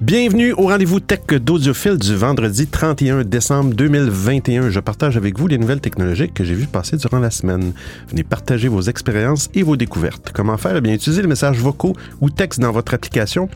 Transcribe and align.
Bienvenue 0.00 0.52
au 0.52 0.66
rendez-vous 0.66 0.98
tech 0.98 1.20
d'Audiophile 1.40 1.98
du 1.98 2.16
vendredi 2.16 2.66
31 2.66 3.22
décembre 3.22 3.74
2021. 3.74 4.70
Je 4.70 4.80
partage 4.80 5.16
avec 5.16 5.38
vous 5.38 5.46
les 5.46 5.56
nouvelles 5.56 5.80
technologiques 5.80 6.34
que 6.34 6.42
j'ai 6.42 6.54
vues 6.54 6.66
passer 6.66 6.96
durant 6.96 7.20
la 7.20 7.30
semaine. 7.30 7.72
Venez 8.08 8.24
partager 8.24 8.66
vos 8.66 8.80
expériences 8.82 9.48
et 9.54 9.62
vos 9.62 9.76
découvertes. 9.76 10.32
Comment 10.34 10.56
faire? 10.56 10.76
Eh 10.76 10.80
bien, 10.80 10.94
utilisez 10.94 11.22
les 11.22 11.28
messages 11.28 11.58
vocaux 11.58 11.94
ou 12.20 12.28
textes 12.28 12.60
dans 12.60 12.72
votre 12.72 12.92
application 12.92 13.48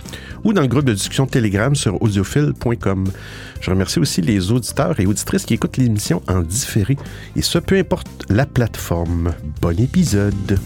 ou 0.44 0.52
dans 0.52 0.62
le 0.62 0.68
groupe 0.68 0.84
de 0.84 0.94
discussion 0.94 1.26
Telegram 1.26 1.74
sur 1.74 2.00
audiophile.com. 2.00 3.04
Je 3.60 3.70
remercie 3.70 3.98
aussi 3.98 4.22
les 4.22 4.52
auditeurs 4.52 5.00
et 5.00 5.06
auditrices 5.06 5.44
qui 5.44 5.54
écoutent 5.54 5.76
l'émission 5.76 6.22
en 6.28 6.40
différé, 6.40 6.96
et 7.34 7.42
ce, 7.42 7.58
peu 7.58 7.76
importe 7.76 8.26
la 8.30 8.46
plateforme. 8.46 9.32
Bon 9.60 9.78
épisode! 9.78 10.58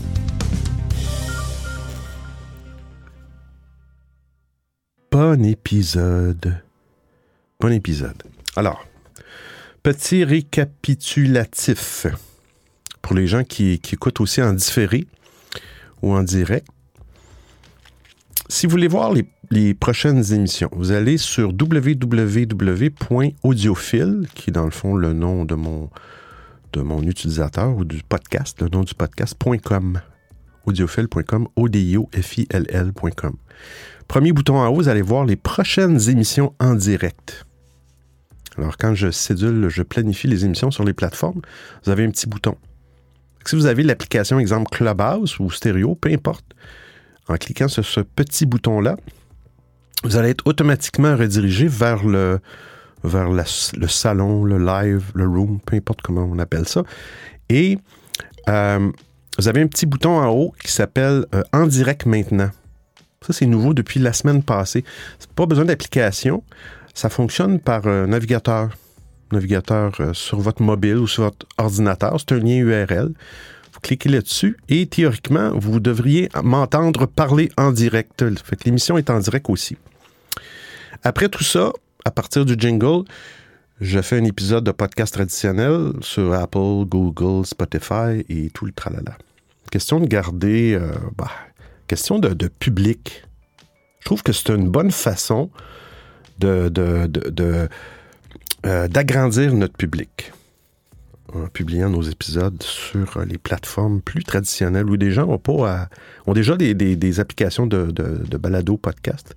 Bon 5.13 5.45
épisode. 5.45 6.61
Bon 7.61 7.71
épisode. 7.71 8.21
Alors, 8.57 8.83
petit 9.83 10.25
récapitulatif 10.25 12.07
pour 13.03 13.15
les 13.15 13.27
gens 13.27 13.45
qui, 13.45 13.75
écoutent 13.75 14.23
aussi 14.23 14.41
en 14.41 14.55
différé 14.55 15.07
ou 16.01 16.15
en 16.15 16.23
direct. 16.23 16.67
Si 18.49 18.65
vous 18.65 18.71
voulez 18.71 18.89
voir 18.89 19.13
les, 19.51 19.75
prochaines 19.75 20.33
émissions, 20.33 20.71
vous 20.73 20.93
allez 20.93 21.19
sur 21.19 21.51
www.audiophile, 21.51 24.29
qui 24.35 24.49
est 24.49 24.55
dans 24.55 24.65
le 24.65 24.71
fond 24.71 24.95
le 24.95 25.13
nom 25.13 25.45
de 25.45 25.55
mon, 25.55 25.91
utilisateur 27.03 27.77
ou 27.77 27.85
du 27.85 28.03
podcast, 28.03 28.63
le 28.63 28.71
nom 28.71 28.81
du 28.81 28.95
podcast.com. 28.95 30.01
audiophile.com, 30.65 31.49
o 31.55 31.69
Premier 34.09 34.33
bouton 34.33 34.57
en 34.57 34.69
haut, 34.69 34.75
vous 34.75 34.89
allez 34.89 35.03
voir 35.03 35.25
les 35.25 35.37
prochaines 35.37 36.09
émissions 36.09 36.55
en 36.61 36.75
direct. 36.75 37.47
Alors, 38.59 38.77
quand 38.77 38.95
je 38.95 39.11
cédule, 39.11 39.69
je 39.69 39.83
planifie 39.83 40.29
les 40.29 40.45
émissions 40.45 40.71
sur 40.71 40.85
les 40.85 40.93
plateformes, 40.93 41.41
vous 41.85 41.91
avez 41.91 42.05
un 42.05 42.11
petit 42.11 42.27
bouton. 42.27 42.57
Si 43.45 43.57
vous 43.57 43.67
avez 43.67 43.83
l'application, 43.83 44.39
exemple 44.39 44.71
Clubhouse 44.71 45.39
ou 45.39 45.51
Stereo, 45.51 45.95
peu 45.95 46.11
importe, 46.11 46.45
en 47.29 47.37
cliquant 47.37 47.69
sur 47.69 47.85
ce 47.85 48.01
petit 48.01 48.47
bouton-là, 48.47 48.97
vous 50.05 50.17
allez 50.17 50.31
être 50.31 50.47
automatiquement 50.47 51.17
redirigé 51.17 51.67
vers 51.67 52.05
le 52.05 52.41
salon, 53.89 54.45
le 54.45 54.59
live, 54.59 55.11
le 55.15 55.27
room, 55.27 55.61
peu 55.65 55.77
importe 55.77 56.03
comment 56.03 56.25
on 56.25 56.39
appelle 56.39 56.69
ça. 56.69 56.83
Et 57.49 57.79
euh, 58.49 58.91
vous 59.39 59.49
avez 59.49 59.63
un 59.63 59.67
petit 59.67 59.87
bouton 59.87 60.21
en 60.21 60.29
haut 60.29 60.53
qui 60.63 60.71
s'appelle 60.71 61.27
euh, 61.35 61.43
En 61.53 61.67
direct 61.67 62.07
maintenant. 62.07 62.51
Ça, 63.27 63.33
c'est 63.33 63.47
nouveau 63.47 63.75
depuis 63.75 64.01
la 64.01 64.13
semaine 64.13 64.43
passée. 64.43 64.85
Pas 65.35 65.47
besoin 65.47 65.65
d'application. 65.65 66.43
Ça 66.95 67.09
fonctionne 67.09 67.59
par 67.59 67.87
euh, 67.87 68.07
navigateur. 68.07 68.71
Navigateur 69.33 69.93
euh, 70.01 70.13
sur 70.13 70.41
votre 70.41 70.63
mobile 70.63 70.97
ou 70.97 71.07
sur 71.07 71.25
votre 71.25 71.47
ordinateur. 71.59 72.17
C'est 72.19 72.33
un 72.33 72.39
lien 72.39 72.57
URL. 72.57 73.13
Vous 73.73 73.81
cliquez 73.81 74.11
là-dessus 74.11 74.59
et 74.69 74.87
théoriquement, 74.87 75.53
vous 75.55 75.81
devriez 75.81 76.29
m'entendre 76.43 77.07
parler 77.07 77.51
en 77.57 77.73
direct. 77.73 78.23
L'émission 78.67 78.99
est 78.99 79.09
en 79.09 79.19
direct 79.19 79.49
aussi. 79.49 79.77
Après 81.03 81.29
tout 81.29 81.43
ça, 81.43 81.73
à 82.05 82.11
partir 82.11 82.45
du 82.45 82.55
jingle, 82.59 83.05
je 83.81 84.01
fais 84.01 84.19
un 84.19 84.25
épisode 84.25 84.65
de 84.65 84.71
podcast 84.71 85.15
traditionnel 85.15 85.93
sur 86.03 86.33
Apple, 86.35 86.85
Google, 86.87 87.47
Spotify 87.47 88.25
et 88.29 88.51
tout 88.51 88.67
le 88.67 88.73
tralala. 88.73 89.17
Question 89.71 90.01
de 90.01 90.07
garder 90.07 90.75
euh, 90.75 90.93
bah, 91.17 91.31
question 91.93 92.19
de, 92.19 92.49
public. 92.49 93.23
Je 94.01 94.07
trouve 94.07 94.23
que 94.23 94.33
c'est 94.33 94.49
une 94.49 94.71
bonne 94.71 94.91
façon 94.91 95.51
de, 96.39 96.73
euh, 98.65 98.89
d'agrandir 98.89 99.53
notre 99.53 99.77
public 99.77 100.33
en 101.35 101.49
publiant 101.49 101.91
nos 101.91 102.01
épisodes 102.01 102.63
sur 102.63 103.21
les 103.27 103.37
plateformes 103.37 104.01
plus 104.01 104.25
traditionnelles 104.25 104.89
où 104.89 104.97
des 104.97 105.11
gens 105.11 105.29
ont, 105.29 105.37
pas 105.37 105.91
ont 106.27 106.33
déjà 106.33 106.57
des, 106.57 107.21
applications 107.21 107.67
de, 107.67 107.91
de, 107.91 108.37
balado 108.39 108.79
podcast 108.79 109.37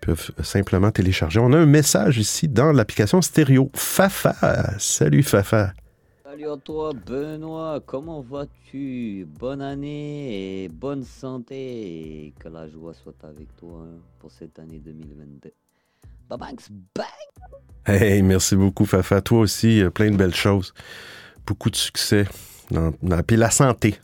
peuvent 0.00 0.32
simplement 0.42 0.90
télécharger. 0.90 1.38
On 1.38 1.52
a 1.52 1.58
un 1.58 1.66
message 1.66 2.18
ici 2.18 2.48
dans 2.48 2.72
l'application 2.72 3.22
stéréo. 3.22 3.70
Fafa, 3.74 4.34
salut 4.80 5.22
Fafa. 5.22 5.72
Salut 6.40 6.52
à 6.52 6.56
toi 6.56 6.92
Benoît, 7.06 7.80
comment 7.84 8.22
vas-tu? 8.22 9.28
Bonne 9.38 9.60
année 9.60 10.62
et 10.64 10.68
bonne 10.70 11.04
santé 11.04 12.32
que 12.38 12.48
la 12.48 12.66
joie 12.66 12.94
soit 12.94 13.22
avec 13.24 13.54
toi 13.56 13.82
hein, 13.82 13.98
pour 14.18 14.30
cette 14.30 14.58
année 14.58 14.78
2022. 14.78 15.52
Babanks 16.30 16.70
bang 16.94 17.04
Hey, 17.84 18.22
merci 18.22 18.56
beaucoup 18.56 18.86
Fafa, 18.86 19.20
toi 19.20 19.40
aussi, 19.40 19.82
plein 19.92 20.10
de 20.10 20.16
belles 20.16 20.34
choses. 20.34 20.72
Beaucoup 21.46 21.68
de 21.68 21.76
succès. 21.76 22.26
Dans, 22.70 22.94
dans, 23.02 23.22
puis 23.22 23.36
la 23.36 23.50
santé. 23.50 23.96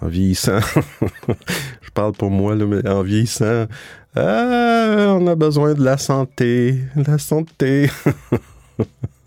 En 0.00 0.06
vieillissant, 0.06 0.60
je 1.80 1.90
parle 1.90 2.12
pour 2.12 2.30
moi, 2.30 2.54
là, 2.54 2.64
mais 2.64 2.88
en 2.88 3.02
vieillissant, 3.02 3.66
ah, 4.14 5.16
on 5.18 5.26
a 5.26 5.34
besoin 5.34 5.74
de 5.74 5.82
la 5.82 5.98
santé, 5.98 6.78
la 6.94 7.18
santé. 7.18 7.90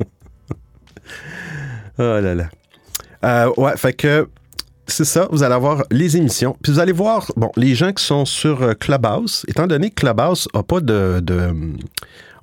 Oh 2.02 2.20
là 2.20 2.34
là. 2.34 2.50
Euh, 3.24 3.52
ouais, 3.58 3.78
fait 3.78 3.94
que 3.94 4.28
c'est 4.88 5.06
ça, 5.06 5.28
vous 5.32 5.44
allez 5.44 5.54
avoir 5.54 5.84
les 5.92 6.18
émissions. 6.18 6.58
Puis 6.64 6.74
vous 6.74 6.80
allez 6.80 6.92
voir, 6.92 7.32
bon, 7.38 7.52
les 7.56 7.76
gens 7.76 7.94
qui 7.94 8.04
sont 8.04 8.26
sur 8.26 8.64
euh, 8.64 8.74
Clubhouse, 8.74 9.46
étant 9.48 9.68
donné 9.68 9.92
que 9.92 9.96
Clubhouse 9.96 10.48
n'a 10.56 10.64
pas 10.64 10.80
de, 10.80 11.24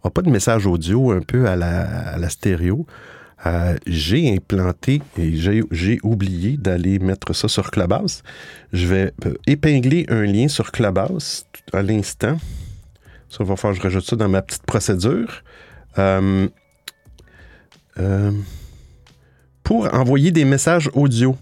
a 0.04 0.10
pas 0.10 0.22
de 0.22 0.30
message 0.30 0.66
audio 0.66 1.10
un 1.10 1.20
peu 1.20 1.48
à 1.48 1.56
la, 1.56 1.80
à 2.14 2.18
la 2.18 2.28
stéréo, 2.28 2.86
euh, 3.46 3.76
j'ai 3.86 4.32
implanté 4.32 5.02
et 5.16 5.36
j'ai 5.36 5.98
oublié 6.02 6.56
d'aller 6.56 7.00
mettre 7.00 7.32
ça 7.32 7.48
sur 7.48 7.70
Clubhouse. 7.70 8.22
Je 8.72 8.86
vais 8.86 9.12
euh, 9.26 9.34
épingler 9.46 10.06
un 10.08 10.22
lien 10.22 10.46
sur 10.46 10.70
Clubhouse 10.70 11.44
à 11.72 11.82
l'instant. 11.82 12.38
Ça 13.28 13.44
va 13.44 13.56
faire, 13.56 13.74
je 13.74 13.82
rajoute 13.82 14.04
ça 14.04 14.16
dans 14.16 14.28
ma 14.28 14.42
petite 14.42 14.64
procédure. 14.64 15.42
Euh, 15.98 16.48
euh, 17.98 18.32
pour 19.68 19.92
envoyer 19.94 20.30
des 20.30 20.46
messages 20.46 20.88
audio. 20.94 21.36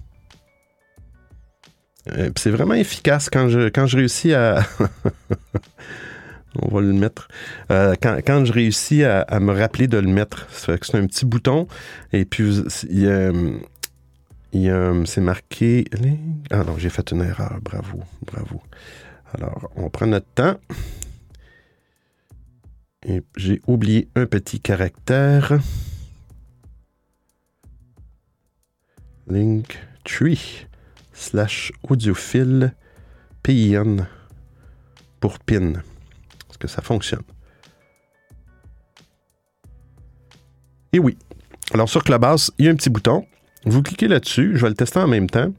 Euh, 2.09 2.29
c'est 2.37 2.51
vraiment 2.51 2.75
efficace 2.75 3.31
quand 3.31 3.49
je, 3.49 3.69
quand 3.69 3.87
je 3.87 3.99
réussis 3.99 4.35
à. 4.35 4.67
On 6.61 6.75
va 6.75 6.81
le 6.81 6.93
mettre. 6.93 7.29
Euh, 7.71 7.95
quand, 8.03 8.17
quand, 8.27 8.45
je 8.45 8.53
réussis 8.53 9.05
à, 9.05 9.39
me 9.39 9.53
rappeler 9.53 9.87
de 9.87 9.99
le 9.99 10.09
mettre, 10.09 10.49
c'est 10.51 10.73
un 10.97 11.07
petit 11.07 11.25
bouton. 11.25 11.69
Et 12.13 12.25
puis, 12.25 12.65
il 12.91 13.61
il 14.53 15.03
c'est 15.05 15.21
marqué. 15.21 15.85
Ah 16.51 16.65
non, 16.65 16.77
j'ai 16.79 16.91
fait 16.91 17.09
une 17.13 17.23
erreur. 17.23 17.59
Bravo, 17.63 18.03
bravo. 18.23 18.61
Alors, 19.35 19.71
on 19.77 19.89
prend 19.89 20.09
notre 20.09 20.27
temps. 20.35 20.57
Et 23.07 23.23
j'ai 23.37 23.61
oublié 23.69 24.09
un 24.17 24.27
petit 24.27 24.59
caractère. 24.59 25.61
Linktree 29.29 30.67
slash 31.13 31.73
audiophile 31.89 32.75
PIN 33.43 34.07
pour 35.21 35.39
PIN. 35.39 35.73
Est-ce 35.73 36.59
que 36.59 36.69
ça 36.69 36.83
fonctionne? 36.83 37.23
Et 40.93 40.99
oui. 40.99 41.17
Alors 41.75 41.89
sur 41.89 42.05
Clubhouse, 42.05 42.53
il 42.59 42.67
y 42.67 42.69
a 42.69 42.71
un 42.73 42.77
petit 42.77 42.91
bouton. 42.91 43.27
Vous 43.65 43.83
cliquez 43.83 44.09
là-dessus. 44.09 44.53
Je 44.55 44.63
vais 44.63 44.69
le 44.69 44.75
tester 44.75 45.01
en 45.01 45.09
même 45.09 45.29
temps. 45.29 45.53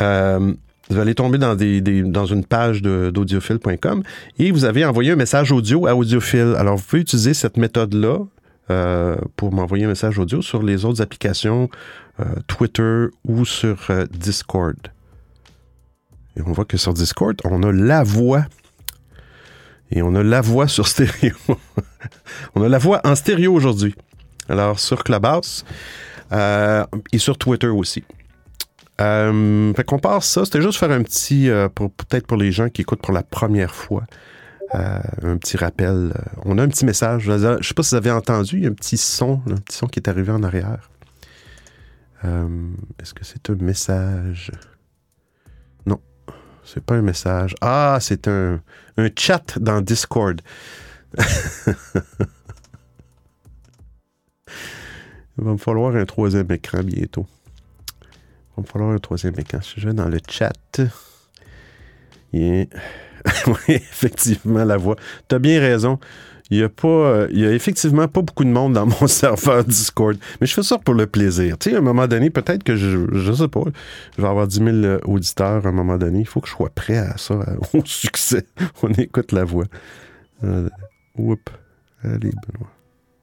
Euh, 0.00 0.54
vous 0.90 0.98
allez 0.98 1.14
tomber 1.14 1.38
dans, 1.38 1.54
dans 1.54 2.26
une 2.26 2.44
page 2.44 2.82
d'audiophile.com 2.82 4.02
et 4.38 4.50
vous 4.50 4.64
avez 4.64 4.84
envoyé 4.84 5.12
un 5.12 5.16
message 5.16 5.52
audio 5.52 5.86
à 5.86 5.94
Audiophile. 5.94 6.54
Alors, 6.58 6.76
vous 6.76 6.84
pouvez 6.84 7.02
utiliser 7.02 7.32
cette 7.32 7.56
méthode-là 7.56 8.18
euh, 8.70 9.16
pour 9.34 9.52
m'envoyer 9.52 9.84
un 9.84 9.88
message 9.88 10.16
audio 10.20 10.42
sur 10.42 10.62
les 10.62 10.84
autres 10.84 11.02
applications 11.02 11.68
euh, 12.20 12.24
Twitter 12.46 13.06
ou 13.24 13.44
sur 13.44 13.76
euh, 13.90 14.06
Discord. 14.12 14.76
Et 16.36 16.42
on 16.42 16.52
voit 16.52 16.64
que 16.64 16.76
sur 16.76 16.94
Discord, 16.94 17.36
on 17.42 17.64
a 17.64 17.72
la 17.72 18.04
voix. 18.04 18.44
Et 19.90 20.02
on 20.02 20.14
a 20.14 20.22
la 20.22 20.40
voix 20.40 20.68
sur 20.68 20.86
stéréo. 20.86 21.34
on 22.54 22.62
a 22.62 22.68
la 22.68 22.78
voix 22.78 23.00
en 23.02 23.16
stéréo 23.16 23.52
aujourd'hui. 23.52 23.96
Alors, 24.48 24.78
sur 24.78 25.02
Clubhouse 25.02 25.64
et 26.32 27.18
sur 27.18 27.36
Twitter 27.38 27.66
aussi. 27.66 28.04
Fait 28.98 29.84
qu'on 29.84 29.98
passe 29.98 30.28
ça. 30.28 30.44
C'était 30.44 30.62
juste 30.62 30.78
faire 30.78 30.92
un 30.92 31.02
petit, 31.02 31.48
peut-être 31.74 32.28
pour 32.28 32.36
les 32.36 32.52
gens 32.52 32.68
qui 32.68 32.82
écoutent 32.82 33.02
pour 33.02 33.14
la 33.14 33.24
première 33.24 33.74
fois, 33.74 34.04
un 34.72 35.36
petit 35.36 35.56
rappel. 35.56 36.14
On 36.44 36.58
a 36.58 36.62
un 36.62 36.68
petit 36.68 36.84
message. 36.84 37.22
Je 37.24 37.32
ne 37.32 37.62
sais 37.62 37.74
pas 37.74 37.82
si 37.82 37.90
vous 37.90 37.96
avez 37.96 38.10
entendu, 38.10 38.56
il 38.56 38.62
y 38.62 38.66
a 38.66 38.70
un 38.70 38.74
petit 38.74 38.96
son, 38.96 39.42
un 39.48 39.56
petit 39.56 39.76
son 39.76 39.86
qui 39.86 39.98
est 39.98 40.08
arrivé 40.08 40.32
en 40.32 40.42
arrière. 40.42 40.90
Est-ce 42.22 43.14
que 43.14 43.24
c'est 43.24 43.48
un 43.50 43.54
message? 43.56 44.52
Non. 45.86 46.00
C'est 46.64 46.84
pas 46.84 46.94
un 46.94 47.02
message. 47.02 47.54
Ah, 47.60 47.98
c'est 48.00 48.28
un, 48.28 48.60
un 48.96 49.08
chat 49.16 49.58
dans 49.58 49.80
Discord. 49.80 50.40
Il 55.38 55.44
va 55.44 55.52
me 55.52 55.56
falloir 55.56 55.96
un 55.96 56.04
troisième 56.04 56.50
écran 56.52 56.82
bientôt. 56.82 57.26
Il 58.02 58.56
va 58.56 58.62
me 58.62 58.66
falloir 58.66 58.90
un 58.90 58.98
troisième 58.98 59.34
écran. 59.38 59.60
Je 59.62 59.88
vais 59.88 59.94
dans 59.94 60.08
le 60.08 60.18
chat. 60.28 60.80
oui, 63.46 63.74
effectivement, 63.74 64.64
la 64.64 64.76
voix. 64.76 64.96
Tu 65.28 65.34
as 65.34 65.38
bien 65.38 65.60
raison. 65.60 65.98
Il 66.50 66.58
y 66.58 66.62
a 66.64 66.68
pas, 66.68 66.88
euh, 66.88 67.28
il 67.30 67.38
y 67.38 67.46
a 67.46 67.52
effectivement 67.52 68.08
pas 68.08 68.22
beaucoup 68.22 68.42
de 68.42 68.50
monde 68.50 68.72
dans 68.72 68.86
mon 68.86 69.06
serveur 69.06 69.64
Discord. 69.64 70.16
Mais 70.40 70.46
je 70.48 70.54
fais 70.54 70.64
ça 70.64 70.78
pour 70.78 70.94
le 70.94 71.06
plaisir. 71.06 71.56
Tu 71.58 71.70
sais, 71.70 71.76
à 71.76 71.78
un 71.78 71.82
moment 71.82 72.08
donné, 72.08 72.30
peut-être 72.30 72.64
que 72.64 72.74
je, 72.74 73.06
je 73.12 73.32
sais 73.32 73.46
pas, 73.46 73.62
je 74.16 74.22
vais 74.22 74.28
avoir 74.28 74.48
10 74.48 74.82
000 74.82 74.98
auditeurs 75.04 75.64
à 75.64 75.68
un 75.68 75.72
moment 75.72 75.96
donné. 75.96 76.20
Il 76.20 76.26
faut 76.26 76.40
que 76.40 76.48
je 76.48 76.54
sois 76.54 76.70
prêt 76.70 76.98
à 76.98 77.16
ça, 77.18 77.34
au 77.72 77.84
succès. 77.84 78.46
On 78.82 78.90
écoute 78.94 79.30
la 79.30 79.44
voix. 79.44 79.66
Euh, 80.42 80.68
Allez, 82.02 82.30
Benoît. 82.30 82.70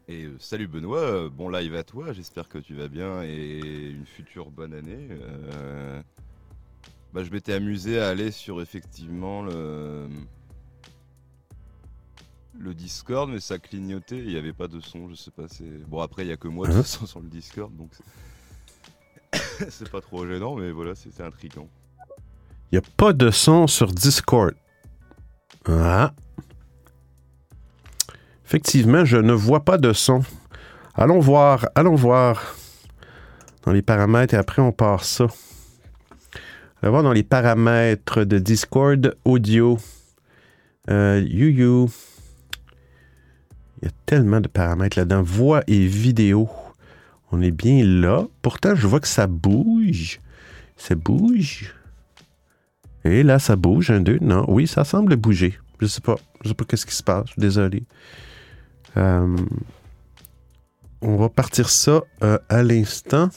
Et 0.08 0.24
euh, 0.24 0.36
salut 0.40 0.68
Benoît, 0.68 1.00
euh, 1.00 1.30
bon 1.30 1.50
live 1.50 1.76
à 1.76 1.84
toi, 1.84 2.14
j'espère 2.14 2.48
que 2.48 2.60
tu 2.60 2.76
vas 2.76 2.88
bien 2.88 3.24
et 3.24 3.60
une 3.90 4.06
future 4.06 4.52
bonne 4.52 4.74
année. 4.74 5.10
Bah, 7.18 7.24
je 7.24 7.32
m'étais 7.32 7.54
amusé 7.54 8.00
à 8.00 8.10
aller 8.10 8.30
sur 8.30 8.62
effectivement 8.62 9.42
le, 9.42 10.08
le 12.60 12.76
Discord, 12.76 13.28
mais 13.28 13.40
ça 13.40 13.58
clignotait, 13.58 14.20
il 14.20 14.28
n'y 14.28 14.38
avait 14.38 14.54
pas 14.54 14.68
de 14.68 14.80
son, 14.80 15.10
je 15.10 15.16
sais 15.16 15.32
pas. 15.32 15.46
Bon 15.88 16.00
après 16.02 16.22
il 16.26 16.28
n'y 16.28 16.32
a 16.32 16.38
que 16.38 16.48
moi 16.48 16.68
de 16.68 16.74
Hein 16.74 16.76
toute 16.84 16.86
façon 16.86 17.08
sur 17.08 17.20
le 17.20 17.28
Discord, 17.28 17.76
donc 17.76 17.90
c'est- 19.34 19.68
c'est 19.72 19.90
pas 19.90 20.00
trop 20.00 20.28
gênant, 20.28 20.58
mais 20.58 20.70
voilà, 20.70 20.94
c'était 20.94 21.24
intriguant. 21.24 21.68
Il 22.72 22.78
n'y 22.78 22.86
a 22.86 22.88
pas 22.96 23.14
de 23.14 23.32
son 23.32 23.66
sur 23.66 23.88
Discord. 23.88 24.54
Ah. 25.68 26.14
Effectivement, 28.46 29.06
je 29.06 29.18
ne 29.18 29.34
vois 29.34 29.66
pas 29.66 29.80
de 29.80 29.92
son. 29.92 30.22
Allons 30.94 31.20
voir, 31.20 31.68
allons 31.74 31.96
voir 31.96 32.56
dans 33.64 33.72
les 33.72 33.82
paramètres 33.82 34.36
et 34.36 34.38
après 34.38 34.62
on 34.62 34.72
part 34.72 35.04
ça. 35.04 35.26
Allons 36.84 36.92
voir 36.92 37.02
dans 37.02 37.12
les 37.12 37.24
paramètres 37.24 38.24
de 38.24 38.38
Discord 38.38 39.18
audio. 39.26 39.80
Euh, 40.92 41.26
you 41.28 41.90
Il 43.82 43.86
y 43.86 43.88
a 43.88 43.92
tellement 44.06 44.42
de 44.42 44.48
paramètres 44.48 45.00
là-dedans. 45.00 45.24
Voix 45.24 45.64
et 45.66 45.88
vidéo. 45.88 46.48
On 47.32 47.42
est 47.42 47.50
bien 47.50 47.84
là. 47.84 48.28
Pourtant, 48.44 48.76
je 48.76 48.86
vois 48.86 49.00
que 49.00 49.08
ça 49.08 49.26
bouge. 49.26 50.22
Ça 50.76 50.94
bouge. 50.94 51.74
Et 53.04 53.24
là, 53.24 53.40
ça 53.40 53.56
bouge. 53.56 53.90
Un, 53.90 54.02
deux. 54.02 54.20
Non, 54.22 54.46
oui, 54.48 54.68
ça 54.68 54.84
semble 54.84 55.16
bouger. 55.16 55.58
Je 55.82 55.88
sais 55.88 56.02
pas. 56.02 56.18
Je 56.44 56.50
sais 56.50 56.54
pas 56.54 56.66
qu'est-ce 56.66 56.86
qui 56.86 56.96
se 56.96 57.04
passe. 57.04 57.30
Désolé. 57.40 57.86
Euh, 58.98 59.36
on 61.02 61.16
va 61.16 61.30
partir 61.30 61.72
ça 61.72 62.04
euh, 62.24 62.38
à 62.50 62.62
l'instant. 62.62 63.30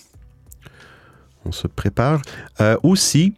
On 1.45 1.53
se 1.53 1.67
prépare. 1.67 2.23
Euh, 2.61 2.77
aussi, 2.83 3.35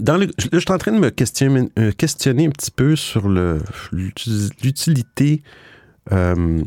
dans 0.00 0.16
le, 0.16 0.28
je, 0.38 0.58
suis 0.58 0.72
en 0.72 0.78
train 0.78 0.92
de 0.92 0.98
me 0.98 1.10
questionner, 1.10 1.68
euh, 1.78 1.88
un 1.88 2.50
petit 2.50 2.70
peu 2.70 2.94
sur 2.96 3.28
l'utilité 3.92 5.42
euh, 6.12 6.62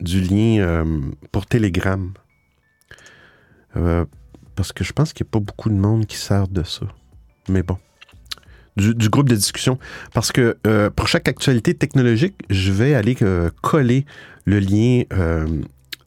du 0.00 0.20
lien 0.20 0.84
pour 1.32 1.46
Telegram. 1.46 2.12
Parce 4.56 4.72
que 4.72 4.84
je 4.84 4.92
pense 4.92 5.12
qu'il 5.12 5.24
n'y 5.24 5.30
a 5.30 5.32
pas 5.32 5.40
beaucoup 5.40 5.68
de 5.68 5.74
monde 5.74 6.06
qui 6.06 6.16
sert 6.16 6.46
de 6.46 6.62
ça. 6.62 6.86
Mais 7.48 7.62
bon. 7.62 7.76
Du, 8.76 9.08
groupe 9.08 9.28
de 9.28 9.36
discussion. 9.36 9.78
Parce 10.14 10.32
que 10.32 10.56
pour 10.96 11.08
chaque 11.08 11.28
actualité 11.28 11.74
technologique, 11.74 12.36
je 12.50 12.72
vais 12.72 12.94
aller 12.94 13.16
coller 13.60 14.06
le 14.46 14.58
lien 14.60 15.02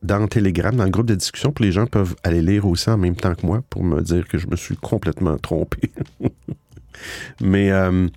dans 0.03 0.27
Telegram, 0.27 0.75
dans 0.75 0.83
le 0.83 0.89
groupe 0.89 1.07
de 1.07 1.15
discussion, 1.15 1.51
pour 1.51 1.65
les 1.65 1.71
gens 1.71 1.85
peuvent 1.85 2.15
aller 2.23 2.41
lire 2.41 2.65
aussi 2.65 2.89
en 2.89 2.97
même 2.97 3.15
temps 3.15 3.35
que 3.35 3.45
moi 3.45 3.61
pour 3.69 3.83
me 3.83 4.01
dire 4.01 4.27
que 4.27 4.37
je 4.37 4.47
me 4.47 4.55
suis 4.55 4.77
complètement 4.77 5.37
trompé. 5.37 5.91
Mais 7.41 7.71
euh, 7.71 8.07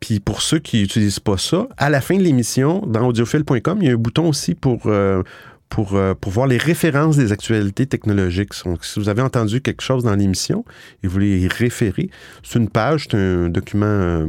puis 0.00 0.20
pour 0.20 0.42
ceux 0.42 0.58
qui 0.58 0.80
n'utilisent 0.80 1.20
pas 1.20 1.38
ça, 1.38 1.68
à 1.76 1.90
la 1.90 2.00
fin 2.00 2.16
de 2.16 2.22
l'émission, 2.22 2.80
dans 2.86 3.06
audiophile.com, 3.08 3.78
il 3.80 3.86
y 3.86 3.90
a 3.90 3.94
un 3.94 3.96
bouton 3.96 4.28
aussi 4.28 4.54
pour, 4.54 4.82
euh, 4.86 5.22
pour, 5.68 5.94
euh, 5.94 6.14
pour 6.14 6.32
voir 6.32 6.46
les 6.46 6.58
références 6.58 7.16
des 7.16 7.32
actualités 7.32 7.86
technologiques. 7.86 8.52
Donc, 8.64 8.84
si 8.84 9.00
vous 9.00 9.08
avez 9.08 9.22
entendu 9.22 9.60
quelque 9.60 9.82
chose 9.82 10.04
dans 10.04 10.14
l'émission 10.14 10.64
et 11.02 11.06
vous 11.06 11.14
voulez 11.14 11.40
y 11.40 11.48
référer, 11.48 12.10
c'est 12.42 12.58
une 12.58 12.68
page, 12.68 13.06
c'est 13.10 13.16
un 13.16 13.48
document, 13.48 14.26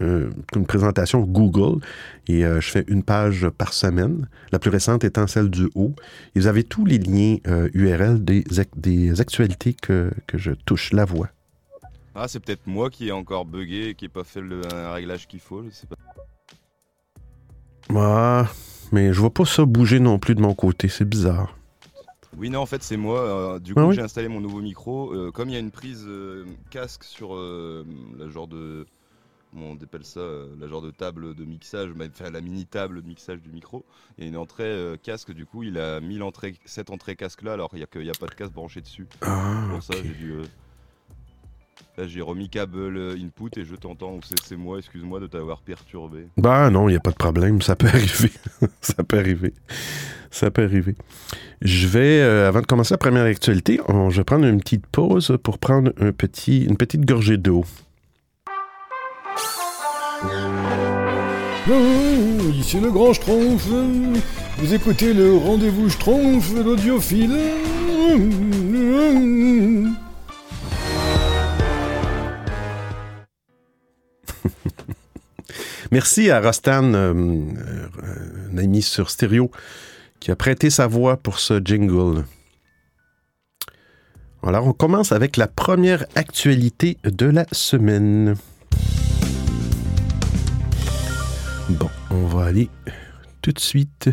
euh, 0.00 0.04
euh, 0.26 0.30
une 0.56 0.66
présentation 0.66 1.20
Google. 1.20 1.80
Et 2.28 2.44
euh, 2.44 2.60
je 2.60 2.70
fais 2.70 2.84
une 2.88 3.02
page 3.02 3.48
par 3.48 3.72
semaine, 3.72 4.28
la 4.52 4.58
plus 4.58 4.70
récente 4.70 5.04
étant 5.04 5.26
celle 5.26 5.50
du 5.50 5.68
haut. 5.74 5.94
Et 6.34 6.40
vous 6.40 6.46
avez 6.46 6.64
tous 6.64 6.84
les 6.84 6.98
liens 6.98 7.36
euh, 7.46 7.68
URL 7.74 8.24
des, 8.24 8.42
ac- 8.42 8.68
des 8.76 9.20
actualités 9.20 9.74
que, 9.74 10.10
que 10.26 10.38
je 10.38 10.52
touche, 10.52 10.92
la 10.92 11.04
voix. 11.04 11.28
Ah, 12.14 12.28
c'est 12.28 12.38
peut-être 12.40 12.66
moi 12.66 12.90
qui 12.90 13.08
ai 13.08 13.12
encore 13.12 13.44
bugué 13.44 13.88
et 13.88 13.94
qui 13.94 14.04
n'ai 14.04 14.08
pas 14.08 14.24
fait 14.24 14.40
le 14.40 14.60
réglage 14.92 15.26
qu'il 15.26 15.40
faut, 15.40 15.64
je 15.64 15.70
sais 15.70 15.86
pas. 15.86 15.96
Ah, 17.90 18.46
mais 18.92 19.12
je 19.12 19.20
vois 19.20 19.32
pas 19.32 19.44
ça 19.44 19.64
bouger 19.64 20.00
non 20.00 20.18
plus 20.18 20.34
de 20.34 20.40
mon 20.40 20.54
côté, 20.54 20.88
c'est 20.88 21.04
bizarre. 21.04 21.56
Oui, 22.36 22.50
non, 22.50 22.60
en 22.60 22.66
fait, 22.66 22.82
c'est 22.82 22.96
moi. 22.96 23.20
euh, 23.20 23.58
du 23.58 23.74
Ah 23.76 23.82
coup, 23.82 23.88
oui? 23.88 23.94
j'ai 23.94 24.00
installé 24.02 24.28
mon 24.28 24.40
nouveau 24.40 24.60
micro. 24.60 25.12
Euh, 25.12 25.30
comme 25.30 25.48
il 25.48 25.52
y 25.52 25.56
a 25.56 25.60
une 25.60 25.70
prise 25.70 26.04
euh, 26.06 26.44
casque 26.70 27.04
sur 27.04 27.34
euh, 27.34 27.84
la 28.18 28.28
genre 28.28 28.48
de. 28.48 28.86
On 29.56 29.74
appelle 29.82 30.04
ça 30.04 30.20
euh, 30.20 30.48
La 30.58 30.66
genre 30.66 30.82
de 30.82 30.90
table 30.90 31.34
de 31.34 31.44
mixage, 31.44 31.90
bah, 31.90 32.06
enfin 32.10 32.30
la 32.30 32.40
mini 32.40 32.66
table 32.66 33.02
de 33.02 33.06
mixage 33.06 33.40
du 33.40 33.50
micro. 33.50 33.84
Et 34.18 34.26
une 34.26 34.36
entrée 34.36 34.64
euh, 34.64 34.96
casque, 35.00 35.32
du 35.32 35.46
coup, 35.46 35.62
il 35.62 35.78
a 35.78 36.00
mis 36.00 36.18
l'entrée, 36.18 36.54
cette 36.64 36.90
entrée 36.90 37.14
casque 37.16 37.42
là, 37.42 37.52
alors 37.52 37.70
il 37.74 37.76
n'y 37.78 38.08
a, 38.08 38.12
a 38.12 38.18
pas 38.18 38.26
de 38.26 38.34
casque 38.34 38.52
branché 38.52 38.80
dessus. 38.80 39.06
Ah, 39.22 39.64
Pour 39.70 39.82
ça, 39.82 39.94
ok. 39.94 40.02
j'ai 40.04 40.14
dû. 40.14 40.32
euh, 40.32 40.44
Là, 41.96 42.06
j'ai 42.08 42.20
remis 42.20 42.48
câble 42.48 43.12
input 43.16 43.50
et 43.56 43.64
je 43.64 43.74
t'entends. 43.76 44.18
C'est 44.44 44.56
moi, 44.56 44.78
excuse-moi 44.78 45.20
de 45.20 45.26
t'avoir 45.28 45.60
perturbé. 45.60 46.26
Ben 46.36 46.70
non, 46.70 46.88
il 46.88 46.92
n'y 46.92 46.96
a 46.96 47.00
pas 47.00 47.10
de 47.10 47.16
problème, 47.16 47.62
ça 47.62 47.76
peut 47.76 47.86
arriver. 47.92 48.30
ça 48.80 49.02
peut 49.04 49.18
arriver. 49.18 49.54
Ça 50.30 50.50
peut 50.50 50.64
arriver. 50.64 50.96
Je 51.62 51.86
vais, 51.86 52.20
euh, 52.20 52.48
avant 52.48 52.60
de 52.60 52.66
commencer 52.66 52.94
la 52.94 52.98
première 52.98 53.24
actualité, 53.24 53.80
on- 53.88 54.10
je 54.10 54.16
vais 54.18 54.24
prendre 54.24 54.44
une 54.46 54.58
petite 54.60 54.86
pause 54.88 55.36
pour 55.42 55.58
prendre 55.58 55.92
un 55.98 56.10
petit, 56.12 56.64
une 56.64 56.76
petite 56.76 57.04
gorgée 57.04 57.36
d'eau. 57.36 57.64
Oh, 61.70 62.50
ici 62.52 62.78
le 62.78 62.90
grand 62.90 63.12
Schtroumpf. 63.12 63.66
Vous 64.58 64.74
écoutez 64.74 65.14
le 65.14 65.36
rendez-vous 65.36 65.88
Schtroumpf, 65.88 66.52
l'audiophile. 66.54 67.38
Merci 75.90 76.30
à 76.30 76.40
Rostan, 76.40 76.92
euh, 76.92 77.14
euh, 77.14 77.86
un 78.52 78.58
ami 78.58 78.82
sur 78.82 79.10
Stereo, 79.10 79.50
qui 80.20 80.30
a 80.30 80.36
prêté 80.36 80.68
sa 80.68 80.86
voix 80.86 81.16
pour 81.16 81.38
ce 81.38 81.62
jingle. 81.64 82.24
Alors, 84.42 84.66
on 84.66 84.74
commence 84.74 85.12
avec 85.12 85.38
la 85.38 85.46
première 85.46 86.04
actualité 86.14 86.98
de 87.04 87.26
la 87.26 87.46
semaine. 87.52 88.34
Bon, 91.70 91.88
on 92.10 92.26
va 92.26 92.44
aller 92.44 92.68
tout 93.40 93.52
de 93.52 93.58
suite, 93.58 94.10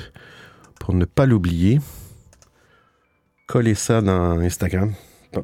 pour 0.79 0.93
ne 0.93 1.03
pas 1.03 1.25
l'oublier, 1.25 1.79
coller 3.45 3.75
ça 3.75 4.01
dans 4.01 4.39
Instagram. 4.39 4.93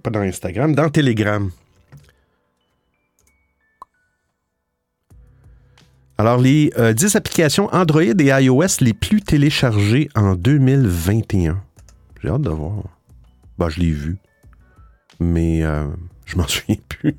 Pas 0.02 0.10
dans 0.10 0.22
Instagram, 0.22 0.74
dans 0.74 0.90
Telegram. 0.90 1.52
Alors, 6.18 6.38
les 6.38 6.72
euh, 6.78 6.94
10 6.94 7.18
applications 7.18 7.68
Android 7.74 8.02
et 8.02 8.44
iOS 8.44 8.80
les 8.80 8.94
plus 8.94 9.22
téléchargées 9.22 10.10
en 10.16 10.36
2021. 10.36 11.62
J'ai 12.24 12.30
hâte 12.30 12.42
de 12.42 12.50
voir. 12.50 12.84
Ben, 13.58 13.68
je 13.68 13.82
l'ai 13.82 13.92
vu. 13.92 14.18
Mais 15.20 15.64
euh, 15.64 15.86
je 16.26 16.38
m'en 16.38 16.48
souviens 16.48 16.78
plus. 16.88 17.18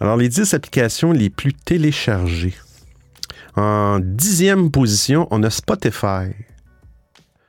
Alors, 0.00 0.16
les 0.16 0.28
10 0.28 0.52
applications 0.52 1.12
les 1.12 1.30
plus 1.30 1.54
téléchargées. 1.54 2.54
En 3.56 4.00
dixième 4.00 4.70
position, 4.70 5.26
on 5.30 5.42
a 5.42 5.50
Spotify. 5.50 6.34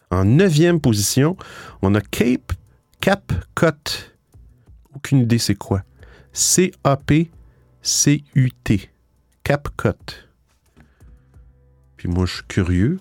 En 0.10 0.24
neuvième 0.24 0.80
position, 0.80 1.36
on 1.82 1.94
a 1.96 2.02
Cape 2.02 2.54
CapCut. 3.02 4.14
Aucune 4.96 5.20
idée 5.20 5.38
c'est 5.38 5.56
quoi. 5.56 5.84
C-A-P-C-U-T. 6.32 7.30
CapCut. 9.44 10.28
Puis 11.98 12.08
moi, 12.08 12.26
je 12.26 12.36
suis 12.36 12.44
curieux. 12.48 13.00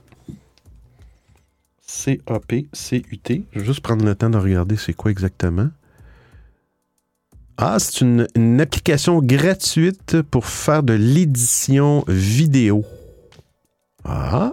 C-A-P-C-U-T. 1.81 3.47
Je 3.53 3.61
vais 3.61 3.65
juste 3.65 3.81
prendre 3.81 4.05
le 4.05 4.15
temps 4.15 4.31
de 4.31 4.39
regarder 4.39 4.77
c'est 4.77 4.95
quoi 4.95 5.11
exactement. 5.11 5.69
Ah, 7.59 7.79
c'est 7.79 8.03
une, 8.03 8.27
une 8.35 8.61
application 8.61 9.23
gratuite 9.23 10.21
pour 10.23 10.47
faire 10.47 10.83
de 10.83 10.93
l'édition 10.93 12.05
vidéo. 12.09 12.85
Ah. 14.09 14.53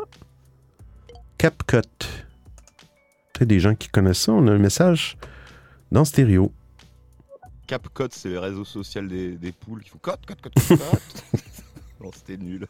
CapCut. 1.37 1.81
Peut-être 3.33 3.47
des 3.47 3.59
gens 3.59 3.75
qui 3.75 3.87
connaissent 3.87 4.21
ça. 4.21 4.31
On 4.31 4.47
a 4.47 4.51
un 4.51 4.57
message 4.57 5.15
dans 5.91 6.05
stéréo. 6.05 6.51
CapCut, 7.67 8.09
c'est 8.11 8.29
le 8.29 8.39
réseau 8.39 8.65
social 8.65 9.07
des, 9.07 9.35
des 9.35 9.51
poules 9.51 9.83
qui 9.83 9.89
font 9.91 9.99
cote, 10.01 10.25
cote, 10.25 10.41
cote, 10.41 10.53
cote. 10.53 10.79
cote. 10.79 11.23
non, 12.01 12.11
c'était 12.13 12.37
nul. 12.37 12.65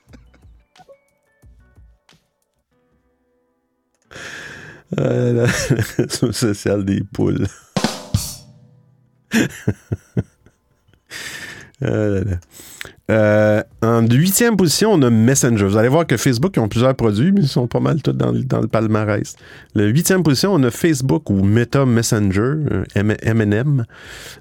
Euh, 5.00 5.34
le 5.34 5.44
réseau 6.04 6.32
social 6.34 6.84
des 6.84 7.04
poules. 7.04 7.48
Là 11.80 12.24
là. 12.24 12.40
Euh, 13.12 13.62
en 13.82 14.08
huitième 14.08 14.56
position, 14.56 14.94
on 14.94 15.02
a 15.02 15.10
Messenger. 15.10 15.66
Vous 15.66 15.78
allez 15.78 15.90
voir 15.90 16.08
que 16.08 16.16
Facebook 16.16 16.54
ils 16.56 16.60
ont 16.62 16.70
plusieurs 16.70 16.96
produits, 16.96 17.32
mais 17.34 17.42
ils 17.42 17.48
sont 17.48 17.68
pas 17.68 17.82
mal 17.82 18.02
tous 18.02 18.14
dans, 18.14 18.32
le- 18.32 18.68
palmarès. 18.68 19.36
Le 19.76 19.90
huitième 19.90 20.24
position, 20.24 20.54
on 20.54 20.64
a 20.64 20.72
Facebook 20.72 21.30
ou 21.30 21.44
Meta 21.44 21.86
Messenger, 21.86 22.54
M&M. 22.96 23.86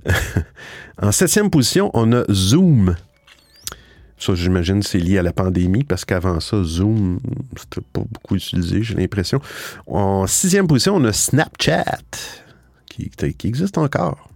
en 1.03 1.13
septième 1.13 1.51
position, 1.51 1.91
on 1.95 2.13
a 2.13 2.23
Zoom. 2.31 2.95
Ça, 4.17 4.37
j'imagine, 4.37 4.83
c'est 4.85 4.99
lié 5.01 5.19
à 5.19 5.23
la 5.23 5.33
pandémie, 5.33 5.83
parce 5.83 6.05
qu'avant 6.05 6.39
ça, 6.39 6.63
Zoom, 6.63 7.19
c'était 7.57 7.85
pas 7.93 8.03
beaucoup 8.09 8.37
utilisé, 8.37 8.85
j'ai 8.85 8.95
l'impression. 8.95 9.41
En 9.89 10.29
sixième 10.29 10.69
position, 10.69 10.95
on 10.95 11.05
a 11.05 11.13
Snapchat, 11.13 11.99
qui 12.87 13.11
existe 13.49 13.79
encore. 13.79 14.29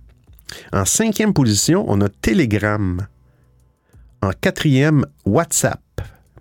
En 0.73 0.85
cinquième 0.85 1.33
position, 1.33 1.85
on 1.89 2.01
a 2.01 2.09
Telegram. 2.09 3.07
En 4.27 4.33
quatrième, 4.33 5.07
WhatsApp. 5.25 5.81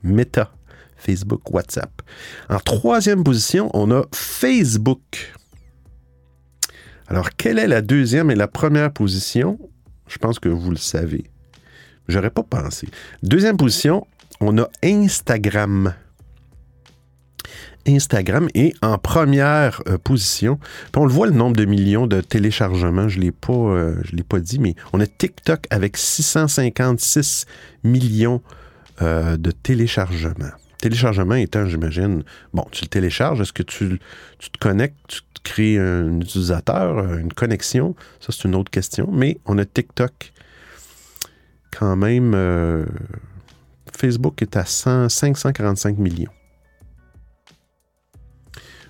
Meta. 0.01 0.51
Facebook, 0.97 1.51
WhatsApp. 1.51 2.01
En 2.49 2.57
troisième 2.57 3.23
position, 3.23 3.69
on 3.75 3.91
a 3.91 4.05
Facebook. 4.11 5.35
Alors, 7.05 7.29
quelle 7.37 7.59
est 7.59 7.67
la 7.67 7.83
deuxième 7.83 8.31
et 8.31 8.35
la 8.35 8.47
première 8.47 8.91
position? 8.91 9.59
Je 10.07 10.17
pense 10.17 10.39
que 10.39 10.49
vous 10.49 10.71
le 10.71 10.77
savez. 10.77 11.25
J'aurais 12.07 12.31
pas 12.31 12.41
pensé. 12.41 12.87
Deuxième 13.21 13.55
position, 13.55 14.07
on 14.39 14.57
a 14.57 14.67
Instagram. 14.83 15.93
Instagram 17.87 18.47
est 18.53 18.73
en 18.83 18.97
première 18.97 19.81
euh, 19.87 19.97
position. 19.97 20.59
On 20.95 21.05
le 21.05 21.11
voit 21.11 21.27
le 21.27 21.33
nombre 21.33 21.55
de 21.55 21.65
millions 21.65 22.07
de 22.07 22.21
téléchargements, 22.21 23.07
je 23.07 23.19
ne 23.19 23.25
l'ai 23.25 23.31
pas, 23.31 23.53
euh, 23.53 23.95
l'ai 24.11 24.23
pas 24.23 24.39
dit, 24.39 24.59
mais 24.59 24.75
on 24.93 24.99
a 24.99 25.07
TikTok 25.07 25.67
avec 25.69 25.97
656 25.97 27.45
millions 27.83 28.41
euh, 29.01 29.37
de 29.37 29.51
téléchargements. 29.51 30.51
Téléchargement 30.81 31.35
étant, 31.35 31.65
j'imagine, 31.67 32.23
bon, 32.53 32.65
tu 32.71 32.83
le 32.83 32.89
télécharges, 32.89 33.41
est-ce 33.41 33.53
que 33.53 33.63
tu, 33.63 33.99
te 34.39 34.57
connectes, 34.59 34.97
tu 35.07 35.21
crées 35.43 35.77
un 35.77 36.19
utilisateur, 36.19 37.13
une 37.15 37.33
connexion? 37.33 37.95
Ça, 38.19 38.31
c'est 38.31 38.45
une 38.47 38.55
autre 38.55 38.71
question. 38.71 39.09
Mais 39.11 39.37
on 39.45 39.57
a 39.57 39.65
TikTok 39.65 40.33
quand 41.71 41.95
même. 41.95 42.85
Facebook 43.97 44.41
est 44.41 44.57
à 44.57 44.65
100 44.65 45.09
545 45.09 45.97
millions 45.97 46.31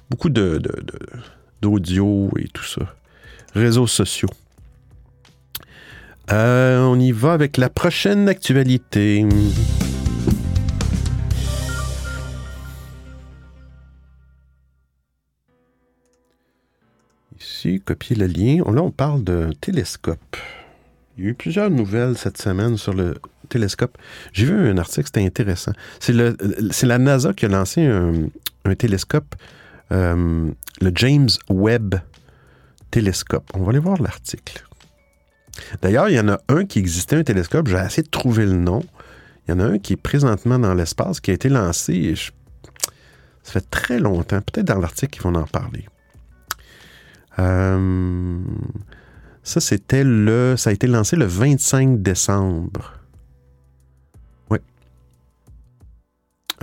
beaucoup 0.09 0.29
de, 0.29 0.61
d'audio 1.61 2.31
et 2.37 2.47
tout 2.49 2.63
ça. 2.63 2.81
Réseaux 3.53 3.87
sociaux. 3.87 4.29
Euh, 6.31 6.79
on 6.79 6.99
y 6.99 7.11
va 7.11 7.33
avec 7.33 7.57
la 7.57 7.69
prochaine 7.69 8.27
actualité. 8.27 9.25
Ici, 17.39 17.81
copier 17.83 18.15
le 18.15 18.25
lien. 18.25 18.63
Là, 18.71 18.81
on 18.81 18.91
parle 18.91 19.23
d'un 19.23 19.51
télescope. 19.61 20.37
Il 21.17 21.23
y 21.23 21.27
a 21.27 21.29
eu 21.29 21.33
plusieurs 21.33 21.69
nouvelles 21.69 22.17
cette 22.17 22.41
semaine 22.41 22.75
sur 22.75 22.93
le 22.93 23.15
télescope. 23.47 23.97
J'ai 24.33 24.45
vu 24.45 24.69
un 24.69 24.77
article, 24.77 25.05
c'était 25.05 25.25
intéressant. 25.25 25.71
C'est, 25.99 26.13
la 26.13 26.97
NASA 26.97 27.33
qui 27.33 27.45
a 27.45 27.49
lancé 27.49 27.85
un 27.85 28.75
télescope 28.75 29.35
euh, 29.91 30.51
le 30.81 30.91
James 30.95 31.29
Webb 31.49 31.95
Télescope. 32.91 33.49
On 33.53 33.63
va 33.63 33.69
aller 33.69 33.79
voir 33.79 34.01
l'article. 34.01 34.65
D'ailleurs, 35.81 36.09
il 36.09 36.15
y 36.15 36.19
en 36.19 36.27
a 36.27 36.39
un 36.49 36.65
qui 36.65 36.79
existait, 36.79 37.15
un 37.15 37.23
télescope, 37.23 37.67
j'ai 37.67 37.77
essayé 37.77 38.03
de 38.03 38.09
trouver 38.09 38.45
le 38.45 38.53
nom. 38.53 38.83
Il 39.47 39.51
y 39.51 39.53
en 39.53 39.59
a 39.59 39.65
un 39.65 39.79
qui 39.79 39.93
est 39.93 39.97
présentement 39.97 40.59
dans 40.59 40.73
l'espace, 40.73 41.19
qui 41.19 41.31
a 41.31 41.33
été 41.33 41.49
lancé, 41.49 42.15
ça 43.43 43.51
fait 43.53 43.69
très 43.69 43.99
longtemps. 43.99 44.41
Peut-être 44.41 44.65
dans 44.65 44.79
l'article, 44.79 45.19
ils 45.19 45.21
vont 45.21 45.35
en 45.35 45.45
parler. 45.45 45.85
Euh, 47.37 48.39
ça, 49.43 49.59
c'était 49.59 50.03
le. 50.03 50.55
Ça 50.57 50.71
a 50.71 50.73
été 50.73 50.87
lancé 50.87 51.15
le 51.15 51.25
25 51.25 52.01
décembre. 52.01 52.93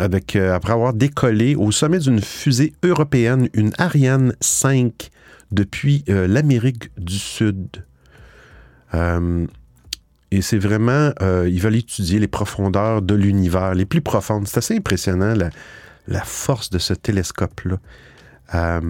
Euh, 0.01 0.55
après 0.55 0.73
avoir 0.73 0.95
décollé 0.95 1.55
au 1.55 1.71
sommet 1.71 1.99
d'une 1.99 2.21
fusée 2.21 2.73
européenne, 2.83 3.49
une 3.53 3.73
Ariane 3.79 4.35
5, 4.41 5.11
depuis 5.51 6.05
euh, 6.09 6.27
l'Amérique 6.27 6.91
du 6.99 7.19
Sud. 7.19 7.85
Euh, 8.95 9.47
et 10.31 10.41
c'est 10.41 10.59
vraiment, 10.59 11.13
ils 11.21 11.61
veulent 11.61 11.77
étudier 11.77 12.19
les 12.19 12.27
profondeurs 12.27 13.03
de 13.03 13.15
l'univers, 13.15 13.75
les 13.75 13.85
plus 13.85 14.01
profondes. 14.01 14.49
C'est 14.49 14.57
assez 14.57 14.77
impressionnant, 14.77 15.35
la, 15.35 15.51
la 16.09 16.23
force 16.23 16.71
de 16.71 16.79
ce 16.79 16.95
télescope-là. 16.95 18.81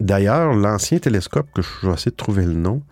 D'ailleurs, 0.00 0.52
l'ancien 0.52 0.98
télescope, 0.98 1.46
que 1.54 1.62
je 1.62 1.86
vais 1.86 1.94
essayer 1.94 2.10
de 2.10 2.16
trouver 2.16 2.44
le 2.44 2.52
nom, 2.52 2.82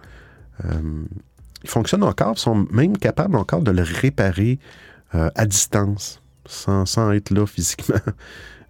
il 0.64 1.69
fonctionne 1.69 2.04
encore, 2.04 2.37
ils 2.38 2.40
sont 2.40 2.66
même 2.71 2.97
capables 2.97 3.37
encore 3.37 3.61
de 3.61 3.71
le 3.71 3.83
réparer 3.83 4.59
à 5.12 5.45
distance, 5.45 6.22
sans, 6.52 7.12
être 7.12 7.30
là 7.30 7.47
physiquement. 7.47 8.00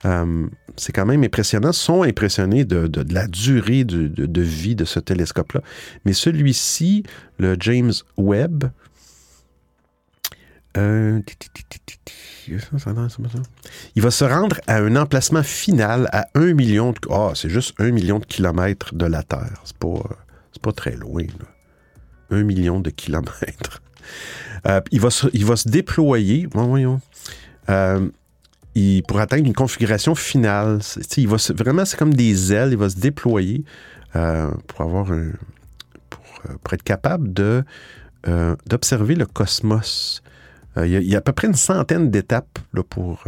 Euh, 0.04 0.48
c'est 0.76 0.90
quand 0.90 1.06
même 1.06 1.22
impressionnant. 1.22 1.70
Sont 1.70 2.02
impressionnés 2.02 2.64
de, 2.64 2.90
la 3.12 3.28
durée 3.28 3.84
de, 3.84 4.42
vie 4.42 4.74
de 4.74 4.84
ce 4.84 4.98
télescope-là. 4.98 5.60
Mais 6.04 6.12
celui-ci, 6.12 7.04
le 7.38 7.56
James 7.60 7.92
Webb, 8.16 8.64
il 13.94 14.02
va 14.02 14.10
se 14.10 14.24
rendre 14.24 14.60
à 14.66 14.78
un 14.78 14.96
emplacement 14.96 15.42
final 15.42 16.08
à 16.12 16.26
un 16.34 16.52
million 16.54 16.90
de... 16.92 16.98
Ah, 17.10 17.32
c'est 17.34 17.50
juste 17.50 17.74
un 17.78 17.90
million 17.90 18.18
de 18.18 18.24
kilomètres 18.24 18.94
de 18.94 19.06
la 19.06 19.22
Terre. 19.22 19.60
C'est 19.64 19.76
pas, 19.76 19.86
euh, 19.86 20.60
pas 20.62 20.72
très 20.72 20.96
loin. 20.96 21.22
là. 21.22 21.46
Un 22.30 22.42
million 22.42 22.80
de 22.80 22.90
kilomètres. 22.90 23.82
Euh, 24.66 24.80
il, 24.90 25.00
va 25.00 25.10
se, 25.10 25.26
il 25.32 25.44
va 25.44 25.56
se 25.56 25.68
déployer. 25.68 26.46
Bon, 26.46 26.66
voyons. 26.66 27.00
Euh, 27.70 28.08
pour 29.06 29.20
atteindre 29.20 29.46
une 29.46 29.52
configuration 29.52 30.14
finale. 30.14 30.80
Vraiment, 31.54 31.84
c'est 31.84 31.98
comme 31.98 32.14
des 32.14 32.52
ailes. 32.52 32.70
Il 32.72 32.78
va 32.78 32.88
se 32.88 32.96
déployer 32.96 33.64
euh, 34.16 34.50
pour 34.66 34.80
avoir 34.80 35.12
un, 35.12 35.32
pour, 36.08 36.24
euh, 36.48 36.54
être 36.72 36.82
capable 36.82 37.32
d'observer 38.66 39.14
le 39.14 39.26
cosmos. 39.26 40.22
Il, 40.76 40.88
y 40.88 41.14
a, 41.14 41.18
à 41.18 41.20
peu 41.20 41.32
près 41.32 41.48
une 41.48 41.54
centaine 41.54 42.10
d'étapes 42.10 42.58
pour, 42.88 43.24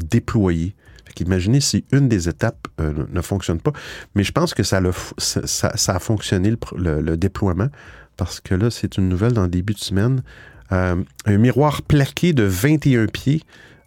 déployer. 0.00 0.74
Fait 1.04 1.12
qu'imaginez 1.12 1.60
si 1.60 1.84
une 1.92 2.08
des 2.08 2.28
étapes 2.28 2.66
ne- 2.80 3.06
ne 3.08 3.20
fonctionne 3.20 3.60
pas. 3.60 3.72
Mais 4.16 4.24
je 4.24 4.32
pense 4.32 4.54
que 4.54 4.64
ça, 4.64 4.80
a 4.80 5.98
fonctionné 6.00 6.52
le 6.76 7.16
déploiement 7.16 7.68
parce 8.16 8.40
que 8.40 8.54
là, 8.54 8.70
c'est 8.70 8.98
une 8.98 9.08
nouvelle 9.08 9.32
dans 9.32 9.42
le 9.42 9.48
début 9.48 9.74
de 9.74 9.78
semaine. 9.78 10.22
Euh, 10.72 11.02
un 11.26 11.38
miroir 11.38 11.82
plaqué 11.82 12.32
de 12.32 12.44
21 12.44 13.06
pieds. 13.06 13.42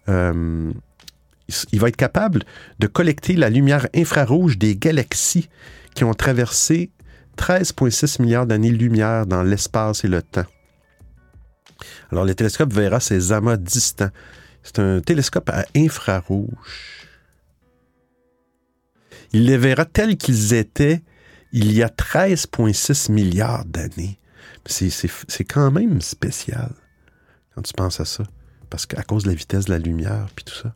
euh, 0.08 0.72
il 1.70 1.78
va 1.78 1.88
être 1.88 1.96
capable 1.96 2.42
de 2.80 2.86
collecter 2.88 3.34
la 3.34 3.50
lumière 3.50 3.86
infrarouge 3.94 4.58
des 4.58 4.74
galaxies 4.74 5.48
qui 5.94 6.02
ont 6.02 6.14
traversé 6.14 6.90
13,6 7.38 8.20
milliards 8.20 8.46
d'années-lumière 8.46 9.26
dans 9.26 9.42
l'espace 9.42 10.04
et 10.04 10.08
le 10.08 10.22
temps. 10.22 10.46
Alors, 12.10 12.24
le 12.24 12.34
télescope 12.34 12.72
verra 12.72 13.00
ces 13.00 13.32
amas 13.32 13.56
distants. 13.56 14.10
C'est 14.62 14.80
un 14.80 15.00
télescope 15.00 15.48
à 15.50 15.64
infrarouge. 15.76 16.48
Il 19.32 19.44
les 19.44 19.58
verra 19.58 19.84
tels 19.84 20.16
qu'ils 20.16 20.54
étaient 20.54 21.02
il 21.52 21.72
y 21.72 21.82
a 21.82 21.88
13,6 21.88 23.12
milliards 23.12 23.64
d'années. 23.64 24.18
C'est- 24.64 25.44
quand 25.44 25.70
même 25.70 26.00
spécial 26.00 26.72
quand 27.54 27.62
tu 27.62 27.72
penses 27.72 28.00
à 28.00 28.04
ça. 28.04 28.24
Parce 28.70 28.86
qu'à 28.86 29.02
cause 29.02 29.24
de 29.24 29.28
la 29.28 29.34
vitesse 29.34 29.66
de 29.66 29.72
la 29.72 29.78
lumière, 29.78 30.26
puis 30.34 30.44
tout 30.44 30.54
ça. 30.54 30.74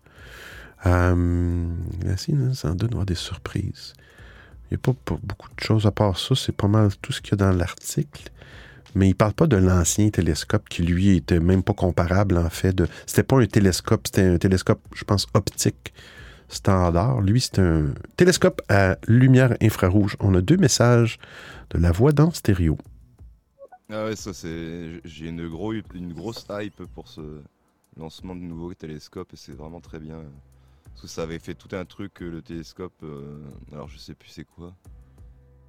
Euh, 0.87 1.67
il 2.29 2.37
va 2.37 2.55
y 2.55 2.85
avoir 2.85 3.05
des 3.05 3.15
surprises. 3.15 3.93
Il 4.71 4.75
n'y 4.75 4.77
a 4.77 4.79
pas, 4.79 5.19
beaucoup 5.23 5.49
de 5.49 5.61
choses 5.63 5.87
à 5.87 5.91
part 5.91 6.19
ça. 6.19 6.35
C'est 6.35 6.57
pas 6.57 6.69
mal 6.69 6.91
tout 7.03 7.13
ce 7.13 7.21
qu'il 7.21 7.33
y 7.33 7.35
a 7.35 7.37
dans 7.39 7.53
l'article. 7.53 8.31
Mais 8.95 9.09
il 9.09 9.15
parle 9.15 9.33
pas 9.35 9.47
de 9.47 9.57
l'ancien 9.57 10.09
télescope 10.11 10.69
qui, 10.69 10.83
lui, 10.83 11.17
était 11.17 11.41
même 11.41 11.63
pas 11.63 11.75
comparable, 11.75 12.37
en 12.39 12.51
fait. 12.51 12.81
C'était 13.07 13.23
pas 13.23 13.41
un 13.41 13.47
télescope, 13.47 14.07
c'était 14.07 14.27
un 14.27 14.39
télescope, 14.39 14.81
je 14.95 15.05
pense, 15.05 15.27
optique 15.35 15.93
standard. 16.49 17.21
Lui, 17.21 17.41
c'est 17.41 17.59
un 17.61 17.87
télescope 18.17 18.63
à 18.69 18.97
lumière 19.07 19.57
infrarouge. 19.63 20.17
On 20.21 20.35
a 20.35 20.41
deux 20.41 20.57
messages 20.57 21.19
de 21.71 21.79
la 21.79 21.93
voix 21.93 22.13
dans 22.13 22.31
stéréo. 22.33 22.79
Ah 23.93 24.05
ouais, 24.05 24.15
ça 24.17 24.33
c'est. 24.33 25.01
J'ai 25.05 25.29
une, 25.29 25.49
gros, 25.49 25.73
une 25.73 26.13
grosse 26.13 26.47
hype 26.51 26.85
pour 26.95 27.09
ce 27.09 27.43
lancement 27.97 28.37
de 28.37 28.41
nouveau 28.41 28.73
télescope 28.75 29.33
et 29.33 29.37
c'est 29.37 29.53
vraiment 29.53 29.81
très 29.81 29.99
bien. 29.99 30.23
Parce 30.85 31.03
que 31.03 31.09
ça 31.09 31.23
avait 31.23 31.39
fait 31.41 31.55
tout 31.55 31.75
un 31.75 31.85
truc, 31.85 32.23
euh, 32.23 32.31
le 32.31 32.43
télescope. 32.43 32.95
euh, 33.03 33.43
alors 33.73 33.89
je 33.89 33.99
sais 33.99 34.15
plus 34.15 34.29
c'est 34.29 34.45
quoi. 34.45 34.75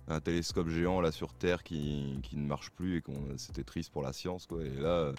Un 0.07 0.19
télescope 0.19 0.67
géant 0.69 1.01
là 1.01 1.11
sur 1.11 1.33
Terre 1.33 1.63
qui, 1.63 2.19
qui 2.23 2.37
ne 2.37 2.45
marche 2.45 2.69
plus 2.71 2.97
et 2.97 3.03
c'était 3.37 3.63
triste 3.63 3.91
pour 3.91 4.03
la 4.03 4.13
science 4.13 4.45
quoi. 4.45 4.63
Et 4.63 4.69
là, 4.69 5.13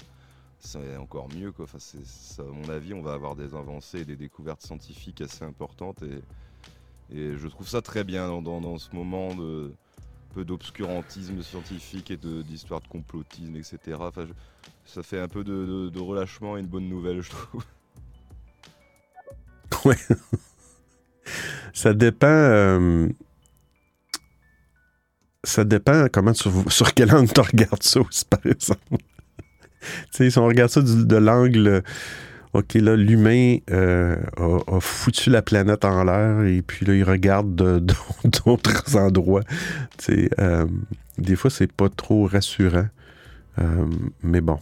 c'est 0.58 0.96
encore 0.96 1.28
mieux 1.34 1.50
quoi. 1.52 1.64
Enfin, 1.64 1.78
à 2.38 2.42
mon 2.44 2.68
avis, 2.68 2.94
on 2.94 3.02
va 3.02 3.14
avoir 3.14 3.34
des 3.36 3.54
avancées 3.54 4.00
et 4.00 4.04
des 4.04 4.16
découvertes 4.16 4.62
scientifiques 4.62 5.20
assez 5.22 5.44
importantes 5.44 6.02
et, 6.02 6.22
je 7.10 7.46
trouve 7.48 7.68
ça 7.68 7.82
très 7.82 8.04
bien 8.04 8.40
dans- 8.42 8.60
dans 8.60 8.78
ce 8.78 8.94
moment 8.94 9.34
de 9.34 9.74
peu 10.32 10.44
d'obscurantisme 10.44 11.42
scientifique 11.42 12.10
et 12.10 12.16
d'histoire 12.16 12.80
de 12.80 12.88
complotisme, 12.88 13.56
etc. 13.56 13.98
Ça 14.84 15.02
fait 15.02 15.20
un 15.20 15.28
peu 15.28 15.44
de, 15.44 15.98
relâchement 16.00 16.56
et 16.56 16.60
une 16.60 16.66
bonne 16.66 16.88
nouvelle, 16.88 17.20
je 17.20 17.30
trouve. 17.30 17.64
Ouais. 19.84 19.96
ça 21.72 21.92
dépend. 21.92 22.26
euh, 22.28 23.08
ça 25.42 25.64
dépend 25.64 26.06
comment 26.12 26.32
tu- 26.32 26.48
sur 26.68 26.94
quel 26.94 27.12
angle 27.12 27.32
tu 27.32 27.40
regardes 27.40 27.82
ça 27.82 28.00
aussi, 28.00 28.24
par 28.24 28.44
exemple. 28.46 28.80
si 30.12 30.38
on 30.38 30.46
regarde 30.46 30.70
ça 30.70 30.82
de 30.82 31.16
l'angle. 31.16 31.82
OK, 32.54 32.74
là, 32.74 32.96
l'humain 32.96 33.56
euh, 33.70 34.16
a, 34.36 34.80
foutu 34.80 35.30
la 35.30 35.40
planète 35.40 35.84
en 35.86 36.04
l'air 36.04 36.42
et 36.42 36.60
puis 36.60 36.84
là, 36.84 36.94
il 36.94 37.02
regarde 37.04 37.54
de- 37.54 37.78
de- 37.80 37.94
d'autres 38.44 38.96
endroits. 38.96 39.42
Euh, 40.10 40.66
des 41.18 41.36
fois, 41.36 41.50
c'est 41.50 41.72
pas 41.72 41.88
trop 41.88 42.26
rassurant. 42.26 42.88
Euh, 43.58 43.86
mais 44.22 44.40
bon, 44.40 44.58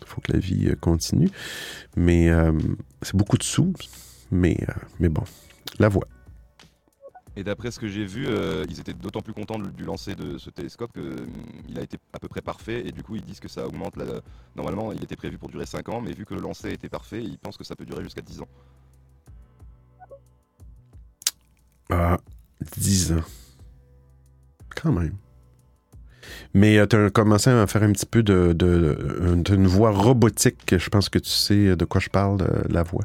il 0.00 0.06
faut 0.06 0.20
que 0.22 0.32
la 0.32 0.38
vie 0.38 0.68
euh, 0.68 0.76
continue. 0.80 1.28
Mais 1.96 2.30
c'est 3.02 3.16
beaucoup 3.16 3.36
de 3.36 3.42
sous. 3.42 3.72
Mais, 4.30 4.56
mais 4.98 5.08
bon, 5.08 5.24
la 5.78 5.88
voix. 5.88 6.06
Et 7.40 7.42
d'après 7.42 7.70
ce 7.70 7.80
que 7.80 7.88
j'ai 7.88 8.04
vu, 8.04 8.26
euh, 8.28 8.66
ils 8.68 8.80
étaient 8.80 8.92
d'autant 8.92 9.22
plus 9.22 9.32
contents 9.32 9.58
du 9.58 9.82
lancer 9.84 10.14
de 10.14 10.36
ce 10.36 10.50
télescope 10.50 10.92
qu'il 10.92 11.78
a 11.78 11.82
été 11.82 11.96
à 12.12 12.18
peu 12.18 12.28
près 12.28 12.42
parfait 12.42 12.86
et 12.86 12.92
du 12.92 13.02
coup 13.02 13.16
ils 13.16 13.22
disent 13.24 13.40
que 13.40 13.48
ça 13.48 13.66
augmente. 13.66 13.94
Normalement 14.56 14.92
il 14.92 15.02
était 15.02 15.16
prévu 15.16 15.38
pour 15.38 15.48
durer 15.48 15.64
5 15.64 15.88
ans 15.88 16.02
mais 16.02 16.12
vu 16.12 16.26
que 16.26 16.34
le 16.34 16.42
lancer 16.42 16.70
était 16.70 16.90
parfait, 16.90 17.22
ils 17.24 17.38
pensent 17.38 17.56
que 17.56 17.64
ça 17.64 17.74
peut 17.76 17.86
durer 17.86 18.02
jusqu'à 18.04 18.20
10 18.20 18.42
ans. 18.42 18.48
Ah, 21.88 22.18
10 22.76 23.12
ans. 23.12 23.24
Quand 24.76 24.92
même. 24.92 25.16
Mais 26.52 26.86
tu 26.88 26.96
as 26.96 27.10
commencé 27.10 27.48
à 27.48 27.66
faire 27.66 27.82
un 27.84 27.92
petit 27.92 28.04
peu 28.06 28.22
de, 28.22 28.52
de, 28.52 29.34
de- 29.42 29.54
une 29.54 29.66
voix 29.66 29.92
robotique. 29.92 30.76
Je 30.76 30.90
pense 30.90 31.08
que 31.08 31.18
tu 31.18 31.30
sais 31.30 31.74
de 31.74 31.84
quoi 31.86 32.02
je 32.02 32.10
parle, 32.10 32.36
de 32.36 32.72
la 32.72 32.82
voix. 32.82 33.04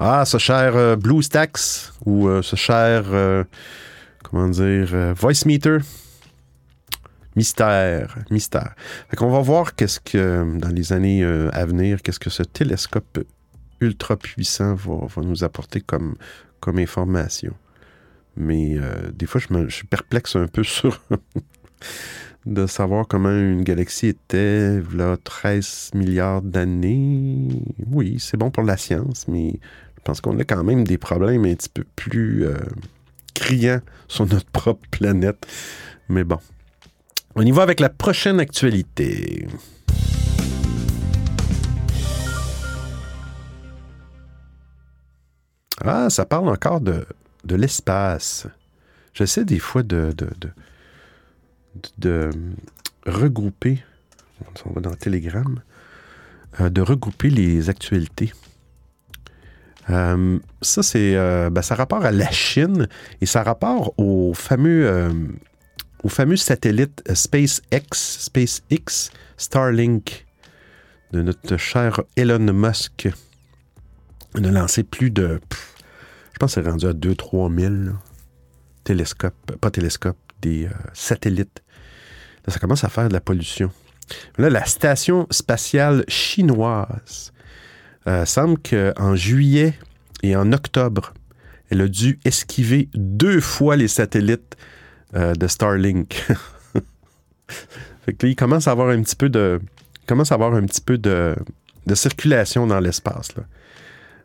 Ah, 0.00 0.24
ce 0.24 0.38
cher 0.38 0.76
euh, 0.76 0.94
BlueStacks 0.94 1.90
ou 2.06 2.28
euh, 2.28 2.40
ce 2.40 2.54
cher, 2.54 3.06
euh, 3.08 3.42
comment 4.22 4.48
dire, 4.48 4.90
euh, 4.92 5.12
Voice 5.12 5.44
Meter. 5.44 5.78
Mystère, 7.34 8.16
mystère. 8.30 8.74
Fait 9.08 9.16
qu'on 9.16 9.30
va 9.30 9.40
voir 9.40 9.74
qu'est-ce 9.74 9.98
que, 9.98 10.56
dans 10.58 10.68
les 10.68 10.92
années 10.92 11.24
à 11.24 11.66
venir, 11.66 12.02
qu'est-ce 12.02 12.18
que 12.18 12.30
ce 12.30 12.42
télescope 12.42 13.24
ultra 13.80 14.16
puissant 14.16 14.74
va, 14.74 15.22
nous 15.22 15.44
apporter 15.44 15.80
comme, 15.80 16.16
comme 16.58 16.78
information. 16.78 17.54
Mais 18.36 18.76
des 19.12 19.26
fois, 19.26 19.40
je, 19.40 19.68
je 19.68 19.74
suis 19.74 19.86
perplexe 19.86 20.34
un 20.34 20.48
peu 20.48 20.64
sur 20.64 21.00
de 22.48 22.66
savoir 22.66 23.06
comment 23.06 23.30
une 23.30 23.62
galaxie 23.62 24.08
était 24.08 24.80
là 24.94 25.16
13 25.22 25.90
milliards 25.94 26.42
d'années. 26.42 27.48
Oui, 27.90 28.16
c'est 28.18 28.36
bon 28.36 28.50
pour 28.50 28.64
la 28.64 28.76
science, 28.76 29.28
mais 29.28 29.60
je 29.98 30.02
pense 30.04 30.20
qu'on 30.20 30.38
a 30.38 30.44
quand 30.44 30.64
même 30.64 30.84
des 30.84 30.96
problèmes 30.96 31.44
un 31.44 31.54
petit 31.54 31.68
peu 31.68 31.84
plus 31.96 32.46
euh, 32.46 32.56
criants 33.34 33.80
sur 34.06 34.26
notre 34.26 34.46
propre 34.46 34.88
planète. 34.90 35.46
Mais 36.08 36.24
bon. 36.24 36.38
On 37.34 37.42
y 37.42 37.50
va 37.50 37.62
avec 37.62 37.80
la 37.80 37.88
prochaine 37.88 38.40
actualité. 38.40 39.46
Ah, 45.84 46.10
ça 46.10 46.24
parle 46.24 46.48
encore 46.48 46.80
de, 46.80 47.04
de 47.44 47.56
l'espace. 47.56 48.46
J'essaie 49.14 49.44
des 49.44 49.58
fois 49.58 49.82
de, 49.82 50.14
regrouper, 53.06 53.82
on 54.64 54.70
va 54.70 54.80
dans 54.80 54.94
Telegram, 54.94 55.60
euh, 56.60 56.70
de 56.70 56.80
regrouper 56.80 57.30
les 57.30 57.68
actualités. 57.68 58.32
Euh, 59.90 60.38
ça, 60.60 60.82
c'est, 60.82 61.16
euh, 61.16 61.50
ben, 61.50 61.62
ça 61.62 61.74
rapport 61.74 62.04
à 62.04 62.10
la 62.10 62.30
Chine 62.30 62.88
et 63.20 63.26
ça 63.26 63.42
rapport 63.42 63.94
au 63.98 64.34
fameux, 64.34 64.86
euh, 64.86 65.12
au 66.02 66.08
fameux 66.08 66.36
satellite 66.36 67.02
SpaceX, 67.12 67.88
SpaceX 67.92 69.10
Starlink 69.36 70.26
de 71.12 71.22
notre 71.22 71.56
cher 71.56 72.02
Elon 72.16 72.52
Musk. 72.52 73.08
On 74.34 74.44
a 74.44 74.50
lancé 74.50 74.82
plus 74.82 75.10
de, 75.10 75.40
je 76.32 76.38
pense 76.38 76.54
que 76.54 76.62
c'est 76.62 76.68
rendu 76.68 76.86
à 76.86 76.92
2-3 76.92 77.54
000 77.58 77.72
là, 77.72 77.92
télescopes, 78.84 79.56
pas 79.56 79.70
télescopes, 79.70 80.18
des 80.42 80.66
euh, 80.66 80.70
satellites. 80.92 81.62
Là, 82.46 82.52
ça 82.52 82.60
commence 82.60 82.84
à 82.84 82.88
faire 82.88 83.08
de 83.08 83.14
la 83.14 83.20
pollution. 83.20 83.70
Là, 84.36 84.50
la 84.50 84.64
station 84.64 85.26
spatiale 85.30 86.04
chinoise 86.08 87.32
euh, 88.08 88.24
semble 88.24 88.58
qu'en 88.58 89.14
juillet 89.14 89.74
et 90.22 90.34
en 90.34 90.52
octobre, 90.52 91.14
elle 91.70 91.82
a 91.82 91.88
dû 91.88 92.18
esquiver 92.24 92.88
deux 92.94 93.40
fois 93.40 93.76
les 93.76 93.88
satellites 93.88 94.56
euh, 95.14 95.34
de 95.34 95.46
Starlink. 95.46 96.14
fait 98.00 98.12
que 98.14 98.26
là, 98.26 98.30
il 98.30 98.36
commence 98.36 98.68
à 98.68 98.72
avoir 98.72 98.88
un 98.88 99.02
petit 99.02 99.16
peu 99.16 99.28
de, 99.28 99.60
commence 100.06 100.32
à 100.32 100.34
avoir 100.34 100.54
un 100.54 100.64
petit 100.64 100.80
peu 100.80 100.98
de, 100.98 101.36
circulation 101.94 102.66
dans 102.66 102.80
l'espace. 102.80 103.30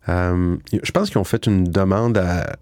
Euh, 0.09 0.57
je 0.71 0.91
pense 0.91 1.09
qu'ils 1.09 1.19
ont 1.19 1.23
fait 1.23 1.45
une 1.45 1.63
demande 1.65 2.17
à, 2.17 2.57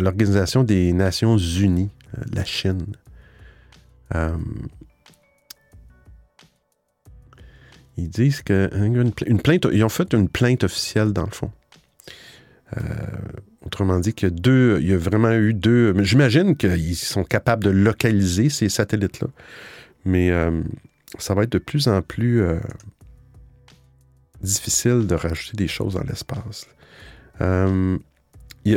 l'Organisation 0.00 0.62
des 0.62 0.92
Nations 0.92 1.36
Unies, 1.36 1.90
euh, 2.16 2.22
la 2.32 2.44
Chine. 2.44 2.96
Ils 7.96 8.08
disent 8.08 8.42
que 8.42 8.68
hein, 8.72 9.10
plainte, 9.40 9.66
ils 9.72 9.84
ont 9.84 9.88
fait 9.88 10.12
une 10.14 10.28
plainte 10.28 10.64
officielle 10.64 11.12
dans 11.12 11.24
le 11.24 11.30
fond. 11.30 11.50
Euh, 12.76 12.80
autrement 13.64 13.98
dit, 14.00 14.14
a 14.32 14.34
deux, 14.34 14.78
il 14.80 14.88
y 14.88 14.92
a 14.92 14.98
vraiment 14.98 15.32
eu 15.32 15.54
deux. 15.54 15.94
J'imagine 16.02 16.56
qu'ils 16.56 16.96
sont 16.96 17.24
capables 17.24 17.64
de 17.64 17.70
localiser 17.70 18.48
ces 18.48 18.68
satellites-là, 18.68 19.28
mais 20.04 20.30
euh, 20.30 20.62
ça 21.18 21.34
va 21.34 21.44
être 21.44 21.52
de 21.52 21.58
plus 21.58 21.88
en 21.88 22.02
plus 22.02 22.42
euh, 22.42 22.58
difficile 24.40 25.06
de 25.06 25.14
rajouter 25.14 25.56
des 25.56 25.68
choses 25.68 25.94
dans 25.94 26.02
l'espace. 26.02 26.66
Hum, 27.40 28.00
il 28.64 28.72
y 28.72 28.76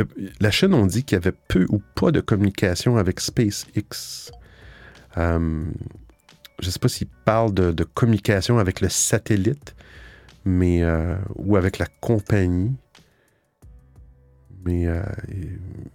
a- 0.00 0.04
la 0.40 0.50
dit 0.86 1.04
qu'il 1.04 1.16
y 1.16 1.20
avait 1.20 1.36
peu 1.48 1.66
ou 1.68 1.82
pas 1.94 2.10
de 2.10 2.20
communication 2.20 2.96
avec 2.96 3.20
SpaceX. 3.20 4.30
Je 6.62 6.68
ne 6.68 6.70
sais 6.70 6.78
pas 6.78 6.88
s'ils 6.88 7.08
parlent 7.08 7.52
de, 7.52 7.84
communication 7.84 8.58
avec 8.58 8.80
le 8.80 8.88
satellite, 8.88 9.74
mais 10.44 10.82
euh, 10.82 11.16
ou 11.34 11.56
avec 11.56 11.78
la 11.78 11.86
compagnie. 12.00 12.72
Mais 14.64 14.86
euh, 14.86 15.02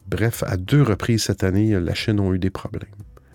bref, 0.08 0.44
à 0.46 0.58
deux 0.58 0.84
reprises 0.84 1.24
cette 1.24 1.46
année, 1.46 1.80
la 1.80 1.94
Chine 1.94 2.20
a 2.20 2.34
eu 2.34 2.38
des 2.38 2.50
problèmes. 2.50 2.90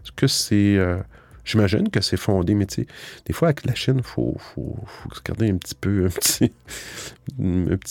Est-ce 0.05 0.13
que 0.13 0.27
c'est. 0.27 0.77
euh, 0.77 0.99
J'imagine 1.45 1.89
que 1.89 2.01
c'est 2.01 2.19
fondé, 2.19 2.55
mais 2.55 2.67
tu 2.67 2.83
sais, 2.83 2.87
des 3.27 3.33
fois, 3.33 3.49
avec 3.49 3.65
la 3.65 3.75
Chine, 3.75 3.97
il 3.97 4.05
faut, 4.05 4.37
faut, 4.39 4.77
garder 5.25 5.51
un 5.51 5.57
petit 5.57 5.75
peu, 5.75 6.05
un 6.07 6.09
petit, 6.11 6.53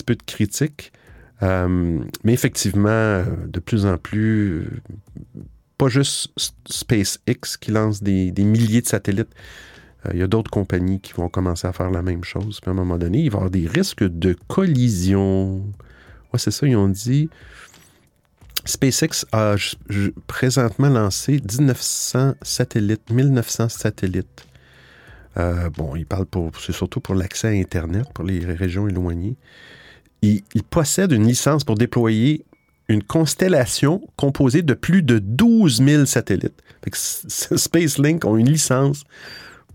peu 0.05 0.15
de 0.15 0.23
critique. 0.23 0.93
Mais 1.41 2.31
effectivement, 2.33 3.25
de 3.47 3.59
plus 3.59 3.85
en 3.85 3.97
plus, 3.97 4.69
pas 5.81 5.87
juste 5.87 6.29
SpaceX 6.69 7.57
qui 7.59 7.71
lance 7.71 8.03
des, 8.03 8.31
milliers 8.37 8.81
de 8.81 8.87
satellites. 8.87 9.33
Euh, 10.05 10.11
Il 10.13 10.19
y 10.19 10.21
a 10.21 10.27
d'autres 10.27 10.51
compagnies 10.51 10.99
qui 10.99 11.13
vont 11.13 11.27
commencer 11.27 11.65
à 11.65 11.73
faire 11.73 11.89
la 11.89 12.03
même 12.03 12.23
chose. 12.23 12.59
Puis 12.61 12.69
à 12.69 12.71
un 12.71 12.75
moment 12.75 12.99
donné, 12.99 13.21
il 13.21 13.31
va 13.31 13.37
y 13.37 13.37
avoir 13.37 13.49
des 13.49 13.67
risques 13.67 14.03
de 14.03 14.35
collision. 14.47 15.55
Ouais, 16.31 16.37
c'est 16.37 16.51
ça, 16.51 16.67
ils 16.67 16.75
ont 16.75 16.87
dit. 16.87 17.31
SpaceX 18.63 19.25
a 19.31 19.55
présentement 20.27 20.89
lancé 20.89 21.41
1900 21.49 22.35
satellites, 22.43 23.09
1900 23.09 23.69
satellites. 23.69 24.45
Euh, 25.37 25.71
bon, 25.71 25.95
il 25.95 26.05
parle 26.05 26.27
pour, 26.27 26.51
c'est 26.59 26.73
surtout 26.73 26.99
pour 26.99 27.15
l'accès 27.15 27.47
à 27.47 27.51
Internet 27.59 28.05
pour 28.13 28.23
les 28.23 28.45
régions 28.45 28.87
éloignées. 28.87 29.35
Il, 30.21 30.43
il 30.53 30.61
possède 30.61 31.11
une 31.11 31.25
licence 31.25 31.63
pour 31.63 31.73
déployer 31.73 32.45
une 32.91 33.03
constellation 33.03 34.01
composée 34.15 34.61
de 34.61 34.73
plus 34.73 35.03
de 35.03 35.19
12 35.19 35.83
000 35.83 36.05
satellites. 36.05 36.61
SpaceLink 36.93 38.25
ont 38.25 38.37
une 38.37 38.49
licence 38.49 39.03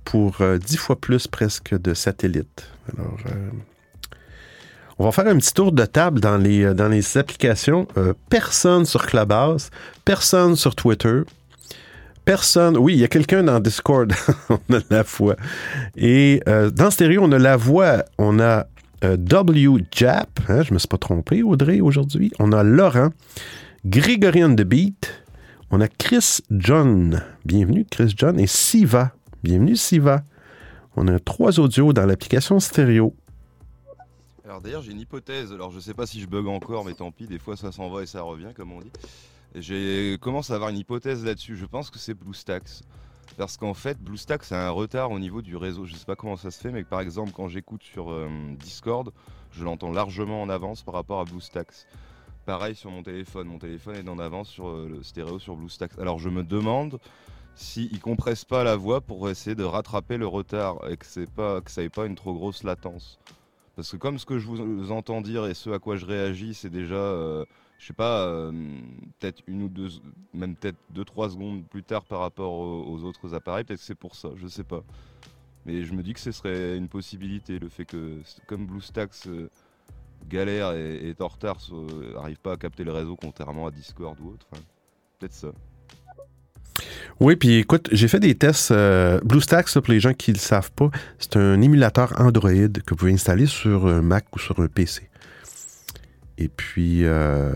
pour 0.04 0.40
euh, 0.40 0.58
10 0.58 0.76
fois 0.76 1.00
plus 1.00 1.26
presque 1.26 1.76
de 1.78 1.94
satellites. 1.94 2.68
Alors, 2.96 3.18
euh, 3.26 3.50
on 4.98 5.04
va 5.04 5.12
faire 5.12 5.26
un 5.26 5.36
petit 5.36 5.52
tour 5.52 5.72
de 5.72 5.84
table 5.84 6.20
dans 6.20 6.38
les, 6.38 6.64
euh, 6.64 6.74
dans 6.74 6.88
les 6.88 7.18
applications. 7.18 7.86
Euh, 7.98 8.14
personne 8.30 8.86
sur 8.86 9.04
Clubhouse, 9.06 9.70
personne 10.04 10.56
sur 10.56 10.74
Twitter, 10.74 11.20
personne. 12.24 12.78
Oui, 12.78 12.94
il 12.94 13.00
y 13.00 13.04
a 13.04 13.08
quelqu'un 13.08 13.42
dans 13.42 13.60
Discord. 13.60 14.12
on 14.48 14.74
a 14.74 14.80
la 14.88 15.02
voix. 15.02 15.36
Et 15.96 16.40
euh, 16.48 16.70
dans 16.70 16.90
Stéréo, 16.90 17.22
on 17.24 17.32
a 17.32 17.38
la 17.38 17.58
voix. 17.58 18.04
On 18.16 18.40
a 18.40 18.66
euh, 19.04 19.16
WJAP. 19.16 20.40
Hein, 20.48 20.62
je 20.62 20.74
me 20.74 20.78
suis 20.78 20.88
pas 20.88 20.98
trompé, 20.98 21.42
Audrey, 21.42 21.80
aujourd'hui. 21.80 22.32
On 22.38 22.52
a 22.52 22.62
Laurent. 22.62 23.10
Grégory 23.84 24.44
on 24.44 24.54
the 24.54 24.62
Beat. 24.62 25.22
On 25.70 25.80
a 25.80 25.88
Chris 25.88 26.40
John. 26.50 27.22
Bienvenue, 27.44 27.86
Chris 27.90 28.14
John. 28.16 28.38
Et 28.38 28.46
Siva. 28.46 29.12
Bienvenue, 29.42 29.76
Siva. 29.76 30.22
On 30.96 31.08
a 31.08 31.18
trois 31.18 31.60
audios 31.60 31.92
dans 31.92 32.06
l'application 32.06 32.58
Stéréo. 32.58 33.14
Alors 34.44 34.60
d'ailleurs 34.60 34.82
j'ai 34.82 34.92
une 34.92 35.00
hypothèse, 35.00 35.52
alors 35.52 35.72
je 35.72 35.80
sais 35.80 35.92
pas 35.92 36.06
si 36.06 36.20
je 36.20 36.26
bug 36.26 36.46
encore 36.46 36.84
mais 36.84 36.94
tant 36.94 37.10
pis, 37.10 37.26
des 37.26 37.38
fois 37.38 37.56
ça 37.56 37.72
s'en 37.72 37.90
va 37.90 38.04
et 38.04 38.06
ça 38.06 38.22
revient 38.22 38.52
comme 38.54 38.70
on 38.70 38.80
dit. 38.80 38.92
J'ai 39.56 40.18
commencé 40.20 40.52
à 40.52 40.56
avoir 40.56 40.70
une 40.70 40.78
hypothèse 40.78 41.24
là-dessus, 41.24 41.56
je 41.56 41.66
pense 41.66 41.90
que 41.90 41.98
c'est 41.98 42.14
BlueStacks. 42.14 42.82
Parce 43.36 43.56
qu'en 43.58 43.74
fait 43.74 43.98
BlueStacks 44.02 44.50
a 44.52 44.66
un 44.66 44.70
retard 44.70 45.10
au 45.10 45.18
niveau 45.18 45.42
du 45.42 45.56
réseau, 45.56 45.84
je 45.84 45.94
sais 45.94 46.06
pas 46.06 46.16
comment 46.16 46.36
ça 46.36 46.50
se 46.50 46.60
fait 46.60 46.70
mais 46.70 46.84
par 46.84 47.00
exemple 47.00 47.32
quand 47.32 47.48
j'écoute 47.48 47.82
sur 47.82 48.10
euh, 48.10 48.28
Discord, 48.58 49.12
je 49.52 49.64
l'entends 49.64 49.92
largement 49.92 50.40
en 50.40 50.48
avance 50.48 50.82
par 50.82 50.94
rapport 50.94 51.20
à 51.20 51.24
BlueStacks. 51.24 51.86
Pareil 52.46 52.74
sur 52.74 52.90
mon 52.90 53.02
téléphone, 53.02 53.48
mon 53.48 53.58
téléphone 53.58 53.96
est 53.96 54.08
en 54.08 54.18
avance 54.18 54.48
sur 54.48 54.68
euh, 54.68 54.88
le 54.88 55.02
stéréo 55.02 55.38
sur 55.38 55.56
BlueStacks. 55.56 55.98
Alors 55.98 56.18
je 56.18 56.30
me 56.30 56.44
demande 56.44 56.98
s'ils 57.56 57.92
ne 57.92 57.98
compressent 57.98 58.44
pas 58.44 58.64
la 58.64 58.76
voix 58.76 59.00
pour 59.00 59.28
essayer 59.28 59.56
de 59.56 59.64
rattraper 59.64 60.16
le 60.16 60.26
retard 60.26 60.76
et 60.88 60.96
que, 60.96 61.06
c'est 61.06 61.30
pas, 61.30 61.60
que 61.60 61.70
ça 61.70 61.82
n'ait 61.82 61.88
pas 61.88 62.06
une 62.06 62.14
trop 62.14 62.34
grosse 62.34 62.62
latence. 62.62 63.18
Parce 63.74 63.92
que 63.92 63.96
comme 63.98 64.18
ce 64.18 64.24
que 64.24 64.38
je 64.38 64.46
vous 64.46 64.92
entends 64.92 65.20
dire 65.20 65.46
et 65.46 65.54
ce 65.54 65.70
à 65.70 65.78
quoi 65.78 65.96
je 65.96 66.06
réagis, 66.06 66.54
c'est 66.54 66.70
déjà, 66.70 66.94
euh, 66.94 67.44
je 67.78 67.86
sais 67.86 67.92
pas, 67.92 68.26
euh, 68.26 68.52
peut-être 69.18 69.42
une 69.46 69.64
ou 69.64 69.68
deux, 69.68 69.88
même 70.32 70.56
peut-être 70.56 70.78
deux, 70.90 71.04
trois 71.04 71.30
secondes 71.30 71.64
plus 71.66 71.82
tard 71.82 72.04
par 72.04 72.20
rapport 72.20 72.52
aux, 72.52 73.02
autres 73.04 73.34
appareils, 73.34 73.64
peut-être 73.64 73.80
que 73.80 73.86
c'est 73.86 73.94
pour 73.94 74.14
ça, 74.14 74.30
je 74.36 74.46
sais 74.46 74.64
pas. 74.64 74.82
Mais 75.66 75.82
je 75.82 75.92
me 75.92 76.02
dis 76.02 76.14
que 76.14 76.20
ce 76.20 76.32
serait 76.32 76.76
une 76.76 76.88
possibilité, 76.88 77.58
le 77.58 77.68
fait 77.68 77.84
que, 77.84 78.20
comme 78.46 78.66
BlueStacks 78.66 79.26
euh, 79.26 79.48
galère 80.28 80.72
et, 80.72 81.10
est 81.10 81.20
en 81.20 81.28
retard, 81.28 81.58
n'arrive 82.14 82.38
pas 82.38 82.52
à 82.52 82.56
capter 82.56 82.84
le 82.84 82.92
réseau 82.92 83.16
contrairement 83.16 83.66
à 83.66 83.70
Discord 83.70 84.18
ou 84.20 84.30
autre, 84.30 84.46
enfin, 84.50 84.62
peut-être 85.18 85.34
ça. 85.34 85.48
Oui, 87.20 87.36
puis 87.36 87.56
écoute, 87.56 87.88
j'ai 87.92 88.08
fait 88.08 88.20
des 88.20 88.34
tests. 88.34 88.70
euh, 88.70 89.20
BlueStacks, 89.24 89.72
pour 89.72 89.92
les 89.92 90.00
gens 90.00 90.12
qui 90.12 90.30
ne 90.30 90.36
le 90.36 90.40
savent 90.40 90.72
pas, 90.72 90.90
c'est 91.18 91.36
un 91.36 91.60
émulateur 91.60 92.18
Android 92.20 92.50
que 92.50 92.90
vous 92.90 92.96
pouvez 92.96 93.12
installer 93.12 93.46
sur 93.46 93.86
un 93.86 94.02
Mac 94.02 94.26
ou 94.34 94.38
sur 94.38 94.60
un 94.60 94.68
PC. 94.68 95.08
Et 96.38 96.48
puis, 96.48 97.04
euh, 97.04 97.52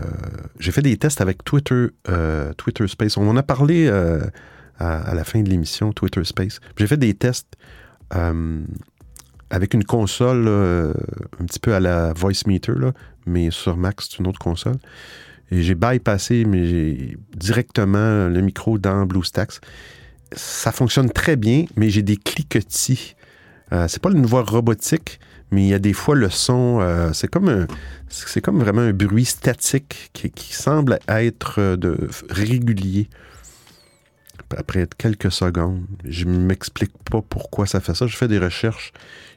j'ai 0.59 0.71
fait 0.71 0.81
des 0.81 0.97
tests 0.97 1.21
avec 1.21 1.43
Twitter, 1.43 1.87
euh, 2.09 2.53
Twitter 2.53 2.87
Space. 2.87 3.17
On 3.17 3.27
en 3.27 3.37
a 3.37 3.43
parlé 3.43 3.87
euh, 3.87 4.21
à, 4.79 5.13
la 5.13 5.23
fin 5.23 5.41
de 5.41 5.49
l'émission, 5.49 5.93
Twitter 5.93 6.23
Space. 6.23 6.59
J'ai 6.77 6.87
fait 6.87 6.97
des 6.97 7.13
tests 7.13 7.55
avec 9.49 9.73
une 9.73 9.85
console 9.85 10.47
un 10.47 11.45
petit 11.45 11.59
peu 11.59 11.73
à 11.73 11.79
la 11.79 12.11
Voice 12.13 12.43
Meter, 12.45 12.73
là, 12.77 12.91
mais 13.25 13.51
sur 13.51 13.77
Mac, 13.77 14.01
c'est 14.01 14.19
une 14.19 14.27
autre 14.27 14.39
console. 14.39 14.75
Et 15.51 15.61
j'ai 15.61 15.75
bypassé 15.75 16.43
mais 16.45 17.15
directement 17.35 18.27
le 18.27 18.41
micro 18.41 18.77
dans 18.77 19.05
BlueStacks. 19.05 19.61
Ça 20.33 20.71
fonctionne 20.71 21.09
très 21.09 21.35
bien, 21.35 21.65
mais 21.77 21.89
j'ai 21.89 22.01
des 22.01 22.17
cliquetis. 22.17 23.15
C'est 23.87 24.01
pas 24.01 24.11
une 24.11 24.25
voix 24.25 24.43
robotique, 24.43 25.19
mais 25.51 25.63
il 25.63 25.67
y 25.67 25.73
a 25.73 25.79
des 25.79 25.93
fois 25.93 26.15
le 26.15 26.29
son, 26.29 26.79
euh, 26.79 27.11
c'est 27.13 27.27
comme 27.27 27.67
c'est 28.07 28.41
comme 28.41 28.59
vraiment 28.59 28.81
un 28.81 28.93
bruit 28.93 29.25
statique 29.25 30.09
qui, 30.13 30.53
semble 30.53 30.99
être 31.07 31.59
euh, 31.59 31.95
régulier. 32.29 33.09
Après 34.57 34.85
quelques 34.97 35.31
secondes, 35.31 35.85
je 36.03 36.25
m'explique 36.25 36.91
pas 37.09 37.21
pourquoi 37.21 37.65
ça 37.65 37.79
fait 37.79 37.95
ça. 37.95 38.07
Je 38.07 38.17
fais 38.17 38.27
des 38.27 38.39
recherches 38.39 38.91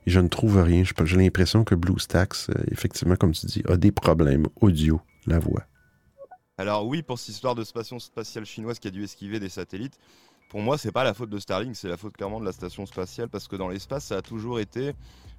et 0.07 0.11
je 0.11 0.19
ne 0.19 0.27
trouve 0.27 0.61
rien. 0.61 0.83
J'ai 1.05 1.17
l'impression 1.17 1.63
que 1.63 1.77
BlueStacks, 1.77 2.51
euh, 2.51 2.55
effectivement, 2.73 3.15
comme 3.15 3.33
tu 3.33 3.47
dis, 3.47 3.63
a 3.69 3.77
des 3.77 3.93
problèmes 3.93 4.47
audio, 4.61 5.01
la 5.27 5.39
voix. 5.39 5.63
Alors 6.59 6.87
oui, 6.87 7.03
pour 7.03 7.19
cette 7.19 7.35
histoire 7.35 7.55
de 7.55 7.65
station 7.65 7.99
spatiale 7.99 8.45
chinoise 8.45 8.79
qui 8.79 8.89
a 8.89 8.91
dû 8.91 9.05
esquiver 9.05 9.39
des 9.39 9.49
satellites, 9.49 9.99
pour 10.49 10.61
moi, 10.61 10.79
c'est 10.79 10.93
pas 10.93 11.05
la 11.05 11.15
faute 11.15 11.31
de 11.31 11.39
Starlink, 11.39 11.75
c'est 11.75 11.89
la 11.89 11.97
faute 11.97 12.17
clairement 12.17 12.39
de 12.39 12.45
la 12.45 12.53
station 12.53 12.87
spatiale 12.87 13.29
parce 13.29 13.49
que 13.49 13.57
dans 13.57 13.69
l'espace, 13.69 14.07
ça 14.07 14.19
a 14.19 14.23
toujours 14.23 14.61
été 14.61 14.95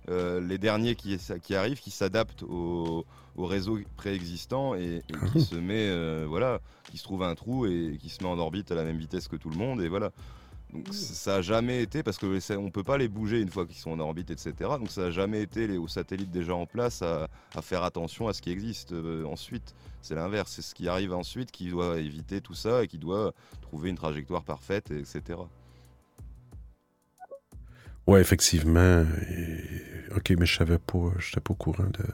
euh, 0.09 0.39
les 0.39 0.57
derniers 0.57 0.95
qui, 0.95 1.17
qui 1.41 1.55
arrivent, 1.55 1.79
qui 1.79 1.91
s'adaptent 1.91 2.43
au, 2.43 3.05
au 3.35 3.45
réseau 3.45 3.79
préexistant 3.97 4.75
et, 4.75 5.01
et 5.09 5.31
qui 5.31 5.41
se 5.41 5.55
met, 5.55 5.87
euh, 5.89 6.25
voilà, 6.27 6.59
qui 6.91 6.97
se 6.97 7.03
trouve 7.03 7.23
un 7.23 7.35
trou 7.35 7.65
et 7.65 7.97
qui 7.99 8.09
se 8.09 8.21
met 8.23 8.29
en 8.29 8.37
orbite 8.39 8.71
à 8.71 8.75
la 8.75 8.83
même 8.83 8.97
vitesse 8.97 9.27
que 9.27 9.35
tout 9.35 9.49
le 9.49 9.57
monde 9.57 9.81
et 9.81 9.87
voilà. 9.87 10.11
Donc 10.73 10.87
ça 10.93 11.35
a 11.35 11.41
jamais 11.41 11.81
été 11.81 12.03
parce 12.03 12.17
que 12.17 12.39
ça- 12.39 12.57
on 12.59 12.69
peut 12.69 12.83
pas 12.83 12.97
les 12.97 13.07
bouger 13.07 13.39
une 13.39 13.49
fois 13.49 13.65
qu'ils 13.65 13.77
sont 13.77 13.91
en 13.91 13.99
orbite, 13.99 14.29
etc. 14.31 14.53
Donc 14.77 14.89
ça 14.89 15.05
a 15.05 15.11
jamais 15.11 15.41
été 15.41 15.67
les, 15.67 15.77
aux 15.77 15.87
satellites 15.87 16.31
déjà 16.31 16.53
en 16.53 16.65
place 16.65 17.01
à, 17.01 17.29
à 17.55 17.61
faire 17.61 17.83
attention 17.83 18.27
à 18.27 18.33
ce 18.33 18.41
qui 18.41 18.51
existe 18.51 18.91
euh, 18.91 19.23
ensuite. 19.25 19.73
C'est 20.01 20.15
l'inverse, 20.15 20.51
c'est 20.51 20.61
ce 20.61 20.75
qui 20.75 20.87
arrive 20.89 21.13
ensuite 21.13 21.51
qui 21.51 21.69
doit 21.69 21.97
éviter 21.99 22.41
tout 22.41 22.55
ça 22.55 22.83
et 22.83 22.87
qui 22.87 22.97
doit 22.97 23.33
trouver 23.61 23.89
une 23.89 23.95
trajectoire 23.95 24.43
parfaite, 24.43 24.91
et 24.91 24.99
etc. 24.99 25.39
Ouais, 28.07 28.21
effectivement. 28.21 29.03
Et- 29.31 30.15
Ok, 30.15 30.33
mais 30.39 30.45
je 30.45 30.55
savais 30.57 30.77
pas, 30.77 30.97
je 31.19 31.27
n'étais 31.27 31.41
pas 31.41 31.51
au 31.51 31.55
courant 31.55 31.83
de, 31.83 32.05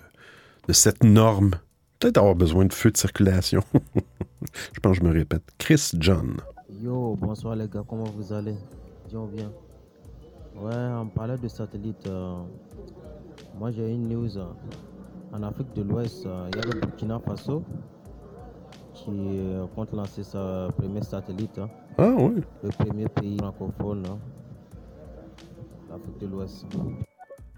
de 0.67 0.73
cette 0.73 1.04
norme. 1.04 1.51
Peut-être 1.99 2.17
avoir 2.17 2.34
besoin 2.34 2.65
de 2.65 2.73
feu 2.73 2.89
de 2.89 2.97
circulation. 2.97 3.62
je 4.73 4.80
pense 4.80 4.97
que 4.97 5.04
je 5.04 5.08
me 5.08 5.13
répète. 5.13 5.43
Chris 5.60 5.91
John. 5.99 6.38
Yo, 6.82 7.15
bonsoir 7.19 7.56
les 7.56 7.67
gars, 7.67 7.84
comment 7.88 8.06
vous 8.06 8.34
allez? 8.34 8.56
Disons 9.06 9.27
bien. 9.27 9.51
Ouais, 10.56 10.73
on 10.99 11.08
parlait 11.10 11.38
de 11.38 11.47
satellite. 11.47 12.08
euh, 12.08 12.38
moi 13.60 13.69
j'ai 13.71 13.91
une 13.93 14.10
news. 14.10 14.36
euh, 14.38 14.45
en 15.34 15.43
Afrique 15.43 15.71
de 15.75 15.84
l'Ouest, 15.84 16.25
euh, 16.25 16.49
il 16.51 16.58
y 16.58 16.62
a 16.62 16.65
le 16.65 16.80
Burkina 16.80 17.19
Faso 17.19 17.63
qui 18.93 19.39
compte 19.75 19.91
lancer 19.93 20.23
sa 20.23 20.69
premier 20.75 21.04
satellite. 21.04 21.60
hein, 21.60 21.69
Ah 21.99 22.10
oui. 22.17 22.41
le 22.63 22.69
premier 22.69 23.06
pays 23.08 23.38
francophone 23.38 24.06
hein, 24.08 24.17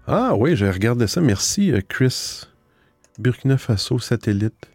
Ah 0.06 0.34
oui, 0.34 0.56
j'ai 0.56 0.70
regardé 0.70 1.06
ça. 1.06 1.20
Merci, 1.20 1.72
euh, 1.72 1.80
Chris. 1.86 2.42
Burkina 3.18 3.56
Faso 3.58 3.98
satellite. 3.98 4.68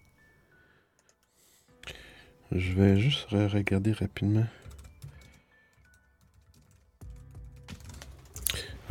Je 2.52 2.74
vais 2.74 3.00
juste 3.00 3.30
re- 3.30 3.48
regarder 3.48 3.92
rapidement. 3.92 4.46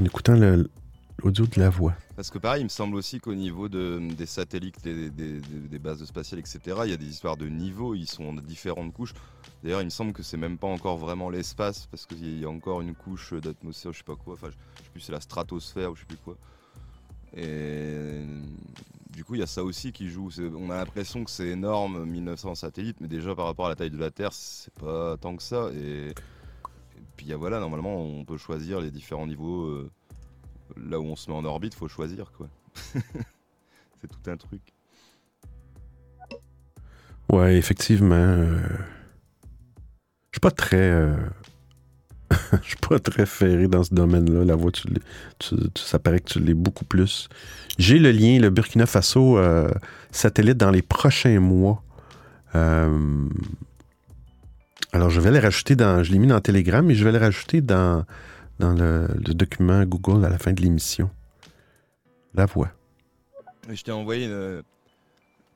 En 0.00 0.04
écoutant 0.04 0.34
l'audio 0.36 1.46
de 1.46 1.58
la 1.60 1.70
voix. 1.70 1.94
Parce 2.18 2.30
que 2.30 2.38
pareil, 2.38 2.62
il 2.62 2.64
me 2.64 2.68
semble 2.68 2.96
aussi 2.96 3.20
qu'au 3.20 3.36
niveau 3.36 3.68
de, 3.68 4.00
des 4.16 4.26
satellites, 4.26 4.82
des, 4.82 5.78
bases 5.78 6.04
spatiales, 6.04 6.40
etc., 6.40 6.58
il 6.82 6.90
y 6.90 6.92
a 6.92 6.96
des 6.96 7.06
histoires 7.06 7.36
de 7.36 7.46
niveaux, 7.46 7.94
ils 7.94 8.08
sont 8.08 8.34
de 8.34 8.40
différentes 8.40 8.92
couches. 8.92 9.14
D'ailleurs, 9.62 9.82
il 9.82 9.84
me 9.84 9.90
semble 9.90 10.12
que 10.12 10.24
c'est 10.24 10.36
même 10.36 10.58
pas 10.58 10.66
encore 10.66 10.96
vraiment 10.96 11.30
l'espace, 11.30 11.86
parce 11.86 12.06
qu'il 12.06 12.40
y 12.40 12.44
a 12.44 12.50
encore 12.50 12.80
une 12.80 12.96
couche 12.96 13.34
d'atmosphère, 13.34 13.92
je 13.92 13.98
sais 13.98 14.04
pas 14.04 14.16
quoi, 14.16 14.34
enfin, 14.34 14.48
je, 14.50 14.82
sais 14.82 14.90
plus, 14.90 15.00
c'est 15.00 15.12
la 15.12 15.20
stratosphère 15.20 15.92
ou 15.92 15.94
je 15.94 16.00
sais 16.00 16.06
plus 16.06 16.16
quoi. 16.16 16.36
Et 17.36 18.24
du 19.10 19.22
coup, 19.22 19.36
il 19.36 19.38
y 19.38 19.44
a 19.44 19.46
ça 19.46 19.62
aussi 19.62 19.92
qui 19.92 20.08
joue. 20.08 20.28
On 20.58 20.70
a 20.70 20.76
l'impression 20.76 21.22
que 21.22 21.30
c'est 21.30 21.46
énorme, 21.46 22.04
1900 22.04 22.56
satellites, 22.56 23.00
mais 23.00 23.06
déjà 23.06 23.32
par 23.36 23.44
rapport 23.44 23.66
à 23.66 23.68
la 23.68 23.76
taille 23.76 23.90
de 23.90 23.96
la 23.96 24.10
Terre, 24.10 24.32
c'est 24.32 24.74
pas 24.74 25.16
tant 25.18 25.36
que 25.36 25.42
ça. 25.44 25.70
Et, 25.72 26.08
et 26.08 26.14
puis 27.16 27.32
voilà, 27.34 27.60
normalement, 27.60 28.02
on 28.02 28.24
peut 28.24 28.38
choisir 28.38 28.80
les 28.80 28.90
différents 28.90 29.28
niveaux. 29.28 29.66
euh, 29.66 29.90
là 30.76 30.98
où 31.00 31.04
on 31.04 31.16
se 31.16 31.30
met 31.30 31.36
en 31.36 31.44
orbite, 31.44 31.74
faut 31.74 31.88
choisir 31.88 32.32
quoi. 32.36 32.48
c'est 34.00 34.08
tout 34.08 34.30
un 34.30 34.36
truc. 34.36 34.60
Ouais, 37.30 37.56
effectivement. 37.56 38.14
euh, 38.14 38.58
Je 40.30 40.36
suis 40.36 40.40
pas 40.40 40.50
très. 40.50 40.76
euh, 40.90 41.16
Je 42.62 42.68
suis 42.68 42.76
pas 42.76 42.98
très 42.98 43.26
ferré 43.26 43.68
dans 43.68 43.84
ce 43.84 43.92
domaine-là. 43.94 44.44
La 44.44 44.54
voix, 44.54 44.70
tu 44.72 44.82
tu- 45.38 45.56
ça 45.76 45.98
paraît 45.98 46.20
que 46.20 46.30
tu 46.32 46.40
l'es 46.40 46.54
beaucoup 46.54 46.84
plus. 46.84 47.28
J'ai 47.78 47.98
le 47.98 48.10
lien, 48.12 48.38
le 48.40 48.50
Burkina 48.50 48.86
Faso 48.86 49.38
euh, 49.38 49.70
satellite 50.10 50.56
dans 50.56 50.70
les 50.70 50.82
prochains 50.82 51.38
mois. 51.40 51.82
Alors, 54.92 55.10
je 55.10 55.20
vais 55.20 55.30
les 55.30 55.38
rajouter 55.38 55.76
dans. 55.76 56.02
Je 56.02 56.10
l'ai 56.12 56.18
mis 56.18 56.26
dans 56.28 56.40
Telegram, 56.40 56.84
mais 56.84 56.94
je 56.94 57.04
vais 57.04 57.12
les 57.12 57.18
rajouter 57.18 57.60
dans, 57.60 58.04
dans 58.58 58.72
le, 58.72 59.06
le 59.08 59.34
document 59.34 59.84
Google 59.84 60.24
à 60.24 60.28
la 60.28 60.38
fin 60.38 60.52
de 60.52 60.60
l'émission. 60.60 61.10
La 62.34 62.46
voix. 62.46 62.70
Je 63.68 63.82
t'ai 63.82 63.92
envoyé 63.92 64.26
une- 64.26 64.62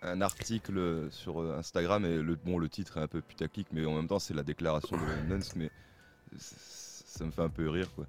un 0.02 0.20
article 0.20 1.08
sur 1.10 1.40
Instagram 1.56 2.04
et 2.04 2.16
le, 2.16 2.34
bon, 2.34 2.58
le 2.58 2.68
titre 2.68 2.96
est 2.96 3.00
un 3.00 3.06
peu 3.06 3.20
putaclic, 3.20 3.68
mais 3.72 3.84
en 3.86 3.94
même 3.94 4.08
temps 4.08 4.18
c'est 4.18 4.34
la 4.34 4.42
déclaration 4.42 4.96
de 4.96 5.02
Elon 5.02 5.36
Musk, 5.36 5.52
mais 5.56 5.70
ça 6.36 7.24
me 7.24 7.30
fait 7.30 7.42
un 7.42 7.48
peu 7.48 7.68
rire 7.68 7.88
quoi. 7.94 8.06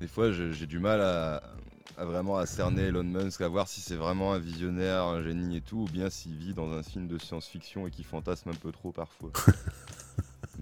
Des 0.00 0.06
fois 0.08 0.32
j'ai 0.32 0.66
du 0.66 0.78
mal 0.78 1.00
à, 1.00 1.42
à 1.96 2.04
vraiment 2.04 2.36
à 2.36 2.44
cerner 2.46 2.82
Elon 2.82 3.04
Musk, 3.04 3.40
à 3.40 3.48
voir 3.48 3.68
si 3.68 3.80
c'est 3.80 3.96
vraiment 3.96 4.34
un 4.34 4.38
visionnaire, 4.38 5.04
un 5.04 5.22
génie 5.22 5.56
et 5.56 5.60
tout, 5.62 5.78
ou 5.88 5.90
bien 5.90 6.10
s'il 6.10 6.36
vit 6.36 6.52
dans 6.52 6.70
un 6.72 6.82
film 6.82 7.08
de 7.08 7.16
science-fiction 7.18 7.86
et 7.86 7.90
qu'il 7.90 8.04
fantasme 8.04 8.50
un 8.50 8.54
peu 8.54 8.70
trop 8.70 8.92
parfois. 8.92 9.30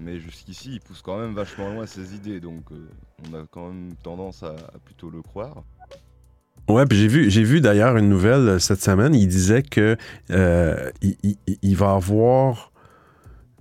mais 0.00 0.18
jusqu'ici 0.20 0.70
il 0.74 0.80
pousse 0.80 1.00
quand 1.02 1.18
même 1.18 1.34
vachement 1.34 1.72
loin 1.72 1.86
ses 1.86 2.14
idées, 2.14 2.40
donc 2.40 2.62
euh, 2.72 2.88
on 3.30 3.34
a 3.34 3.44
quand 3.50 3.68
même 3.68 3.94
tendance 4.02 4.42
à- 4.42 4.54
plutôt 4.84 5.08
le 5.10 5.22
croire. 5.22 5.62
Ouais, 6.68 6.84
puis 6.86 6.98
j'ai 6.98 7.08
vu, 7.08 7.30
j'ai 7.30 7.44
vu 7.44 7.60
d'ailleurs 7.62 7.96
une 7.96 8.08
nouvelle 8.10 8.46
euh, 8.48 8.58
cette 8.58 8.82
semaine. 8.82 9.14
Il 9.14 9.26
disait 9.28 9.62
que 9.62 9.96
euh, 10.30 10.90
il, 11.62 11.76
va 11.76 11.92
avoir. 11.92 12.72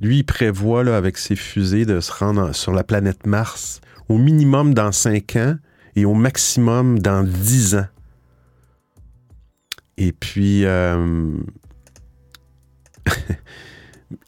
Lui, 0.02 0.18
il 0.20 0.24
prévoit 0.26 0.82
avec 0.96 1.18
ses 1.18 1.36
fusées 1.38 1.86
de 1.86 2.00
se 2.02 2.12
rendre 2.12 2.50
en- 2.50 2.54
sur 2.54 2.74
la 2.74 2.84
planète 2.84 3.26
Mars 3.26 3.80
au 4.10 4.18
minimum 4.18 4.74
dans 4.74 4.92
5 4.92 5.36
ans 5.38 5.56
et 5.96 6.04
au 6.06 6.14
maximum 6.14 7.00
dans 7.00 7.24
10 7.24 7.76
ans. 7.76 7.88
Et 9.98 10.12
puis, 10.12 10.66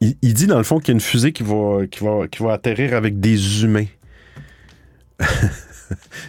il, 0.01 0.33
dit 0.33 0.47
dans 0.47 0.57
le 0.57 0.63
fond 0.63 0.79
qu'il 0.79 0.89
y 0.89 0.91
a 0.91 0.93
une 0.93 0.99
fusée 0.99 1.31
qui 1.31 1.43
va, 1.43 2.53
atterrir 2.53 2.95
avec 2.95 3.19
des 3.19 3.63
humains. 3.63 3.85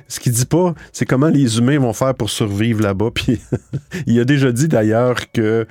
Ce 0.09 0.21
qu'il 0.21 0.33
dit 0.33 0.47
pas, 0.47 0.75
c'est 0.93 1.05
comment 1.05 1.29
les 1.29 1.59
humains 1.59 1.79
vont 1.79 1.93
faire 1.93 2.15
pour 2.15 2.31
survivre 2.31 2.81
là-bas. 2.83 3.11
Il 4.07 4.19
a 4.19 4.25
déjà 4.25 4.53
dit 4.53 4.69
d'ailleurs 4.69 5.31
que, 5.33 5.67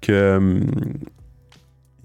que 0.00 0.36
hum, 0.36 0.66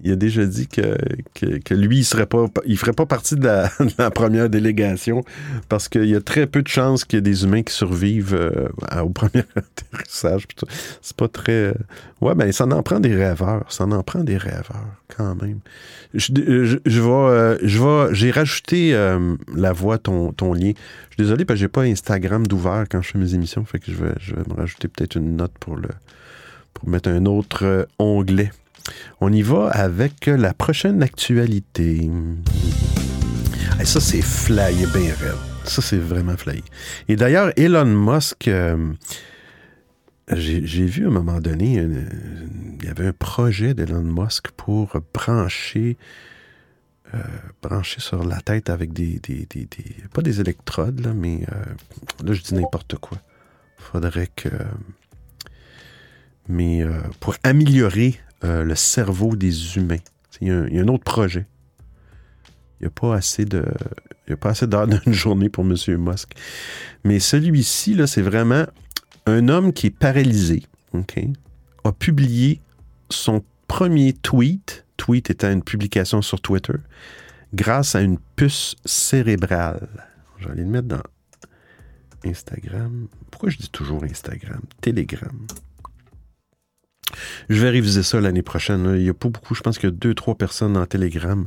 il 0.04 0.12
a 0.12 0.16
déjà 0.16 0.44
dit 0.44 0.68
que, 0.68 0.96
que, 1.34 1.74
lui, 1.74 1.98
il 1.98 2.04
serait 2.04 2.26
pas, 2.26 2.44
il 2.66 2.76
ferait 2.76 2.92
pas 2.92 3.06
partie 3.06 3.36
de 3.36 3.46
la, 3.98 4.10
première 4.10 4.50
délégation 4.50 5.22
parce 5.70 5.88
qu'il 5.88 6.04
y 6.04 6.14
a 6.14 6.20
très 6.20 6.46
peu 6.46 6.62
de 6.62 6.68
chances 6.68 7.04
qu'il 7.04 7.16
y 7.16 7.18
ait 7.18 7.22
des 7.22 7.44
humains 7.44 7.62
qui 7.62 7.72
survivent 7.72 8.34
euh, 8.34 8.68
au 9.02 9.08
premier 9.08 9.44
atterrissage. 9.56 10.46
C'est 11.00 11.16
pas 11.16 11.28
très. 11.28 11.52
euh, 11.52 11.74
Ouais, 12.20 12.34
ben 12.34 12.52
ça 12.52 12.64
en 12.66 12.82
prend 12.82 13.00
des 13.00 13.14
rêveurs. 13.14 13.64
Ça 13.70 13.84
en 13.84 14.02
prend 14.02 14.22
des 14.22 14.36
rêveurs 14.36 14.96
quand 15.16 15.34
même. 15.42 15.60
Je, 16.12 16.32
euh, 16.38 17.58
je 17.62 18.08
j'ai 18.12 18.30
rajouté 18.30 18.92
la 19.54 19.72
voix, 19.72 19.96
ton, 19.96 20.32
ton 20.32 20.52
lien. 20.52 20.72
Je 21.08 21.14
suis 21.14 21.22
désolé 21.22 21.44
parce 21.46 21.58
que 21.58 21.60
j'ai 21.62 21.68
pas 21.68 21.82
Instagram 21.82 22.46
d'ouvert 22.46 22.84
quand 22.90 23.00
je 23.00 23.12
fais 23.12 23.18
mes 23.18 23.34
émissions. 23.34 23.64
Fait 23.64 23.78
que 23.78 23.90
je 23.90 23.96
vais, 23.96 24.12
je 24.20 24.34
vais 24.34 24.42
me 24.48 24.54
rajouter 24.54 24.88
peut-être 24.88 25.16
une 25.16 25.36
note 25.36 25.52
pour 25.58 25.76
le 25.76 25.88
pour 26.74 26.88
mettre 26.88 27.08
un 27.08 27.24
autre 27.24 27.86
onglet. 27.98 28.50
On 29.20 29.32
y 29.32 29.42
va 29.42 29.68
avec 29.68 30.26
la 30.26 30.52
prochaine 30.54 31.02
actualité. 31.02 32.10
Hey, 33.78 33.86
ça, 33.86 34.00
c'est 34.00 34.22
flyé 34.22 34.86
bien 34.94 35.14
raide. 35.14 35.38
Ça, 35.64 35.82
c'est 35.82 35.98
vraiment 35.98 36.36
flyé. 36.36 36.62
Et 37.08 37.16
d'ailleurs, 37.16 37.52
Elon 37.56 37.86
Musk, 37.86 38.48
euh, 38.48 38.92
j'ai 40.28 40.84
vu 40.84 41.04
à 41.06 41.08
un 41.08 41.12
moment 41.12 41.40
donné, 41.40 41.74
il 41.74 42.84
y 42.84 42.88
avait 42.88 43.06
un 43.06 43.12
projet 43.12 43.74
d'Elon 43.74 44.02
Musk 44.02 44.50
pour 44.50 44.96
brancher, 45.12 45.96
euh, 47.14 47.18
brancher 47.62 48.00
sur 48.00 48.24
la 48.24 48.40
tête 48.40 48.70
avec 48.70 48.92
des, 48.92 49.20
pas 50.12 50.22
des 50.22 50.40
électrodes, 50.40 51.00
là, 51.00 51.12
mais 51.14 51.46
euh, 51.52 52.24
là, 52.24 52.32
je 52.32 52.42
dis 52.42 52.54
n'importe 52.54 52.96
quoi. 52.96 53.18
Faudrait 53.78 54.28
que. 54.34 54.48
Mais 56.46 56.84
pour 57.20 57.36
améliorer 57.42 58.20
euh, 58.42 58.64
le 58.64 58.74
cerveau 58.74 59.36
des 59.36 59.76
humains. 59.76 60.02
Il 60.40 60.48
y, 60.48 60.50
a 60.50 60.82
un, 60.82 60.88
autre 60.88 61.04
projet. 61.04 61.46
Il 62.80 62.84
n'y 62.84 62.86
a 62.88 62.90
pas 62.90 63.14
assez 63.14 63.44
de. 63.44 63.64
Il 64.28 64.36
d'heures 64.66 64.86
d'une 65.04 65.12
journée 65.12 65.48
pour 65.48 65.64
M. 65.64 65.76
Musk. 65.98 66.32
Mais 67.04 67.20
celui-ci, 67.20 67.96
c'est 68.06 68.22
vraiment 68.22 68.66
un 69.26 69.48
homme 69.48 69.72
qui 69.72 69.86
est 69.86 69.96
paralysé, 69.96 70.64
a 71.84 71.92
publié 71.92 72.60
son 73.10 73.42
premier 73.68 74.12
tweet, 74.12 74.84
tweet 74.96 75.30
étant 75.30 75.50
une 75.50 75.62
publication 75.62 76.20
sur 76.22 76.40
Twitter, 76.40 76.74
grâce 77.54 77.94
à 77.94 78.00
une 78.00 78.18
puce 78.36 78.76
cérébrale. 78.84 79.88
Je 80.38 80.46
vais 80.46 80.52
aller 80.52 80.64
le 80.64 80.68
mettre 80.68 80.88
dans 80.88 81.02
Instagram. 82.24 83.08
Pourquoi 83.30 83.50
je 83.50 83.58
dis 83.58 83.70
toujours 83.70 84.04
Instagram? 84.04 84.60
Telegram. 84.80 85.46
Je 87.48 87.60
vais 87.60 87.70
réviser 87.70 88.02
ça 88.02 88.20
l'année 88.20 88.42
prochaine. 88.42 88.84
Il 88.96 89.02
n'y 89.02 89.08
a 89.08 89.14
pas 89.14 89.28
beaucoup, 89.28 89.54
je 89.54 89.60
pense 89.60 89.78
qu'il 89.78 89.88
y 89.90 89.92
a 89.92 89.96
deux, 89.96 90.14
trois 90.14 90.34
personnes 90.34 90.74
dans 90.74 90.86
Telegram. 90.86 91.46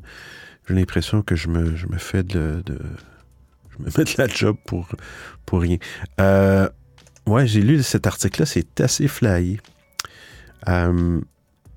J'ai 0.68 0.76
l'impression 0.76 1.22
que 1.22 1.36
je 1.36 1.48
me, 1.48 1.76
fais 1.98 2.24
de, 2.24 2.64
Je 2.68 3.78
me 3.84 3.86
mets 3.98 4.04
de 4.04 4.14
la 4.18 4.28
job 4.28 4.56
pour, 4.66 4.88
pour 5.46 5.62
rien. 5.62 5.78
Euh, 6.20 6.68
ouais, 7.26 7.48
j'ai 7.48 7.62
lu 7.62 7.82
cet 7.84 8.08
article-là, 8.08 8.46
c'est 8.46 8.82
assez 8.82 9.08
flyé. 9.08 9.60
Euh, 10.68 11.20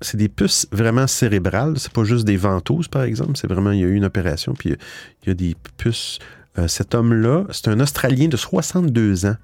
c'est 0.01 0.17
des 0.17 0.29
puces 0.29 0.67
vraiment 0.71 1.05
cérébrales, 1.05 1.77
c'est 1.77 1.93
pas 1.93 2.03
juste 2.03 2.25
des 2.25 2.37
ventouses, 2.37 2.87
par 2.87 3.03
exemple. 3.03 3.33
C'est 3.35 3.47
vraiment, 3.47 3.71
il 3.71 3.79
y 3.81 3.83
a 3.83 3.87
eu 3.87 3.93
une 3.95 4.05
opération, 4.05 4.53
puis 4.53 4.69
il 4.69 4.71
y 4.71 4.75
a- 4.75 4.77
il 5.23 5.27
y 5.29 5.31
a 5.31 5.35
des 5.35 5.55
puces. 5.77 6.17
Euh, 6.57 6.67
cet 6.67 6.95
homme-là, 6.95 7.45
c'est 7.51 7.67
un 7.69 7.79
Australien 7.79 8.27
de 8.27 8.35
62 8.35 9.25
ans 9.25 9.37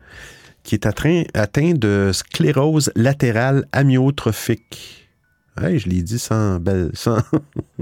qui 0.68 0.76
est 0.76 0.86
atteint, 0.86 1.24
atteint 1.34 1.72
de 1.72 2.12
sclérose 2.14 2.92
latérale 2.94 3.66
amyotrophique. 3.72 5.08
Je 5.58 5.88
l'ai 5.88 6.04
dit 6.04 6.20
sans 6.20 6.60
belle, 6.60 6.92
sans 6.94 7.20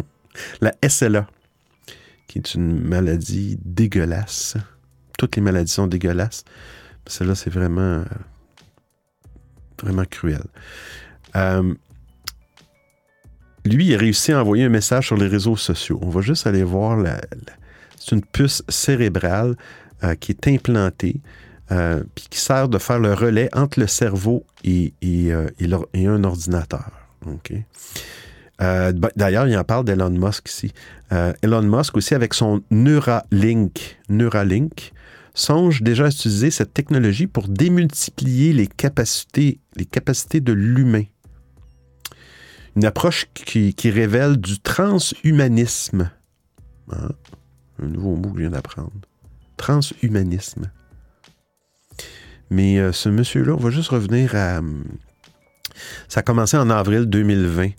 la 0.61 0.71
SLA, 0.87 1.25
qui 2.27 2.37
est 2.37 2.53
une 2.53 2.79
maladie 2.79 3.57
dégueulasse. 3.65 4.55
Toutes 5.17 5.35
les 5.35 5.41
maladies 5.41 5.71
sont 5.71 5.87
dégueulasses. 5.87 6.43
Celle-là, 7.07 7.33
c'est 7.33 7.49
vraiment, 7.49 8.03
vraiment 9.81 10.05
cruel. 10.05 10.43
Euh, 11.35 11.73
lui, 13.65 13.87
il 13.87 13.95
a 13.95 13.97
réussi 13.97 14.31
à 14.31 14.41
envoyer 14.41 14.65
un 14.65 14.69
message 14.69 15.07
sur 15.07 15.17
les 15.17 15.27
réseaux 15.27 15.57
sociaux. 15.57 15.97
On 16.03 16.09
va 16.09 16.21
juste 16.21 16.45
aller 16.45 16.63
voir 16.63 16.97
la, 16.97 17.15
la- 17.15 17.53
c'est 17.97 18.11
une 18.15 18.23
puce 18.23 18.61
cérébrale 18.69 19.55
euh, 20.03 20.13
qui 20.13 20.33
est 20.33 20.47
implantée 20.47 21.19
euh, 21.71 22.03
puis 22.13 22.27
qui 22.29 22.39
sert 22.39 22.69
de 22.69 22.77
faire 22.77 22.99
le 22.99 23.13
relais 23.13 23.49
entre 23.53 23.79
le 23.79 23.87
cerveau 23.87 24.45
et, 24.63 24.93
euh, 25.03 25.49
un 25.95 26.23
ordinateur. 26.23 26.91
Euh, 28.61 28.93
D'ailleurs, 29.15 29.47
il 29.47 29.57
en 29.57 29.63
parle 29.63 29.85
d'Elon 29.85 30.11
Musk 30.11 30.49
ici. 30.49 30.73
Elon 31.41 31.63
Musk 31.63 31.97
aussi, 31.97 32.13
avec 32.13 32.33
son 32.33 32.61
Neuralink, 32.69 33.97
Neuralink, 34.09 34.93
songe 35.33 35.81
déjà 35.81 36.05
à 36.05 36.09
utiliser 36.09 36.51
cette 36.51 36.73
technologie 36.73 37.27
pour 37.27 37.47
démultiplier 37.47 38.53
les 38.53 38.67
capacités, 38.67 39.59
les 39.75 39.85
capacités 39.85 40.41
de 40.41 40.53
l'humain. 40.53 41.03
Une 42.75 42.85
approche 42.85 43.25
qui, 43.33 43.73
qui 43.73 43.89
révèle 43.89 44.37
du 44.37 44.59
transhumanisme. 44.59 46.11
Hein? 46.91 47.09
Un 47.81 47.87
nouveau 47.87 48.15
mot 48.15 48.29
que 48.29 48.35
je 48.35 48.41
viens 48.41 48.51
d'apprendre. 48.51 48.91
Transhumanisme. 49.57 50.69
Mais 52.49 52.77
euh, 52.79 52.91
ce 52.91 53.09
monsieur-là, 53.09 53.53
on 53.53 53.57
va 53.59 53.69
juste 53.69 53.89
revenir 53.89 54.35
à. 54.35 54.59
hum, 54.59 54.83
Ça 56.07 56.19
a 56.19 56.23
commencé 56.23 56.57
en 56.57 56.69
avril 56.69 57.05
2020. 57.05 57.69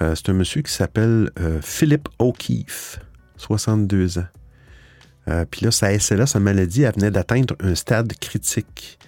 Euh, 0.00 0.14
c'est 0.14 0.28
un 0.30 0.32
monsieur 0.34 0.62
qui 0.62 0.72
s'appelle 0.72 1.30
euh, 1.40 1.60
Philip 1.62 2.08
O'Keefe, 2.18 2.98
62 3.36 4.18
ans. 4.18 4.26
Euh, 5.28 5.44
Puis 5.50 5.64
là, 5.64 5.70
sa 5.70 5.96
SLA, 5.98 6.26
sa 6.26 6.40
maladie, 6.40 6.82
elle 6.82 6.94
venait 6.94 7.10
d'atteindre 7.10 7.54
un 7.60 7.74
stade 7.74 8.12
critique. 8.18 8.98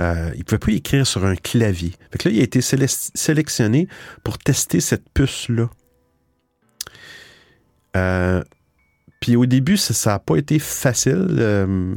Euh, 0.00 0.30
il 0.34 0.38
ne 0.40 0.42
pouvait 0.44 0.58
pas 0.58 0.72
écrire 0.72 1.06
sur 1.06 1.24
un 1.24 1.36
clavier. 1.36 1.92
Fait 2.10 2.18
que 2.18 2.28
là, 2.28 2.34
il 2.34 2.40
a 2.40 2.42
été 2.44 2.60
séle- 2.60 2.88
sélectionné 3.14 3.86
pour 4.24 4.38
tester 4.38 4.80
cette 4.80 5.08
puce-là. 5.14 5.70
Euh, 7.96 8.42
Puis 9.20 9.36
au 9.36 9.46
début, 9.46 9.76
ça 9.76 10.10
n'a 10.12 10.18
pas 10.18 10.36
été 10.36 10.58
facile. 10.58 11.26
euh, 11.38 11.94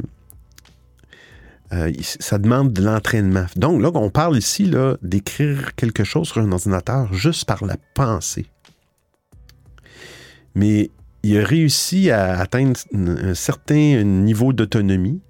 euh, 1.72 1.92
ça 2.02 2.38
demande 2.38 2.72
de 2.72 2.82
l'entraînement. 2.82 3.46
Donc 3.56 3.82
là, 3.82 3.90
on 3.94 4.10
parle 4.10 4.38
ici 4.38 4.64
là, 4.64 4.96
d'écrire 5.02 5.74
quelque 5.74 6.04
chose 6.04 6.28
sur 6.28 6.40
un 6.40 6.50
ordinateur 6.52 7.12
juste 7.12 7.44
par 7.44 7.64
la 7.64 7.76
pensée. 7.94 8.46
Mais 10.54 10.90
il 11.22 11.38
a 11.38 11.44
réussi 11.44 12.10
à 12.10 12.38
atteindre 12.38 12.80
un 12.94 13.34
certain 13.34 14.02
niveau 14.02 14.52
d'autonomie. 14.52 15.20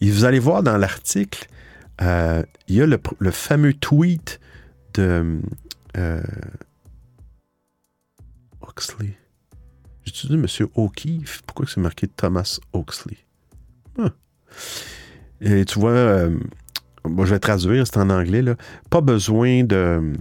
Et 0.00 0.10
vous 0.10 0.24
allez 0.24 0.38
voir 0.38 0.62
dans 0.62 0.76
l'article, 0.76 1.48
euh, 2.02 2.42
il 2.68 2.76
y 2.76 2.82
a 2.82 2.86
le, 2.86 3.30
fameux 3.30 3.74
tweet 3.74 4.40
de... 4.94 5.40
euh, 5.96 6.22
Oxley. 8.60 9.16
J'ai-tu 10.04 10.28
dit 10.28 10.34
M. 10.34 10.46
O'Keefe? 10.74 11.42
Pourquoi 11.46 11.66
c'est 11.66 11.80
marqué 11.80 12.06
Thomas 12.06 12.58
Oxley? 12.72 13.16
Ah. 13.98 14.12
Et 15.40 15.64
tu 15.64 15.78
vois, 15.78 15.90
euh, 15.92 16.36
bon, 17.04 17.24
je 17.24 17.30
vais 17.34 17.38
traduire, 17.38 17.86
c'est 17.86 17.98
en 17.98 18.10
anglais. 18.10 18.42
Là. 18.42 18.56
Pas 18.90 19.00
besoin 19.00 19.62
de, 19.64 20.12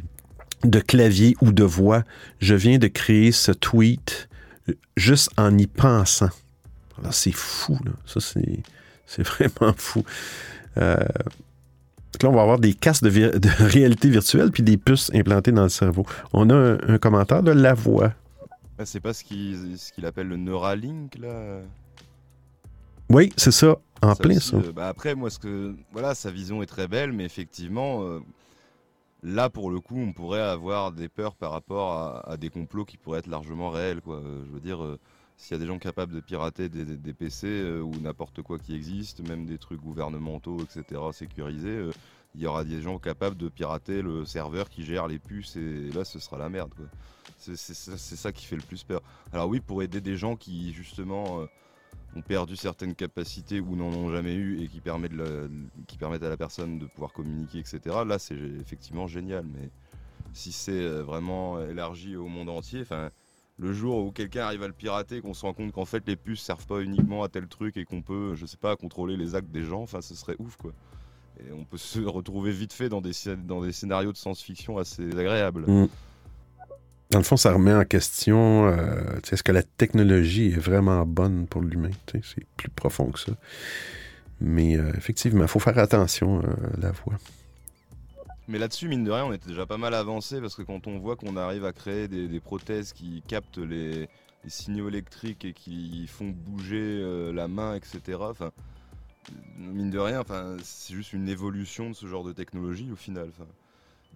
de 0.64 0.80
clavier 0.80 1.36
ou 1.42 1.52
de 1.52 1.64
voix. 1.64 2.04
Je 2.40 2.56
viens 2.56 2.78
de 2.78 2.88
créer 2.88 3.32
ce 3.32 3.52
tweet 3.52 4.30
juste 4.96 5.30
en 5.38 5.58
y 5.58 5.68
pensant. 5.68 6.30
Alors, 7.00 7.14
c'est 7.14 7.32
fou, 7.32 7.78
là. 7.86 7.92
Ça, 8.06 8.20
c'est, 8.20 8.62
c'est 9.06 9.24
vraiment 9.28 9.74
fou. 9.76 10.04
Euh, 10.78 10.96
donc 12.14 12.24
là, 12.24 12.30
on 12.30 12.34
va 12.36 12.42
avoir 12.42 12.60
des 12.60 12.74
casques 12.74 13.04
de, 13.04 13.10
vi- 13.10 13.40
de 13.40 13.50
réalité 13.64 14.10
virtuelle 14.10 14.52
puis 14.52 14.64
des 14.64 14.78
puces 14.78 15.12
implantées 15.14 15.52
dans 15.52 15.64
le 15.64 15.70
cerveau. 15.70 16.06
On 16.34 16.50
a 16.50 16.56
un, 16.56 16.78
un 16.88 16.98
commentaire 16.98 17.44
de 17.44 17.52
la 17.52 17.74
voix. 17.74 18.14
Ah, 18.80 18.86
c'est 18.86 19.00
pas 19.00 19.14
ce 19.14 19.24
qu'il 19.24 19.76
ce 19.78 19.92
qu'il 19.92 20.06
appelle 20.06 20.28
le 20.28 20.38
Neuralink 20.38 21.18
là 21.20 21.60
Oui, 23.10 23.32
c'est 23.38 23.52
ça. 23.52 23.78
En 24.02 24.16
Ça 24.16 24.24
plein, 24.24 24.36
aussi, 24.36 24.40
ça. 24.40 24.58
euh, 24.64 24.72
bah 24.72 24.88
après, 24.88 25.16
moi, 25.16 25.30
ce 25.30 25.40
que 25.40 25.76
voilà, 25.92 26.16
sa 26.16 26.32
vision 26.32 26.62
est 26.64 26.68
très 26.68 26.88
belle, 26.88 27.12
mais 27.14 27.26
effectivement, 27.26 28.04
euh, 28.04 28.20
là 29.24 29.50
pour 29.50 29.70
le 29.72 29.80
coup, 29.80 29.98
on 29.98 30.14
pourrait 30.14 30.42
avoir 30.42 30.92
des 30.92 31.10
peurs 31.10 31.36
par 31.36 31.52
rapport 31.52 31.94
à, 31.94 32.30
à 32.30 32.38
des 32.38 32.50
complots 32.50 32.86
qui 32.86 32.98
pourraient 32.98 33.20
être 33.20 33.28
largement 33.28 33.70
réels, 33.70 34.02
quoi. 34.02 34.18
Euh, 34.18 34.44
Je 34.46 34.52
veux 34.52 34.60
dire, 34.60 34.84
euh, 34.84 35.00
s'il 35.38 35.54
y 35.56 35.56
a 35.56 35.60
des 35.60 35.68
gens 35.68 35.80
capables 35.80 36.14
de 36.14 36.20
pirater 36.20 36.70
des, 36.70 36.86
des- 36.86 36.98
des 36.98 37.14
PC 37.14 37.80
ou 37.82 38.00
n'importe 38.00 38.42
quoi 38.42 38.58
qui 38.60 38.76
existe, 38.76 39.22
même 39.28 39.46
des 39.46 39.58
trucs 39.60 39.82
gouvernementaux, 39.82 40.58
etc., 40.66 41.02
sécurisés, 41.14 41.90
il 42.36 42.42
y 42.42 42.48
aura 42.48 42.64
des 42.64 42.82
gens 42.82 42.98
capables 43.00 43.38
de 43.38 43.50
pirater 43.50 44.02
le 44.02 44.26
serveur 44.26 44.70
qui 44.70 44.84
gère 44.84 45.08
les 45.08 45.20
puces, 45.20 45.56
et 45.56 45.92
là, 45.92 46.04
ce 46.06 46.20
sera 46.20 46.38
la 46.38 46.50
merde. 46.50 46.74
C'est 47.38 47.56
ça 47.56 48.32
qui 48.32 48.46
fait 48.46 48.56
le 48.56 48.62
plus 48.64 48.84
peur. 48.84 49.02
Alors 49.32 49.48
oui, 49.48 49.60
pour 49.60 49.84
aider 49.84 50.02
des 50.02 50.18
gens 50.18 50.36
qui 50.36 50.74
justement 50.74 51.44
perdu 52.22 52.56
certaines 52.56 52.96
capacités 52.96 53.60
ou 53.60 53.76
n'en 53.76 53.88
ont 53.88 54.12
jamais 54.12 54.34
eu 54.34 54.62
et 54.62 54.68
qui, 54.68 54.82
permettent 54.82 55.14
à 56.24 56.30
la 56.30 56.38
personne 56.38 56.80
de 56.80 56.86
pouvoir 56.86 57.14
communiquer, 57.14 57.60
etc. 57.60 57.80
Là, 58.06 58.20
c'est 58.20 58.38
effectivement 58.60 59.08
génial. 59.08 59.46
Mais 59.46 59.70
si 60.34 60.52
c'est 60.52 60.72
euh, 60.72 61.04
vraiment 61.04 61.60
élargi 61.62 62.16
au 62.16 62.28
monde 62.28 62.50
entier, 62.50 62.84
le 63.60 63.74
jour 63.74 64.06
où 64.06 64.12
quelqu'un 64.12 64.46
arrive 64.46 64.64
à 64.64 64.68
le 64.68 64.74
pirater, 64.74 65.22
qu'on 65.22 65.34
se 65.34 65.46
rend 65.46 65.54
compte 65.54 65.72
qu'en 65.72 65.86
fait 65.86 66.08
les 66.08 66.16
puces 66.16 66.42
servent 66.42 66.68
pas 66.68 66.82
uniquement 66.82 67.24
à 67.24 67.30
tel 67.30 67.48
truc 67.48 67.78
et 67.78 67.86
qu'on 67.86 68.02
peut, 68.02 68.36
je 68.36 68.46
sais 68.46 68.58
pas, 68.58 68.76
contrôler 68.76 69.18
les 69.18 69.36
actes 69.36 69.52
des 69.52 69.64
gens, 69.64 69.82
enfin, 69.82 70.02
ce 70.02 70.16
serait 70.16 70.36
ouf, 70.40 70.58
quoi. 70.58 70.74
Et 71.40 71.52
on 71.52 71.66
peut 71.66 71.78
se 71.78 72.00
retrouver 72.00 72.52
vite 72.52 72.74
fait 72.74 72.90
dans 72.90 73.02
des, 73.02 73.14
scénarios 73.14 74.12
de 74.12 74.18
science-fiction 74.18 74.78
assez 74.78 75.04
agréables. 75.12 75.66
Mm. 75.68 75.88
Dans 77.10 77.20
le 77.20 77.24
fond, 77.24 77.38
ça 77.38 77.54
remet 77.54 77.74
en 77.74 77.86
question 77.86 78.68
euh, 78.68 79.20
est-ce 79.32 79.44
que 79.44 79.54
la 79.54 79.64
technologie 79.64 80.48
est 80.48 80.60
vraiment 80.60 81.06
bonne 81.06 81.48
pour 81.48 81.62
l'humain. 81.62 81.92
C'est 82.12 82.46
plus 82.58 82.70
profond 82.70 83.12
que 83.12 83.20
ça. 83.20 83.32
Mais 84.42 84.78
euh, 84.78 84.92
effectivement, 84.96 85.44
il 85.44 85.48
faut 85.48 85.60
faire 85.60 85.78
attention 85.78 86.40
euh, 86.40 86.78
à 86.78 86.82
la 86.82 86.92
voix. 86.92 87.16
Mais 88.48 88.60
là-dessus, 88.60 88.88
mine 88.88 89.04
de 89.04 89.12
rien, 89.12 89.26
on 89.26 89.34
était 89.34 89.50
déjà 89.50 89.66
pas 89.66 89.78
mal 89.78 89.94
avancé 89.94 90.40
parce 90.40 90.56
que 90.56 90.62
quand 90.62 90.88
on 90.88 91.00
voit 91.00 91.16
qu'on 91.16 91.36
arrive 91.36 91.66
à 91.66 91.74
créer 91.74 92.08
des, 92.08 92.40
prothèses 92.40 92.94
qui 92.94 93.22
captent 93.28 93.58
les, 93.58 94.08
signaux 94.48 94.88
électriques 94.88 95.44
et 95.44 95.52
qui 95.52 96.08
font 96.08 96.30
bouger 96.30 97.02
euh, 97.02 97.34
la 97.34 97.50
main, 97.50 97.76
etc. 97.76 98.20
Mine 99.58 99.90
de 99.90 100.00
rien, 100.00 100.24
c'est 100.64 100.94
juste 100.94 101.12
une 101.12 101.28
évolution 101.28 101.90
de 101.90 101.96
ce 101.96 102.06
genre 102.06 102.24
de 102.24 102.32
technologie 102.32 102.90
au 102.92 102.96
final. 102.96 103.30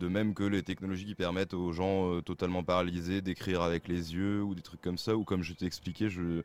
De 0.02 0.08
même 0.08 0.34
que 0.34 0.44
les 0.44 0.64
technologies 0.64 1.06
qui 1.06 1.16
permettent 1.16 1.54
aux 1.54 1.72
gens 1.72 2.12
euh, 2.16 2.22
totalement 2.22 2.64
paralysés 2.64 3.22
d'écrire 3.22 3.62
avec 3.62 3.88
les 3.88 4.16
yeux 4.16 4.42
ou 4.42 4.56
des 4.56 4.64
trucs 4.64 4.82
comme 4.82 4.98
ça, 4.98 5.16
ou 5.16 5.24
comme 5.24 5.44
je 5.44 5.54
t'ai 5.54 5.66
expliqué, 5.68 6.10
je, 6.10 6.42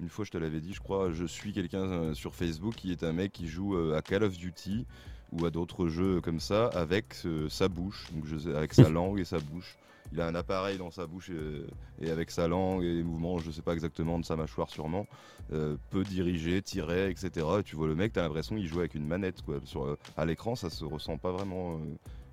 une 0.00 0.08
fois 0.08 0.24
je 0.24 0.30
te 0.30 0.38
l'avais 0.38 0.60
dit, 0.60 0.72
je 0.72 0.80
crois, 0.80 1.10
je 1.10 1.24
suis 1.24 1.52
quelqu'un 1.52 1.82
euh, 1.82 2.14
sur 2.14 2.34
Facebook 2.34 2.76
qui 2.76 2.92
est 2.92 3.02
un 3.02 3.12
mec 3.12 3.32
qui 3.32 3.48
joue 3.48 3.74
euh, 3.76 3.96
à 3.96 4.02
Call 4.02 4.22
of 4.22 4.38
Duty 4.38 4.86
ou 5.32 5.44
à 5.46 5.50
d'autres 5.50 5.88
jeux 5.88 6.20
comme 6.20 6.38
ça 6.38 6.66
avec 6.68 7.16
euh, 7.24 7.48
sa 7.48 7.68
bouche, 7.68 8.06
donc 8.12 8.24
je 8.24 8.36
sais- 8.36 8.54
avec 8.54 8.72
sa 8.72 8.88
langue 8.88 9.18
et 9.18 9.24
sa 9.24 9.40
bouche. 9.40 9.76
Il 10.12 10.20
a 10.20 10.26
un 10.28 10.34
appareil 10.36 10.78
dans 10.78 10.90
sa 10.92 11.06
bouche 11.06 11.30
et, 11.30 12.04
et 12.06 12.10
avec 12.10 12.30
sa 12.30 12.46
langue 12.46 12.84
et 12.84 12.94
les 12.94 13.02
mouvements, 13.02 13.38
je 13.38 13.50
sais 13.50 13.62
pas 13.62 13.72
exactement 13.72 14.18
de 14.20 14.24
sa 14.24 14.36
mâchoire 14.36 14.68
sûrement, 14.68 15.06
peut 15.48 16.04
diriger, 16.04 16.60
tirer, 16.60 17.08
etc. 17.10 17.30
Et 17.60 17.62
tu 17.62 17.76
vois 17.76 17.86
le 17.86 17.94
mec, 17.94 18.12
t'as 18.12 18.22
l'impression 18.22 18.56
qu'il 18.56 18.66
joue 18.66 18.80
avec 18.80 18.94
une 18.94 19.06
manette 19.06 19.40
quoi. 19.40 19.56
Sur, 19.64 19.96
à 20.18 20.26
l'écran, 20.26 20.54
ça 20.54 20.68
se 20.68 20.84
ressent 20.84 21.16
pas 21.16 21.32
vraiment 21.32 21.80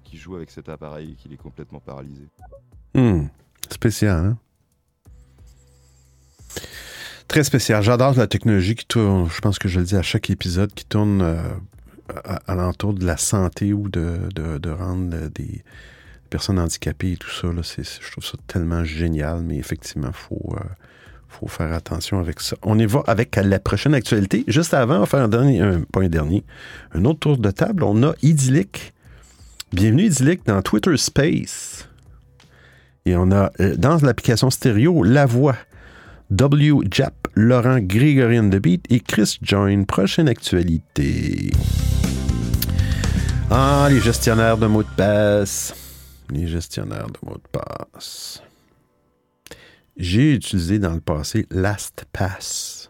qu'il 0.03 0.19
joue 0.19 0.35
avec 0.35 0.51
cet 0.51 0.69
appareil 0.69 1.11
et 1.11 1.15
qu'il 1.15 1.33
est 1.33 1.37
complètement 1.37 1.79
paralysé. 1.79 2.27
Hmm. 2.93 3.27
Spécial, 3.69 4.25
hein? 4.25 4.37
Très 7.27 7.43
spécial. 7.43 7.83
J'adore 7.83 8.15
la 8.15 8.25
technologie 8.25 8.73
qui 8.73 8.87
tourne, 8.87 9.29
je 9.29 9.39
pense 9.39 9.59
que 9.59 9.67
je 9.67 9.79
le 9.79 9.85
dis 9.85 9.95
à 9.95 10.01
chaque 10.01 10.31
épisode, 10.31 10.73
qui 10.73 10.83
tourne 10.83 11.21
euh, 11.21 11.37
à, 12.47 12.55
l'entour 12.55 12.93
de 12.93 13.05
la 13.05 13.17
santé 13.17 13.71
ou 13.71 13.87
de, 13.87 14.19
rendre 14.71 15.15
euh, 15.15 15.29
des 15.29 15.63
personnes 16.31 16.57
handicapées 16.57 17.11
et 17.11 17.17
tout 17.17 17.29
ça. 17.29 17.47
Là, 17.47 17.61
je 17.61 18.11
trouve 18.11 18.25
ça 18.25 18.37
tellement 18.47 18.83
génial, 18.83 19.41
mais 19.41 19.57
effectivement, 19.57 20.07
il 20.07 20.13
faut, 20.13 20.55
euh, 20.57 20.63
faut 21.27 21.47
faire 21.47 21.71
attention 21.71 22.19
avec 22.19 22.39
ça. 22.39 22.55
On 22.63 22.79
y 22.79 22.87
va 22.87 23.03
avec 23.05 23.35
la 23.35 23.59
prochaine 23.59 23.93
actualité. 23.93 24.43
Juste 24.47 24.73
avant, 24.73 24.95
on 24.95 24.99
va 25.01 25.05
faire 25.05 25.21
un 25.21 25.27
dernier, 25.29 25.61
un- 25.61 25.81
pas 25.81 26.01
un 26.01 26.09
dernier, 26.09 26.43
un 26.93 27.05
autre 27.05 27.19
tour 27.19 27.37
de 27.37 27.51
table. 27.51 27.83
On 27.83 28.01
a 28.01 28.13
Idyllic. 28.23 28.93
Bienvenue 29.71 30.05
Idyllic 30.05 30.47
dans 30.47 30.63
Twitter 30.63 30.97
Space. 30.97 31.87
Et 33.05 33.15
on 33.15 33.31
a 33.31 33.51
euh, 33.59 33.75
dans 33.75 33.97
l'application 33.97 34.49
stéréo 34.49 35.03
la 35.03 35.27
voix 35.27 35.55
W. 36.31 36.87
Jap, 36.89 37.27
Laurent 37.35 37.77
Grégorian 37.79 38.45
de 38.45 38.57
Beat 38.57 38.83
et 38.89 38.99
Chris 38.99 39.37
Join. 39.43 39.85
Prochaine 39.85 40.27
actualité. 40.27 41.51
Ah, 43.51 43.87
les 43.91 43.99
gestionnaires 43.99 44.57
de 44.57 44.65
mots 44.65 44.81
de 44.81 44.89
passe. 44.97 45.75
Les 46.31 46.47
gestionnaires 46.47 47.07
de 47.07 47.19
mots 47.27 47.37
de 47.37 47.59
passe. 47.59 48.41
J'ai 49.97 50.33
utilisé 50.33 50.79
dans 50.79 50.95
le 50.95 51.01
passé 51.01 51.45
LastPass, 51.51 52.89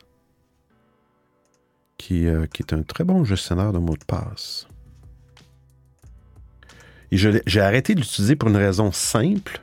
qui, 1.98 2.26
euh, 2.26 2.46
qui 2.46 2.63
est 2.63 2.74
un 2.74 2.84
très 2.84 3.04
bon 3.04 3.26
gestionnaire 3.26 3.74
de 3.74 3.80
mots 3.80 3.98
de 3.98 4.06
passe. 4.06 4.68
Et 7.12 7.17
j'ai 7.17 7.62
arrêté 7.62 7.95
de 7.95 8.02
l'utiliser 8.02 8.36
pour 8.36 8.50
une 8.50 8.58
raison 8.58 8.91
simple. 8.91 9.62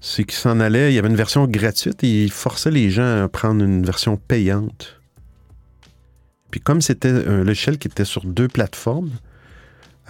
C'est 0.00 0.24
qu'il 0.24 0.36
s'en 0.36 0.60
allait, 0.60 0.92
il 0.92 0.94
y 0.94 0.98
avait 0.98 1.08
une 1.08 1.16
version 1.16 1.46
gratuite 1.46 2.04
et 2.04 2.24
il 2.24 2.30
forçait 2.30 2.70
les 2.70 2.90
gens 2.90 3.24
à 3.24 3.28
prendre 3.28 3.64
une 3.64 3.84
version 3.84 4.16
payante. 4.16 5.00
Puis 6.50 6.60
comme 6.60 6.80
c'était 6.80 7.08
un 7.08 7.42
logiciel 7.42 7.78
qui 7.78 7.88
était 7.88 8.04
sur 8.04 8.24
deux 8.24 8.48
plateformes, 8.48 9.10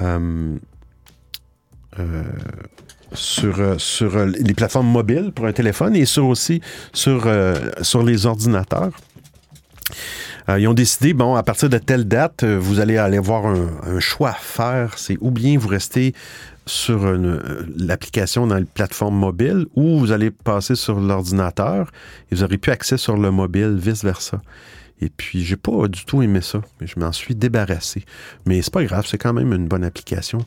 euh, 0.02 0.56
euh, 1.98 2.22
sur, 3.12 3.60
euh, 3.60 3.78
sur 3.78 4.26
les 4.26 4.52
plateformes 4.52 4.88
mobiles 4.88 5.32
pour 5.34 5.46
un 5.46 5.52
téléphone 5.52 5.96
et 5.96 6.04
sur 6.04 6.26
aussi 6.26 6.60
sur, 6.92 7.32
sur 7.80 8.02
les 8.02 8.26
ordinateurs. 8.26 8.92
Euh, 10.48 10.60
ils 10.60 10.68
ont 10.68 10.74
décidé, 10.74 11.12
bon, 11.12 11.34
à 11.34 11.42
partir 11.42 11.68
de 11.68 11.78
telle 11.78 12.06
date, 12.06 12.42
euh, 12.42 12.58
vous 12.58 12.80
allez 12.80 12.96
aller 12.96 13.18
avoir 13.18 13.46
un, 13.46 14.00
choix 14.00 14.30
à 14.30 14.34
faire. 14.34 14.98
C'est 14.98 15.16
ou 15.20 15.30
bien 15.30 15.58
vous 15.58 15.68
restez 15.68 16.14
sur 16.66 17.04
euh, 17.04 17.64
l'application 17.76 18.46
dans 18.46 18.56
les 18.56 18.64
plateformes 18.64 19.16
mobiles 19.16 19.66
ou 19.74 19.98
vous 19.98 20.12
allez 20.12 20.30
passer 20.30 20.74
sur 20.74 21.00
l'ordinateur 21.00 21.90
et 22.30 22.34
vous 22.34 22.42
aurez 22.42 22.58
plus 22.58 22.72
accès 22.72 22.96
sur 22.96 23.16
le 23.16 23.30
mobile, 23.30 23.76
vice-versa. 23.78 24.40
Et 25.00 25.10
puis, 25.10 25.44
j'ai 25.44 25.56
pas 25.56 25.88
du 25.88 26.04
tout 26.06 26.22
aimé 26.22 26.40
ça, 26.40 26.60
mais 26.80 26.86
je 26.86 26.98
m'en 26.98 27.12
suis 27.12 27.34
débarrassé. 27.34 28.04
Mais 28.46 28.62
c'est 28.62 28.72
pas 28.72 28.82
grave, 28.84 29.06
c'est 29.06 29.18
quand 29.18 29.34
même 29.34 29.52
une 29.52 29.68
bonne 29.68 29.84
application. 29.84 30.38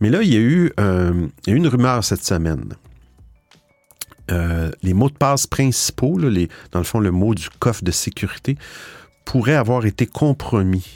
Mais 0.00 0.08
là, 0.08 0.22
il 0.22 0.32
y 0.32 0.36
a 0.36 0.40
eu, 0.40 0.72
une 1.46 1.68
rumeur 1.68 2.02
cette 2.02 2.24
semaine. 2.24 2.72
Les 4.82 4.94
mots 4.94 5.10
de 5.10 5.14
passe 5.14 5.46
principaux, 5.46 6.18
dans 6.18 6.78
le 6.78 6.84
fond, 6.84 7.00
le 7.00 7.10
mot 7.10 7.34
du 7.34 7.50
coffre 7.58 7.84
de 7.84 7.90
sécurité, 7.90 8.56
pourraient 9.28 9.56
avoir 9.56 9.84
été 9.84 10.06
compromis. 10.06 10.86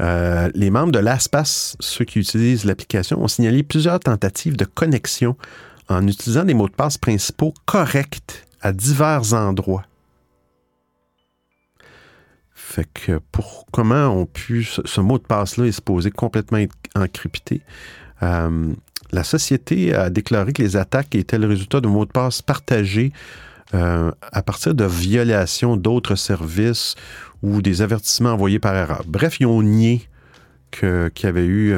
Euh, 0.00 0.50
les 0.54 0.70
membres 0.70 0.92
de 0.92 0.98
LastPass, 0.98 1.76
ceux 1.78 2.06
qui 2.06 2.20
utilisent 2.20 2.64
l'application, 2.64 3.22
ont 3.22 3.28
signalé 3.28 3.62
plusieurs 3.62 4.00
tentatives 4.00 4.56
de 4.56 4.64
connexion 4.64 5.36
en 5.90 6.08
utilisant 6.08 6.44
des 6.44 6.54
mots 6.54 6.70
de 6.70 6.74
passe 6.74 6.96
principaux 6.96 7.52
corrects 7.66 8.46
à 8.62 8.72
divers 8.72 9.34
endroits. 9.34 9.84
Fait 12.54 12.88
que 12.94 13.20
pour 13.30 13.66
comment 13.70 14.08
on 14.08 14.24
pu 14.24 14.64
ce, 14.64 15.00
mot 15.02 15.18
de 15.18 15.24
passe-là 15.24 15.66
est 15.66 15.72
supposé 15.72 16.10
complètement 16.10 16.64
encrypté. 16.94 17.60
euh, 18.22 18.72
la 19.12 19.22
société 19.22 19.94
a 19.94 20.08
déclaré 20.08 20.54
que 20.54 20.62
les 20.62 20.76
attaques 20.76 21.14
étaient 21.14 21.38
le 21.38 21.46
résultat 21.46 21.82
de 21.82 21.88
mots 21.88 22.06
de 22.06 22.10
passe 22.10 22.40
partagés 22.40 23.12
euh, 23.74 24.12
à 24.20 24.42
partir 24.42 24.74
de 24.74 24.84
violations 24.84 25.76
d'autres 25.76 26.14
services 26.14 26.94
ou 27.42 27.62
des 27.62 27.82
avertissements 27.82 28.30
envoyés 28.30 28.58
par 28.58 28.74
erreur. 28.74 29.02
Bref, 29.06 29.40
ils 29.40 29.46
ont 29.46 29.62
nié 29.62 30.08
qu'il 30.70 31.10
y 31.22 31.26
avait 31.26 31.46
eu 31.46 31.74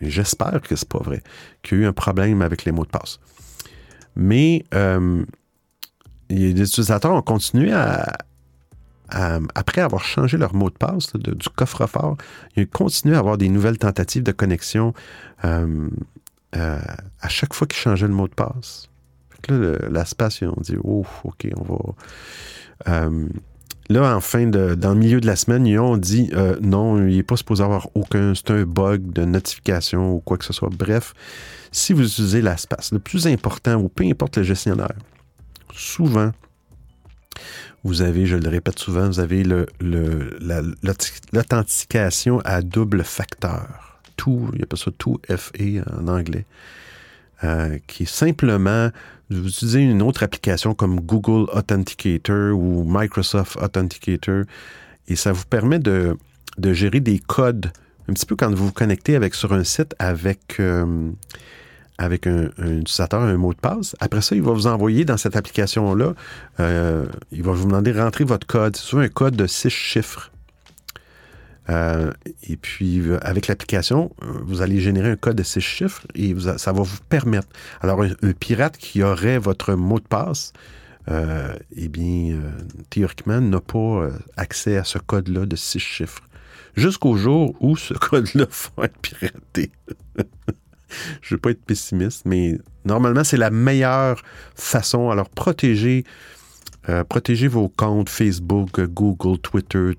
Et 0.00 0.10
j'espère 0.10 0.60
que 0.62 0.76
c'est 0.76 0.88
pas 0.88 0.98
vrai, 0.98 1.22
qu'il 1.62 1.78
y 1.78 1.80
a 1.80 1.84
eu 1.84 1.86
un 1.86 1.92
problème 1.92 2.42
avec 2.42 2.64
les 2.64 2.72
mots 2.72 2.84
de 2.84 2.90
passe. 2.90 3.20
Mais 4.16 4.64
euh, 4.74 5.24
les 6.28 6.50
utilisateurs 6.50 7.12
ont 7.12 7.22
continué 7.22 7.72
à, 7.72 8.16
après 9.54 9.80
avoir 9.80 10.04
changé 10.04 10.36
leur 10.36 10.54
mot 10.54 10.70
de 10.70 10.76
passe 10.76 11.12
du 11.14 11.48
coffre-fort, 11.54 12.16
ils 12.56 12.64
ont 12.64 12.68
continué 12.72 13.16
à 13.16 13.18
avoir 13.18 13.38
des 13.38 13.48
nouvelles 13.48 13.78
tentatives 13.78 14.22
de 14.22 14.32
connexion 14.32 14.94
euh, 15.44 15.88
à 16.54 17.28
chaque 17.28 17.54
fois 17.54 17.66
qu'ils 17.66 17.80
changeaient 17.80 18.08
le 18.08 18.14
mot 18.14 18.28
de 18.28 18.34
passe. 18.34 18.89
Fait 19.46 19.52
là, 19.52 19.76
la 19.90 20.04
space, 20.04 20.40
ils 20.40 20.48
ont 20.48 20.56
dit, 20.60 20.76
oh, 20.82 21.06
OK, 21.24 21.48
on 21.56 21.62
va. 21.62 21.78
Euh, 22.88 23.28
là, 23.88 24.16
en 24.16 24.20
fin 24.20 24.46
de, 24.46 24.74
dans 24.74 24.90
le 24.94 24.98
milieu 25.00 25.20
de 25.20 25.26
la 25.26 25.36
semaine, 25.36 25.66
ils 25.66 25.78
ont 25.78 25.96
dit, 25.96 26.30
euh, 26.34 26.56
non, 26.60 26.98
il 27.06 27.16
n'est 27.16 27.22
pas 27.22 27.36
supposé 27.36 27.62
avoir 27.62 27.88
aucun, 27.94 28.34
c'est 28.34 28.50
un 28.50 28.62
bug 28.64 29.12
de 29.12 29.24
notification 29.24 30.14
ou 30.14 30.20
quoi 30.20 30.38
que 30.38 30.44
ce 30.44 30.52
soit. 30.52 30.70
Bref, 30.70 31.14
si 31.72 31.92
vous 31.92 32.04
utilisez 32.04 32.42
l'espace, 32.42 32.92
le 32.92 32.98
plus 32.98 33.26
important, 33.26 33.74
ou 33.76 33.88
peu 33.88 34.04
importe 34.04 34.38
le 34.38 34.42
gestionnaire, 34.42 34.92
souvent, 35.74 36.32
vous 37.84 38.02
avez, 38.02 38.26
je 38.26 38.36
le 38.36 38.48
répète 38.48 38.78
souvent, 38.78 39.06
vous 39.06 39.20
avez 39.20 39.42
la- 39.42 40.62
l'authentification 41.32 42.40
à 42.44 42.60
double 42.62 43.04
facteur. 43.04 44.00
Tout, 44.16 44.50
il 44.54 44.62
appelle 44.62 44.78
ça 44.78 44.90
tout 44.98 45.18
FA 45.28 45.64
en 45.98 46.08
anglais, 46.08 46.44
euh, 47.44 47.78
qui 47.86 48.04
est 48.04 48.12
simplement, 48.12 48.90
vous 49.30 49.48
utilisez 49.48 49.80
une 49.80 50.02
autre 50.02 50.22
application 50.22 50.74
comme 50.74 51.00
Google 51.00 51.50
Authenticator 51.52 52.58
ou 52.58 52.84
Microsoft 52.86 53.56
Authenticator, 53.56 54.44
et 55.08 55.16
ça 55.16 55.32
vous 55.32 55.44
permet 55.44 55.78
de, 55.78 56.16
gérer 56.58 57.00
des 57.00 57.18
codes, 57.18 57.72
un 58.08 58.12
petit 58.12 58.26
peu 58.26 58.36
quand 58.36 58.50
vous 58.54 58.66
vous 58.66 58.72
connectez 58.72 59.16
avec, 59.16 59.34
sur 59.34 59.52
un 59.52 59.64
site 59.64 59.94
avec... 59.98 60.58
euh, 60.60 61.10
un 62.02 62.10
utilisateur 62.78 63.20
un 63.20 63.36
mot 63.36 63.52
de 63.52 63.58
passe. 63.58 63.94
Après 64.00 64.22
ça, 64.22 64.34
il 64.34 64.42
va 64.42 64.52
vous 64.52 64.66
envoyer 64.66 65.04
dans 65.04 65.16
cette 65.16 65.36
application-là, 65.36 66.14
euh, 66.58 67.04
il 67.30 67.42
va 67.42 67.52
vous 67.52 67.66
demander 67.66 67.92
de 67.92 68.00
rentrer 68.00 68.24
votre 68.24 68.46
code. 68.46 68.76
C'est 68.76 68.84
souvent 68.84 69.02
un 69.02 69.08
code 69.08 69.36
de 69.36 69.46
six 69.46 69.70
chiffres. 69.70 70.30
Euh, 71.68 72.12
et 72.42 72.56
puis, 72.56 73.00
euh, 73.00 73.18
avec 73.22 73.46
l'application, 73.46 74.10
euh, 74.22 74.26
vous 74.44 74.62
allez 74.62 74.80
générer 74.80 75.10
un 75.10 75.16
code 75.16 75.36
de 75.36 75.42
six 75.42 75.60
chiffres 75.60 76.06
et 76.14 76.34
ça 76.56 76.72
va 76.72 76.82
vous 76.82 76.98
permettre. 77.08 77.48
Alors, 77.80 78.02
un, 78.02 78.32
pirate 78.32 78.76
qui 78.76 79.02
aurait 79.02 79.38
votre 79.38 79.74
mot 79.74 79.98
de 79.98 80.06
passe, 80.06 80.52
eh 81.76 81.88
bien, 81.88 82.38
théoriquement, 82.88 83.40
n'a 83.40 83.60
pas 83.60 84.08
accès 84.36 84.76
à 84.76 84.84
ce 84.84 84.98
code-là 84.98 85.44
de 85.44 85.56
six 85.56 85.80
chiffres. 85.80 86.22
Jusqu'au 86.76 87.16
jour 87.16 87.56
où 87.60 87.76
ce 87.76 87.94
code-là 88.10 88.46
va 88.76 88.84
être 88.84 88.98
piraté. 88.98 89.72
Je 91.20 91.34
ne 91.34 91.36
veux 91.36 91.38
pas 91.38 91.50
être 91.50 91.64
pessimiste, 91.64 92.22
mais 92.26 92.58
normalement, 92.84 93.24
c'est 93.24 93.36
la 93.36 93.50
meilleure 93.50 94.22
façon. 94.54 95.10
Alors, 95.10 95.28
protégez, 95.28 96.04
euh, 96.90 97.04
protégez 97.04 97.46
vos 97.46 97.68
comptes 97.68 98.08
Facebook, 98.08 98.80
Google, 98.80 99.38
Twitter, 99.38 99.92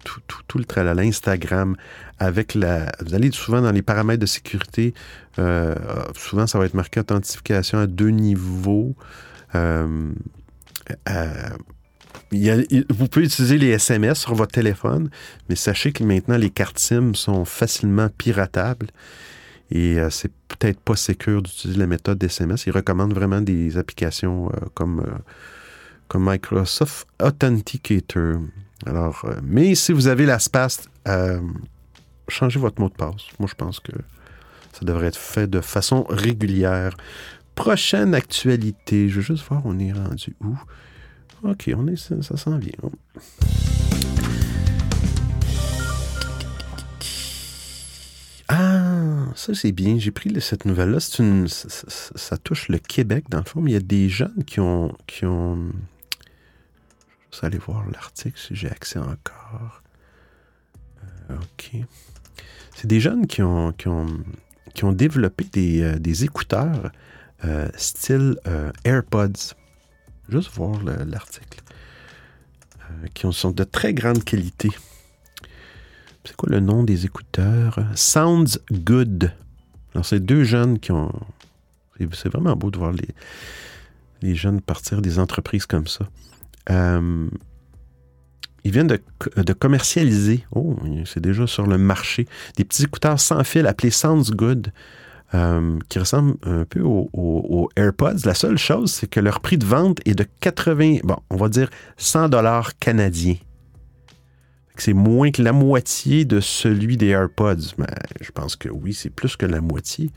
tout, 0.47 0.57
le 0.57 0.65
tralala, 0.65 1.03
Instagram, 1.03 1.77
avec 2.19 2.53
la. 2.53 2.91
Vous 3.05 3.15
allez 3.15 3.31
souvent 3.31 3.61
dans 3.61 3.71
les 3.71 3.81
paramètres 3.81 4.19
de 4.19 4.25
sécurité. 4.25 4.93
euh, 5.39 5.73
souvent, 6.15 6.47
ça 6.47 6.59
va 6.59 6.65
être 6.65 6.73
marqué 6.73 6.99
authentification 6.99 7.79
à 7.79 7.87
deux 7.87 8.09
niveaux. 8.09 8.93
Euh, 9.55 10.11
vous 12.89 13.07
pouvez 13.07 13.25
utiliser 13.25 13.57
les 13.57 13.69
SMS 13.69 14.19
sur 14.19 14.35
votre 14.35 14.51
téléphone, 14.51 15.09
mais 15.47 15.55
sachez 15.55 15.93
que 15.93 16.03
maintenant, 16.03 16.37
les 16.37 16.49
cartes 16.49 16.79
SIM 16.79 17.13
sont 17.15 17.45
facilement 17.45 18.09
piratables. 18.09 18.87
Et 19.69 19.97
c'est 20.09 20.31
peut-être 20.49 20.81
pas 20.81 20.97
sécure 20.97 21.41
d'utiliser 21.41 21.79
la 21.79 21.87
méthode 21.87 22.17
d'SMS. 22.17 22.57
Ils 22.65 22.73
recommandent 22.73 23.13
vraiment 23.13 23.39
des 23.39 23.77
applications 23.77 24.51
comme, 24.73 25.01
comme 26.11 26.29
Microsoft 26.29 27.07
Authenticator. 27.23 28.41
Alors, 28.85 29.21
euh, 29.23 29.35
mais 29.43 29.75
si 29.75 29.93
vous 29.93 30.07
avez 30.07 30.25
l'espace, 30.25 30.89
euh, 31.07 31.39
changez 32.27 32.59
votre 32.59 32.81
mot 32.81 32.89
de 32.89 32.93
passe. 32.93 33.27
Moi, 33.39 33.47
je 33.49 33.55
pense 33.55 33.79
que 33.79 33.93
ça 34.73 34.83
devrait 34.83 35.07
être 35.07 35.17
fait 35.17 35.47
de 35.47 35.61
façon 35.61 36.03
régulière. 36.09 36.97
Prochaine 37.55 38.13
actualité. 38.13 39.07
Je 39.07 39.15
veux 39.15 39.21
juste 39.21 39.47
voir, 39.47 39.61
on 39.63 39.79
est 39.79 39.93
rendu 39.93 40.35
où? 40.41 40.57
OK, 41.47 41.71
on 41.77 41.87
est, 41.87 41.95
ça, 41.95 42.21
ça 42.21 42.35
s'en 42.35 42.57
vient. 42.57 42.71
Ah, 48.47 49.27
ça 49.35 49.53
c'est 49.53 49.71
bien. 49.71 49.97
J'ai 49.97 50.11
pris 50.11 50.33
cette 50.41 50.65
nouvelle-là. 50.65 50.99
Ça- 50.99 51.45
ça 52.15 52.37
touche 52.37 52.67
le 52.69 52.79
Québec 52.79 53.25
dans 53.29 53.37
le 53.39 53.45
fond, 53.45 53.61
mais 53.61 53.71
il 53.71 53.73
y 53.73 53.77
a 53.77 53.81
des 53.81 54.09
jeunes 54.09 54.43
qui 54.45 54.59
ont, 54.59 54.91
qui 55.07 55.25
ont. 55.25 55.71
Je 57.33 57.39
vais 57.41 57.47
aller 57.47 57.57
voir 57.57 57.85
l'article 57.89 58.37
si 58.39 58.55
j'ai 58.55 58.69
accès 58.69 58.99
encore. 58.99 59.81
Euh, 61.29 61.35
ok. 61.35 61.71
C'est 62.75 62.87
des 62.87 62.99
jeunes 62.99 63.27
qui 63.27 63.41
ont, 63.41 63.71
qui 63.73 63.87
ont, 63.87 64.07
qui 64.73 64.83
ont 64.85 64.91
développé 64.91 65.45
des, 65.51 65.81
euh, 65.81 65.99
des 65.99 66.23
écouteurs 66.23 66.91
euh, 67.45 67.69
style 67.75 68.37
AirPods. 68.83 69.55
Juste 70.29 70.51
voir 70.53 70.81
le- 70.83 71.03
l'article. 71.05 71.59
Qui 73.13 73.25
ont- 73.25 73.31
sont 73.31 73.51
de 73.51 73.63
très 73.63 73.93
grande 73.93 74.23
qualité. 74.23 74.69
C'est 76.25 76.35
quoi 76.35 76.49
le 76.49 76.59
nom 76.59 76.83
des 76.83 77.05
écouteurs? 77.05 77.79
Sounds 77.95 78.59
Good. 78.71 79.31
Alors, 79.93 80.05
c'est 80.05 80.19
deux 80.19 80.43
jeunes 80.43 80.79
qui 80.79 80.91
ont. 80.91 81.11
c'est- 81.97 82.13
C'est 82.15 82.29
vraiment 82.29 82.55
beau 82.55 82.69
de 82.71 82.77
voir 82.77 82.91
les, 82.91 83.07
les 84.21 84.35
jeunes 84.35 84.59
partir 84.61 85.01
des 85.01 85.17
entreprises 85.19 85.65
comme 85.65 85.87
ça. 85.87 86.07
Euh, 86.69 87.27
ils 88.63 88.71
viennent 88.71 88.87
de, 88.87 88.99
co- 89.17 89.41
de 89.41 89.53
commercialiser, 89.53 90.45
oh, 90.51 90.77
c'est 91.05 91.19
déjà 91.21 91.47
sur 91.47 91.65
le 91.65 91.77
marché, 91.77 92.27
des 92.57 92.63
petits 92.63 92.83
écouteurs 92.83 93.19
sans 93.19 93.43
fil 93.43 93.65
appelés 93.65 93.89
Sounds 93.89 94.31
Good, 94.31 94.71
euh, 95.33 95.79
qui 95.89 95.97
ressemblent 95.97 96.35
un 96.43 96.65
peu 96.65 96.81
aux, 96.81 97.69
AirPods. 97.75 98.25
La 98.25 98.35
seule 98.35 98.57
chose, 98.57 98.91
c'est 98.91 99.07
que 99.07 99.19
leur 99.19 99.39
prix 99.39 99.57
de 99.57 99.65
vente 99.65 99.99
est 100.05 100.13
de 100.13 100.25
80, 100.41 100.97
bon, 101.03 101.17
on 101.29 101.37
va 101.37 101.49
dire 101.49 101.69
100 101.97 102.29
dollars 102.29 102.77
canadiens. 102.77 103.37
C'est 104.77 104.93
moins 104.93 105.31
que 105.31 105.41
la 105.41 105.53
moitié 105.53 106.25
de 106.25 106.39
celui 106.39 106.97
des 106.97 107.07
AirPods. 107.09 107.75
Mais 107.77 107.85
je 108.19 108.31
pense 108.31 108.55
que 108.55 108.67
oui, 108.69 108.93
c'est 108.93 109.09
plus 109.09 109.35
que 109.37 109.45
la 109.45 109.61
moitié. 109.61 110.11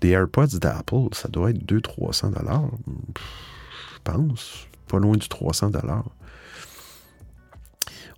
Des 0.00 0.10
AirPods 0.10 0.58
d'Apple, 0.60 1.08
ça 1.12 1.28
doit 1.28 1.50
être 1.50 1.64
200-300 1.64 2.34
dollars. 2.34 2.70
Je 2.86 3.98
pense. 4.02 4.66
Pas 4.94 5.00
loin 5.00 5.16
du 5.16 5.28
300 5.28 5.70
dollars. 5.70 6.04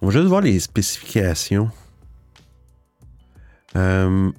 On 0.03 0.09
va 0.09 0.13
juste 0.13 0.27
voir 0.27 0.43
les 0.43 0.61
spécifications. 0.61 1.71
Euh, 3.77 4.31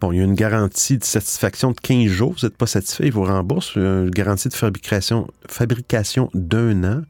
Bon, 0.00 0.12
il 0.12 0.16
y 0.16 0.20
a 0.22 0.24
une 0.24 0.34
garantie 0.34 0.96
de 0.96 1.04
satisfaction 1.04 1.72
de 1.72 1.76
15 1.78 2.06
jours. 2.06 2.32
Vous 2.32 2.46
n'êtes 2.46 2.56
pas 2.56 2.66
satisfait, 2.66 3.08
ils 3.08 3.12
vous 3.12 3.24
remboursent. 3.24 3.72
Il 3.76 3.82
y 3.82 3.84
a 3.84 4.00
Une 4.00 4.08
garantie 4.08 4.48
de 4.48 4.54
fabrication, 4.54 5.28
fabrication 5.46 6.30
d'un 6.32 6.84
an. 6.84 7.02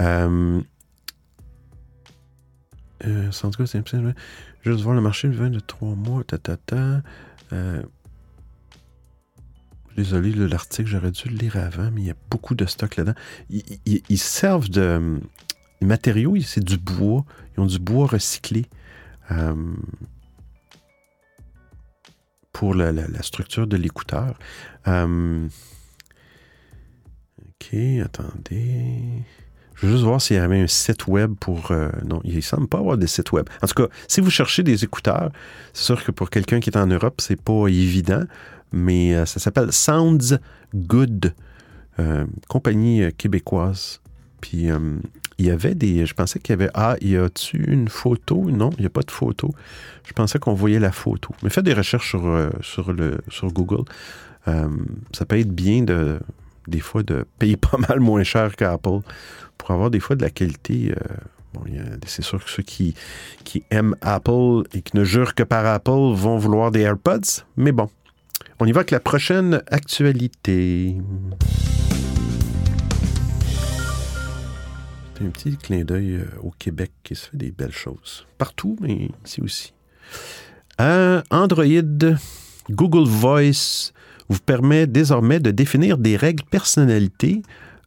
Euh, 0.00 0.62
euh. 3.04 3.30
Juste 4.62 4.80
voir 4.80 4.94
le 4.94 5.02
marché, 5.02 5.28
le 5.28 5.34
vin 5.34 5.50
de 5.50 5.60
trois 5.60 5.94
mois, 5.94 6.24
ta, 6.24 6.38
ta, 6.38 6.56
ta. 6.56 7.02
Euh, 7.52 7.82
désolé, 9.96 10.32
l'article, 10.32 10.88
j'aurais 10.88 11.10
dû 11.10 11.28
le 11.28 11.36
lire 11.36 11.56
avant, 11.56 11.90
mais 11.90 12.02
il 12.02 12.06
y 12.06 12.10
a 12.10 12.16
beaucoup 12.30 12.54
de 12.54 12.66
stock 12.66 12.96
là-dedans. 12.96 13.18
Ils, 13.50 14.18
servent 14.18 14.68
de 14.68 14.80
euh, 14.80 15.18
matériaux, 15.80 16.36
c'est 16.42 16.64
du 16.64 16.76
bois. 16.76 17.24
Ils 17.56 17.60
ont 17.60 17.66
du 17.66 17.78
bois 17.78 18.06
recyclé. 18.06 18.66
Euh, 19.30 19.54
pour 22.52 22.74
la, 22.74 22.92
structure 23.22 23.66
de 23.66 23.76
l'écouteur. 23.76 24.38
Euh, 24.86 25.48
ok, 27.38 27.74
attendez. 28.04 29.24
Je 29.74 29.86
veux 29.86 29.92
juste 29.92 30.04
voir 30.04 30.22
s'il 30.22 30.36
y 30.36 30.38
avait 30.38 30.60
un 30.60 30.68
site 30.68 31.08
web 31.08 31.34
pour. 31.34 31.72
non, 32.04 32.20
il 32.22 32.36
ne 32.36 32.40
semble 32.40 32.68
pas 32.68 32.78
avoir 32.78 32.96
de 32.96 33.06
site 33.06 33.32
web. 33.32 33.48
En 33.60 33.66
tout 33.66 33.74
cas, 33.74 33.88
si 34.06 34.20
vous 34.20 34.30
cherchez 34.30 34.62
des 34.62 34.84
écouteurs, 34.84 35.32
c'est 35.72 35.84
sûr 35.84 36.04
que 36.04 36.12
pour 36.12 36.30
quelqu'un 36.30 36.60
qui 36.60 36.70
est 36.70 36.76
en 36.76 36.86
Europe, 36.86 37.20
c'est 37.20 37.40
pas 37.40 37.66
évident, 37.66 38.22
mais 38.74 39.14
euh, 39.14 39.24
ça 39.24 39.38
s'appelle 39.40 39.72
Sounds 39.72 40.38
Good, 40.74 41.32
euh, 42.00 42.26
compagnie 42.48 43.04
euh, 43.04 43.10
québécoise. 43.16 44.00
Puis 44.40 44.68
il 45.38 45.46
y 45.46 45.50
avait 45.50 45.74
des. 45.74 46.04
Je 46.04 46.12
pensais 46.12 46.38
qu'il 46.38 46.52
y 46.52 46.54
avait. 46.54 46.70
Ah, 46.74 46.96
y 47.00 47.16
a-tu 47.16 47.64
une 47.66 47.88
photo? 47.88 48.50
Non, 48.50 48.70
il 48.76 48.80
n'y 48.80 48.86
a 48.86 48.90
pas 48.90 49.02
de 49.02 49.10
photo. 49.10 49.54
Je 50.06 50.12
pensais 50.12 50.38
qu'on 50.38 50.52
voyait 50.52 50.80
la 50.80 50.92
photo. 50.92 51.34
Mais 51.42 51.48
faites 51.48 51.64
des 51.64 51.72
recherches 51.72 52.10
sur, 52.10 52.50
sur, 52.60 52.92
le, 52.92 53.20
sur 53.28 53.50
Google. 53.50 53.84
Ça 54.44 55.24
peut 55.26 55.38
être 55.38 55.50
bien 55.50 55.82
de, 55.82 56.20
des 56.68 56.80
fois 56.80 57.02
de 57.02 57.24
payer 57.38 57.56
pas 57.70 57.78
mal 57.78 58.00
moins 58.00 58.22
cher 58.22 58.54
qu'Apple 58.54 59.00
pour 59.56 59.70
avoir 59.70 59.90
des 59.90 60.00
fois 60.00 60.14
de 60.14 60.22
la 60.22 60.30
qualité 60.30 60.94
Bon, 61.54 61.62
c'est 62.04 62.22
sûr 62.22 62.44
que 62.44 62.50
ceux 62.50 62.64
qui, 62.64 62.94
qui 63.44 63.62
aiment 63.70 63.94
Apple 64.00 64.64
et 64.72 64.82
qui 64.82 64.96
ne 64.96 65.04
jurent 65.04 65.36
que 65.36 65.44
par 65.44 65.64
Apple 65.64 66.12
vont 66.12 66.36
vouloir 66.36 66.72
des 66.72 66.80
AirPods, 66.80 67.44
mais 67.56 67.70
bon. 67.70 67.88
On 68.64 68.66
y 68.66 68.72
va 68.72 68.78
avec 68.78 68.92
la 68.92 69.00
prochaine 69.00 69.62
actualité. 69.66 70.96
Un 75.20 75.28
petit 75.28 75.58
clin 75.58 75.84
d'œil 75.84 76.14
euh, 76.14 76.24
au 76.42 76.50
Québec 76.50 76.90
qui 77.02 77.14
se 77.14 77.28
fait 77.28 77.36
des 77.36 77.50
belles 77.50 77.74
choses. 77.74 78.26
Partout, 78.38 78.78
mais 78.80 79.10
ici 79.26 79.42
aussi. 79.42 79.74
Euh, 80.80 81.20
Android, 81.28 81.66
Google 82.70 83.06
Voice 83.06 83.92
vous 84.30 84.38
permet 84.38 84.86
désormais 84.86 85.40
de 85.40 85.50
définir 85.50 85.98
des 85.98 86.16
règles 86.16 86.44
personnalité, 86.44 87.42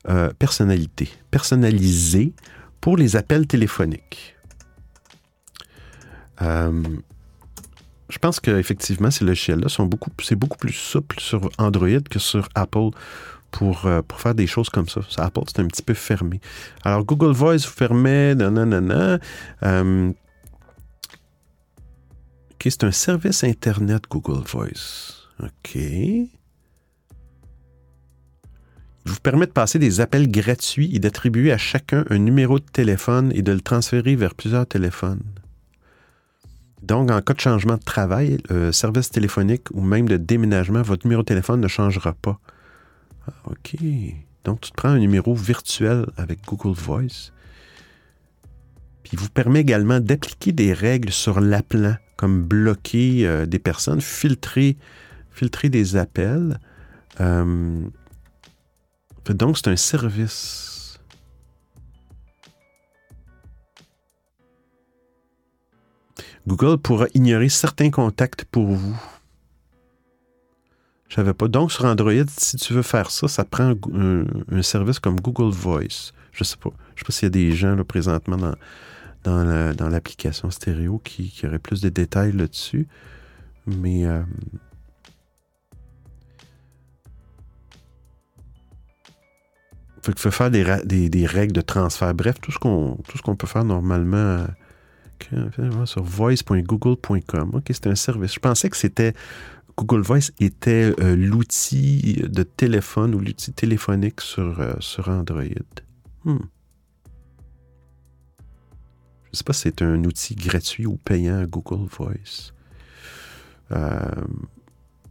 euh, 0.07 0.31
personnalité, 0.37 1.09
personnalisées 1.31 2.33
pour 2.81 2.97
les 2.97 3.15
appels 3.15 3.47
téléphoniques. 3.47 4.35
Je 8.09 8.17
pense 8.19 8.39
qu'effectivement, 8.39 9.11
ces 9.11 9.25
logiciels-là 9.25 9.69
sont 9.69 9.85
beaucoup, 9.85 10.11
c'est 10.23 10.35
beaucoup 10.35 10.57
plus 10.57 10.73
souple 10.73 11.19
sur 11.19 11.49
Android 11.57 11.99
que 12.09 12.19
sur 12.19 12.47
Apple 12.55 12.89
pour, 13.51 13.85
euh, 13.85 14.01
pour 14.01 14.19
faire 14.21 14.35
des 14.35 14.47
choses 14.47 14.69
comme 14.69 14.87
ça. 14.87 15.01
Apple, 15.17 15.41
c'est 15.47 15.59
un 15.59 15.67
petit 15.67 15.81
peu 15.81 15.93
fermé. 15.93 16.39
Alors, 16.83 17.03
Google 17.03 17.33
Voice 17.33 17.65
vous 17.67 17.75
permet, 17.75 18.35
nanana, 18.35 19.19
euh, 19.63 20.09
OK, 22.51 22.61
c'est 22.63 22.83
un 22.83 22.91
service 22.91 23.43
Internet 23.43 24.03
Google 24.09 24.43
Voice. 24.47 25.27
OK. 25.43 25.75
Il 25.75 26.29
vous 29.05 29.19
permet 29.21 29.45
de 29.45 29.51
passer 29.51 29.79
des 29.79 30.01
appels 30.01 30.29
gratuits 30.29 30.95
et 30.95 30.99
d'attribuer 30.99 31.51
à 31.51 31.57
chacun 31.57 32.03
un 32.09 32.17
numéro 32.17 32.59
de 32.59 32.65
téléphone 32.65 33.31
et 33.33 33.41
de 33.41 33.51
le 33.51 33.61
transférer 33.61 34.15
vers 34.15 34.33
plusieurs 34.33 34.67
téléphones. 34.67 35.23
Donc, 36.81 37.09
en 37.11 37.21
cas 37.21 37.33
de 37.33 37.39
changement 37.39 37.75
de 37.75 37.83
travail, 37.83 38.37
euh, 38.51 38.71
service 38.71 39.09
téléphonique 39.09 39.67
ou 39.71 39.81
même 39.81 40.07
de 40.07 40.17
déménagement, 40.17 40.81
votre 40.81 41.05
numéro 41.05 41.23
de 41.23 41.25
téléphone 41.27 41.59
ne 41.59 41.67
changera 41.67 42.13
pas. 42.13 42.39
Ah, 43.27 43.33
OK. 43.47 43.75
Donc, 44.43 44.61
tu 44.61 44.71
te 44.71 44.75
prends 44.75 44.89
un 44.89 44.99
numéro 44.99 45.33
virtuel 45.33 46.05
avec 46.17 46.45
Google 46.45 46.77
Voice. 46.77 47.31
Puis, 49.03 49.11
il 49.13 49.19
vous 49.19 49.29
permet 49.29 49.61
également 49.61 49.99
d'appliquer 49.99 50.51
des 50.51 50.71
règles 50.71 51.11
sur 51.11 51.39
l'appelant, 51.39 51.95
comme 52.15 52.43
bloquer 52.43 53.27
euh, 53.27 53.45
des 53.45 53.59
personnes, 53.59 54.01
filtrer, 54.01 54.77
filtrer 55.31 55.69
des 55.69 55.95
appels. 55.95 56.59
Euh, 57.19 57.81
donc, 59.29 59.57
c'est 59.57 59.67
un 59.67 59.75
service. 59.75 60.76
Google 66.47 66.77
pourra 66.77 67.07
ignorer 67.13 67.49
certains 67.49 67.91
contacts 67.91 68.45
pour 68.45 68.67
vous. 68.67 68.97
Je 71.09 71.15
savais 71.15 71.33
pas. 71.33 71.49
Donc, 71.49 71.73
sur 71.73 71.83
Android, 71.83 72.13
si 72.37 72.55
tu 72.55 72.73
veux 72.73 72.81
faire 72.81 73.11
ça, 73.11 73.27
ça 73.27 73.43
prend 73.43 73.73
un, 73.93 74.61
service 74.61 74.99
comme 74.99 75.19
Google 75.19 75.53
Voice. 75.53 76.13
Je 76.31 76.45
sais 76.45 76.57
pas. 76.57 76.71
Je 76.95 77.01
sais 77.01 77.05
pas 77.05 77.11
s'il 77.11 77.25
y 77.25 77.27
a 77.27 77.29
des 77.29 77.51
gens 77.51 77.75
là, 77.75 77.83
présentement 77.83 78.37
dans, 78.37 78.55
dans, 79.23 79.43
la- 79.43 79.73
dans 79.73 79.89
l'application 79.89 80.49
stéréo 80.49 80.99
qui, 81.03 81.29
qui 81.29 81.45
auraient 81.45 81.59
plus 81.59 81.81
de 81.81 81.89
détails 81.89 82.31
là-dessus. 82.31 82.87
Mais 83.65 84.05
euh, 84.05 84.21
Fait 90.01 90.13
qu'il 90.13 90.21
faut 90.21 90.31
faire 90.31 90.49
des, 90.51 91.09
des- 91.09 91.25
règles 91.25 91.51
de 91.51 91.59
transfert. 91.59 92.13
Bref, 92.13 92.39
tout 92.39 92.53
ce 92.53 92.57
qu'on 92.59 93.35
peut 93.35 93.47
faire 93.47 93.65
normalement 93.65 94.15
euh, 94.15 94.47
sur 95.85 96.03
voice.google.com. 96.03 97.51
OK, 97.53 97.63
c'est 97.69 97.87
un 97.87 97.95
service. 97.95 98.33
Je 98.33 98.39
pensais 98.39 98.69
que 98.69 98.77
c'était 98.77 99.13
Google 99.77 100.01
Voice 100.01 100.31
était 100.39 100.93
euh, 100.99 101.15
l'outil 101.15 102.23
de 102.27 102.43
téléphone 102.43 103.13
ou 103.13 103.19
l'outil 103.19 103.53
téléphonique 103.53 104.21
sur, 104.21 104.59
euh, 104.59 104.73
sur 104.79 105.07
Android. 105.09 105.43
Hmm. 106.25 106.37
Je 109.25 109.31
ne 109.33 109.37
sais 109.37 109.43
pas 109.43 109.53
si 109.53 109.61
c'est 109.63 109.81
un 109.83 110.03
outil 110.03 110.33
gratuit 110.35 110.87
ou 110.87 110.97
payant 110.97 111.43
Google 111.43 111.87
Voice. 111.87 112.53
Euh, 113.71 113.99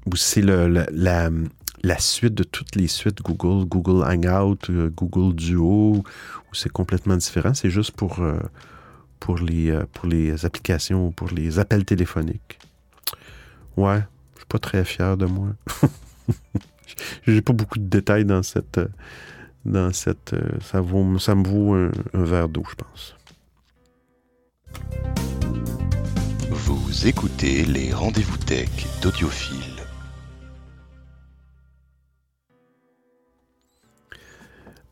ou 0.06 0.16
c'est 0.16 0.42
la, 0.42 0.68
la- 0.90 1.30
suite 1.98 2.34
de 2.34 2.42
toutes 2.42 2.74
les 2.74 2.88
suites 2.88 3.22
Google, 3.22 3.66
Google 3.66 4.02
Hangout, 4.04 4.70
euh, 4.70 4.90
Google 4.90 5.34
Duo, 5.36 5.96
ou 5.98 6.04
c'est 6.54 6.72
complètement 6.72 7.16
différent. 7.16 7.54
C'est 7.54 7.70
juste 7.70 7.92
pour, 7.92 8.20
euh, 8.20 8.38
pour, 9.20 9.38
les, 9.38 9.70
euh, 9.70 9.84
pour 9.92 10.06
les 10.06 10.44
applications, 10.44 11.10
pour 11.12 11.28
les 11.30 11.58
appels 11.58 11.84
téléphoniques. 11.84 12.58
Ouais, 13.76 14.02
je 14.34 14.38
suis 14.40 14.46
pas 14.48 14.58
très 14.58 14.84
fier 14.84 15.16
de 15.16 15.26
moi. 15.26 15.48
J'ai 17.26 17.42
pas 17.42 17.52
beaucoup 17.52 17.78
de 17.78 17.88
détails 17.88 18.24
dans 18.24 18.42
cette. 18.42 18.78
euh, 18.78 18.88
Dans 19.64 19.92
cette 19.92 20.32
euh, 20.34 20.60
ça, 20.62 20.80
vaut, 20.80 21.18
ça 21.18 21.34
me 21.34 21.44
vaut 21.44 21.74
un, 21.74 21.90
un 22.14 22.24
verre 22.24 22.48
d'eau, 22.48 22.62
je 22.70 22.76
pense. 22.76 23.16
Vous 26.50 27.06
écoutez 27.06 27.64
les 27.64 27.92
rendez-vous 27.92 28.38
tech 28.38 28.70
d'Audiophile. 29.02 29.82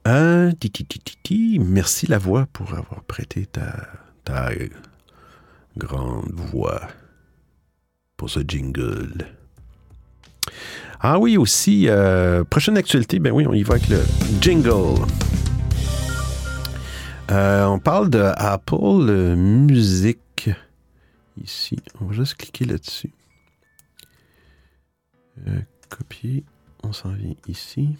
Ah, 0.04 0.50
ti, 0.60 0.70
ti, 0.70 0.84
ti, 0.84 0.98
ti, 1.00 1.16
ti. 1.22 1.58
Merci 1.58 2.06
la 2.06 2.18
voix 2.18 2.46
pour 2.52 2.74
avoir 2.74 3.02
prêté 3.04 3.46
ta, 3.46 3.86
ta 4.24 4.50
grande 5.76 6.32
voix 6.32 6.80
pour 8.16 8.30
ce 8.30 8.40
jingle. 8.46 9.26
Ah 11.00 11.18
oui, 11.18 11.36
aussi, 11.36 11.88
euh, 11.88 12.44
prochaine 12.44 12.78
actualité, 12.78 13.18
ben 13.18 13.32
oui, 13.32 13.46
on 13.46 13.52
y 13.52 13.62
va 13.62 13.74
avec 13.74 13.88
le 13.88 14.00
jingle. 14.40 15.04
Euh, 17.30 17.64
on 17.66 17.78
parle 17.78 18.10
de 18.10 18.32
Apple 18.36 19.34
Music. 19.36 20.50
Ici, 21.42 21.78
on 22.00 22.06
va 22.06 22.14
juste 22.14 22.36
cliquer 22.36 22.64
là-dessus. 22.64 23.12
Euh, 25.46 25.60
copier, 25.88 26.44
on 26.82 26.92
s'en 26.92 27.10
vient 27.10 27.34
ici. 27.48 27.96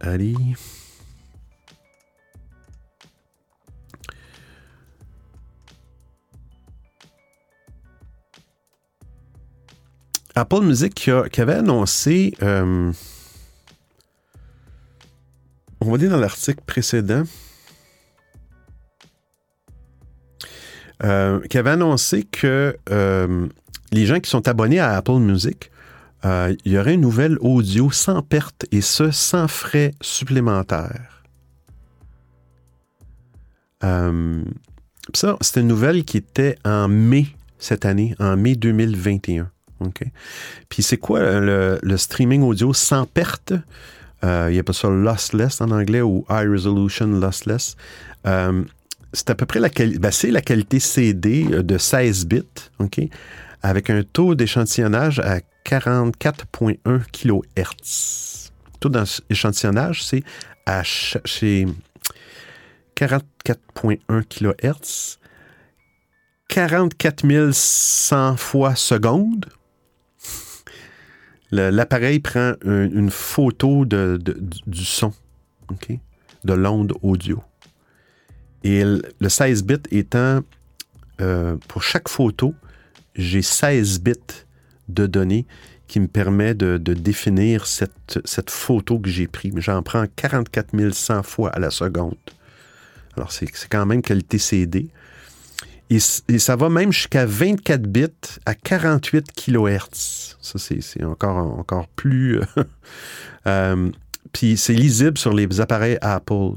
Allez. 0.00 0.34
Apple 10.34 10.62
Music 10.62 10.94
qui, 10.94 11.10
avait 11.10 11.54
annoncé, 11.54 12.34
euh, 12.42 12.92
on 15.80 15.90
va 15.90 15.98
dire 15.98 16.10
dans 16.10 16.16
l'article 16.16 16.62
précédent, 16.66 17.24
euh, 21.04 21.40
qui 21.48 21.58
avait 21.58 21.70
annoncé 21.70 22.22
que 22.22 22.76
euh, 22.90 23.48
les 23.92 24.06
gens 24.06 24.20
qui 24.20 24.30
sont 24.30 24.48
abonnés 24.48 24.78
à 24.78 24.96
Apple 24.96 25.18
Music, 25.18 25.70
il 26.24 26.72
y 26.72 26.78
aurait 26.78 26.94
une 26.94 27.00
nouvelle 27.00 27.36
audio 27.40 27.90
sans 27.90 28.22
perte 28.22 28.64
et 28.70 28.80
ce, 28.80 29.10
sans 29.10 29.48
frais 29.48 29.92
supplémentaires. 30.00 31.24
Ça, 35.14 35.36
c'était 35.40 35.60
une 35.60 35.66
nouvelle 35.66 36.04
qui 36.04 36.16
était 36.16 36.56
en 36.64 36.86
mai 36.86 37.26
cette 37.58 37.84
année, 37.84 38.14
en 38.20 38.36
mai 38.36 38.54
2021. 38.54 39.51
Puis 40.68 40.82
c'est 40.82 40.96
quoi 40.96 41.18
euh, 41.20 41.78
le, 41.82 41.96
streaming 41.96 42.42
audio 42.42 42.72
sans 42.72 43.06
perte? 43.06 43.52
Euh, 44.24 44.50
il 44.52 44.58
appelle 44.58 44.74
ça 44.74 44.88
lossless 44.88 45.60
en 45.60 45.70
anglais 45.70 46.00
ou 46.00 46.24
high 46.30 46.48
resolution 46.48 47.06
lossless. 47.06 47.76
Euh, 48.26 48.62
c'est 49.12 49.30
à 49.30 49.34
peu 49.34 49.46
près 49.46 49.60
la, 49.60 49.68
ben, 49.68 50.10
c'est 50.10 50.30
la 50.30 50.40
qualité 50.40 50.78
CD 50.80 51.44
de 51.44 51.78
16 51.78 52.26
bits, 52.26 52.42
OK? 52.78 53.00
Avec 53.62 53.90
un 53.90 54.02
taux 54.02 54.34
d'échantillonnage 54.34 55.18
à 55.18 55.40
44,1 55.64 57.02
kHz. 57.12 58.50
Taux 58.80 58.88
d'échantillonnage, 58.88 60.04
c'est 60.04 60.22
à 60.66 60.82
ch- 60.84 61.18
chez 61.24 61.66
44,1 62.96 64.22
kHz, 64.24 65.18
44 66.48 67.50
100 67.52 68.36
fois 68.36 68.74
seconde. 68.74 69.46
L'appareil 71.52 72.18
prend 72.18 72.54
un- 72.64 72.90
une 72.90 73.10
photo 73.10 73.84
de, 73.84 74.18
du- 74.66 74.84
son, 74.84 75.12
de 76.44 76.54
l'onde 76.54 76.94
audio. 77.02 77.42
Et 78.64 78.82
le 78.84 79.02
le 79.20 79.28
16 79.28 79.62
bits 79.64 79.76
étant, 79.90 80.40
euh, 81.20 81.56
pour 81.68 81.82
chaque 81.82 82.08
photo, 82.08 82.54
j'ai 83.14 83.42
16 83.42 84.00
bits 84.00 84.14
de 84.88 85.06
données 85.06 85.46
qui 85.88 86.00
me 86.00 86.08
permet 86.08 86.54
de, 86.54 86.78
définir 86.94 87.66
cette, 87.66 88.18
photo 88.50 88.98
que 88.98 89.10
j'ai 89.10 89.26
prise. 89.26 89.52
J'en 89.58 89.82
prends 89.82 90.06
44 90.16 90.72
100 90.90 91.22
fois 91.22 91.50
à 91.50 91.58
la 91.58 91.70
seconde. 91.70 92.16
Alors, 93.16 93.30
c'est 93.30 93.46
c'est 93.52 93.68
quand 93.68 93.84
même 93.84 94.00
qualité 94.00 94.38
CD. 94.38 94.88
Et, 96.28 96.38
ça 96.38 96.56
va 96.56 96.68
même 96.70 96.90
jusqu'à 96.90 97.26
24 97.26 97.82
bits 97.82 98.06
à 98.46 98.54
48 98.54 99.32
kHz. 99.32 100.36
Ça, 100.40 100.58
c'est 100.58 100.80
c'est 100.80 101.04
encore, 101.04 101.58
encore 101.58 101.88
plus... 101.88 102.38
euh, 102.38 102.44
euh, 103.46 103.90
Puis 104.32 104.56
c'est 104.56 104.72
lisible 104.72 105.18
sur 105.18 105.34
les 105.34 105.60
appareils 105.60 105.98
Apple. 106.00 106.52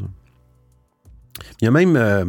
Il 1.61 1.65
y 1.65 1.67
a 1.67 1.71
même... 1.71 1.95
euh, 1.97 2.25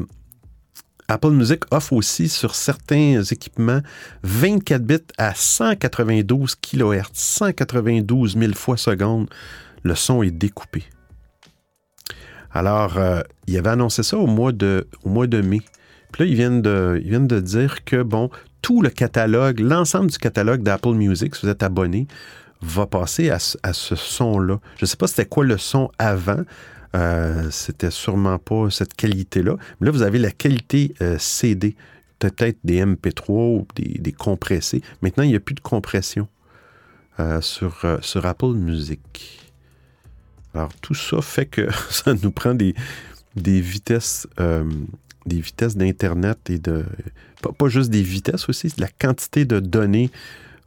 Apple 1.08 1.30
Music 1.30 1.62
offre 1.70 1.92
aussi 1.92 2.28
sur 2.28 2.56
certains 2.56 3.22
équipements 3.22 3.80
24 4.24 4.82
bits 4.82 4.98
à 5.18 5.34
192 5.34 6.56
kHz, 6.56 7.10
192 7.12 8.36
000 8.36 8.52
fois 8.54 8.76
seconde. 8.76 9.30
Le 9.84 9.94
son 9.94 10.24
est 10.24 10.32
découpé. 10.32 10.82
Alors, 12.52 12.96
euh, 12.96 13.20
il 13.46 13.56
avait 13.56 13.70
annoncé 13.70 14.02
ça 14.02 14.16
au 14.16 14.26
mois 14.26 14.50
de, 14.50 14.88
au 15.04 15.10
mois 15.10 15.26
de 15.26 15.40
mai. 15.40 15.60
Là, 16.18 16.24
ils 16.24 16.34
viennent, 16.34 16.62
de, 16.62 17.40
dire 17.40 17.84
que, 17.84 18.02
bon, 18.02 18.30
tout 18.62 18.82
le 18.82 18.90
catalogue, 18.90 19.60
l'ensemble 19.60 20.10
du 20.10 20.18
catalogue 20.18 20.62
d'Apple 20.62 20.94
Music, 20.94 21.34
si 21.34 21.42
vous 21.42 21.48
êtes 21.48 21.62
abonné, 21.62 22.06
va 22.62 22.86
passer 22.86 23.30
à, 23.30 23.38
ce- 23.38 23.94
son-là. 23.94 24.58
Je 24.78 24.84
ne 24.84 24.86
sais 24.86 24.96
pas 24.96 25.06
c'était 25.06 25.26
quoi 25.26 25.44
le 25.44 25.58
son 25.58 25.90
avant. 25.98 26.42
Euh, 26.94 27.50
c'était 27.50 27.90
sûrement 27.90 28.38
pas 28.38 28.70
cette 28.70 28.94
qualité-là. 28.94 29.56
Mais 29.80 29.86
là, 29.86 29.92
vous 29.92 30.02
avez 30.02 30.18
la 30.18 30.30
qualité 30.30 30.94
euh, 31.02 31.18
CD. 31.18 31.76
Peut-être 32.18 32.56
des 32.64 32.82
MP3 32.82 33.30
ou 33.30 33.66
des, 33.74 34.12
compressés. 34.12 34.80
Maintenant, 35.02 35.24
il 35.24 35.30
n'y 35.30 35.36
a 35.36 35.40
plus 35.40 35.54
de 35.54 35.60
compression 35.60 36.28
euh, 37.20 37.42
sur, 37.42 37.84
euh, 37.84 37.98
sur 38.00 38.24
Apple 38.24 38.54
Music. 38.54 39.52
Alors, 40.54 40.72
tout 40.80 40.94
ça 40.94 41.20
fait 41.20 41.44
que 41.44 41.68
ça 41.90 42.14
nous 42.14 42.30
prend 42.30 42.54
des, 42.54 42.74
vitesses, 43.36 44.26
des 45.26 45.40
vitesses 45.40 45.76
d'Internet 45.76 46.38
et 46.50 46.58
de. 46.58 46.84
Pas, 47.58 47.68
juste 47.68 47.90
des 47.90 48.02
vitesses 48.02 48.48
aussi, 48.48 48.72
la 48.78 48.88
quantité 48.88 49.44
de 49.44 49.60
données 49.60 50.10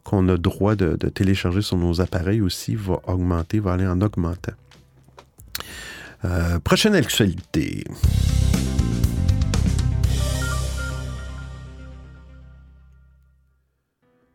qu'on 0.04 0.28
a 0.28 0.36
droit 0.36 0.76
de, 0.76 0.96
de 0.96 1.08
télécharger 1.08 1.62
sur 1.62 1.76
nos 1.76 2.00
appareils 2.00 2.40
aussi 2.40 2.74
va 2.74 3.00
augmenter, 3.06 3.60
va 3.60 3.74
aller 3.74 3.86
en 3.86 4.00
augmentant. 4.00 4.52
Euh, 6.24 6.58
prochaine 6.58 6.94
actualité. 6.94 7.84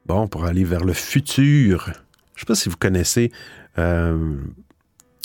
Bon, 0.05 0.27
pour 0.27 0.45
aller 0.45 0.63
vers 0.63 0.83
le 0.83 0.93
futur, 0.93 1.85
je 1.85 1.91
ne 1.91 2.39
sais 2.39 2.45
pas 2.45 2.55
si 2.55 2.69
vous 2.69 2.77
connaissez, 2.77 3.31
euh, 3.77 4.35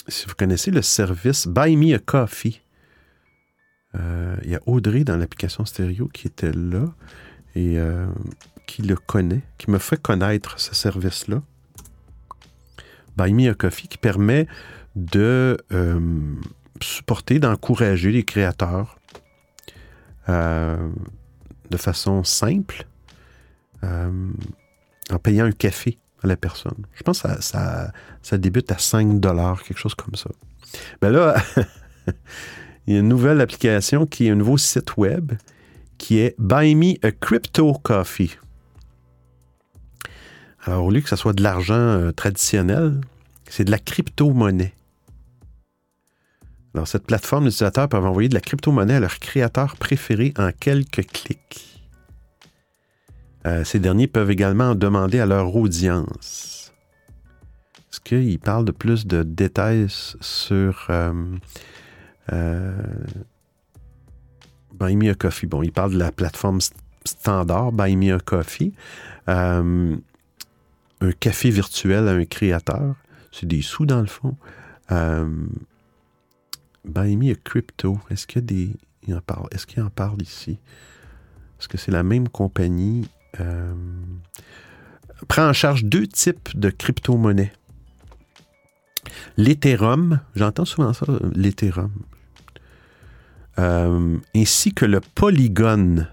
si 0.09 0.27
vous 0.27 0.35
connaissez 0.35 0.71
le 0.71 0.81
service 0.81 1.47
Buy 1.47 1.77
Me 1.77 1.95
a 1.95 1.99
Coffee. 1.99 2.63
Euh, 3.97 4.37
Il 4.45 4.51
y 4.51 4.55
a 4.55 4.61
Audrey 4.67 5.05
dans 5.05 5.17
l'application 5.17 5.65
stéréo 5.65 6.09
qui 6.09 6.27
était 6.27 6.53
là 6.53 6.85
et 7.55 7.79
euh, 7.79 8.07
qui 8.67 8.83
le 8.83 8.97
connaît, 8.97 9.43
qui 9.59 9.71
me 9.71 9.79
fait 9.79 10.01
connaître 10.01 10.61
ce 10.61 10.75
service-là. 10.75 11.43
Buy 13.17 13.33
Me 13.33 13.51
a 13.51 13.55
Coffee 13.55 13.89
qui 13.89 13.99
permet 13.99 14.47
de 14.95 15.59
euh, 15.73 16.01
supporter, 16.81 17.39
d'encourager 17.39 18.13
les 18.13 18.25
créateurs 18.25 18.97
de 20.29 21.77
façon 21.77 22.23
simple 22.23 22.87
en 23.83 25.19
payant 25.21 25.47
un 25.47 25.51
café 25.51 25.99
à 26.23 26.29
la 26.29 26.37
personne. 26.37 26.87
Je 26.95 27.03
pense 27.03 27.23
que 27.23 27.29
ça, 27.29 27.41
ça, 27.41 27.93
ça 28.23 28.39
débute 28.39 28.71
à 28.71 28.79
5 28.79 29.21
quelque 29.21 29.77
chose 29.77 29.97
comme 29.97 30.15
ça. 30.15 30.31
Ben 31.01 31.11
là, 31.11 31.35
il 32.91 32.95
y 32.95 32.97
a 32.97 33.01
une 33.03 33.09
nouvelle 33.09 33.41
application 33.41 34.05
qui 34.05 34.27
est 34.27 34.31
un 34.31 34.35
nouveau 34.35 34.59
site 34.59 34.97
web 34.97 35.35
qui 35.97 36.19
est 36.19 36.35
Buy 36.41 36.75
Me 36.75 36.95
a 37.07 37.13
Crypto 37.13 37.73
Coffee. 37.75 38.37
Alors, 40.65 40.87
au 40.87 40.91
lieu 40.91 41.01
que 41.01 41.09
ce 41.09 41.15
soit 41.15 41.33
de 41.33 41.41
l'argent 41.41 41.75
euh, 41.75 42.11
traditionnel, 42.11 43.01
c'est 43.49 43.63
de 43.63 43.71
la 43.71 43.79
crypto-monnaie. 43.79 44.75
Alors, 46.75 46.89
cette 46.89 47.07
plateforme, 47.07 47.45
les 47.45 47.51
utilisateurs 47.51 47.89
peuvent 47.89 48.05
envoyer 48.05 48.29
de 48.29 48.35
la 48.35 48.41
crypto-monnaie 48.41 48.97
à 48.97 49.01
leur 49.01 49.21
créateur 49.21 49.77
préféré 49.77 50.35
en 50.37 50.51
quelques 50.51 51.07
clics. 51.07 51.81
Euh, 53.47 53.63
ces 53.63 53.79
derniers 53.79 54.09
peuvent 54.09 54.33
également 54.33 54.71
en 54.71 54.75
demander 54.75 55.21
à 55.21 55.27
leur 55.27 55.55
audience. 55.55 56.73
Est-ce 57.93 58.01
qu'il 58.01 58.41
parle 58.41 58.65
de 58.65 58.73
plus 58.73 59.07
de 59.07 59.23
détails 59.23 59.87
sur 59.89 60.89
euh, 60.91 61.13
Buy 64.73 64.97
Me 64.97 65.11
a 65.11 65.15
Coffee? 65.15 65.47
Bon, 65.47 65.63
il 65.63 65.73
parle 65.73 65.93
de 65.93 65.99
la 65.99 66.13
plateforme 66.13 66.61
st- 66.61 66.77
standard 67.05 67.73
Buy 67.73 67.97
Me 67.97 68.15
a 68.15 68.19
Coffee. 68.19 68.73
Euh, 69.29 69.97
un 71.01 71.13
café 71.13 71.51
virtuel 71.51 72.09
à 72.09 72.13
un 72.13 72.25
créateur. 72.25 72.95
C'est 73.33 73.47
des 73.47 73.63
sous 73.63 73.87
dans 73.87 74.01
le 74.01 74.07
fond. 74.07 74.37
Euh, 74.91 75.47
Buy 76.85 77.17
Me 77.17 77.33
a 77.33 77.35
Crypto. 77.35 77.99
Est-ce 78.11 78.27
qu'il 78.27 78.41
y 78.41 78.45
a 78.45 78.47
des. 78.47 78.71
Est-ce 79.51 79.67
qu'il 79.67 79.83
en 79.83 79.91
parle 79.91 80.23
ici? 80.23 80.59
Est-ce 81.59 81.69
que 81.69 81.79
c'est 81.79 81.91
la 81.91 82.03
même 82.03 82.29
compagnie? 82.29 83.09
Euh, 83.41 83.75
prend 85.29 85.49
en 85.49 85.53
charge 85.53 85.85
deux 85.85 86.07
types 86.07 86.57
de 86.59 86.71
crypto-monnaies. 86.71 87.53
L'Ethereum, 89.37 90.21
j'entends 90.37 90.65
souvent 90.65 90.93
ça, 90.93 91.07
l'Ethereum, 91.35 91.93
Euh, 93.61 94.17
ainsi 94.35 94.73
que 94.73 94.87
le 94.87 95.01
Polygon. 95.01 96.07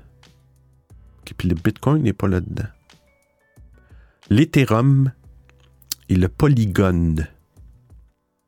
Ok, 1.19 1.33
puis 1.37 1.47
le 1.47 1.55
Bitcoin 1.55 2.03
n'est 2.03 2.11
pas 2.11 2.27
là-dedans. 2.27 2.67
L'Ethereum 4.29 5.13
et 6.09 6.15
le 6.15 6.27
Polygon. 6.27 7.15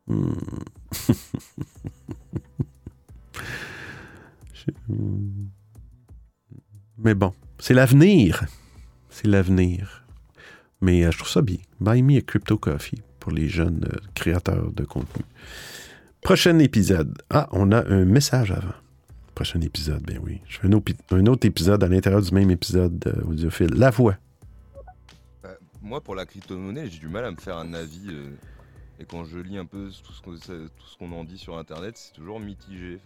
Hmm. 0.08 0.34
Mais 6.97 7.14
bon, 7.14 7.34
c'est 7.58 7.74
l'avenir. 7.74 8.43
C'est 9.10 9.28
l'avenir. 9.28 10.06
Mais 10.82 11.06
euh, 11.06 11.12
je 11.12 11.20
trouve 11.20 11.30
ça 11.30 11.41
bien. 11.41 11.60
Buy 11.80 12.02
me 12.02 12.18
a 12.18 12.22
crypto 12.22 12.58
coffee 12.58 13.02
pour 13.22 13.32
les 13.32 13.47
jeunes 13.47 13.86
euh, 13.86 13.97
créateurs 14.14 14.74
de 14.74 14.84
contenu. 14.84 15.24
Prochain 16.22 16.60
épisode. 16.60 17.18
Ah, 17.30 17.47
on 17.54 17.72
a 17.72 17.88
un 17.88 18.04
message 18.04 18.52
avant. 18.52 18.76
Prochain 19.40 19.62
épisode, 19.62 20.04
ben 20.04 20.20
oui. 20.22 20.42
Je 20.50 20.60
fais 20.60 20.68
un 20.68 20.74
autre, 21.28 21.48
épisode 21.48 21.82
à 21.82 21.88
l'intérieur 21.88 22.22
du 22.22 22.34
même 22.34 22.52
épisode 22.52 23.02
euh, 23.08 23.24
audiophile. 23.24 23.70
La 23.74 23.90
voix. 23.90 24.18
Euh, 25.46 25.56
moi, 25.82 26.02
pour 26.02 26.14
la 26.14 26.26
crypto-monnaie, 26.26 26.90
j'ai 26.90 27.00
du 27.00 27.08
mal 27.08 27.24
à 27.24 27.32
me 27.32 27.38
faire 27.38 27.56
un 27.56 27.74
avis. 27.74 28.08
euh, 28.10 28.36
et 29.00 29.06
quand 29.06 29.24
je 29.24 29.38
lis 29.38 29.58
un 29.58 29.66
peu 29.66 29.92
tout 30.04 30.12
ce 30.12 30.98
qu'on 30.98 31.12
en 31.14 31.24
dit 31.24 31.38
sur 31.38 31.58
Internet, 31.58 31.96
c'est 31.96 32.12
toujours 32.12 32.42
mitigé. 32.42 33.00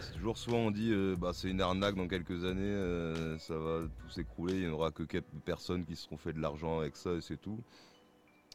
C'est 0.00 0.14
toujours 0.14 0.36
soit 0.36 0.58
on 0.58 0.72
dit 0.72 0.92
bah, 1.16 1.30
c'est 1.32 1.48
une 1.48 1.60
arnaque 1.60 1.94
dans 1.94 2.08
quelques 2.08 2.44
années, 2.44 3.38
ça 3.38 3.56
va 3.56 3.82
tout 4.00 4.10
s'écrouler, 4.10 4.54
il 4.54 4.66
n'y 4.66 4.66
aura 4.66 4.90
que 4.90 5.04
quelques 5.04 5.26
personnes 5.44 5.84
qui 5.84 5.94
se 5.94 6.06
seront 6.06 6.16
fait 6.16 6.32
de 6.32 6.40
l'argent 6.40 6.80
avec 6.80 6.96
ça 6.96 7.12
et 7.12 7.20
c'est 7.20 7.40
tout. 7.40 7.60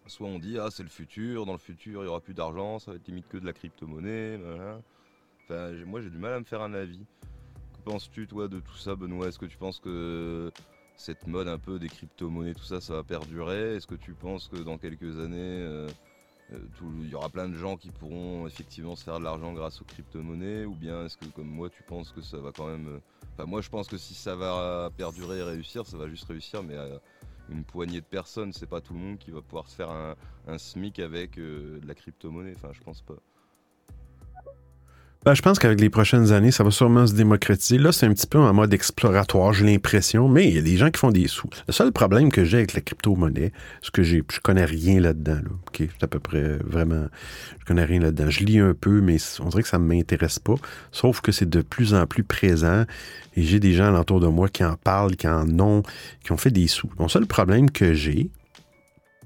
Soit 0.07 0.27
on 0.27 0.39
dit 0.39 0.57
ah 0.59 0.67
c'est 0.69 0.83
le 0.83 0.89
futur, 0.89 1.45
dans 1.45 1.53
le 1.53 1.57
futur 1.57 2.01
il 2.01 2.03
n'y 2.03 2.09
aura 2.09 2.19
plus 2.19 2.33
d'argent, 2.33 2.79
ça 2.79 2.91
va 2.91 2.97
être 2.97 3.07
limite 3.07 3.29
que 3.29 3.37
de 3.37 3.45
la 3.45 3.53
crypto-monnaie. 3.53 4.37
Moi 5.85 6.01
j'ai 6.01 6.09
du 6.09 6.17
mal 6.17 6.33
à 6.33 6.39
me 6.39 6.45
faire 6.45 6.61
un 6.61 6.73
avis. 6.73 7.05
Que 7.73 7.83
penses-tu 7.83 8.27
toi 8.27 8.47
de 8.47 8.59
tout 8.59 8.77
ça 8.77 8.95
Benoît? 8.95 9.27
Est-ce 9.27 9.39
que 9.39 9.45
tu 9.45 9.57
penses 9.57 9.79
que 9.79 10.51
cette 10.95 11.27
mode 11.27 11.47
un 11.47 11.57
peu 11.57 11.79
des 11.79 11.89
crypto-monnaies, 11.89 12.53
tout 12.53 12.63
ça, 12.63 12.79
ça 12.79 12.93
va 12.93 13.03
perdurer? 13.03 13.75
Est-ce 13.75 13.87
que 13.87 13.95
tu 13.95 14.13
penses 14.13 14.47
que 14.47 14.63
dans 14.63 14.77
quelques 14.77 15.19
années, 15.19 15.37
euh, 15.37 15.91
euh, 16.53 16.59
il 17.01 17.09
y 17.09 17.15
aura 17.15 17.29
plein 17.29 17.49
de 17.49 17.55
gens 17.55 17.77
qui 17.77 17.89
pourront 17.91 18.45
effectivement 18.47 18.95
se 18.95 19.03
faire 19.03 19.19
de 19.19 19.23
l'argent 19.23 19.53
grâce 19.53 19.81
aux 19.81 19.85
crypto-monnaies? 19.85 20.65
Ou 20.65 20.75
bien 20.75 21.05
est-ce 21.05 21.17
que 21.17 21.25
comme 21.25 21.47
moi, 21.47 21.69
tu 21.69 21.83
penses 21.83 22.11
que 22.11 22.21
ça 22.21 22.37
va 22.37 22.51
quand 22.51 22.67
même... 22.67 22.87
euh, 22.87 22.99
Enfin 23.33 23.45
moi 23.45 23.61
je 23.61 23.69
pense 23.69 23.87
que 23.87 23.97
si 23.97 24.13
ça 24.13 24.35
va 24.35 24.89
perdurer 24.95 25.39
et 25.39 25.43
réussir, 25.43 25.85
ça 25.87 25.97
va 25.97 26.07
juste 26.07 26.25
réussir, 26.25 26.63
mais 26.63 26.75
une 27.49 27.63
poignée 27.63 28.01
de 28.01 28.05
personnes, 28.05 28.51
c'est 28.51 28.67
pas 28.67 28.81
tout 28.81 28.93
le 28.93 28.99
monde 28.99 29.17
qui 29.19 29.31
va 29.31 29.41
pouvoir 29.41 29.69
se 29.69 29.75
faire 29.75 29.89
un, 29.89 30.57
SMIC 30.57 30.99
avec 30.99 31.37
de 31.37 31.79
la 31.85 31.95
crypto-monnaie, 31.95 32.53
enfin 32.55 32.73
je 32.73 32.81
pense 32.81 33.01
pas. 33.01 33.15
Ben, 35.23 35.35
je 35.35 35.43
pense 35.43 35.59
qu'avec 35.59 35.79
les 35.79 35.91
prochaines 35.91 36.31
années, 36.31 36.49
ça 36.49 36.63
va 36.63 36.71
sûrement 36.71 37.05
se 37.05 37.13
démocratiser. 37.13 37.77
Là, 37.77 37.91
c'est 37.91 38.07
un 38.07 38.13
petit 38.13 38.25
peu 38.25 38.39
en 38.39 38.51
mode 38.55 38.73
exploratoire, 38.73 39.53
j'ai 39.53 39.65
l'impression, 39.65 40.27
mais 40.27 40.47
il 40.47 40.55
y 40.55 40.57
a 40.57 40.63
des 40.63 40.77
gens 40.77 40.89
qui 40.89 40.99
font 40.99 41.11
des 41.11 41.27
sous. 41.27 41.47
Le 41.67 41.73
seul 41.73 41.91
problème 41.91 42.31
que 42.31 42.43
j'ai 42.43 42.57
avec 42.57 42.73
la 42.73 42.81
crypto-monnaie, 42.81 43.51
c'est 43.83 43.91
que 43.91 44.01
je 44.01 44.21
connais 44.41 44.65
rien 44.65 44.99
là-dedans. 44.99 45.35
Là. 45.43 45.51
C'est 45.77 46.03
à 46.03 46.07
peu 46.07 46.19
près 46.19 46.41
euh, 46.41 46.59
vraiment. 46.65 47.05
Je 47.59 47.65
connais 47.65 47.85
rien 47.85 47.99
là-dedans. 47.99 48.31
Je 48.31 48.43
lis 48.43 48.57
un 48.57 48.73
peu, 48.73 48.99
mais 48.99 49.17
on 49.39 49.49
dirait 49.49 49.61
que 49.61 49.69
ça 49.69 49.77
ne 49.77 49.85
m'intéresse 49.85 50.39
pas. 50.39 50.55
Sauf 50.91 51.21
que 51.21 51.31
c'est 51.31 51.47
de 51.47 51.61
plus 51.61 51.93
en 51.93 52.07
plus 52.07 52.23
présent 52.23 52.85
et 53.35 53.43
j'ai 53.43 53.59
des 53.59 53.73
gens 53.73 53.89
alentour 53.89 54.21
de 54.21 54.27
moi 54.27 54.49
qui 54.49 54.63
en 54.63 54.75
parlent, 54.75 55.15
qui 55.15 55.27
en 55.27 55.47
ont, 55.59 55.83
qui 56.23 56.31
ont 56.31 56.37
fait 56.37 56.49
des 56.49 56.65
sous. 56.65 56.89
Mon 56.97 57.07
seul 57.07 57.27
problème 57.27 57.69
que 57.69 57.93
j'ai, 57.93 58.31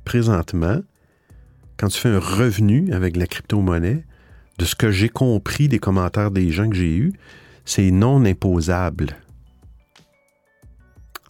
présentement, 0.04 0.82
quand 1.78 1.88
tu 1.88 2.02
fais 2.02 2.10
un 2.10 2.20
revenu 2.20 2.92
avec 2.92 3.16
la 3.16 3.28
crypto-monnaie, 3.28 4.04
de 4.58 4.66
ce 4.66 4.76
que 4.76 4.92
j'ai 4.92 5.10
compris 5.10 5.68
des 5.68 5.80
commentaires 5.80 6.32
des 6.32 6.52
gens 6.52 6.70
que 6.70 6.76
j'ai 6.76 6.96
eus, 6.96 7.14
c'est 7.66 7.92
non 7.92 8.24
imposable. 8.26 9.18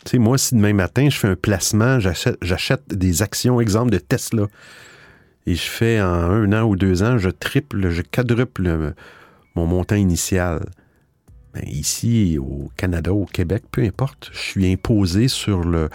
Tu 0.03 0.11
sais, 0.11 0.17
moi, 0.19 0.37
si 0.37 0.53
demain 0.53 0.73
matin, 0.73 1.09
je 1.09 1.17
fais 1.17 1.29
un 1.29 1.35
placement, 1.35 1.99
j'achète, 1.99 2.87
des 2.93 3.21
actions, 3.23 3.59
exemple 3.59 3.91
de 3.91 3.97
Tesla, 3.97 4.45
et 5.47 5.55
je 5.55 5.63
fais 5.63 5.99
en 6.01 6.05
un 6.05 6.53
an 6.53 6.63
ou 6.63 6.75
deux 6.75 7.01
ans, 7.01 7.17
je 7.17 7.29
triple, 7.29 7.89
je 7.89 8.01
quadruple 8.03 8.93
mon 9.55 9.65
montant 9.65 9.95
initial. 9.95 10.65
Ben, 11.53 11.63
ici, 11.67 12.37
au 12.37 12.69
Canada, 12.77 13.13
au 13.13 13.25
Québec, 13.25 13.63
peu 13.71 13.81
importe, 13.81 14.29
je 14.33 14.39
suis 14.39 14.71
imposé 14.71 15.27
sur 15.27 15.63
le 15.63 15.89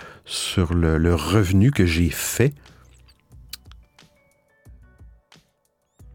revenu 1.15 1.71
que 1.71 1.87
j'ai 1.87 2.11
fait. 2.11 2.53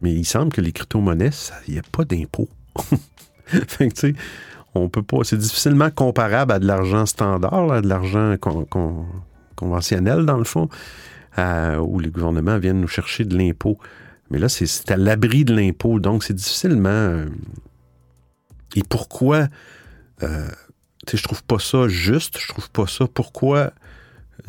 Mais 0.01 0.13
il 0.13 0.25
semble 0.25 0.51
que 0.51 0.61
les 0.61 0.71
crypto-monnaies, 0.71 1.29
il 1.67 1.73
n'y 1.73 1.79
a 1.79 1.83
pas 1.91 2.03
d'impôt. 2.05 2.49
fait 3.45 3.89
que, 3.89 3.93
tu 3.93 3.99
sais, 4.11 4.15
on 4.73 4.89
peut 4.89 5.03
pas. 5.03 5.19
C'est 5.23 5.37
difficilement 5.37 5.89
comparable 5.89 6.51
à 6.51 6.59
de 6.59 6.65
l'argent 6.67 7.05
standard, 7.05 7.71
à 7.71 7.81
de 7.81 7.87
l'argent 7.87 8.35
con- 8.39 8.65
con- 8.65 9.05
conventionnel, 9.55 10.25
dans 10.25 10.37
le 10.37 10.43
fond, 10.43 10.67
où 11.37 11.99
le 11.99 12.09
gouvernement 12.09 12.57
vient 12.59 12.73
nous 12.73 12.87
chercher 12.87 13.23
de 13.25 13.37
l'impôt. 13.37 13.77
Mais 14.29 14.39
là, 14.39 14.49
c'est- 14.49 14.91
à 14.91 14.97
l'abri 14.97 15.45
de 15.45 15.53
l'impôt, 15.55 15.99
donc 15.99 16.23
c'est 16.23 16.33
difficilement. 16.33 16.89
euh, 16.89 17.25
et 18.75 18.83
pourquoi 18.89 19.47
euh, 20.23 20.47
je 21.11 21.21
trouve 21.23 21.43
pas 21.43 21.59
ça 21.59 21.87
juste, 21.87 22.37
je 22.39 22.47
trouve 22.49 22.69
pas 22.71 22.87
ça. 22.87 23.05
Pourquoi, 23.07 23.57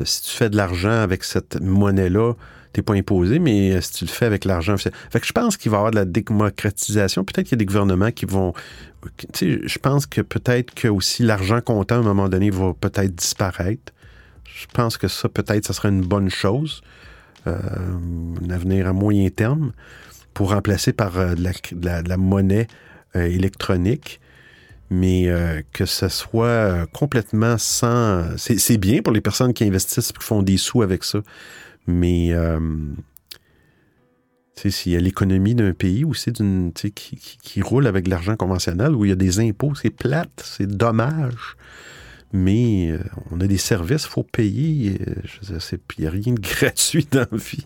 euh, 0.01 0.05
si 0.05 0.23
tu 0.23 0.31
fais 0.31 0.49
de 0.49 0.57
l'argent 0.57 0.89
avec 0.91 1.23
cette 1.23 1.61
monnaie-là, 1.61 2.33
t'es 2.73 2.81
pas 2.81 2.93
imposé, 2.93 3.39
mais 3.39 3.71
euh, 3.71 3.81
si 3.81 3.93
tu 3.93 4.05
le 4.05 4.09
fais 4.09 4.25
avec 4.25 4.45
l'argent. 4.45 4.77
Fait 4.77 4.91
que 5.19 5.25
je 5.25 5.33
pense 5.33 5.57
qu'il 5.57 5.71
va 5.71 5.77
y 5.77 5.79
avoir 5.79 5.91
de 5.91 5.97
la 5.97 6.05
démocratisation. 6.05 7.23
Peut-être 7.23 7.47
qu'il 7.47 7.53
y 7.53 7.57
a 7.57 7.63
des 7.63 7.65
gouvernements 7.65 8.11
qui 8.11 8.25
vont. 8.25 8.53
Tu 9.17 9.27
sais, 9.33 9.59
je 9.63 9.79
pense 9.79 10.05
que 10.05 10.21
peut-être 10.21 10.73
que 10.73 10.87
aussi 10.87 11.23
l'argent 11.23 11.61
comptant, 11.61 11.95
à 11.95 11.99
un 11.99 12.03
moment 12.03 12.29
donné, 12.29 12.49
va 12.49 12.73
peut-être 12.79 13.15
disparaître. 13.15 13.93
Je 14.45 14.65
pense 14.73 14.97
que 14.97 15.07
ça, 15.07 15.29
peut-être, 15.29 15.65
ça 15.65 15.73
serait 15.73 15.89
une 15.89 16.01
bonne 16.01 16.29
chose, 16.29 16.81
euh, 17.45 17.57
un 18.43 18.49
avenir 18.49 18.87
à 18.87 18.93
moyen 18.93 19.29
terme, 19.29 19.71
pour 20.33 20.51
remplacer 20.51 20.93
par 20.93 21.17
euh, 21.17 21.35
de, 21.35 22.09
la, 22.09 22.17
monnaie 22.17 22.67
euh, 23.15 23.25
électronique 23.25 24.19
mais 24.89 25.27
euh, 25.27 25.61
que 25.73 25.85
ce 25.85 26.07
soit 26.07 26.45
euh, 26.45 26.85
complètement 26.93 27.57
sans... 27.57 28.37
C'est 28.37 28.77
bien 28.77 29.01
pour 29.01 29.13
les 29.13 29.21
personnes 29.21 29.53
qui 29.53 29.63
investissent 29.63 30.11
et 30.11 30.13
qui 30.13 30.23
font 30.23 30.41
des 30.41 30.57
sous 30.57 30.81
avec 30.81 31.03
ça, 31.03 31.19
mais 31.87 32.29
euh, 32.33 32.59
sais, 34.55 34.71
s'il 34.71 34.91
y 34.93 34.95
a 34.95 34.99
l'économie 34.99 35.55
d'un 35.55 35.73
pays 35.73 36.03
aussi 36.03 36.31
d'une, 36.31 36.71
sais, 36.75 36.91
qui, 36.91 37.15
qui- 37.17 37.37
qui 37.37 37.61
roule 37.61 37.87
avec 37.87 38.07
l'argent 38.07 38.35
conventionnel, 38.35 38.93
où 38.95 39.05
il 39.05 39.09
y 39.09 39.11
a 39.11 39.15
des 39.15 39.39
impôts, 39.39 39.75
c'est 39.75 39.89
plate, 39.91 40.41
c'est 40.43 40.67
dommage, 40.67 41.55
mais 42.33 42.91
euh, 42.91 42.99
on 43.31 43.39
a 43.41 43.47
des 43.47 43.57
services, 43.57 44.03
il 44.05 44.09
faut 44.09 44.23
payer, 44.23 44.97
euh, 45.07 45.13
je 45.23 45.59
c'est- 45.59 45.81
il 45.97 46.01
n'y 46.01 46.07
a 46.07 46.11
rien 46.11 46.33
de 46.33 46.39
gratuit 46.41 47.07
dans 47.11 47.25
la 47.31 47.37
vie. 47.37 47.65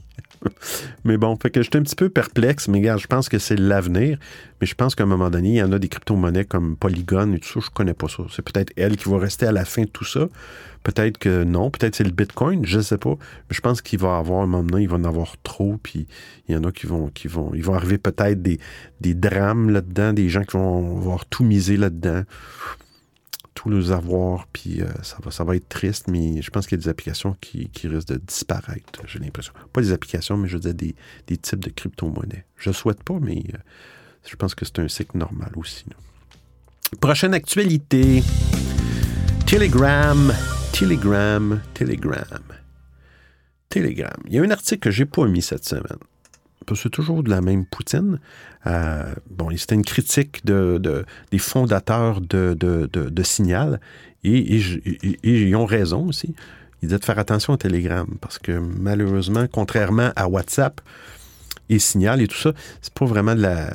Mais 1.06 1.18
bon, 1.18 1.38
fait 1.42 1.50
que 1.50 1.62
j'étais 1.62 1.78
un 1.78 1.84
petit 1.84 1.96
peu 1.96 2.10
perplexe, 2.10 2.68
mais 2.68 2.80
regarde, 2.80 3.00
je 3.00 3.08
pense 3.08 3.30
que 3.30 3.40
c'est 3.40 3.58
l'avenir. 3.58 4.18
Mais 4.60 4.68
je 4.68 4.76
pense 4.76 4.96
qu'à 4.96 5.04
un 5.04 5.08
moment 5.08 5.30
donné, 5.30 5.50
il 5.50 5.56
y 5.56 5.64
en 5.64 5.72
a 5.72 5.80
des 5.80 5.88
crypto-monnaies 5.88 6.46
comme 6.46 6.76
Polygon 6.76 7.34
et 7.34 7.40
tout 7.40 7.50
ça, 7.50 7.60
je 7.66 7.70
connais 7.72 7.94
pas 7.94 8.08
ça. 8.08 8.24
C'est 8.32 8.42
peut-être 8.42 8.72
elle 8.76 8.98
qui 8.98 9.10
va 9.10 9.18
rester 9.18 9.46
à 9.46 9.52
la 9.52 9.66
fin 9.66 9.84
de 9.84 9.90
tout 9.90 10.06
ça. 10.06 10.28
Peut-être 10.84 11.20
que 11.20 11.44
non, 11.44 11.70
peut-être 11.70 11.96
c'est 11.96 12.04
le 12.04 12.12
Bitcoin, 12.12 12.66
je 12.66 12.80
sais 12.80 12.98
pas. 12.98 13.12
Mais 13.12 13.56
je 13.56 13.62
pense 13.62 13.82
qu'il 13.82 14.00
va 14.00 14.16
y 14.16 14.20
avoir 14.20 14.42
un 14.42 14.48
moment 14.48 14.64
donné, 14.64 14.84
il 14.84 14.90
va 14.90 14.98
en 14.98 15.04
avoir 15.04 15.36
trop, 15.44 15.78
puis 15.82 16.08
il 16.48 16.56
y 16.56 16.58
en 16.58 16.64
a 16.64 16.72
qui 16.72 16.88
vont, 16.88 17.10
qui 17.10 17.28
vont, 17.28 17.52
ils 17.54 17.64
vont 17.64 17.76
arriver 17.76 18.00
peut-être 18.00 18.42
des, 18.42 18.60
des 19.00 19.14
drames 19.14 19.70
là-dedans, 19.70 20.14
des 20.14 20.30
gens 20.30 20.44
qui 20.44 20.58
vont 20.58 20.98
avoir 20.98 21.26
tout 21.28 21.44
misé 21.44 21.78
là-dedans, 21.78 22.24
tous 23.62 23.70
les 23.70 23.92
avoirs, 23.92 24.48
puis 24.52 24.82
euh, 24.82 24.88
ça, 25.04 25.18
va, 25.24 25.30
ça 25.30 25.44
va 25.44 25.56
être 25.56 25.70
triste, 25.70 26.08
mais 26.08 26.42
je 26.42 26.50
pense 26.50 26.66
qu'il 26.66 26.80
y 26.80 26.82
a 26.82 26.84
des 26.84 26.90
applications 26.90 27.36
qui, 27.40 27.70
risquent 27.84 28.08
de 28.08 28.18
disparaître, 28.18 29.04
j'ai 29.06 29.20
l'impression. 29.20 29.54
Pas 29.72 29.82
des 29.82 29.92
applications, 29.92 30.36
mais 30.36 30.48
je 30.48 30.58
veux 30.58 30.74
dire 30.74 30.96
des, 31.28 31.38
types 31.38 31.60
de 31.60 31.70
crypto-monnaies. 31.70 32.46
Je 32.58 32.72
souhaite 32.72 33.04
pas, 33.04 33.20
mais 33.22 33.44
euh, 33.54 33.58
je 34.28 34.36
pense 34.36 34.56
que 34.56 34.66
c'est 34.66 34.80
un 34.80 34.88
cycle 34.88 35.16
normal 35.16 35.52
aussi. 35.58 35.86
Prochaine 37.00 37.36
actualité. 37.36 38.24
Telegram, 39.46 40.34
Telegram, 40.74 41.62
Telegram. 41.76 42.44
Telegram. 43.70 44.18
Il 44.26 44.34
y 44.34 44.40
a 44.40 44.42
un 44.42 44.50
article 44.50 44.80
que 44.80 44.90
j'ai 44.90 45.06
pas 45.06 45.28
mis 45.28 45.44
cette 45.44 45.66
semaine. 45.66 46.00
C'est 46.76 46.90
toujours 46.90 47.24
de 47.24 47.30
la 47.30 47.42
même 47.42 47.66
poutine. 47.66 48.20
Euh, 48.68 49.14
bon, 49.30 49.50
c'était 49.58 49.76
une 49.76 49.84
critique 49.86 50.46
de, 50.46 50.78
de- 50.80 51.06
des 51.32 51.38
fondateurs 51.40 52.22
de, 52.22 53.24
Signal. 53.24 53.80
Et, 54.24 54.60
ils 55.24 55.56
ont 55.56 55.66
raison 55.66 56.08
aussi. 56.08 56.36
Ils 56.82 56.88
disaient 56.88 57.00
de 57.00 57.06
faire 57.06 57.20
attention 57.20 57.54
au 57.54 57.58
Telegram. 57.58 58.08
Parce 58.22 58.38
que 58.40 58.52
malheureusement, 58.52 59.46
contrairement 59.52 60.12
à 60.16 60.28
WhatsApp 60.28 60.82
et 61.70 61.80
Signal 61.80 62.22
et 62.22 62.28
tout 62.28 62.38
ça, 62.38 62.54
c'est 62.82 62.94
pas 62.94 63.06
vraiment 63.06 63.36
de 63.36 63.42
la- 63.42 63.74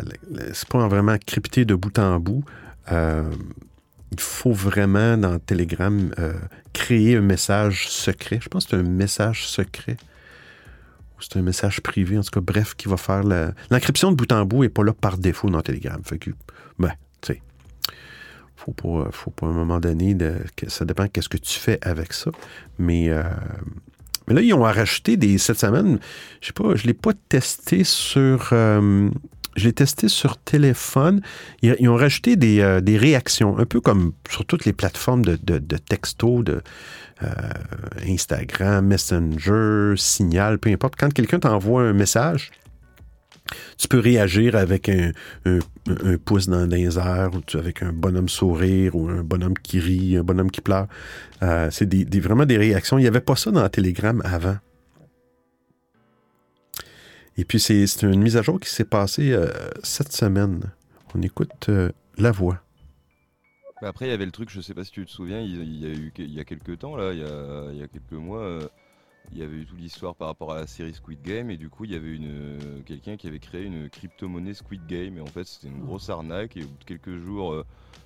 c'est 0.53 0.69
pas 0.69 0.87
vraiment 0.89 1.17
crypté 1.25 1.65
de 1.65 1.75
bout 1.75 1.99
en 1.99 2.19
bout. 2.21 2.45
Euh, 2.93 3.31
il 4.13 4.21
faut 4.21 4.53
vraiment, 4.53 5.17
dans 5.17 5.39
Telegram, 5.41 6.11
euh, 6.19 6.33
créer 6.73 7.17
un 7.17 7.21
message 7.23 7.89
secret. 7.89 8.39
Je 8.41 8.49
pense 8.49 8.65
que 8.67 8.71
c'est 8.71 8.77
un 8.77 8.83
message 8.89 9.47
secret. 9.49 9.97
Ou 11.19 11.23
c'est 11.23 11.37
un 11.39 11.43
message 11.43 11.81
privé, 11.81 12.19
en 12.19 12.23
tout 12.23 12.31
cas, 12.31 12.41
bref, 12.41 12.75
qui 12.75 12.89
va 12.89 12.97
faire 12.97 13.23
la... 13.23 13.53
L'encryption 13.71 14.11
de 14.11 14.17
bout 14.17 14.31
en 14.33 14.45
bout 14.45 14.63
n'est 14.63 14.69
pas 14.69 14.85
là 14.85 14.93
par 14.93 15.19
défaut 15.19 15.49
dans 15.51 15.63
Telegram. 15.63 16.01
Fait 16.05 16.19
que, 16.19 16.31
ben, 16.79 16.93
tu 17.21 17.33
sais, 17.33 17.43
faut 18.57 18.73
pas, 18.73 19.09
faut 19.13 19.31
pas 19.31 19.47
à 19.47 19.51
un 19.51 19.55
moment 19.55 19.81
donné, 19.81 20.17
ça 20.69 20.85
dépend 20.85 21.09
qu'est-ce 21.09 21.29
que 21.29 21.39
tu 21.39 21.59
fais 21.59 21.79
avec 21.83 22.13
ça. 22.13 22.31
Mais, 22.79 23.09
euh, 23.09 23.23
mais 24.29 24.35
là, 24.35 24.41
ils 24.43 24.53
ont 24.53 24.63
rajouté 24.63 25.17
des, 25.17 25.39
cette 25.39 25.59
semaine, 25.59 25.99
je 26.41 26.49
sais 26.49 26.53
pas, 26.53 26.75
je 26.75 26.87
l'ai 26.87 26.95
pas 26.95 27.13
testé 27.29 27.85
sur... 27.85 28.51
euh, 28.53 29.11
je 29.57 29.65
l'ai 29.65 29.73
testé 29.73 30.09
sur 30.09 30.37
téléphone. 30.37 31.21
Ils, 31.63 31.89
ont 31.89 31.97
rajouté 31.97 32.37
des, 32.37 32.61
euh, 32.61 32.81
des 32.81 32.97
réactions, 32.97 33.59
un 33.59 33.65
peu 33.65 33.81
comme 33.81 34.13
sur 34.31 34.45
toutes 34.45 34.65
les 34.65 34.73
plateformes 34.73 35.25
de, 35.25 35.37
de, 35.37 35.77
texto, 35.79 36.43
de 36.43 36.63
euh, 37.23 37.29
Instagram, 38.07 38.87
Messenger, 38.87 39.95
Signal, 39.97 40.59
peu 40.59 40.71
importe. 40.71 40.95
Quand 40.97 41.13
quelqu'un 41.13 41.41
t'envoie 41.41 41.83
un 41.83 41.95
message, 41.95 42.51
tu 43.79 43.89
peux 43.89 44.01
réagir 44.01 44.57
avec 44.57 44.89
un, 44.89 45.13
pouce 46.25 46.49
dans 46.49 46.67
les 46.67 46.99
airs, 46.99 47.31
ou 47.35 47.59
avec 47.59 47.83
un 47.83 47.93
bonhomme 47.93 48.29
sourire, 48.29 48.95
ou 48.95 49.09
un 49.09 49.23
bonhomme 49.23 49.55
qui 49.55 49.79
rit, 49.79 50.17
un 50.17 50.25
bonhomme 50.25 50.51
qui 50.51 50.61
pleure. 50.61 50.89
Euh, 51.43 51.69
c'est 51.71 51.89
vraiment 52.19 52.47
des 52.47 52.59
réactions. 52.59 52.99
Il 52.99 53.03
n'y 53.03 53.09
avait 53.09 53.21
pas 53.21 53.37
ça 53.37 53.51
dans 53.51 53.69
Telegram 53.69 54.21
avant. 54.25 54.57
Et 57.39 57.45
puis, 57.45 57.61
c'est 57.61 58.03
une 58.03 58.23
mise 58.23 58.37
à 58.37 58.43
jour 58.43 58.59
qui 58.59 58.71
s'est 58.71 58.85
passée 58.85 59.33
euh, 59.33 59.51
cette 59.83 60.13
semaine. 60.13 60.73
On 61.15 61.23
écoute 61.23 61.69
euh, 61.69 61.91
la 62.17 62.33
voix. 62.33 62.63
Mais 63.83 63.89
Après, 63.89 64.07
il 64.07 64.09
y 64.11 64.13
avait 64.13 64.25
le 64.25 64.33
truc, 64.33 64.49
je 64.51 64.61
sais 64.63 64.73
pas 64.73 64.85
si 64.85 64.91
tu 64.91 65.05
te 65.05 65.11
souviens, 65.11 65.41
il, 65.41 65.79
y 65.79 65.87
a 65.87 65.91
eu 65.91 66.13
il 66.17 66.33
y 66.33 66.41
a 66.41 66.45
quelques 66.45 66.79
temps, 66.79 66.97
là, 66.97 67.13
il 67.13 67.19
y 67.19 67.25
a, 67.25 67.73
il 67.73 67.79
y 67.79 67.83
a 67.83 67.89
quelques 67.89 68.13
mois, 68.13 68.41
euh, 68.41 68.67
il 69.33 69.39
y 69.39 69.43
avait 69.43 69.57
eu 69.57 69.67
toute 69.67 69.79
l'histoire 69.79 70.15
par 70.15 70.29
rapport 70.29 70.53
à 70.53 70.61
la 70.61 70.67
série 70.67 70.95
Squid 70.95 71.21
Game, 71.21 71.51
et 71.51 71.59
du 71.59 71.69
coup, 71.69 71.85
il 71.85 71.93
y 71.93 71.95
avait 71.95 72.15
une 72.15 72.83
quelqu'un 72.87 73.19
qui 73.19 73.27
avait 73.27 73.39
créé 73.39 73.65
une 73.65 73.91
crypto-monnaie 73.91 74.55
Squid 74.55 74.87
Game, 74.87 75.19
et 75.19 75.21
en 75.21 75.27
fait, 75.27 75.45
c'était 75.45 75.69
une 75.69 75.83
grosse 75.83 76.09
arnaque, 76.09 76.57
et 76.57 76.65
au 76.65 76.69
bout 76.69 76.79
de 76.79 76.85
quelques 76.85 77.19
jours, 77.19 77.65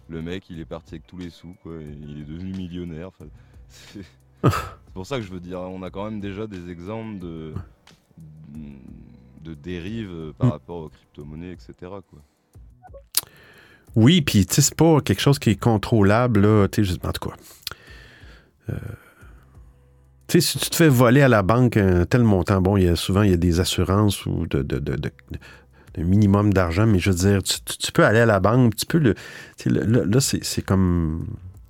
le 0.08 0.22
mec, 0.22 0.50
il 0.50 0.58
est 0.58 0.64
parti 0.64 0.96
avec 0.96 1.06
tous 1.06 1.18
les 1.18 1.30
sous, 1.30 1.54
quoi, 1.62 1.76
et 1.76 1.96
il 2.02 2.20
est 2.20 2.24
devenu 2.24 2.52
millionnaire. 2.52 3.08
enfin, 3.08 3.26
c'est 3.68 4.04
c'est 4.42 4.94
pour 4.94 5.06
ça 5.06 5.18
que 5.18 5.22
je 5.22 5.30
veux 5.30 5.40
dire, 5.40 5.60
on 5.60 5.82
a 5.82 5.90
quand 5.90 6.04
même 6.04 6.18
déjà 6.18 6.46
des 6.46 6.70
exemples 6.70 7.20
de, 7.20 7.54
de 9.40 9.54
dérives 9.54 10.10
euh, 10.10 10.32
par 10.36 10.48
Mm. 10.48 10.50
rapport 10.52 10.76
aux 10.76 10.88
crypto-monnaies, 10.88 11.52
etc. 11.52 11.72
Quoi. 12.10 12.20
Oui, 13.96 14.20
puis 14.22 14.46
c'est 14.48 14.74
pas 14.74 15.00
quelque 15.00 15.20
chose 15.20 15.38
qui 15.38 15.50
est 15.50 15.56
contrôlable, 15.60 16.40
là. 16.40 16.68
Tu 16.68 16.84
sais, 16.84 16.94
en 17.04 17.12
tout 17.12 17.28
cas. 17.28 17.36
Euh, 18.70 18.74
tu 20.28 20.40
sais, 20.40 20.52
si 20.52 20.58
tu 20.58 20.70
te 20.70 20.76
fais 20.76 20.88
voler 20.88 21.22
à 21.22 21.28
la 21.28 21.42
banque 21.42 21.76
un 21.76 22.04
tel 22.06 22.22
montant, 22.22 22.60
bon, 22.60 22.76
il 22.76 22.84
y 22.84 22.88
a 22.88 22.94
souvent 22.96 23.22
il 23.22 23.30
y 23.30 23.34
a 23.34 23.36
des 23.36 23.58
assurances 23.58 24.26
ou 24.26 24.46
de, 24.46 24.62
de, 24.62 24.78
de- 24.78 24.94
de- 24.96 25.10
de 25.94 26.02
minimum 26.04 26.52
d'argent, 26.52 26.86
mais 26.86 27.00
je 27.00 27.10
veux 27.10 27.16
dire, 27.16 27.42
tu, 27.42 27.60
tu- 27.62 27.78
tu 27.78 27.90
peux 27.92 28.04
aller 28.04 28.20
à 28.20 28.26
la 28.26 28.38
banque, 28.38 28.76
tu 28.76 28.86
peux 28.86 28.98
le. 28.98 29.14
le- 29.66 30.04
là, 30.04 30.20
c'est 30.20 30.62
comme. 30.62 31.26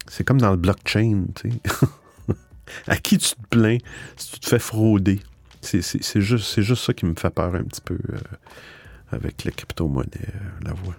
C'est 0.09 0.25
comme 0.25 0.41
dans 0.41 0.51
le 0.51 0.57
blockchain, 0.59 1.25
tu 1.37 1.51
sais. 1.53 1.61
à 2.87 2.97
qui 2.97 3.16
tu 3.16 3.31
te 3.35 3.47
plains 3.49 3.79
si 4.16 4.33
tu 4.33 4.41
te 4.41 4.47
fais 4.49 4.59
frauder? 4.59 5.21
C'est 5.61 6.21
juste, 6.21 6.61
juste 6.61 6.85
ça 6.85 6.95
qui 6.95 7.07
me 7.07 7.15
fait 7.15 7.31
peur 7.31 7.55
un 7.55 7.65
petit 7.65 7.83
peu 7.83 7.99
euh, 8.13 8.19
avec 9.13 9.45
les 9.45 9.53
crypto-monnaies, 9.53 10.09
euh, 10.15 10.65
la 10.65 10.73
voix. 10.73 10.95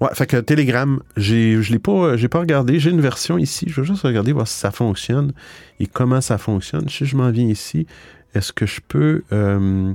Ouais, 0.00 0.10
fait 0.12 0.26
que 0.26 0.36
Telegram, 0.38 1.00
je 1.16 1.70
l'ai 1.70 1.78
pas, 1.78 2.16
pas 2.28 2.38
regardé. 2.40 2.78
J'ai 2.80 2.90
une 2.90 3.00
version 3.00 3.38
ici. 3.38 3.66
Je 3.68 3.80
veux 3.80 3.86
juste 3.86 4.02
regarder 4.02 4.32
voir 4.32 4.48
si 4.48 4.58
ça 4.58 4.70
fonctionne 4.70 5.32
et 5.80 5.86
comment 5.86 6.20
ça 6.20 6.36
fonctionne. 6.36 6.88
Si 6.88 7.06
je 7.06 7.16
m'en 7.16 7.30
viens 7.30 7.46
ici, 7.46 7.86
est-ce 8.34 8.52
que 8.52 8.66
je 8.66 8.80
peux. 8.86 9.22
euh, 9.32 9.94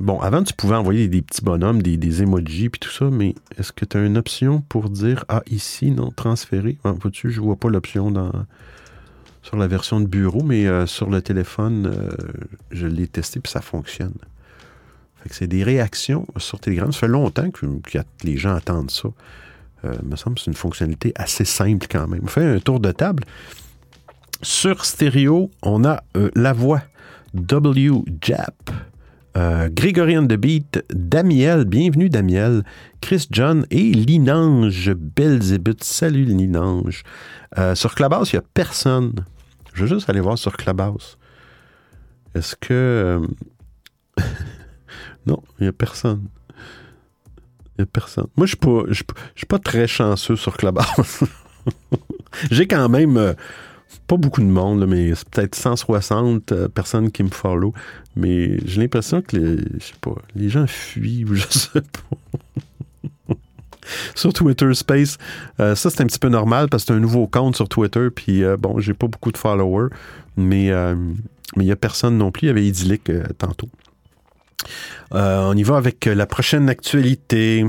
bon, 0.00 0.20
avant, 0.20 0.42
tu 0.42 0.54
pouvais 0.54 0.74
envoyer 0.74 1.08
des 1.08 1.20
petits 1.22 1.42
bonhommes, 1.42 1.82
des, 1.82 1.96
des 1.96 2.22
emojis 2.22 2.70
puis 2.70 2.80
tout 2.80 2.90
ça, 2.90 3.10
mais 3.10 3.34
est-ce 3.58 3.72
que 3.72 3.84
tu 3.84 3.96
as 3.98 4.04
une 4.04 4.16
option 4.16 4.62
pour 4.62 4.88
dire 4.88 5.24
Ah, 5.28 5.42
ici, 5.50 5.90
non, 5.90 6.10
transférer 6.10 6.78
ah, 6.84 6.92
Vois-tu, 6.92 7.30
je 7.30 7.40
vois 7.40 7.56
pas 7.56 7.68
l'option 7.68 8.10
dans 8.10 8.32
sur 9.44 9.56
la 9.56 9.66
version 9.66 10.00
de 10.00 10.06
bureau, 10.06 10.42
mais 10.42 10.66
euh, 10.66 10.86
sur 10.86 11.10
le 11.10 11.20
téléphone, 11.20 11.86
euh, 11.86 12.10
je 12.70 12.86
l'ai 12.86 13.06
testé 13.06 13.40
puis 13.40 13.52
ça 13.52 13.60
fonctionne. 13.60 14.14
C'est 15.30 15.46
des 15.46 15.62
réactions 15.62 16.26
sur 16.36 16.60
Telegram. 16.60 16.92
Ça 16.92 17.00
fait 17.00 17.08
longtemps 17.08 17.50
que, 17.50 17.66
les 18.24 18.36
gens 18.36 18.54
attendent 18.54 18.90
ça. 18.90 19.08
Euh, 19.84 19.94
me 20.02 20.16
semble 20.16 20.36
que 20.36 20.42
c'est 20.42 20.50
une 20.50 20.56
fonctionnalité 20.56 21.12
assez 21.14 21.44
simple 21.44 21.86
quand 21.90 22.08
même. 22.08 22.20
On 22.24 22.26
fait 22.26 22.44
un 22.44 22.58
tour 22.58 22.80
de 22.80 22.90
table. 22.90 23.24
Sur 24.42 24.84
stéréo, 24.84 25.50
on 25.62 25.84
a 25.84 26.02
la 26.34 26.52
voix 26.52 26.82
WJAP, 27.34 28.70
euh, 29.36 29.68
Grégorian 29.70 30.26
The 30.26 30.34
Beat, 30.34 30.84
Damiel, 30.90 31.64
bienvenue 31.64 32.10
Damiel, 32.10 32.62
Chris 33.00 33.26
John 33.30 33.66
et 33.70 33.92
Linange 33.92 34.92
Belzébuth. 34.94 35.84
Salut 35.84 36.24
Linange. 36.24 37.02
Sur 37.74 37.94
Clubhouse, 37.94 38.32
il 38.32 38.36
n'y 38.36 38.40
a 38.40 38.46
personne. 38.52 39.24
Je 39.74 39.84
vais 39.84 39.88
juste 39.94 40.08
aller 40.08 40.20
voir 40.20 40.38
sur 40.38 40.56
Clubhouse. 40.56 41.18
Est-ce 42.34 42.56
que. 42.56 42.72
euh, 42.72 43.26
non, 45.26 45.42
il 45.58 45.64
n'y 45.64 45.68
a 45.68 45.72
personne. 45.72 46.28
Il 47.76 47.80
n'y 47.80 47.82
a 47.82 47.86
personne. 47.86 48.26
Moi, 48.36 48.46
je 48.46 48.56
je 48.88 48.94
suis 48.94 49.04
pas- 49.04 49.14
pas 49.48 49.58
très 49.58 49.86
chanceux 49.86 50.36
sur 50.36 50.56
Clubhouse. 50.56 51.24
J'ai 52.50 52.66
quand 52.66 52.88
même 52.88 53.16
euh, 53.16 53.34
pas 54.06 54.16
beaucoup 54.16 54.40
de 54.40 54.46
monde, 54.46 54.80
là, 54.80 54.86
mais 54.86 55.14
c'est 55.14 55.28
peut-être 55.28 55.54
160 55.54 56.52
euh, 56.52 56.68
personnes 56.68 57.10
qui 57.10 57.22
me 57.22 57.30
follow. 57.30 57.72
Mais 58.16 58.58
j'ai 58.64 58.80
l'impression 58.80 59.22
que 59.22 59.36
les, 59.36 59.56
je 59.78 59.84
sais 59.86 59.94
pas, 60.00 60.14
les 60.36 60.48
gens 60.48 60.66
fuient 60.66 61.24
ou 61.24 61.34
je 61.34 61.46
sais 61.48 61.80
pas. 61.80 62.38
Sur 64.14 64.32
Twitter 64.32 64.72
Space, 64.74 65.18
euh, 65.60 65.74
ça 65.74 65.90
c'est 65.90 66.02
un 66.02 66.06
petit 66.06 66.18
peu 66.18 66.28
normal 66.28 66.68
parce 66.68 66.84
que 66.84 66.88
c'est 66.88 66.94
un 66.94 67.00
nouveau 67.00 67.26
compte 67.26 67.56
sur 67.56 67.68
Twitter. 67.68 68.08
Puis 68.14 68.42
euh, 68.42 68.56
bon, 68.56 68.78
j'ai 68.80 68.94
pas 68.94 69.06
beaucoup 69.06 69.32
de 69.32 69.38
followers, 69.38 69.88
mais 70.36 70.70
euh, 70.70 70.94
il 71.56 71.64
y 71.64 71.72
a 71.72 71.76
personne 71.76 72.16
non 72.16 72.30
plus. 72.30 72.46
Il 72.46 72.48
y 72.48 72.50
avait 72.50 72.66
Idyllic 72.66 73.10
tantôt. 73.38 73.68
On 75.10 75.56
y 75.56 75.62
va 75.62 75.76
avec 75.76 76.06
la 76.06 76.26
prochaine 76.26 76.68
actualité. 76.68 77.64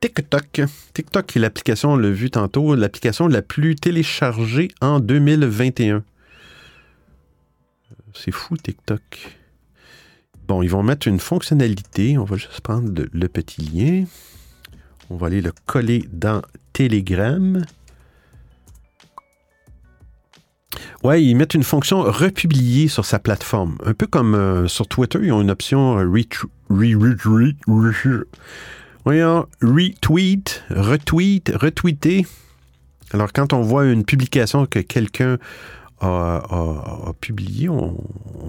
TikTok. 0.00 0.62
TikTok 0.92 1.36
est 1.36 1.38
l'application, 1.38 1.92
on 1.92 1.96
l'a 1.96 2.10
vu 2.10 2.28
tantôt, 2.30 2.74
l'application 2.74 3.28
la 3.28 3.40
plus 3.40 3.76
téléchargée 3.76 4.68
en 4.80 4.98
2021. 4.98 6.02
C'est 8.12 8.32
fou, 8.32 8.56
TikTok. 8.56 9.38
Ils 10.60 10.68
vont 10.68 10.82
mettre 10.82 11.08
une 11.08 11.20
fonctionnalité. 11.20 12.18
On 12.18 12.24
va 12.24 12.36
juste 12.36 12.60
prendre 12.60 12.90
le, 13.12 13.28
petit 13.28 13.62
lien. 13.62 14.04
On 15.08 15.16
va 15.16 15.28
aller 15.28 15.40
le 15.40 15.52
coller 15.66 16.04
dans 16.12 16.42
Telegram. 16.72 17.64
Ouais, 21.02 21.22
ils 21.24 21.34
mettent 21.34 21.54
une 21.54 21.64
fonction 21.64 22.02
republier 22.02 22.88
sur 22.88 23.04
sa 23.04 23.18
plateforme. 23.18 23.78
Un 23.84 23.94
peu 23.94 24.06
comme 24.06 24.34
euh, 24.34 24.68
sur 24.68 24.86
Twitter, 24.86 25.18
ils 25.22 25.32
ont 25.32 25.40
une 25.40 25.50
option 25.50 25.98
euh, 25.98 26.04
retr- 26.04 26.46
re- 26.70 26.96
re- 26.96 27.16
re- 27.16 27.56
re- 27.66 28.24
Voyons, 29.04 29.46
retweet, 29.60 30.62
retweet, 30.70 31.52
retweeter. 31.56 32.24
Alors, 33.12 33.32
quand 33.32 33.52
on 33.52 33.60
voit 33.62 33.86
une 33.86 34.04
publication 34.04 34.64
que 34.66 34.78
quelqu'un 34.78 35.38
a, 36.02 37.12
publiée, 37.20 37.68
on, 37.68 37.96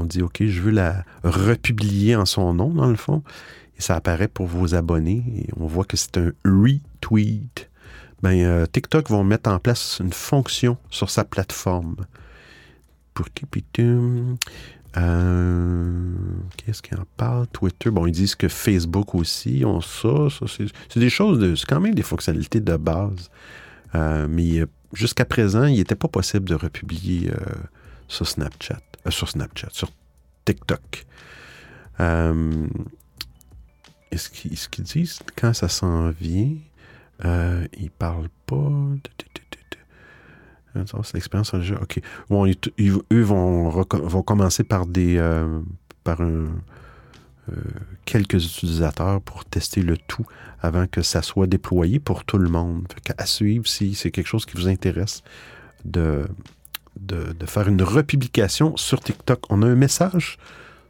dit 0.05 0.21
OK, 0.21 0.43
je 0.45 0.61
veux 0.61 0.71
la 0.71 1.03
republier 1.23 2.15
en 2.15 2.25
son 2.25 2.53
nom, 2.53 2.69
dans 2.69 2.89
le 2.89 2.95
fond. 2.95 3.23
Et 3.77 3.81
ça 3.81 3.95
apparaît 3.95 4.27
pour 4.27 4.47
vos 4.47 4.75
abonnés. 4.75 5.23
Et 5.35 5.49
on 5.57 5.67
voit 5.67 5.85
que 5.85 5.97
c'est 5.97 6.17
un 6.17 6.31
retweet. 6.45 7.69
Ben, 8.21 8.39
euh, 8.43 8.65
TikTok 8.65 9.09
vont 9.09 9.23
mettre 9.23 9.49
en 9.49 9.59
place 9.59 9.99
une 10.03 10.13
fonction 10.13 10.77
sur 10.89 11.09
sa 11.09 11.23
plateforme. 11.23 11.95
Pour 13.13 13.29
qui 13.31 13.45
pitum? 13.45 14.37
Euh, 14.97 16.13
Qu'est-ce 16.57 16.81
qu'ils 16.81 16.97
en 16.97 17.05
parlent? 17.17 17.47
Twitter, 17.47 17.89
bon, 17.89 18.05
ils 18.05 18.11
disent 18.11 18.35
que 18.35 18.47
Facebook 18.47 19.15
aussi 19.15 19.63
ont 19.65 19.81
ça. 19.81 20.29
ça 20.29 20.45
c'est 20.47 20.99
des 20.99 21.09
choses, 21.09 21.59
c'est 21.59 21.65
quand 21.65 21.79
même 21.79 21.95
des 21.95 22.03
fonctionnalités 22.03 22.59
de 22.59 22.77
base. 22.77 23.29
Euh, 23.95 24.27
mais 24.29 24.59
euh, 24.59 24.65
jusqu'à 24.93 25.25
présent, 25.25 25.65
il 25.65 25.77
n'était 25.77 25.95
pas 25.95 26.07
possible 26.07 26.47
de 26.49 26.55
republier 26.55 27.29
euh, 27.31 27.35
sur 28.07 28.27
Snapchat, 28.27 28.81
euh, 29.05 29.11
sur 29.11 29.29
Snapchat, 29.29 29.69
sur 29.71 29.89
TikTok. 30.45 31.05
Euh, 31.99 32.67
est-ce 34.11 34.29
qu'ils 34.29 34.57
ce 34.57 34.69
qu'ils 34.69 34.83
disent 34.83 35.19
quand 35.35 35.53
ça 35.53 35.67
s'en 35.69 36.09
vient? 36.11 36.55
Euh, 37.25 37.65
ils 37.77 37.91
parlent 37.91 38.29
pas. 38.45 38.55
de- 38.55 39.01
C'est 40.75 41.13
l'expérience 41.13 41.53
en. 41.53 41.59
OK. 41.59 42.01
Bon, 42.29 42.45
ils, 42.47 42.57
ils- 42.79 42.97
eux 43.11 43.21
vont, 43.21 43.69
vont 43.69 44.23
commencer 44.23 44.63
par 44.63 44.85
des. 44.87 45.17
par 46.03 46.21
un, 46.21 46.47
quelques 48.05 48.45
utilisateurs 48.45 49.21
pour 49.21 49.45
tester 49.45 49.81
le 49.81 49.97
tout 49.97 50.25
avant 50.61 50.87
que 50.87 51.01
ça 51.01 51.21
soit 51.21 51.47
déployé 51.47 51.99
pour 51.99 52.23
tout 52.23 52.37
le 52.37 52.49
monde. 52.49 52.87
Fait 52.93 53.13
à 53.17 53.25
suivre 53.25 53.67
si 53.67 53.95
c'est 53.95 54.11
quelque 54.11 54.27
chose 54.27 54.45
qui 54.45 54.55
vous 54.55 54.67
intéresse 54.67 55.23
de, 55.83 56.25
de, 56.99 57.33
de 57.33 57.45
faire 57.45 57.67
une 57.67 57.81
republication 57.83 58.77
sur 58.77 59.01
TikTok. 59.01 59.41
On 59.49 59.61
a 59.61 59.67
un 59.67 59.75
message 59.75 60.37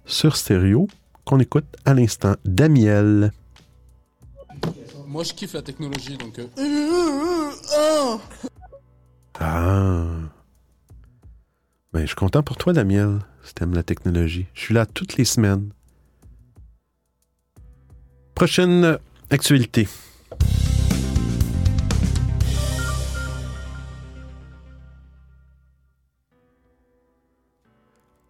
sur 0.05 0.35
stéréo 0.35 0.87
qu'on 1.25 1.39
écoute 1.39 1.65
à 1.85 1.93
l'instant. 1.93 2.35
Damiel. 2.45 3.31
Moi, 5.07 5.23
je 5.23 5.33
kiffe 5.33 5.53
la 5.53 5.61
technologie, 5.61 6.17
donc. 6.17 6.39
euh, 6.39 8.17
Ah. 9.39 10.05
Ben, 11.91 12.01
je 12.01 12.07
suis 12.07 12.15
content 12.15 12.41
pour 12.43 12.57
toi, 12.57 12.73
Damiel, 12.73 13.19
si 13.43 13.53
t'aimes 13.53 13.73
la 13.75 13.83
technologie. 13.83 14.47
Je 14.53 14.61
suis 14.61 14.73
là 14.73 14.85
toutes 14.85 15.17
les 15.17 15.25
semaines. 15.25 15.69
Prochaine 18.43 18.97
actualité. 19.29 19.87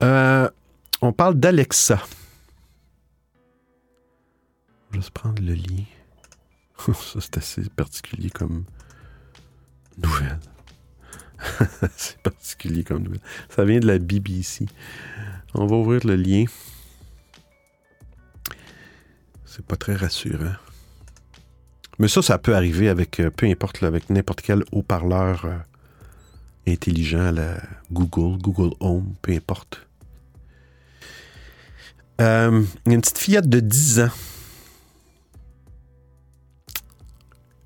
Euh, 0.03 0.47
on 1.01 1.13
parle 1.13 1.39
d'Alexa. 1.39 1.99
Je 4.91 4.99
vais 4.99 5.05
prendre 5.11 5.41
le 5.41 5.55
lien. 5.55 5.83
Ça, 6.93 7.19
c'est 7.19 7.37
assez 7.37 7.63
particulier 7.75 8.29
comme 8.29 8.65
nouvelle. 9.97 10.39
c'est 11.97 12.19
particulier 12.19 12.83
comme 12.83 13.01
nouvelle. 13.01 13.21
Ça 13.49 13.65
vient 13.65 13.79
de 13.79 13.87
la 13.87 13.97
BBC. 13.97 14.67
On 15.55 15.65
va 15.65 15.75
ouvrir 15.75 16.05
le 16.05 16.15
lien. 16.17 16.45
C'est 19.55 19.63
pas 19.63 19.75
très 19.75 19.95
rassurant. 19.95 20.55
Mais 21.99 22.07
ça, 22.07 22.23
ça 22.23 22.39
peut 22.39 22.55
arriver 22.55 22.89
avec, 22.89 23.19
euh, 23.19 23.29
peu 23.29 23.45
importe, 23.45 23.83
avec 23.83 24.09
n'importe 24.09 24.41
quel 24.41 24.63
haut-parleur 24.71 25.45
euh, 25.45 25.57
intelligent, 26.67 27.31
la 27.31 27.57
Google, 27.91 28.41
Google 28.41 28.73
Home, 28.79 29.13
peu 29.21 29.31
importe. 29.31 29.85
Euh, 32.19 32.63
une 32.87 33.01
petite 33.01 33.19
fillette 33.19 33.47
de 33.47 33.59
10 33.59 33.99
ans 33.99 34.09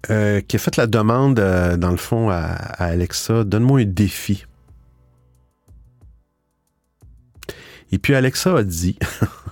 euh, 0.10 0.42
qui 0.42 0.58
a 0.58 0.60
fait 0.60 0.76
la 0.76 0.88
demande, 0.88 1.36
dans 1.36 1.92
le 1.92 1.98
fond, 1.98 2.30
à 2.30 2.48
Alexa, 2.84 3.46
donne-moi 3.46 3.80
un 3.80 3.86
défi. 3.86 4.46
Et 7.94 7.98
puis 7.98 8.14
Alexa 8.14 8.58
a 8.58 8.64
dit, 8.64 9.00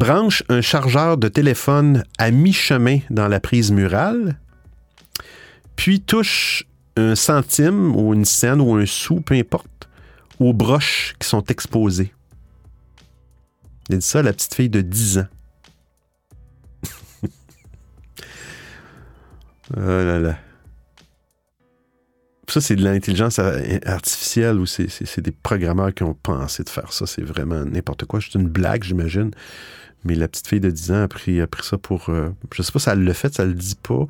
branche 0.00 0.42
un 0.48 0.62
chargeur 0.62 1.18
de 1.18 1.28
téléphone 1.28 2.04
à 2.16 2.30
mi-chemin 2.30 3.00
dans 3.10 3.28
la 3.28 3.38
prise 3.38 3.70
murale, 3.70 4.40
puis 5.76 6.00
touche 6.00 6.64
un 6.96 7.14
centime 7.14 7.94
ou 7.94 8.14
une 8.14 8.24
scène 8.24 8.62
ou 8.62 8.74
un 8.76 8.86
sou, 8.86 9.20
peu 9.20 9.34
importe, 9.34 9.90
aux 10.38 10.54
broches 10.54 11.14
qui 11.18 11.28
sont 11.28 11.44
exposées. 11.44 12.14
Il 13.90 13.98
dit 13.98 14.06
ça 14.06 14.20
à 14.20 14.22
la 14.22 14.32
petite 14.32 14.54
fille 14.54 14.70
de 14.70 14.80
10 14.80 15.18
ans. 15.18 15.26
Oh 19.76 19.80
là 19.80 20.18
là. 20.18 20.36
Ça, 22.48 22.60
c'est 22.60 22.74
de 22.74 22.82
l'intelligence 22.82 23.38
artificielle 23.38 24.56
ou 24.58 24.66
c'est 24.66 25.20
des 25.20 25.30
programmeurs 25.30 25.94
qui 25.94 26.02
ont 26.02 26.14
pensé 26.14 26.64
de 26.64 26.68
faire 26.68 26.92
ça. 26.92 27.06
C'est 27.06 27.22
vraiment 27.22 27.64
n'importe 27.64 28.06
quoi. 28.06 28.18
C'est 28.20 28.36
une 28.36 28.48
blague, 28.48 28.82
j'imagine. 28.82 29.30
Mais 30.04 30.14
la 30.14 30.28
petite 30.28 30.46
fille 30.48 30.60
de 30.60 30.70
10 30.70 30.92
ans 30.92 31.02
a 31.02 31.08
pris, 31.08 31.40
a 31.40 31.46
pris 31.46 31.64
ça 31.64 31.78
pour. 31.78 32.08
euh, 32.10 32.30
je 32.54 32.62
sais 32.62 32.72
pas 32.72 32.78
si 32.78 32.88
elle 32.88 33.04
le 33.04 33.12
fait, 33.12 33.34
ça 33.34 33.44
le 33.44 33.54
dit 33.54 33.76
pas. 33.82 34.06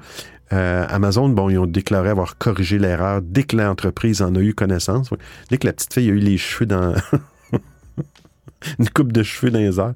Euh, 0.52 0.86
Amazon, 0.88 1.28
bon, 1.28 1.48
ils 1.50 1.58
ont 1.58 1.66
déclaré 1.66 2.08
avoir 2.10 2.36
corrigé 2.38 2.78
l'erreur 2.78 3.22
dès 3.22 3.44
que 3.44 3.56
l'entreprise 3.56 4.22
en 4.22 4.34
a 4.34 4.40
eu 4.40 4.54
connaissance. 4.54 5.10
Dès 5.50 5.58
que 5.58 5.66
la 5.66 5.72
petite 5.72 5.94
fille 5.94 6.08
a 6.08 6.12
eu 6.12 6.18
les 6.18 6.38
cheveux 6.38 6.66
dans. 6.66 6.94
une 8.78 8.88
coupe 8.90 9.12
de 9.12 9.22
cheveux 9.22 9.50
dans 9.50 9.58
les 9.58 9.78
airs. 9.80 9.94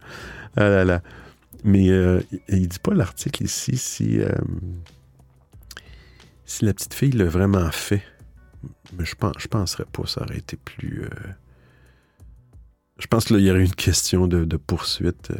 Ah 0.56 0.68
là 0.68 0.84
là. 0.84 1.02
Mais 1.64 1.90
euh, 1.90 2.20
il 2.48 2.68
dit 2.68 2.78
pas 2.78 2.94
l'article 2.94 3.44
ici 3.44 3.76
si, 3.76 4.20
euh, 4.20 4.28
si 6.44 6.64
la 6.64 6.74
petite 6.74 6.94
fille 6.94 7.12
l'a 7.12 7.24
vraiment 7.24 7.70
fait. 7.70 8.02
Mais 8.98 9.04
je 9.04 9.14
pense, 9.14 9.34
je 9.38 9.48
penserais 9.48 9.86
pas, 9.90 10.06
ça 10.06 10.22
aurait 10.22 10.38
été 10.38 10.56
plus. 10.56 11.02
euh, 11.04 11.08
Je 12.98 13.06
pense 13.06 13.24
qu'il 13.24 13.40
y 13.40 13.50
aurait 13.50 13.64
une 13.64 13.74
question 13.74 14.26
de 14.26 14.56
poursuite. 14.56 15.32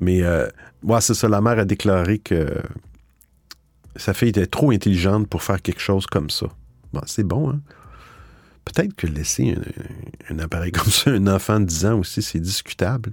Mais 0.00 0.22
euh, 0.22 0.48
ouais, 0.82 1.00
c'est 1.00 1.14
ça, 1.14 1.28
la 1.28 1.40
mère 1.40 1.58
a 1.58 1.64
déclaré 1.64 2.18
que 2.18 2.46
sa 3.96 4.14
fille 4.14 4.28
était 4.28 4.46
trop 4.46 4.70
intelligente 4.70 5.28
pour 5.28 5.42
faire 5.42 5.60
quelque 5.60 5.80
chose 5.80 6.06
comme 6.06 6.30
ça. 6.30 6.46
Bon, 6.92 7.00
c'est 7.06 7.24
bon, 7.24 7.50
hein? 7.50 7.60
Peut-être 8.64 8.94
que 8.94 9.06
laisser 9.06 9.56
un, 10.28 10.38
appareil 10.38 10.72
comme 10.72 10.90
ça 10.90 11.10
un 11.10 11.26
enfant 11.26 11.58
de 11.58 11.64
10 11.64 11.86
ans 11.86 11.98
aussi, 12.00 12.22
c'est 12.22 12.40
discutable. 12.40 13.12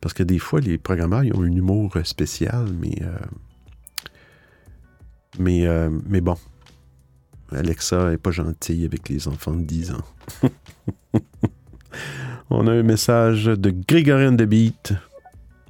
Parce 0.00 0.12
que 0.12 0.22
des 0.22 0.38
fois, 0.38 0.60
les 0.60 0.76
programmeurs, 0.76 1.24
ils 1.24 1.34
ont 1.34 1.42
un 1.42 1.52
humour 1.52 1.96
euh, 1.96 2.04
spécial, 2.04 2.68
mais. 2.78 2.96
euh, 3.02 3.16
mais, 5.38 5.66
euh, 5.66 5.90
mais 6.06 6.20
bon. 6.20 6.36
Alexa 7.50 8.12
est 8.12 8.18
pas 8.18 8.30
gentille 8.30 8.84
avec 8.84 9.08
les 9.08 9.28
enfants 9.28 9.54
de 9.54 9.62
10 9.62 9.92
ans. 9.92 10.04
On 12.50 12.66
a 12.66 12.72
un 12.72 12.82
message 12.82 13.46
de 13.46 13.70
Grégorien 13.70 14.32
de 14.32 14.44
Beat. 14.44 14.92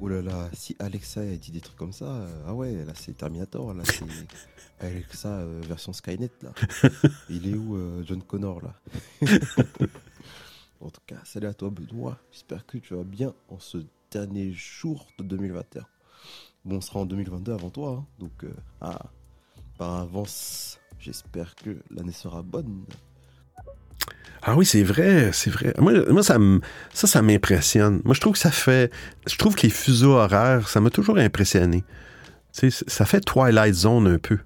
Oh 0.05 0.09
là 0.09 0.21
là, 0.21 0.51
si 0.53 0.77
Alexa 0.81 1.23
a 1.23 1.37
dit 1.37 1.51
des 1.51 1.63
trucs 1.63 1.79
comme 1.79 1.95
ça, 1.95 2.05
euh, 2.05 2.45
ah 2.47 2.53
ouais, 2.53 2.85
là 2.85 2.93
c'est 2.95 3.17
Terminator, 3.17 3.73
là 3.73 3.85
c'est 3.87 4.05
Alexa 4.87 5.31
euh, 5.31 5.63
version 5.65 5.95
Skynet 5.95 6.29
là. 6.43 6.53
Il 7.31 7.49
est 7.49 7.55
où 7.55 7.75
euh, 7.75 8.03
John 8.05 8.23
Connor 8.23 8.61
là? 8.61 8.75
En 10.83 10.91
tout 10.91 11.01
cas, 11.07 11.17
salut 11.25 11.47
à 11.47 11.55
toi 11.55 11.71
Benoît, 11.71 12.19
j'espère 12.31 12.67
que 12.67 12.77
tu 12.77 12.93
vas 12.95 13.03
bien 13.03 13.33
en 13.49 13.59
ce 13.59 13.79
dernier 14.11 14.53
jour 14.53 15.07
de 15.19 15.25
2021. 15.25 15.87
Bon, 16.67 16.77
on 16.77 16.81
sera 16.83 17.01
en 17.01 17.07
2022 17.07 17.53
avant 17.55 17.71
toi, 17.71 17.93
hein, 17.93 18.07
donc 18.19 18.45
ah, 18.83 19.07
par 19.79 19.95
avance, 19.95 20.81
j'espère 20.99 21.55
que 21.55 21.83
l'année 21.89 22.13
sera 22.13 22.43
bonne. 22.43 22.85
Ah 24.47 24.57
oui, 24.57 24.67
c'est 24.67 24.83
vrai, 24.83 25.31
c'est 25.33 25.49
vrai. 25.49 25.73
Moi, 25.79 26.23
ça, 26.23 26.39
ça, 26.93 27.23
m'impressionne. 27.23 28.03
Moi, 28.05 28.15
je 28.15 28.21
trouve 28.21 28.35
que 28.35 28.39
ça 28.39 28.51
fait. 28.51 28.93
Je 29.27 29.37
trouve 29.39 29.55
que 29.55 29.63
les 29.63 29.71
fuseaux 29.71 30.13
horaires, 30.13 30.69
ça 30.69 30.81
m'a 30.81 30.91
toujours 30.91 31.17
impressionné. 31.17 31.83
Ça 32.53 33.07
fait 33.07 33.21
Twilight 33.21 33.75
Zone 33.75 34.07
un 34.07 34.19
peu. 34.19 34.39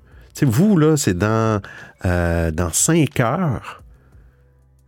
Vous, 0.42 0.78
là, 0.78 0.96
c'est 0.96 1.18
dans, 1.18 1.61
euh, 2.05 2.53
dans 2.53 2.72
5 2.72 3.18
heures 3.18 3.82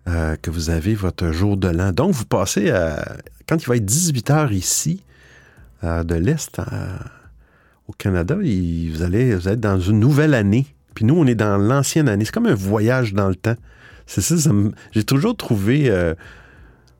euh, 0.08 0.36
que 0.36 0.48
vous 0.48 0.70
avez 0.70 0.94
votre 0.94 1.32
jour 1.32 1.56
de 1.56 1.66
l'an. 1.66 1.90
Donc, 1.90 2.12
vous 2.12 2.24
passez 2.24 2.70
à. 2.70 3.16
Quand 3.48 3.60
il 3.60 3.66
va 3.66 3.76
être 3.76 3.84
18 3.84 4.30
heures 4.30 4.52
ici, 4.52 5.02
euh, 5.82 6.04
de 6.04 6.14
l'Est, 6.14 6.60
au 7.88 7.92
Canada, 7.92 8.36
vous, 8.36 9.02
allez, 9.02 9.34
vous 9.34 9.48
être 9.48 9.58
dans 9.58 9.80
une 9.80 9.98
nouvelle 9.98 10.34
année. 10.34 10.66
Puis 10.94 11.04
nous, 11.04 11.16
on 11.16 11.26
est 11.26 11.34
dans 11.34 11.58
l'ancienne 11.58 12.08
année. 12.08 12.24
C'est 12.24 12.34
comme 12.34 12.46
un 12.46 12.54
voyage 12.54 13.12
dans 13.12 13.28
le 13.28 13.34
temps. 13.34 13.56
C'est 14.10 14.22
ça, 14.22 14.50
j'ai 14.90 15.04
toujours 15.04 15.36
trouvé 15.36 15.88
euh, 15.88 16.16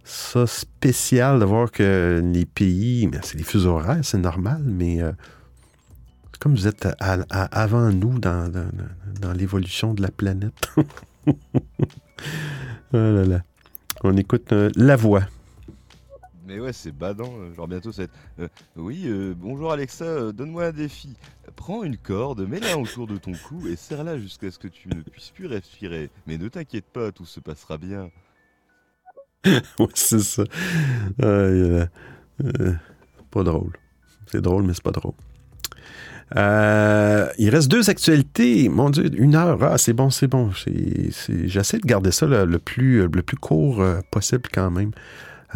ça 0.05 0.47
spécial 0.47 1.41
de 1.41 1.45
voir 1.45 1.73
que 1.73 2.23
les 2.23 2.47
pays, 2.47 3.11
c'est 3.23 3.37
les 3.37 3.43
fuseaux 3.43 3.71
horaires, 3.71 3.99
c'est 4.05 4.19
normal, 4.19 4.63
mais 4.65 5.03
euh, 5.03 5.11
comme 6.39 6.55
vous 6.55 6.69
êtes 6.69 6.87
avant 7.01 7.91
nous 7.91 8.21
dans 8.21 8.49
l'évolution 9.35 9.93
de 9.93 10.03
la 10.03 10.13
planète. 10.13 10.71
oh 11.27 11.33
là 12.93 13.25
là. 13.25 13.43
On 14.05 14.17
écoute 14.17 14.53
euh, 14.53 14.71
la 14.77 14.95
voix. 14.95 15.25
Mais 16.51 16.59
ouais, 16.59 16.73
c'est 16.73 16.91
badant. 16.91 17.33
euh, 17.39 17.55
Genre 17.55 17.69
bientôt, 17.69 17.93
ça 17.93 18.03
va 18.03 18.05
être. 18.07 18.13
euh, 18.41 18.49
oui, 18.75 19.05
euh, 19.07 19.35
bonjour 19.37 19.71
Alexa, 19.71 20.33
donne-moi 20.33 20.65
un 20.67 20.73
défi. 20.73 21.15
Prends 21.55 21.85
une 21.85 21.97
corde, 21.97 22.41
mets-la 22.41 22.77
autour 22.77 23.07
de 23.07 23.19
ton 23.19 23.31
cou 23.35 23.69
et 23.69 23.77
serre-la 23.77 24.19
jusqu'à 24.19 24.51
ce 24.51 24.59
que 24.59 24.67
tu 24.67 24.89
ne 24.89 25.01
puisses 25.01 25.31
plus 25.31 25.47
respirer. 25.47 26.11
Mais 26.27 26.39
ne 26.39 26.49
t'inquiète 26.49 26.87
pas, 26.93 27.13
tout 27.13 27.25
se 27.25 27.39
passera 27.39 27.79
bien. 27.79 28.11
Ouais, 29.79 29.87
c'est 29.95 30.19
ça. 30.19 30.43
Pas 31.19 31.89
drôle. 33.45 33.73
C'est 34.27 34.41
drôle, 34.43 34.65
mais 34.65 34.75
c'est 34.75 34.83
pas 34.83 34.91
drôle. 34.91 35.15
Il 37.39 37.49
reste 37.49 37.71
deux 37.71 37.89
actualités. 37.91 38.69
Mon 38.69 38.91
Dieu, 38.91 39.09
une 39.17 39.37
heure. 39.37 39.63
Ah, 39.63 39.79
c'est 39.79 39.93
bon, 39.93 40.11
c'est 40.11 40.27
bon. 40.27 40.51
J'essaie 40.51 41.79
de 41.79 41.87
garder 41.87 42.11
ça 42.11 42.27
le, 42.27 42.59
plus, 42.59 43.03
le 43.09 43.23
plus 43.23 43.37
court 43.37 43.83
possible 44.11 44.49
quand 44.53 44.71
même. 44.73 44.91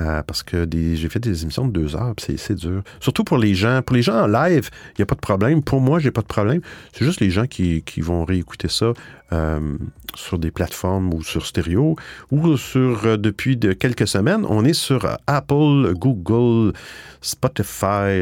Euh, 0.01 0.22
parce 0.22 0.42
que 0.42 0.66
j'ai 0.72 1.09
fait 1.09 1.20
des 1.20 1.42
émissions 1.42 1.66
de 1.66 1.72
deux 1.72 1.95
heures, 1.95 2.14
c'est 2.18 2.55
dur. 2.55 2.82
Surtout 3.01 3.22
pour 3.22 3.38
les 3.38 3.55
gens. 3.55 3.80
Pour 3.82 3.95
les 3.95 4.03
gens 4.03 4.24
en 4.24 4.26
live, 4.26 4.70
il 4.90 5.01
n'y 5.01 5.03
a 5.03 5.07
pas 5.07 5.14
de 5.14 5.20
problème. 5.20 5.62
Pour 5.62 5.80
moi, 5.80 5.99
j'ai 6.01 6.11
pas 6.11 6.22
de 6.22 6.26
problème. 6.26 6.61
C'est 6.92 7.05
juste 7.05 7.20
les 7.20 7.30
gens 7.30 7.47
qui, 7.47 7.82
vont 7.99 8.24
réécouter 8.24 8.68
ça 8.68 8.92
euh, 9.32 9.76
sur 10.14 10.38
des 10.38 10.51
plateformes 10.51 11.14
ou 11.14 11.22
sur 11.22 11.47
stéréo 11.47 11.97
ou 12.30 12.57
sur, 12.57 13.07
euh, 13.07 13.16
depuis 13.16 13.57
de 13.57 13.72
quelques 13.72 14.09
semaines, 14.09 14.45
on 14.49 14.64
est 14.64 14.74
sur 14.74 15.07
Apple, 15.26 15.95
Google, 15.95 16.72
Spotify, 17.20 18.20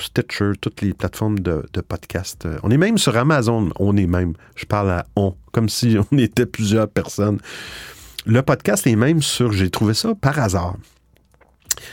Stitcher, 0.00 0.52
toutes 0.60 0.80
les 0.80 0.94
plateformes 0.94 1.38
de, 1.40 1.64
de 1.72 1.80
podcast. 1.82 2.48
On 2.62 2.70
est 2.70 2.78
même 2.78 2.98
sur 2.98 3.16
Amazon. 3.16 3.70
On 3.78 3.96
est 3.96 4.06
même. 4.06 4.32
Je 4.56 4.64
parle 4.64 4.90
à 4.90 5.06
on, 5.14 5.34
comme 5.52 5.68
si 5.68 5.96
on 6.12 6.18
était 6.18 6.46
plusieurs 6.46 6.88
personnes. 6.88 7.38
Le 8.26 8.40
podcast 8.40 8.86
est 8.86 8.96
même 8.96 9.20
sur, 9.20 9.52
j'ai 9.52 9.68
trouvé 9.68 9.92
ça 9.92 10.14
par 10.14 10.38
hasard. 10.38 10.76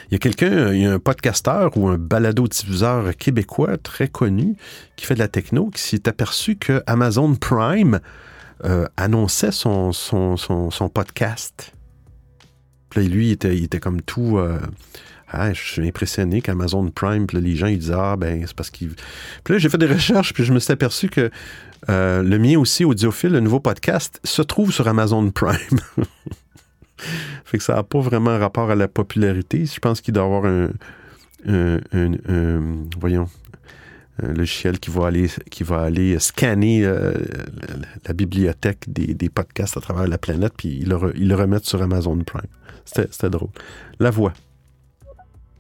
Il 0.09 0.13
y 0.13 0.15
a 0.15 0.17
quelqu'un, 0.17 0.71
il 0.71 0.81
y 0.81 0.85
a 0.85 0.93
un 0.93 0.99
podcasteur 0.99 1.75
ou 1.75 1.89
un 1.89 1.97
balado-diffuseur 1.97 3.17
québécois 3.17 3.77
très 3.77 4.07
connu 4.07 4.55
qui 4.95 5.05
fait 5.05 5.15
de 5.15 5.19
la 5.19 5.27
techno 5.27 5.69
qui 5.69 5.81
s'est 5.81 6.07
aperçu 6.07 6.55
que 6.55 6.83
Amazon 6.87 7.35
Prime 7.35 7.99
euh, 8.63 8.87
annonçait 8.95 9.51
son, 9.51 9.91
son, 9.91 10.37
son, 10.37 10.89
podcast. 10.89 11.73
Puis 12.89 13.01
là, 13.01 13.09
lui, 13.09 13.27
il 13.27 13.31
était, 13.31 13.57
il 13.57 13.65
était 13.65 13.81
comme 13.81 14.01
tout. 14.01 14.39
ah, 15.27 15.51
je 15.51 15.61
suis 15.61 15.85
impressionné 15.85 16.41
qu'Amazon 16.41 16.89
Prime, 16.91 17.27
puis 17.27 17.37
là, 17.37 17.43
les 17.43 17.55
gens, 17.57 17.67
ils 17.67 17.79
disent 17.79 17.95
Ah, 17.97 18.15
ben, 18.15 18.41
c'est 18.47 18.55
parce 18.55 18.69
qu'il. 18.69 18.91
Puis 19.43 19.53
là, 19.53 19.57
j'ai 19.57 19.67
fait 19.67 19.77
des 19.77 19.87
recherches, 19.87 20.33
puis 20.33 20.45
je 20.45 20.53
me 20.53 20.59
suis 20.59 20.71
aperçu 20.71 21.09
que 21.09 21.29
euh, 21.89 22.21
le 22.21 22.37
mien 22.37 22.57
aussi, 22.59 22.85
Audiophile, 22.85 23.31
le 23.31 23.39
nouveau 23.39 23.59
podcast, 23.59 24.19
se 24.23 24.41
trouve 24.41 24.71
sur 24.71 24.87
Amazon 24.87 25.29
Prime. 25.31 25.79
fait 27.45 27.57
que 27.57 27.63
ça 27.63 27.75
n'a 27.75 27.83
pas 27.83 27.99
vraiment 27.99 28.37
rapport 28.37 28.69
à 28.69 28.75
la 28.75 28.87
popularité. 28.87 29.65
Je 29.65 29.79
pense 29.79 30.01
qu'il 30.01 30.13
doit 30.13 30.23
y 30.23 30.25
avoir 30.25 30.45
un, 30.45 30.69
voyons, 32.99 33.27
logiciel 34.21 34.79
qui 34.79 34.91
va 34.91 35.07
aller, 35.07 35.27
qui 35.49 35.63
va 35.63 35.81
aller 35.81 36.19
scanner 36.19 36.85
euh, 36.85 37.13
la, 38.05 38.13
bibliothèque 38.13 38.85
des, 38.87 39.29
podcasts 39.29 39.77
à 39.77 39.81
travers 39.81 40.07
la 40.07 40.19
planète, 40.19 40.53
puis 40.55 40.79
ils 40.81 40.89
le, 40.89 40.95
re- 40.95 41.63
sur 41.63 41.81
Amazon 41.81 42.17
Prime. 42.19 42.41
C'était 42.85 43.29
drôle. 43.29 43.49
La 43.99 44.11
voix. 44.11 44.33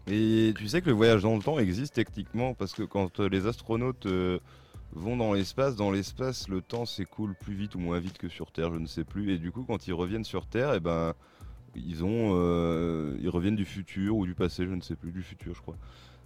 Et 0.07 0.53
tu 0.57 0.67
sais 0.67 0.81
que 0.81 0.87
le 0.87 0.95
voyage 0.95 1.21
dans 1.21 1.35
le 1.35 1.41
temps 1.41 1.57
existe 1.59 1.93
techniquement 1.93 2.53
parce 2.53 2.73
que 2.73 2.83
quand 2.83 3.19
euh, 3.19 3.29
les 3.29 3.47
astronautes 3.47 4.05
vont 4.93 5.17
dans 5.17 5.33
l'espace, 5.33 5.75
dans 5.75 5.91
l'espace, 5.91 6.47
le 6.47 6.61
temps 6.61 6.85
s'écoule 6.85 7.35
plus 7.35 7.53
vite 7.53 7.75
ou 7.75 7.79
moins 7.79 7.99
vite 7.99 8.17
que 8.17 8.29
sur 8.29 8.51
Terre, 8.51 8.73
je 8.73 8.79
ne 8.79 8.87
sais 8.87 9.03
plus. 9.03 9.33
Et 9.33 9.37
du 9.37 9.51
coup, 9.51 9.63
quand 9.63 9.87
ils 9.87 9.93
reviennent 9.93 10.23
sur 10.23 10.45
Terre, 10.47 10.73
et 10.73 10.79
ben, 10.79 11.13
ils 11.75 12.03
ont, 12.03 12.31
euh, 12.35 13.17
ils 13.21 13.29
reviennent 13.29 13.55
du 13.55 13.65
futur 13.65 14.17
ou 14.17 14.25
du 14.25 14.35
passé, 14.35 14.65
je 14.65 14.73
ne 14.73 14.81
sais 14.81 14.95
plus, 14.95 15.11
du 15.11 15.21
futur, 15.21 15.53
je 15.55 15.61
crois. 15.61 15.77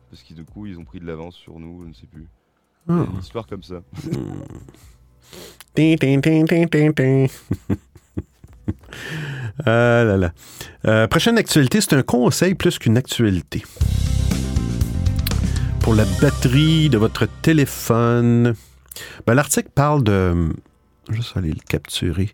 Parce 0.09 0.23
que 0.23 0.33
du 0.33 0.45
coup, 0.45 0.65
ils 0.65 0.79
ont 0.79 0.85
pris 0.85 0.99
de 0.99 1.05
l'avance 1.05 1.35
sur 1.35 1.59
nous, 1.59 1.83
je 1.83 1.89
ne 1.89 1.93
sais 1.93 2.07
plus. 2.07 2.27
Ah. 2.87 3.05
Une 3.11 3.19
histoire 3.19 3.47
comme 3.47 3.63
ça. 3.63 3.81
Tin, 5.73 5.95
tin, 5.99 6.21
tin, 6.21 6.45
tin, 6.45 6.67
tin, 6.67 6.91
tin. 6.93 7.25
Ah 9.65 10.03
là 10.03 10.17
là. 10.17 10.33
Euh, 10.85 11.07
prochaine 11.07 11.37
actualité, 11.37 11.81
c'est 11.81 11.93
un 11.93 12.03
conseil 12.03 12.55
plus 12.55 12.79
qu'une 12.79 12.97
actualité. 12.97 13.63
Pour 15.85 15.93
la 15.93 16.05
batterie 16.19 16.89
de 16.89 16.97
votre 16.97 17.27
téléphone. 17.43 18.55
Ben, 19.27 19.35
L'article 19.35 19.69
parle 19.75 20.03
de. 20.03 20.49
Je 21.07 21.11
vais 21.11 21.17
juste 21.17 21.37
aller 21.37 21.51
le 21.51 21.61
capturer. 21.69 22.31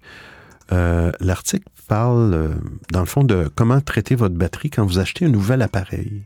Euh, 0.72 1.12
L'article 1.20 1.68
parle, 1.90 2.34
euh, 2.34 2.48
dans 2.94 3.02
le 3.02 3.06
fond, 3.06 3.26
de 3.26 3.52
comment 3.54 3.82
traiter 3.82 4.16
votre 4.16 4.36
batterie 4.36 4.70
quand 4.70 4.86
vous 4.86 5.00
achetez 5.00 5.26
un 5.26 5.30
nouvel 5.30 5.62
appareil. 5.62 6.24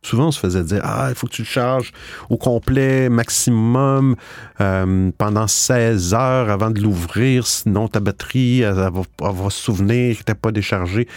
Souvent, 0.00 0.28
on 0.28 0.30
se 0.30 0.40
faisait 0.40 0.64
dire 0.64 0.80
Ah, 0.84 1.08
il 1.10 1.14
faut 1.14 1.26
que 1.26 1.34
tu 1.34 1.42
le 1.42 1.46
charges 1.46 1.92
au 2.30 2.38
complet, 2.38 3.10
maximum, 3.10 4.16
euh, 4.62 5.10
pendant 5.18 5.46
16 5.46 6.14
heures 6.14 6.48
avant 6.48 6.70
de 6.70 6.80
l'ouvrir, 6.80 7.46
sinon 7.46 7.88
ta 7.88 8.00
batterie 8.00 8.62
elle, 8.62 8.72
va, 8.72 9.50
se 9.50 9.60
souvenir 9.60 10.16
que 10.16 10.24
tu 10.24 10.34
pas 10.34 10.50
déchargé. 10.50 11.08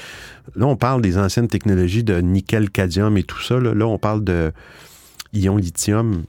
Là, 0.57 0.65
on 0.65 0.75
parle 0.75 1.01
des 1.01 1.17
anciennes 1.17 1.47
technologies 1.47 2.03
de 2.03 2.19
nickel, 2.19 2.69
cadmium 2.69 3.15
et 3.15 3.23
tout 3.23 3.41
ça. 3.41 3.57
Là, 3.61 3.87
on 3.87 3.97
parle 3.97 4.25
de 4.25 4.51
ion 5.33 5.57
lithium. 5.57 6.23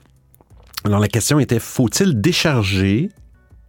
Alors, 0.85 1.01
la 1.01 1.09
question 1.09 1.39
était 1.41 1.59
faut-il 1.59 2.21
décharger? 2.21 3.11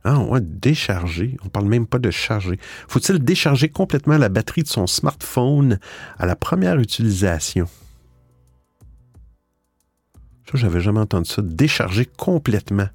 Ah, 0.03 0.19
ouais, 0.19 0.39
décharger. 0.41 1.37
On 1.43 1.49
parle 1.49 1.67
même 1.67 1.85
pas 1.85 1.99
de 1.99 2.11
charger. 2.11 2.59
Faut-il 2.87 3.19
décharger 3.19 3.69
complètement 3.69 4.17
la 4.17 4.29
batterie 4.29 4.63
de 4.63 4.67
son 4.67 4.87
smartphone 4.87 5.79
à 6.17 6.25
la 6.25 6.35
première 6.35 6.79
utilisation? 6.79 7.67
Ça, 10.49 10.57
j'avais 10.57 10.81
jamais 10.81 10.99
entendu 10.99 11.29
ça. 11.29 11.41
Décharger 11.41 12.05
complètement 12.05 12.87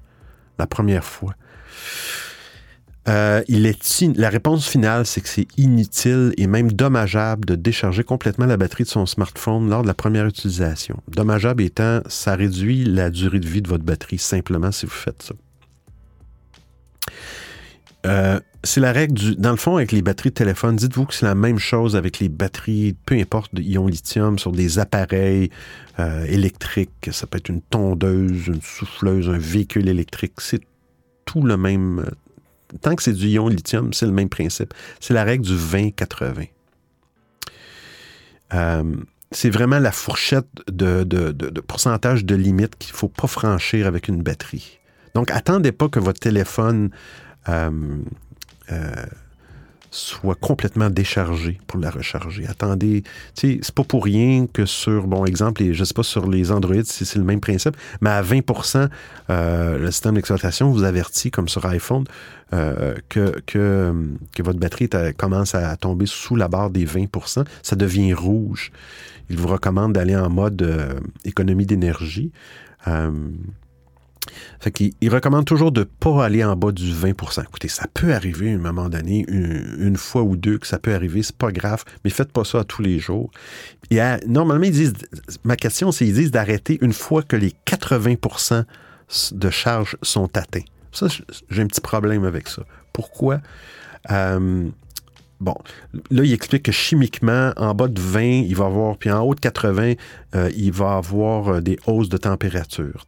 la 0.57 0.67
première 0.67 1.05
fois. 1.05 1.35
Euh, 3.07 3.43
La 4.15 4.29
réponse 4.29 4.67
finale, 4.67 5.05
c'est 5.05 5.21
que 5.21 5.29
c'est 5.29 5.47
inutile 5.57 6.33
et 6.37 6.47
même 6.47 6.71
dommageable 6.71 7.45
de 7.45 7.55
décharger 7.55 8.03
complètement 8.03 8.47
la 8.47 8.57
batterie 8.57 8.83
de 8.83 8.89
son 8.89 9.05
smartphone 9.05 9.69
lors 9.69 9.83
de 9.83 9.87
la 9.87 9.93
première 9.93 10.25
utilisation. 10.25 11.01
Dommageable 11.07 11.63
étant, 11.63 12.01
ça 12.07 12.35
réduit 12.35 12.83
la 12.83 13.09
durée 13.09 13.39
de 13.39 13.47
vie 13.47 13.61
de 13.61 13.67
votre 13.67 13.83
batterie 13.83 14.17
simplement 14.17 14.71
si 14.71 14.85
vous 14.85 14.91
faites 14.91 15.21
ça. 15.21 15.35
Euh, 18.05 18.39
c'est 18.63 18.81
la 18.81 18.91
règle 18.91 19.13
du. 19.13 19.35
Dans 19.35 19.51
le 19.51 19.57
fond, 19.57 19.77
avec 19.77 19.91
les 19.91 20.01
batteries 20.01 20.29
de 20.29 20.35
téléphone, 20.35 20.75
dites-vous 20.75 21.05
que 21.05 21.13
c'est 21.13 21.25
la 21.25 21.35
même 21.35 21.59
chose 21.59 21.95
avec 21.95 22.19
les 22.19 22.29
batteries, 22.29 22.95
peu 23.05 23.15
importe, 23.15 23.51
ion 23.57 23.87
lithium, 23.87 24.37
sur 24.37 24.51
des 24.51 24.79
appareils 24.79 25.49
euh, 25.99 26.25
électriques. 26.25 27.09
Ça 27.11 27.27
peut 27.27 27.37
être 27.37 27.49
une 27.49 27.61
tondeuse, 27.61 28.47
une 28.47 28.61
souffleuse, 28.61 29.29
un 29.29 29.37
véhicule 29.37 29.87
électrique. 29.87 30.33
C'est 30.39 30.61
tout 31.25 31.41
le 31.41 31.57
même. 31.57 32.05
Tant 32.81 32.95
que 32.95 33.03
c'est 33.03 33.13
du 33.13 33.27
ion 33.27 33.47
lithium, 33.47 33.93
c'est 33.93 34.05
le 34.05 34.11
même 34.11 34.29
principe. 34.29 34.73
C'est 34.99 35.13
la 35.13 35.23
règle 35.23 35.45
du 35.45 35.55
20-80. 35.55 36.49
Euh, 38.53 38.83
c'est 39.31 39.49
vraiment 39.49 39.79
la 39.79 39.91
fourchette 39.91 40.47
de, 40.67 41.03
de- 41.03 41.31
de- 41.31 41.49
de 41.49 41.61
pourcentage 41.61 42.25
de 42.25 42.35
limite 42.35 42.75
qu'il 42.77 42.93
ne 42.93 42.97
faut 42.97 43.07
pas 43.09 43.27
franchir 43.27 43.87
avec 43.87 44.07
une 44.07 44.21
batterie. 44.21 44.79
Donc, 45.13 45.31
attendez 45.31 45.71
pas 45.71 45.89
que 45.89 45.99
votre 45.99 46.19
téléphone 46.19 46.89
euh, 47.49 47.69
euh, 48.71 48.91
soit 49.95 50.35
complètement 50.35 50.89
déchargé 50.89 51.59
pour 51.67 51.79
la 51.79 51.89
recharger. 51.89 52.45
Attendez, 52.47 53.03
tu 53.35 53.53
sais, 53.53 53.59
c'est 53.61 53.73
pas 53.73 53.83
pour 53.83 54.03
rien 54.03 54.45
que 54.51 54.65
sur, 54.65 55.07
bon 55.07 55.25
exemple, 55.25 55.61
les- 55.63 55.73
je 55.73 55.83
sais 55.83 55.93
pas 55.93 56.03
sur 56.03 56.29
les 56.29 56.51
Android 56.51 56.83
si 56.83 57.05
c'est 57.05 57.17
le 57.17 57.23
même 57.25 57.39
principe, 57.39 57.77
mais 58.01 58.09
à 58.09 58.21
20% 58.21 58.89
euh, 59.29 59.77
le 59.77 59.91
système 59.91 60.15
d'exploitation 60.15 60.69
vous 60.69 60.83
avertit, 60.83 61.31
comme 61.31 61.47
sur 61.47 61.65
iPhone, 61.65 62.03
euh, 62.53 62.95
que, 63.09 63.93
votre 64.39 64.59
batterie 64.59 64.89
commence 65.17 65.55
à 65.55 65.75
tomber 65.77 66.05
sous 66.05 66.35
la 66.35 66.47
barre 66.47 66.69
des 66.69 66.85
20% 66.85 67.45
ça 67.63 67.75
devient 67.75 68.13
rouge. 68.13 68.71
Il 69.29 69.37
vous 69.37 69.47
recommande 69.47 69.93
d'aller 69.93 70.15
en 70.15 70.29
mode 70.29 70.61
euh, 70.61 70.99
économie 71.23 71.65
d'énergie. 71.65 72.31
Fait 74.59 74.71
qu'il 74.71 74.93
il 75.01 75.09
recommande 75.09 75.45
toujours 75.45 75.71
de 75.71 75.81
ne 75.81 75.85
pas 75.85 76.25
aller 76.25 76.43
en 76.43 76.55
bas 76.55 76.71
du 76.71 76.91
20% 76.91 77.43
Écoutez, 77.43 77.67
ça 77.67 77.85
peut 77.93 78.13
arriver 78.13 78.51
à 78.51 78.55
un 78.55 78.59
moment 78.59 78.89
donné, 78.89 79.25
une, 79.27 79.97
fois 79.97 80.23
ou 80.23 80.35
deux, 80.35 80.57
que 80.57 80.67
ça 80.67 80.79
peut 80.79 80.93
arriver, 80.93 81.23
c'est 81.23 81.35
pas 81.35 81.51
grave, 81.51 81.83
mais 82.03 82.09
faites 82.09 82.31
pas 82.31 82.43
ça 82.43 82.63
tous 82.63 82.81
les 82.81 82.99
jours. 82.99 83.31
Normalement, 84.27 84.63
ils 84.63 84.71
disent, 84.71 84.93
ma 85.43 85.55
question, 85.55 85.91
c'est 85.91 86.05
ils 86.05 86.13
disent 86.13 86.31
d'arrêter 86.31 86.77
une 86.81 86.93
fois 86.93 87.23
que 87.23 87.35
les 87.35 87.53
80% 87.65 88.63
de 89.31 89.49
charge 89.49 89.97
sont 90.01 90.35
atteints. 90.37 90.65
Ça, 90.91 91.07
j'ai 91.49 91.61
un 91.61 91.67
petit 91.67 91.81
problème 91.81 92.23
avec 92.23 92.47
ça. 92.47 92.63
Pourquoi? 92.93 93.41
Bon, 95.41 95.55
là, 96.11 96.23
il 96.23 96.33
explique 96.33 96.63
que 96.63 96.71
chimiquement, 96.71 97.51
en 97.57 97.73
bas 97.73 97.87
de 97.87 97.99
20, 97.99 98.21
il 98.21 98.55
va 98.55 98.65
avoir, 98.65 98.97
puis 98.97 99.11
en 99.11 99.21
haut 99.21 99.35
de 99.35 99.39
80, 99.41 99.93
euh, 100.33 100.49
il 100.55 100.71
va 100.71 100.95
avoir 100.95 101.49
euh, 101.49 101.61
des 101.61 101.77
hausses 101.87 102.09
de 102.09 102.17
température. 102.17 103.05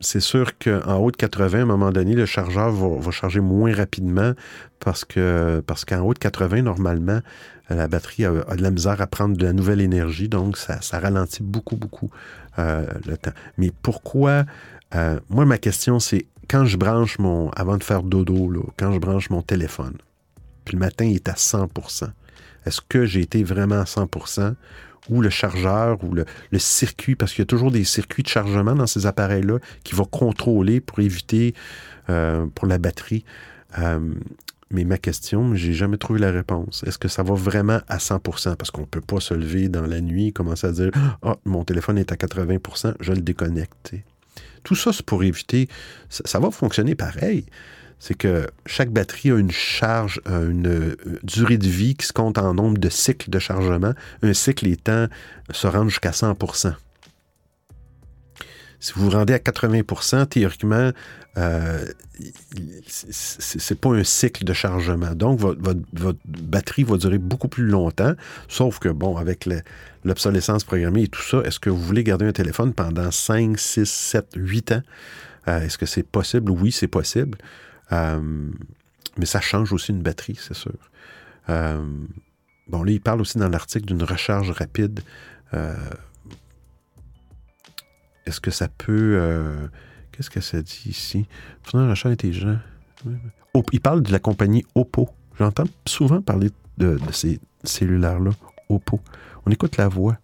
C'est 0.00 0.20
sûr 0.20 0.56
qu'en 0.58 0.96
haut 0.96 1.10
de 1.10 1.16
80, 1.16 1.58
à 1.58 1.62
un 1.62 1.64
moment 1.64 1.90
donné, 1.90 2.14
le 2.14 2.26
chargeur 2.26 2.70
va, 2.70 3.10
charger 3.10 3.40
moins 3.40 3.74
rapidement 3.74 4.32
parce 4.80 5.04
que 5.04 5.62
parce 5.66 5.84
qu'en 5.84 6.00
haut 6.00 6.14
de 6.14 6.18
80, 6.18 6.62
normalement, 6.62 7.20
la 7.68 7.88
batterie 7.88 8.24
a, 8.24 8.32
de 8.32 8.62
la 8.62 8.70
misère 8.70 9.00
à 9.00 9.06
prendre 9.06 9.36
de 9.36 9.44
la 9.44 9.52
nouvelle 9.52 9.80
énergie, 9.80 10.28
donc 10.28 10.56
ça, 10.56 10.78
ralentit 10.92 11.42
beaucoup, 11.42 11.76
beaucoup 11.76 12.10
euh, 12.58 12.86
le 13.06 13.16
temps. 13.16 13.32
Mais 13.58 13.72
pourquoi 13.82 14.44
euh, 14.94 15.18
Moi, 15.28 15.44
ma 15.44 15.58
question, 15.58 15.98
c'est 15.98 16.26
quand 16.48 16.64
je 16.64 16.76
branche 16.76 17.18
mon. 17.18 17.50
avant 17.50 17.76
de 17.76 17.84
faire 17.84 18.02
dodo, 18.02 18.50
là, 18.50 18.62
quand 18.78 18.92
je 18.92 18.98
branche 18.98 19.30
mon 19.30 19.42
téléphone, 19.42 19.96
puis 20.64 20.74
le 20.74 20.80
matin, 20.80 21.04
il 21.04 21.16
est 21.16 21.28
à 21.28 21.34
100% 21.34 22.08
est-ce 22.68 22.82
que 22.86 23.06
j'ai 23.06 23.22
été 23.22 23.42
vraiment 23.44 23.80
à 23.80 23.86
100 23.86 24.08
ou 25.08 25.20
le 25.20 25.30
chargeur 25.30 26.02
ou 26.04 26.14
le, 26.14 26.24
le 26.50 26.58
circuit, 26.58 27.16
parce 27.16 27.32
qu'il 27.32 27.42
y 27.42 27.44
a 27.44 27.46
toujours 27.46 27.70
des 27.70 27.84
circuits 27.84 28.22
de 28.22 28.28
chargement 28.28 28.74
dans 28.74 28.86
ces 28.86 29.06
appareils-là 29.06 29.58
qui 29.84 29.94
vont 29.94 30.04
contrôler 30.04 30.80
pour 30.80 31.00
éviter 31.00 31.54
euh, 32.10 32.46
pour 32.54 32.66
la 32.66 32.78
batterie. 32.78 33.24
Euh, 33.78 34.14
mais 34.70 34.84
ma 34.84 34.98
question, 34.98 35.54
j'ai 35.54 35.72
jamais 35.72 35.96
trouvé 35.96 36.20
la 36.20 36.30
réponse. 36.30 36.84
Est-ce 36.86 36.98
que 36.98 37.08
ça 37.08 37.22
va 37.22 37.34
vraiment 37.34 37.80
à 37.88 37.98
100 37.98 38.20
Parce 38.56 38.70
qu'on 38.70 38.82
ne 38.82 38.86
peut 38.86 39.00
pas 39.00 39.20
se 39.20 39.32
lever 39.34 39.68
dans 39.68 39.86
la 39.86 40.00
nuit 40.00 40.28
et 40.28 40.32
commencer 40.32 40.66
à 40.66 40.72
dire 40.72 40.90
Ah, 41.22 41.36
mon 41.44 41.64
téléphone 41.64 41.98
est 41.98 42.12
à 42.12 42.16
80% 42.16 42.94
je 43.00 43.12
le 43.12 43.20
déconnecte. 43.20 43.94
Tout 44.64 44.74
ça, 44.74 44.92
c'est 44.92 45.04
pour 45.04 45.22
éviter. 45.22 45.68
Ça 46.08 46.38
va 46.38 46.50
fonctionner 46.50 46.94
pareil. 46.94 47.46
C'est 48.00 48.14
que 48.14 48.46
chaque 48.64 48.90
batterie 48.90 49.30
a 49.32 49.36
une 49.36 49.50
charge, 49.50 50.20
euh, 50.28 50.50
une 50.50 50.68
euh, 50.68 50.96
durée 51.24 51.58
de 51.58 51.66
vie 51.66 51.96
qui 51.96 52.06
se 52.06 52.12
compte 52.12 52.38
en 52.38 52.54
nombre 52.54 52.78
de 52.78 52.88
cycles 52.88 53.28
de 53.30 53.38
chargement. 53.38 53.92
Un 54.22 54.34
cycle 54.34 54.66
étant 54.68 55.06
se 55.50 55.66
rendre 55.66 55.88
jusqu'à 55.90 56.12
100% 56.12 56.74
Si 58.80 58.92
vous 58.94 59.06
vous 59.06 59.10
rendez 59.10 59.32
à 59.32 59.38
80% 59.40 60.26
théoriquement, 60.26 60.92
euh, 61.36 61.84
c'est- 62.86 63.74
pas 63.74 63.90
un 63.90 64.04
cycle 64.04 64.44
de 64.44 64.52
chargement. 64.52 65.14
Donc, 65.16 65.40
votre, 65.40 65.60
batterie 66.24 66.84
va 66.84 66.96
durer 66.96 67.18
beaucoup 67.18 67.48
plus 67.48 67.66
longtemps. 67.66 68.14
Sauf 68.46 68.78
que, 68.78 68.88
bon, 68.88 69.16
avec 69.16 69.46
le- 69.46 69.62
l'obsolescence 70.04 70.62
programmée 70.62 71.02
et 71.04 71.08
tout 71.08 71.22
ça, 71.22 71.40
est-ce 71.44 71.58
que 71.58 71.70
vous 71.70 71.82
voulez 71.82 72.04
garder 72.04 72.26
un 72.26 72.32
téléphone 72.32 72.72
pendant 72.72 73.10
5, 73.10 73.58
6, 73.58 73.90
7, 73.90 74.28
8 74.36 74.70
ans? 74.72 74.82
Euh, 75.48 75.60
est-ce 75.62 75.78
que 75.78 75.86
c'est 75.86 76.02
possible? 76.04 76.50
Oui, 76.52 76.70
c'est 76.70 76.86
possible. 76.88 77.38
Euh, 77.92 78.50
mais 79.16 79.26
ça 79.26 79.40
change 79.40 79.72
aussi 79.72 79.92
une 79.92 80.02
batterie, 80.02 80.38
c'est 80.40 80.54
sûr. 80.54 80.74
Euh, 81.48 81.82
bon, 82.68 82.82
là, 82.82 82.92
il 82.92 83.00
parle 83.00 83.20
aussi 83.20 83.38
dans 83.38 83.48
l'article 83.48 83.86
d'une 83.86 84.02
recharge 84.02 84.50
rapide. 84.50 85.00
Euh, 85.54 85.74
Est-ce 88.26 88.40
que 88.40 88.50
ça 88.50 88.68
peut. 88.68 89.68
Qu'est-ce 90.12 90.30
que 90.30 90.40
ça 90.40 90.60
dit 90.60 90.82
ici? 90.86 91.26
Faisant 91.62 91.78
un 91.78 91.88
rachat 91.88 92.10
intelligent. 92.10 92.58
Op- 93.54 93.70
Il 93.72 93.80
parle 93.80 94.02
de 94.02 94.12
la 94.12 94.18
compagnie 94.18 94.64
Oppo. 94.74 95.08
J'entends 95.38 95.64
souvent 95.86 96.20
parler 96.20 96.50
de 96.76 96.98
ces 97.12 97.40
cellulaires-là, 97.64 98.30
Oppo. 98.68 99.00
On 99.46 99.50
écoute 99.50 99.76
la 99.78 99.88
voix. 99.88 100.18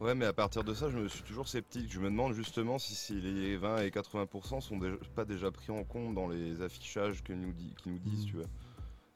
Ouais, 0.00 0.14
mais 0.14 0.26
à 0.26 0.32
partir 0.32 0.62
de 0.62 0.74
ça, 0.74 0.88
je 0.90 0.96
me 0.98 1.08
suis 1.08 1.22
toujours 1.24 1.48
sceptique. 1.48 1.90
Je 1.92 1.98
me 1.98 2.04
demande 2.08 2.32
justement 2.32 2.78
si, 2.78 2.94
si 2.94 3.20
les 3.20 3.56
20 3.56 3.82
et 3.82 3.90
80% 3.90 4.60
sont 4.60 4.78
déjà- 4.78 4.96
pas 5.16 5.24
déjà 5.24 5.50
pris 5.50 5.72
en 5.72 5.82
compte 5.82 6.14
dans 6.14 6.28
les 6.28 6.62
affichages 6.62 7.22
que 7.24 7.32
nous 7.32 7.52
qu'ils 7.82 7.92
nous 7.92 7.98
disent, 7.98 8.24
tu 8.26 8.36
vois. 8.36 8.46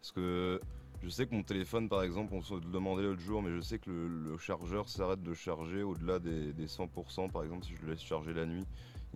Parce 0.00 0.10
que 0.12 0.60
je 1.02 1.08
sais 1.08 1.26
que 1.26 1.34
mon 1.34 1.44
téléphone, 1.44 1.88
par 1.88 2.02
exemple, 2.02 2.34
on 2.34 2.42
se 2.42 2.54
le 2.54 2.60
demandait 2.60 3.04
l'autre 3.04 3.20
jour, 3.20 3.42
mais 3.42 3.52
je 3.52 3.60
sais 3.60 3.78
que 3.78 3.90
le, 3.90 4.08
le 4.08 4.38
chargeur 4.38 4.88
s'arrête 4.88 5.22
de 5.22 5.34
charger 5.34 5.82
au-delà 5.84 6.18
des, 6.18 6.52
des 6.52 6.66
100%. 6.66 7.28
Par 7.28 7.44
exemple, 7.44 7.64
si 7.64 7.74
je 7.76 7.82
le 7.82 7.92
laisse 7.92 8.02
charger 8.02 8.32
la 8.34 8.46
nuit, 8.46 8.66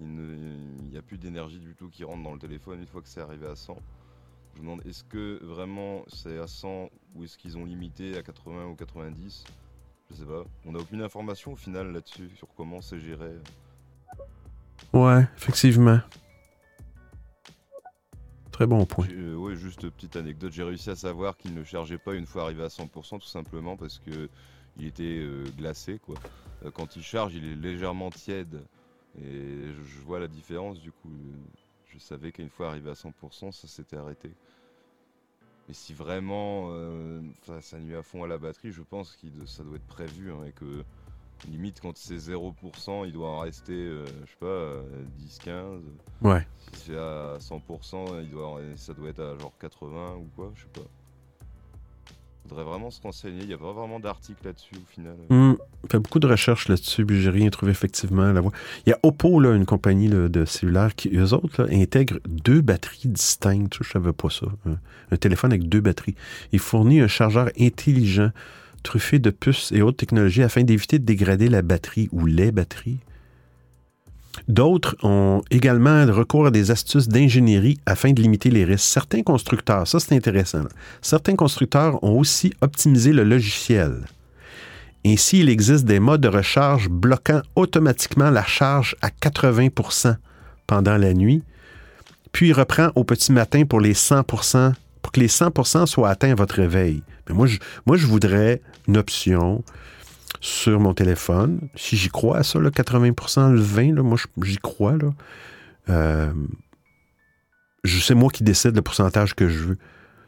il 0.00 0.06
n'y 0.90 0.96
a 0.96 1.02
plus 1.02 1.18
d'énergie 1.18 1.58
du 1.58 1.74
tout 1.74 1.88
qui 1.88 2.04
rentre 2.04 2.22
dans 2.22 2.32
le 2.34 2.38
téléphone 2.38 2.80
une 2.80 2.86
fois 2.86 3.02
que 3.02 3.08
c'est 3.08 3.20
arrivé 3.20 3.46
à 3.46 3.56
100. 3.56 3.76
Je 4.54 4.60
me 4.60 4.66
demande, 4.66 4.86
est-ce 4.86 5.02
que 5.04 5.42
vraiment 5.44 6.04
c'est 6.08 6.38
à 6.38 6.46
100 6.46 6.90
ou 7.14 7.24
est-ce 7.24 7.36
qu'ils 7.38 7.58
ont 7.58 7.64
limité 7.64 8.16
à 8.16 8.22
80 8.22 8.66
ou 8.66 8.74
90 8.76 9.44
Je 10.10 10.16
sais 10.16 10.24
pas. 10.24 10.44
On 10.64 10.72
n'a 10.72 10.78
aucune 10.78 11.02
information 11.02 11.52
au 11.52 11.56
final 11.56 11.92
là-dessus, 11.92 12.30
sur 12.36 12.48
comment 12.56 12.80
c'est 12.80 13.00
géré. 13.00 13.30
Ouais, 14.92 15.26
effectivement. 15.36 16.00
Très 18.52 18.66
bon 18.66 18.86
point. 18.86 19.06
Euh, 19.10 19.34
ouais, 19.34 19.54
juste 19.54 19.88
petite 19.90 20.16
anecdote, 20.16 20.52
j'ai 20.52 20.62
réussi 20.62 20.88
à 20.88 20.96
savoir 20.96 21.36
qu'il 21.36 21.52
ne 21.52 21.62
chargeait 21.62 21.98
pas 21.98 22.14
une 22.14 22.24
fois 22.24 22.44
arrivé 22.44 22.64
à 22.64 22.68
100% 22.68 23.20
tout 23.20 23.26
simplement 23.26 23.76
parce 23.76 23.98
que 23.98 24.30
il 24.78 24.86
était 24.86 25.18
euh, 25.18 25.44
glacé 25.58 25.98
quoi. 25.98 26.14
Euh, 26.64 26.70
quand 26.70 26.96
il 26.96 27.02
charge, 27.02 27.34
il 27.34 27.44
est 27.44 27.54
légèrement 27.54 28.08
tiède 28.10 28.62
et 29.20 29.22
je, 29.22 29.82
je 29.82 30.00
vois 30.00 30.20
la 30.20 30.28
différence 30.28 30.80
du 30.80 30.90
coup. 30.90 31.12
Je 31.88 31.98
savais 31.98 32.32
qu'une 32.32 32.48
fois 32.48 32.68
arrivé 32.68 32.90
à 32.90 32.94
100%, 32.94 33.52
ça 33.52 33.68
s'était 33.68 33.96
arrêté. 33.96 34.30
Mais 35.68 35.74
si 35.74 35.92
vraiment 35.94 36.68
euh, 36.72 37.20
ça, 37.60 37.78
nuit 37.80 37.96
à 37.96 38.02
fond 38.02 38.22
à 38.24 38.28
la 38.28 38.38
batterie, 38.38 38.70
je 38.72 38.82
pense 38.82 39.16
que 39.16 39.46
ça 39.46 39.64
doit 39.64 39.76
être 39.76 39.86
prévu 39.86 40.30
hein, 40.32 40.44
et 40.44 40.52
que 40.52 40.84
limite 41.44 41.80
quand 41.80 41.96
c'est 41.96 42.18
0%, 42.18 43.04
il 43.04 43.12
doit 43.12 43.28
en 43.30 43.40
rester, 43.40 43.72
euh, 43.74 44.24
je 44.26 44.30
sais 44.32 44.36
pas, 44.38 44.46
euh, 44.46 45.04
10-15. 45.06 45.82
Ouais. 46.22 46.46
Si 46.58 46.76
c'est 46.76 46.96
à 46.96 47.38
100%, 47.40 48.18
il 48.20 48.30
doit 48.30 48.48
en- 48.48 48.76
ça 48.76 48.94
doit 48.94 49.10
être 49.10 49.20
à 49.20 49.36
genre 49.36 49.56
80 49.58 50.16
ou 50.16 50.30
quoi, 50.34 50.52
je 50.54 50.62
sais 50.64 50.70
pas. 50.74 50.86
Faudrait 52.48 52.64
vraiment 52.64 52.90
se 52.90 53.00
renseigner, 53.02 53.40
il 53.42 53.48
n'y 53.48 53.54
a 53.54 53.58
pas 53.58 53.72
vraiment 53.72 53.98
d'article 53.98 54.38
là-dessus 54.44 54.76
au 54.76 54.92
final. 54.92 55.14
Hum, 55.30 55.56
fait 55.90 55.98
beaucoup 55.98 56.18
de 56.18 56.26
recherches 56.26 56.68
là-dessus, 56.68 57.04
puis 57.04 57.20
j'ai 57.20 57.30
rien 57.30 57.50
trouvé 57.50 57.72
effectivement 57.72 58.32
la 58.32 58.40
voix. 58.40 58.52
Il 58.86 58.90
y 58.90 58.92
a 58.92 58.98
Oppo, 59.02 59.40
là, 59.40 59.54
une 59.54 59.66
compagnie 59.66 60.08
de 60.08 60.44
cellulaire, 60.44 60.94
qui, 60.94 61.08
eux 61.16 61.32
autres, 61.32 61.66
intègrent 61.72 62.20
deux 62.26 62.60
batteries 62.60 63.08
distinctes. 63.08 63.78
Je 63.82 63.90
savais 63.90 64.12
pas 64.12 64.30
ça. 64.30 64.46
Un 65.10 65.16
téléphone 65.16 65.52
avec 65.52 65.68
deux 65.68 65.80
batteries. 65.80 66.14
Il 66.52 66.58
fournit 66.58 67.00
un 67.00 67.08
chargeur 67.08 67.50
intelligent, 67.58 68.30
truffé 68.82 69.18
de 69.18 69.30
puces 69.30 69.72
et 69.72 69.82
autres 69.82 69.96
technologies 69.96 70.42
afin 70.42 70.62
d'éviter 70.62 70.98
de 70.98 71.04
dégrader 71.04 71.48
la 71.48 71.62
batterie 71.62 72.08
ou 72.12 72.26
les 72.26 72.52
batteries. 72.52 72.98
D'autres 74.48 74.96
ont 75.02 75.42
également 75.50 76.06
recours 76.06 76.46
à 76.46 76.50
des 76.50 76.70
astuces 76.70 77.08
d'ingénierie 77.08 77.78
afin 77.86 78.12
de 78.12 78.22
limiter 78.22 78.50
les 78.50 78.64
risques. 78.64 78.84
Certains 78.84 79.22
constructeurs, 79.22 79.86
ça 79.86 80.00
c'est 80.00 80.14
intéressant, 80.14 80.64
certains 81.02 81.36
constructeurs 81.36 82.02
ont 82.04 82.18
aussi 82.18 82.52
optimisé 82.60 83.12
le 83.12 83.24
logiciel. 83.24 84.04
Ainsi, 85.04 85.40
il 85.40 85.48
existe 85.48 85.84
des 85.84 86.00
modes 86.00 86.20
de 86.20 86.28
recharge 86.28 86.88
bloquant 86.88 87.40
automatiquement 87.54 88.30
la 88.30 88.44
charge 88.44 88.96
à 89.02 89.08
80% 89.08 90.16
pendant 90.66 90.96
la 90.96 91.14
nuit, 91.14 91.42
puis 92.32 92.52
reprend 92.52 92.90
au 92.96 93.04
petit 93.04 93.30
matin 93.30 93.64
pour 93.64 93.80
les 93.80 93.94
100% 93.94 94.72
pour 95.02 95.12
que 95.12 95.20
les 95.20 95.28
100% 95.28 95.86
soient 95.86 96.10
atteints 96.10 96.32
à 96.32 96.34
votre 96.34 96.56
réveil. 96.56 97.02
Mais 97.28 97.34
moi, 97.34 97.46
je 97.96 98.06
voudrais 98.06 98.60
une 98.88 98.96
option 98.96 99.62
sur 100.46 100.78
mon 100.80 100.94
téléphone. 100.94 101.58
Si 101.74 101.96
j'y 101.96 102.08
crois 102.08 102.38
à 102.38 102.42
ça, 102.42 102.60
là, 102.60 102.70
80% 102.70 103.50
le 103.52 103.60
20 103.60 103.94
là, 103.96 104.02
moi, 104.02 104.16
j'y 104.42 104.58
crois. 104.58 104.96
Là. 104.96 105.12
Euh, 105.88 106.32
sais 108.00 108.14
moi 108.14 108.30
qui 108.30 108.44
décide 108.44 108.76
le 108.76 108.82
pourcentage 108.82 109.34
que 109.34 109.48
je 109.48 109.58
veux. 109.64 109.78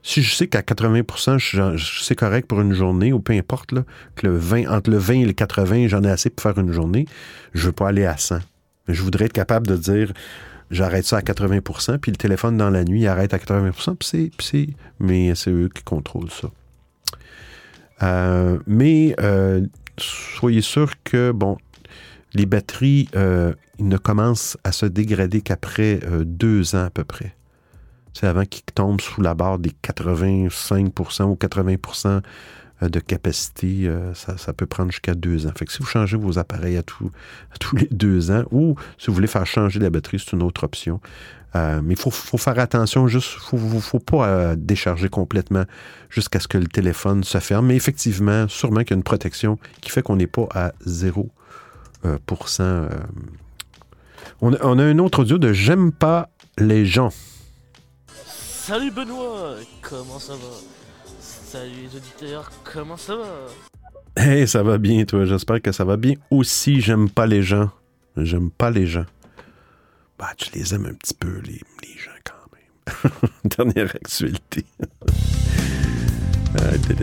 Si 0.03 0.23
je 0.23 0.35
sais 0.35 0.47
qu'à 0.47 0.63
80 0.63 1.39
je- 1.39 1.77
je- 1.77 2.03
c'est 2.03 2.15
correct 2.15 2.47
pour 2.49 2.61
une 2.61 2.73
journée, 2.73 3.13
ou 3.13 3.21
peu 3.21 3.33
importe, 3.33 3.73
là, 3.73 3.85
que 4.17 4.27
le 4.27 4.37
20, 4.37 4.67
entre 4.69 4.91
le 4.91 4.97
20 4.97 5.21
et 5.21 5.25
le 5.27 5.33
80, 5.33 5.89
j'en 5.89 6.03
ai 6.03 6.11
assez 6.11 6.31
pour 6.31 6.43
faire 6.43 6.59
une 6.59 6.73
journée, 6.73 7.07
je 7.55 7.61
ne 7.61 7.67
veux 7.67 7.73
pas 7.73 7.89
aller 7.89 8.05
à 8.07 8.17
100. 8.17 8.39
Mais 8.87 8.95
je 8.95 9.03
voudrais 9.03 9.27
être 9.27 9.33
capable 9.33 9.67
de 9.67 9.77
dire, 9.77 10.13
j'arrête 10.71 11.05
ça 11.05 11.19
à 11.19 11.23
80% 11.23 11.99
puis 11.99 12.11
le 12.11 12.17
téléphone 12.17 12.57
dans 12.57 12.71
la 12.71 12.85
nuit 12.85 13.01
il 13.03 13.07
arrête 13.09 13.35
à 13.35 13.39
80 13.39 13.71
puis 13.73 14.09
c'est, 14.09 14.31
puis 14.37 14.47
c'est- 14.47 14.69
mais 15.01 15.35
c'est 15.35 15.51
eux 15.51 15.69
qui 15.73 15.83
contrôlent 15.83 16.31
ça. 16.31 16.49
Euh, 18.03 18.59
mais 18.67 19.15
euh, 19.21 19.67
soyez 19.99 20.63
sûr 20.63 20.93
que, 21.05 21.33
bon, 21.33 21.57
les 22.35 22.47
batteries, 22.47 23.09
euh, 23.17 23.53
ne 23.79 23.97
commencent 23.97 24.57
à 24.65 24.73
se 24.73 24.87
dégrader 24.87 25.41
qu'après 25.41 26.01
euh, 26.05 26.25
deux 26.25 26.75
ans 26.75 26.85
à 26.85 26.91
peu 26.91 27.05
près. 27.05 27.35
C'est 28.13 28.27
avant 28.27 28.45
qu'ils 28.45 28.65
tombent 28.65 29.01
sous 29.01 29.21
la 29.21 29.35
barre 29.35 29.59
des 29.59 29.71
85% 29.71 31.25
ou 31.25 31.35
80% 31.35 32.23
de 32.83 33.01
capacité. 33.01 33.87
euh, 33.87 34.15
ça, 34.15 34.53
peut 34.53 34.67
prendre 34.67 34.91
jusqu'à 34.91 35.15
deux 35.15 35.47
ans. 35.47 35.53
Fait 35.57 35.69
si 35.69 35.79
vous 35.79 35.87
changez 35.87 36.17
vos 36.17 36.39
appareils 36.39 36.77
à, 36.77 36.81
à 36.81 37.59
tous 37.61 37.77
les 37.77 37.89
deux 37.91 38.31
ans 38.31 38.45
ou 38.51 38.77
si 38.99 39.09
vous 39.09 39.15
voulez 39.15 39.27
faire 39.27 39.47
changer 39.47 39.81
la 39.81 39.91
batterie, 39.91 40.19
c'est 40.19 40.33
une 40.33 40.43
autre 40.43 40.65
option. 40.65 41.01
Euh, 41.57 41.81
mais 41.83 41.95
il 41.95 41.99
faut, 41.99 42.11
faut 42.11 42.37
faire 42.39 42.59
attention, 42.59 43.09
juste, 43.09 43.29
faut, 43.29 43.57
faut, 43.57 43.81
faut 43.81 43.99
pas 43.99 44.29
euh, 44.29 44.57
décharger 44.57 45.09
complètement 45.09 45.65
jusqu'à 46.11 46.41
ce 46.41 46.49
que 46.49 46.59
le 46.59 46.67
téléphone 46.67 47.25
se 47.25 47.39
ferme. 47.39 47.67
Mais 47.67 47.77
effectivement, 47.77 48.47
sûrement 48.49 48.81
qu'il 48.81 48.91
y 48.91 48.95
a 48.95 48.97
une 48.97 49.03
protection 49.03 49.59
qui 49.81 49.91
fait 49.91 50.03
qu'on 50.03 50.17
n'est 50.17 50.27
pas 50.27 50.47
à 50.55 50.73
0 50.85 51.31
euh, 52.05 52.19
pour 52.27 52.49
cent. 52.49 52.89
On, 54.41 54.53
a, 54.53 54.59
on 54.63 54.79
a 54.79 54.85
un 54.85 54.99
autre 54.99 55.21
audio 55.23 55.39
de 55.39 55.53
J'aime 55.53 55.91
pas 55.93 56.29
les 56.59 56.85
gens. 56.85 57.11
Salut 58.17 58.91
Benoît, 58.91 59.55
comment 59.81 60.19
ça 60.19 60.35
va? 60.35 61.19
Salut 61.21 61.71
les 61.91 61.97
auditeurs, 61.97 62.51
comment 62.63 62.99
ça 62.99 63.17
va? 63.17 64.23
Hey, 64.23 64.47
ça 64.47 64.63
va 64.63 64.79
bien, 64.79 65.05
toi. 65.05 65.25
J'espère 65.25 65.63
que 65.63 65.73
ça 65.73 65.85
va 65.85 65.97
bien. 65.97 66.15
Aussi, 66.31 66.81
j'aime 66.81 67.09
pas 67.09 67.27
les 67.27 67.43
gens. 67.43 67.71
J'aime 68.17 68.51
pas 68.51 68.71
les 68.71 68.87
gens. 68.87 69.07
Bah, 70.19 70.31
tu 70.37 70.51
les 70.55 70.75
aimes 70.75 70.87
un 70.87 70.95
petit 70.95 71.15
peu, 71.15 71.41
les, 71.45 71.61
les 71.83 71.99
gens, 71.99 72.11
quand 72.25 72.35
même. 72.53 73.31
Dernière 73.45 73.95
actualité. 73.95 74.65
Dé. 76.89 76.95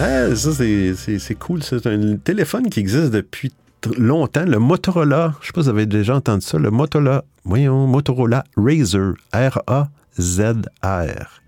Ah, 0.00 0.34
ça, 0.34 0.52
c'est- 0.54 1.38
cool. 1.38 1.62
C'est 1.62 1.86
un 1.86 2.16
téléphone 2.16 2.68
qui 2.70 2.80
existe 2.80 3.10
depuis 3.10 3.52
longtemps. 3.98 4.44
Le 4.44 4.58
Motorola, 4.58 5.34
je 5.40 5.46
sais 5.48 5.52
pas 5.52 5.62
si 5.62 5.68
vous 5.68 5.74
avez 5.74 5.86
déjà 5.86 6.16
entendu 6.16 6.44
ça, 6.44 6.58
le 6.58 6.70
Motorola, 6.70 7.24
voyons, 7.44 7.86
Motorola 7.86 8.44
Razr, 8.56 9.14
R-A-Z-R, 9.32 11.40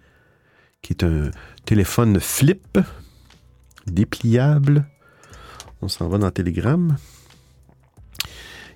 qui 0.82 0.92
est 0.92 1.04
un 1.04 1.30
téléphone 1.64 2.20
flip, 2.20 2.78
dépliable. 3.86 4.84
On 5.80 5.88
s'en 5.88 6.08
va 6.08 6.18
dans 6.18 6.30
Telegram. 6.30 6.96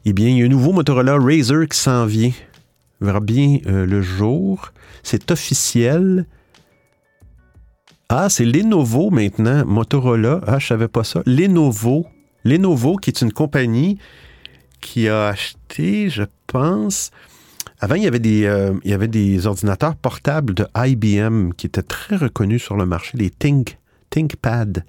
Eh 0.08 0.12
bien, 0.12 0.28
il 0.28 0.38
y 0.38 0.42
a 0.42 0.44
un 0.44 0.48
nouveau 0.48 0.72
Motorola 0.72 1.18
Razr 1.18 1.66
qui 1.68 1.76
s'en 1.76 2.06
vient. 2.06 2.30
Verra 3.00 3.18
bien 3.18 3.58
euh, 3.66 3.84
le 3.86 4.02
jour. 4.02 4.72
C'est 5.02 5.32
officiel. 5.32 6.26
Ah, 8.08 8.28
c'est 8.28 8.44
Lenovo 8.44 9.10
maintenant. 9.10 9.66
Motorola. 9.66 10.42
Ah, 10.46 10.60
je 10.60 10.68
savais 10.68 10.86
pas 10.86 11.02
ça. 11.02 11.22
Lenovo. 11.26 12.06
Lenovo, 12.44 12.94
qui 12.98 13.10
est 13.10 13.20
une 13.20 13.32
compagnie 13.32 13.98
qui 14.80 15.08
a 15.08 15.26
acheté, 15.26 16.08
je 16.08 16.22
pense. 16.46 17.10
Avant, 17.80 17.96
il 17.96 18.04
y 18.04 18.06
avait 18.06 18.20
des, 18.20 18.44
euh, 18.44 19.44
ordinateurs 19.44 19.96
portables 19.96 20.54
de 20.54 20.68
IBM 20.76 21.50
qui 21.54 21.66
étaient 21.66 21.82
très 21.82 22.14
reconnus 22.14 22.62
sur 22.62 22.76
le 22.76 22.86
marché, 22.86 23.18
les 23.18 23.30
Think, 23.30 23.76
ThinkPad. 24.10 24.84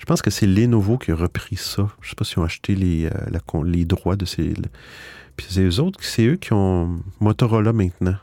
Je 0.00 0.06
pense 0.06 0.22
que 0.22 0.30
c'est 0.30 0.46
Lenovo 0.46 0.96
qui 0.96 1.12
a 1.12 1.14
repris 1.14 1.56
ça. 1.56 1.86
Je 2.00 2.06
ne 2.06 2.10
sais 2.10 2.16
pas 2.16 2.24
s'ils 2.24 2.38
ont 2.38 2.44
acheté 2.44 2.74
les, 2.74 3.06
euh, 3.06 3.62
les 3.64 3.84
droits 3.84 4.16
de 4.16 4.24
ces. 4.24 4.54
Puis 5.36 5.46
c'est 5.50 5.62
eux 5.62 5.78
autres, 5.78 6.00
c'est 6.02 6.24
eux 6.24 6.36
qui 6.36 6.54
ont 6.54 6.98
Motorola 7.20 7.74
maintenant. 7.74 8.16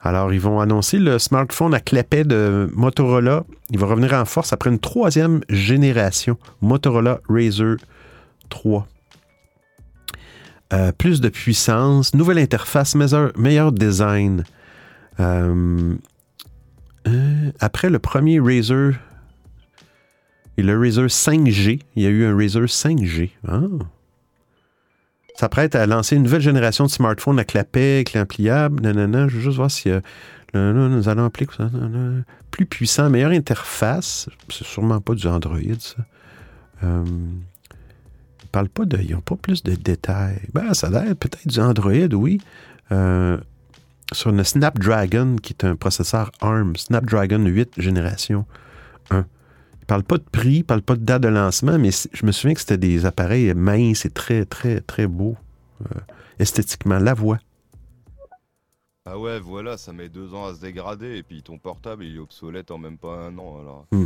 Alors, 0.00 0.32
ils 0.32 0.40
vont 0.40 0.58
annoncer 0.58 0.98
le 0.98 1.18
smartphone 1.18 1.74
à 1.74 1.80
clapet 1.80 2.24
de 2.24 2.70
Motorola. 2.72 3.44
Il 3.68 3.78
va 3.78 3.86
revenir 3.88 4.14
en 4.14 4.24
force 4.24 4.54
après 4.54 4.70
une 4.70 4.78
troisième 4.78 5.42
génération, 5.50 6.38
Motorola 6.62 7.20
Razr 7.28 7.76
3. 8.48 8.88
Euh, 10.72 10.92
plus 10.92 11.20
de 11.20 11.28
puissance, 11.28 12.14
nouvelle 12.14 12.38
interface, 12.38 12.94
meilleur, 12.94 13.72
design. 13.72 14.44
Euh, 15.18 15.94
après 17.60 17.90
le 17.90 17.98
premier 17.98 18.40
Razer 18.40 18.94
le 20.62 20.78
Razer 20.78 21.06
5G, 21.06 21.80
il 21.96 22.02
y 22.02 22.06
a 22.06 22.10
eu 22.10 22.24
un 22.24 22.36
Razer 22.36 22.64
5G. 22.64 23.30
Ah. 23.46 23.60
S'apprête 25.36 25.74
à 25.74 25.86
lancer 25.86 26.16
une 26.16 26.24
nouvelle 26.24 26.42
génération 26.42 26.84
de 26.84 26.90
smartphones 26.90 27.38
à 27.38 27.44
clapet, 27.44 28.04
clé 28.04 28.24
pliable. 28.26 28.82
Nanana, 28.82 29.28
je 29.28 29.36
veux 29.36 29.42
juste 29.42 29.56
voir 29.56 29.70
si 29.70 29.88
euh, 29.88 30.00
nous 30.54 31.08
allons 31.08 31.24
appeler 31.24 31.46
ça, 31.56 31.70
plus 32.50 32.66
puissant, 32.66 33.08
meilleure 33.08 33.30
interface. 33.30 34.28
C'est 34.50 34.66
sûrement 34.66 35.00
pas 35.00 35.14
du 35.14 35.26
Android, 35.26 35.58
ça. 35.78 35.96
Euh, 36.82 37.04
ils 38.54 38.68
pas 38.68 38.84
de. 38.84 38.98
Ils 39.00 39.12
n'ont 39.12 39.20
pas 39.20 39.36
plus 39.36 39.62
de 39.62 39.74
détails. 39.74 40.40
Ben, 40.52 40.74
ça 40.74 40.88
a 40.88 40.90
l'air 40.90 41.16
peut-être 41.16 41.46
du 41.46 41.60
Android, 41.60 42.14
oui. 42.14 42.40
Euh, 42.92 43.38
sur 44.12 44.30
une 44.30 44.42
Snapdragon, 44.42 45.36
qui 45.36 45.52
est 45.52 45.64
un 45.64 45.76
processeur 45.76 46.32
ARM, 46.40 46.74
Snapdragon 46.76 47.44
8 47.44 47.74
génération 47.78 48.44
1. 49.10 49.24
Ils 49.90 49.94
parlent 49.94 50.04
pas 50.04 50.18
de 50.18 50.22
prix, 50.22 50.58
ils 50.58 50.64
parlent 50.64 50.82
pas 50.82 50.94
de 50.94 51.04
date 51.04 51.22
de 51.22 51.26
lancement, 51.26 51.76
mais 51.76 51.90
je 51.90 52.24
me 52.24 52.30
souviens 52.30 52.54
que 52.54 52.60
c'était 52.60 52.78
des 52.78 53.06
appareils 53.06 53.52
minces 53.54 54.04
et 54.04 54.10
très, 54.10 54.44
très, 54.44 54.80
très 54.82 55.08
beaux. 55.08 55.36
euh, 55.82 55.98
esthétiquement, 56.38 57.00
la 57.00 57.12
voix. 57.12 57.40
Ah 59.04 59.18
ouais, 59.18 59.40
voilà, 59.40 59.76
ça 59.76 59.92
met 59.92 60.08
deux 60.08 60.32
ans 60.32 60.46
à 60.46 60.54
se 60.54 60.60
dégrader 60.60 61.16
et 61.16 61.24
puis 61.24 61.42
ton 61.42 61.58
portable 61.58 62.04
il 62.04 62.14
est 62.14 62.18
obsolète 62.20 62.70
en 62.70 62.78
même 62.78 62.98
pas 62.98 63.16
un 63.16 63.36
an 63.36 63.58
alors. 63.58 63.86
Hmm. 63.90 64.04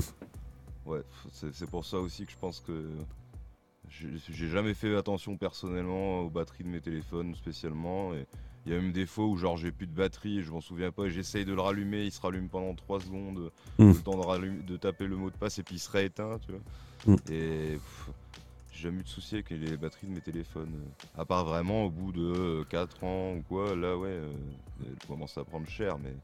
Ouais, 0.86 1.02
c'est 1.31 1.69
pour 1.69 1.85
ça 1.85 1.98
aussi 1.98 2.24
que 2.24 2.32
je 2.32 2.39
pense 2.39 2.61
que 2.61 2.89
j'ai 3.90 4.09
j'ai 4.31 4.48
jamais 4.48 4.73
fait 4.73 4.97
attention 4.97 5.36
personnellement 5.36 6.20
aux 6.20 6.31
batteries 6.31 6.65
de 6.65 6.70
mes 6.70 6.81
téléphones 6.81 7.35
spécialement 7.35 8.15
et 8.15 8.27
il 8.66 8.73
y 8.73 8.74
a 8.77 8.81
même 8.81 8.93
des 8.93 9.07
fois 9.07 9.27
où 9.27 9.36
genre 9.36 9.57
j'ai 9.57 9.70
plus 9.73 9.86
de 9.86 9.95
batterie, 9.95 10.43
je 10.43 10.51
m'en 10.51 10.61
souviens 10.61 10.91
pas, 10.91 11.05
et 11.05 11.11
j'essaye 11.11 11.45
de 11.45 11.53
le 11.53 11.61
rallumer, 11.61 12.05
il 12.05 12.12
se 12.12 12.20
rallume 12.20 12.49
pendant 12.49 12.74
3 12.74 13.01
secondes, 13.01 13.51
Hmm. 13.78 13.89
le 13.91 13.95
temps 13.97 14.16
de, 14.19 14.24
rallumer- 14.27 14.65
de 14.65 14.77
taper 14.77 15.07
le 15.07 15.16
mot 15.16 15.31
de 15.31 15.36
passe 15.36 15.59
et 15.59 15.62
puis 15.62 15.77
il 15.77 15.78
se 15.81 15.91
rééteint, 15.91 16.39
tu 16.47 16.53
vois. 16.53 17.15
Hmm. 17.15 17.32
Et 17.32 17.78
j'ai 18.73 18.82
jamais 18.85 19.01
eu 19.01 19.03
de 19.05 19.09
souci 19.09 19.35
avec 19.36 19.51
les 19.51 19.77
batteries 19.77 20.07
de 20.07 20.12
mes 20.15 20.20
téléphones. 20.20 20.73
euh, 20.74 21.20
À 21.20 21.24
part 21.24 21.45
vraiment 21.45 21.85
au 21.85 21.91
bout 21.91 22.12
de 22.12 22.65
4 22.70 23.03
ans 23.05 23.35
ou 23.35 23.43
quoi, 23.49 23.74
là 23.77 23.97
ouais, 23.97 24.09
euh, 24.09 24.32
elles 24.86 25.07
commencent 25.09 25.36
à 25.39 25.45
prendre 25.45 25.69
cher, 25.69 25.97
mais 26.03 26.15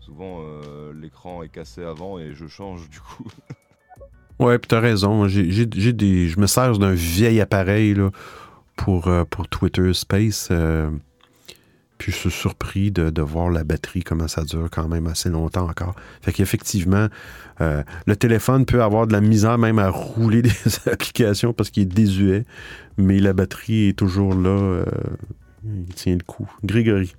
souvent 0.00 0.38
euh, 0.42 0.92
l'écran 0.94 1.42
est 1.42 1.48
cassé 1.50 1.82
avant 1.84 2.18
et 2.18 2.34
je 2.34 2.46
change 2.46 2.88
du 2.88 3.00
coup. 3.00 3.24
Ouais, 4.38 4.58
puis 4.58 4.68
t'as 4.68 4.80
raison. 4.80 5.28
J'ai 5.28 5.66
des, 5.92 6.28
je 6.30 6.40
me 6.40 6.46
sers 6.46 6.78
d'un 6.78 6.94
vieil 6.94 7.42
appareil 7.42 7.92
là, 7.92 8.10
pour, 8.74 9.08
euh, 9.08 9.24
pour 9.26 9.46
Twitter 9.48 9.92
Space. 9.92 10.48
Puis 12.00 12.12
je 12.12 12.16
suis 12.16 12.30
surpris 12.30 12.90
de, 12.90 13.20
voir 13.20 13.50
la 13.50 13.62
batterie, 13.62 14.02
comment 14.02 14.26
ça 14.26 14.42
dure 14.42 14.70
quand 14.72 14.88
même 14.88 15.06
assez 15.06 15.28
longtemps 15.28 15.68
encore. 15.68 15.94
Fait 16.22 16.32
qu'effectivement, 16.32 17.08
euh, 17.60 17.82
le 18.06 18.16
téléphone 18.16 18.64
peut 18.64 18.82
avoir 18.82 19.06
de 19.06 19.12
la 19.12 19.20
misère 19.20 19.58
même 19.58 19.78
à 19.78 19.90
rouler 19.90 20.40
des 20.42 20.50
applications 20.86 21.52
parce 21.52 21.68
qu'il 21.68 21.82
est 21.82 21.86
désuet, 21.86 22.46
mais 22.96 23.20
la 23.20 23.34
batterie 23.34 23.88
est 23.88 23.98
toujours 23.98 24.32
là. 24.32 24.48
euh, 24.48 24.84
il 25.62 25.94
tient 25.94 26.14
le 26.14 26.22
coup. 26.22 26.50
Grégory. 26.64 27.14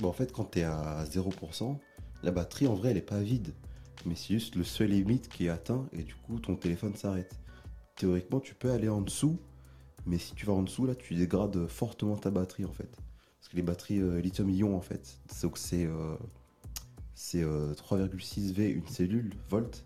Bon, 0.00 0.08
en 0.08 0.12
fait, 0.12 0.32
quand 0.32 0.44
t'es 0.44 0.64
à 0.64 1.02
0%, 1.10 1.78
la 2.22 2.30
batterie, 2.32 2.66
en 2.66 2.74
vrai, 2.74 2.90
elle 2.90 2.98
est 2.98 3.00
pas 3.00 3.20
vide. 3.20 3.54
Mais 4.04 4.16
c'est 4.16 4.34
juste 4.34 4.54
le 4.54 4.64
seuil 4.64 4.88
limite 4.88 5.30
qui 5.30 5.46
est 5.46 5.50
atteint 5.50 5.86
et 5.94 6.02
du 6.02 6.14
coup, 6.14 6.38
ton 6.40 6.56
téléphone 6.56 6.94
s'arrête. 6.94 7.34
Théoriquement, 7.96 8.40
tu 8.40 8.54
peux 8.54 8.70
aller 8.70 8.90
en 8.90 9.00
dessous, 9.00 9.38
mais 10.04 10.18
si 10.18 10.34
tu 10.34 10.44
vas 10.44 10.52
en 10.52 10.62
dessous, 10.62 10.84
là, 10.84 10.94
tu 10.94 11.14
dégrades 11.14 11.66
fortement 11.68 12.18
ta 12.18 12.30
batterie, 12.30 12.66
en 12.66 12.72
fait. 12.72 12.94
Parce 13.40 13.48
que 13.48 13.56
les 13.56 13.62
batteries 13.62 14.00
euh, 14.00 14.20
lithium-ion, 14.20 14.76
en 14.76 14.80
fait, 14.80 15.18
c'est 15.26 15.86
euh, 15.86 16.16
c'est, 17.14 17.42
euh, 17.42 17.74
3,6 17.74 18.52
V 18.52 18.70
une 18.70 18.86
cellule, 18.86 19.32
volt. 19.48 19.84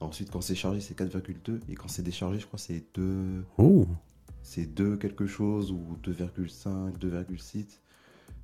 Ensuite, 0.00 0.30
quand 0.30 0.40
c'est 0.40 0.54
chargé, 0.54 0.80
c'est 0.80 0.98
4,2. 0.98 1.60
Et 1.68 1.74
quand 1.74 1.88
c'est 1.88 2.02
déchargé, 2.02 2.40
je 2.40 2.46
crois, 2.46 2.58
c'est 2.58 2.84
2 2.94 3.44
Oh! 3.58 3.86
c'est 4.42 4.66
2 4.66 4.96
quelque 4.98 5.26
chose 5.26 5.72
ou 5.72 5.98
2,5, 6.04 6.98
2,6. 6.98 7.64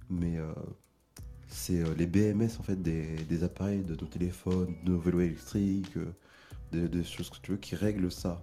Mais 0.09 0.39
euh, 0.39 0.53
c'est 1.51 1.81
euh, 1.81 1.95
les 1.97 2.07
BMS 2.07 2.49
en 2.59 2.63
fait 2.63 2.81
des, 2.81 3.17
des 3.29 3.45
appareils 3.45 3.83
de 3.83 3.95
nos 3.95 4.07
téléphones, 4.07 4.75
de 4.85 4.93
nos 4.93 4.99
vélos 4.99 5.21
électriques, 5.21 5.97
euh, 5.97 6.13
de, 6.73 6.87
de 6.87 7.03
choses 7.03 7.29
que 7.31 7.37
tu 7.43 7.53
veux 7.53 7.59
qui 7.59 7.77
règlent 7.77 8.11
ça. 8.11 8.43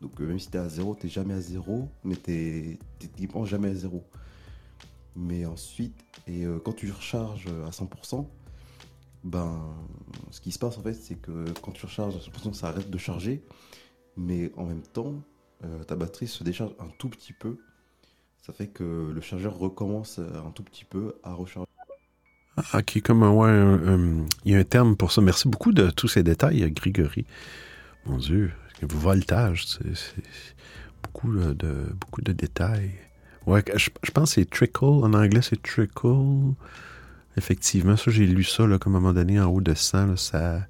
Donc 0.00 0.20
euh, 0.20 0.26
même 0.26 0.38
si 0.38 0.48
t'es 0.48 0.58
à 0.58 0.68
zéro, 0.68 0.94
t'es 0.94 1.08
jamais 1.08 1.34
à 1.34 1.40
zéro, 1.40 1.88
mais 2.02 2.16
t'es 2.16 2.78
t'es 2.98 3.28
jamais 3.44 3.70
à 3.70 3.74
zéro. 3.74 4.04
Mais 5.16 5.46
ensuite, 5.46 6.04
et 6.26 6.44
euh, 6.44 6.58
quand 6.58 6.74
tu 6.74 6.90
recharges 6.92 7.48
à 7.66 7.70
100%, 7.70 8.26
ben 9.24 9.74
ce 10.30 10.40
qui 10.40 10.52
se 10.52 10.58
passe 10.58 10.76
en 10.76 10.82
fait, 10.82 10.92
c'est 10.92 11.16
que 11.16 11.46
quand 11.62 11.72
tu 11.72 11.86
recharges 11.86 12.14
à 12.14 12.18
100%, 12.18 12.52
ça 12.52 12.68
arrête 12.68 12.90
de 12.90 12.98
charger, 12.98 13.42
mais 14.16 14.52
en 14.56 14.66
même 14.66 14.82
temps, 14.82 15.14
euh, 15.64 15.82
ta 15.84 15.96
batterie 15.96 16.28
se 16.28 16.44
décharge 16.44 16.72
un 16.78 16.88
tout 16.98 17.08
petit 17.08 17.32
peu. 17.32 17.58
Ça 18.42 18.52
fait 18.52 18.68
que 18.68 19.10
le 19.12 19.20
chargeur 19.22 19.58
recommence 19.58 20.18
un 20.18 20.50
tout 20.50 20.62
petit 20.62 20.84
peu 20.84 21.16
à 21.24 21.32
recharger. 21.32 21.66
Ah, 22.56 22.78
ok, 22.78 23.00
comme 23.02 23.22
ouais, 23.22 24.26
il 24.44 24.52
y 24.52 24.54
a 24.54 24.58
un 24.58 24.64
terme 24.64 24.96
pour 24.96 25.12
ça. 25.12 25.20
Merci 25.20 25.48
beaucoup 25.48 25.72
de 25.72 25.90
tous 25.90 26.08
ces 26.08 26.22
détails, 26.22 26.70
Grégory. 26.70 27.26
Mon 28.04 28.18
Dieu, 28.18 28.52
voltage, 28.82 29.66
c'est 29.66 29.82
beaucoup 31.02 31.32
de 31.32 31.88
beaucoup 31.98 32.22
de 32.22 32.32
détails. 32.32 32.92
Ouais, 33.46 33.62
je, 33.76 33.90
je 34.02 34.10
pense 34.10 34.34
que 34.34 34.40
c'est 34.40 34.50
trickle. 34.50 34.84
En 34.84 35.14
anglais, 35.14 35.42
c'est 35.42 35.60
trickle. 35.62 36.54
Effectivement, 37.36 37.96
ça, 37.96 38.10
j'ai 38.10 38.26
lu 38.26 38.44
ça, 38.44 38.66
là, 38.66 38.78
comme 38.78 38.94
à 38.94 38.98
un 38.98 39.00
moment 39.00 39.12
donné, 39.12 39.38
en 39.40 39.46
haut 39.46 39.60
de 39.60 39.74
100, 39.74 40.06
là, 40.06 40.16
ça... 40.16 40.66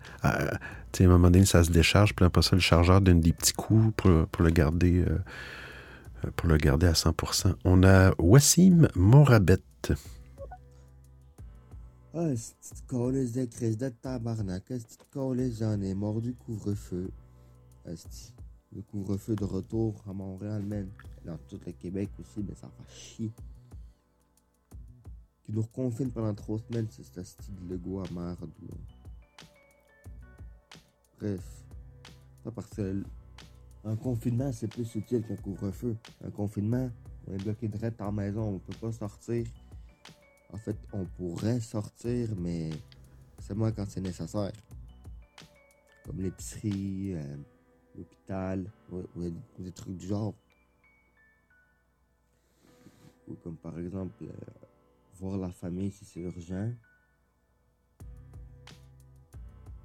tu 0.92 0.98
sais, 0.98 1.04
à 1.04 1.06
un 1.06 1.10
moment 1.10 1.30
donné, 1.30 1.46
ça 1.46 1.62
se 1.62 1.70
décharge, 1.70 2.14
puis 2.14 2.24
après 2.26 2.42
ça, 2.42 2.56
le 2.56 2.60
chargeur 2.60 3.00
donne 3.00 3.20
des 3.20 3.32
petits 3.32 3.52
coups 3.52 3.94
pour, 3.96 4.26
pour 4.26 4.42
le 4.42 4.50
garder 4.50 5.04
euh, 5.06 5.18
pour 6.34 6.48
le 6.48 6.56
garder 6.56 6.86
à 6.86 6.92
100%. 6.92 7.54
On 7.64 7.82
a 7.82 8.12
Wassim 8.18 8.88
Morabet. 8.94 9.62
Ah, 12.14 12.30
cette 12.34 12.86
calisse 12.88 13.32
de 13.32 13.44
crise 13.44 13.76
de 13.76 13.90
tabarnak. 13.90 14.64
Cette 14.68 15.06
calisse, 15.12 15.58
j'en 15.58 15.80
ai 15.80 15.94
mort 15.94 16.20
du 16.20 16.34
couvre-feu. 16.34 17.10
Le 18.72 18.82
couvre-feu 18.82 19.36
de 19.36 19.44
retour 19.44 20.02
à 20.08 20.12
Montréal, 20.12 20.62
man. 20.62 20.88
Dans 21.24 21.38
tout 21.48 21.58
le 21.64 21.72
Québec 21.72 22.10
aussi, 22.20 22.44
mais 22.46 22.54
ça 22.54 22.68
fait 22.68 22.94
chier. 22.94 23.32
Qui 25.44 25.52
nous 25.52 25.62
reconfine 25.62 26.10
pendant 26.10 26.34
trois 26.34 26.58
semaines, 26.58 26.88
c'est 26.90 27.04
ce 27.04 27.22
style 27.22 27.54
de 27.54 27.74
Lego 27.74 28.00
à 28.00 28.10
merde. 28.12 28.50
Bref. 31.18 31.64
Ça 32.42 32.50
parce 32.50 32.68
que 32.70 33.02
un 33.84 33.96
confinement, 33.96 34.52
c'est 34.52 34.66
plus 34.66 34.92
utile 34.96 35.22
qu'un 35.22 35.36
couvre-feu. 35.36 35.96
Un 36.24 36.30
confinement, 36.30 36.90
on 37.28 37.34
est 37.34 37.42
bloqué 37.42 37.68
de 37.68 37.76
à 37.84 37.90
la 37.98 38.10
maison, 38.10 38.54
on 38.54 38.58
peut 38.58 38.76
pas 38.80 38.92
sortir. 38.92 39.46
En 40.52 40.56
fait, 40.56 40.76
on 40.92 41.04
pourrait 41.04 41.60
sortir, 41.60 42.30
mais 42.36 42.70
seulement 43.38 43.70
quand 43.70 43.86
c'est 43.88 44.00
nécessaire. 44.00 44.52
Comme 46.04 46.20
l'épicerie, 46.20 47.14
euh, 47.14 47.36
l'hôpital, 47.96 48.70
ou, 48.92 49.02
des 49.58 49.72
trucs 49.72 49.96
du 49.96 50.06
genre. 50.06 50.34
Ou 53.28 53.34
comme 53.42 53.56
par 53.56 53.78
exemple, 53.78 54.14
euh, 54.22 54.32
voir 55.18 55.38
la 55.38 55.50
famille 55.50 55.90
si 55.90 56.04
c'est 56.04 56.20
urgent. 56.20 56.70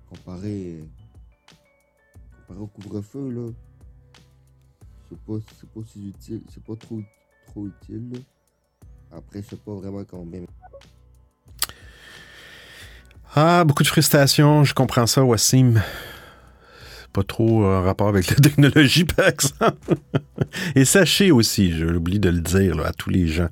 Comparé, 0.10 0.84
comparé 2.38 2.60
au 2.60 2.68
couvre-feu, 2.68 3.30
là, 3.32 3.52
c'est 5.10 5.20
pas, 5.20 5.40
pas 5.74 5.88
si 5.88 6.10
utile, 6.10 6.42
c'est 6.50 6.64
pas 6.64 6.76
trop, 6.76 7.02
trop 7.48 7.68
utile. 7.68 8.22
Après, 9.12 9.42
je 9.42 9.50
sais 9.50 9.56
pas 9.56 9.74
vraiment 9.74 10.04
combien. 10.04 10.42
Ah, 13.34 13.64
beaucoup 13.64 13.84
de 13.84 13.88
frustration, 13.88 14.66
je 14.66 14.74
comprends 14.74 15.08
ça, 15.08 15.24
Wassim. 15.24 15.82
Pas 17.14 17.24
trop 17.24 17.66
en 17.66 17.82
rapport 17.82 18.08
avec 18.08 18.30
la 18.30 18.36
technologie, 18.42 19.06
par 19.06 19.28
exemple. 19.28 19.96
Et 20.76 20.86
sachez 20.86 21.32
aussi, 21.32 21.72
je 21.72 21.86
l'oublie 21.86 22.20
de 22.20 22.30
le 22.30 22.40
dire 22.40 22.80
à 22.86 22.94
tous 22.94 23.10
les 23.10 23.28
gens, 23.28 23.50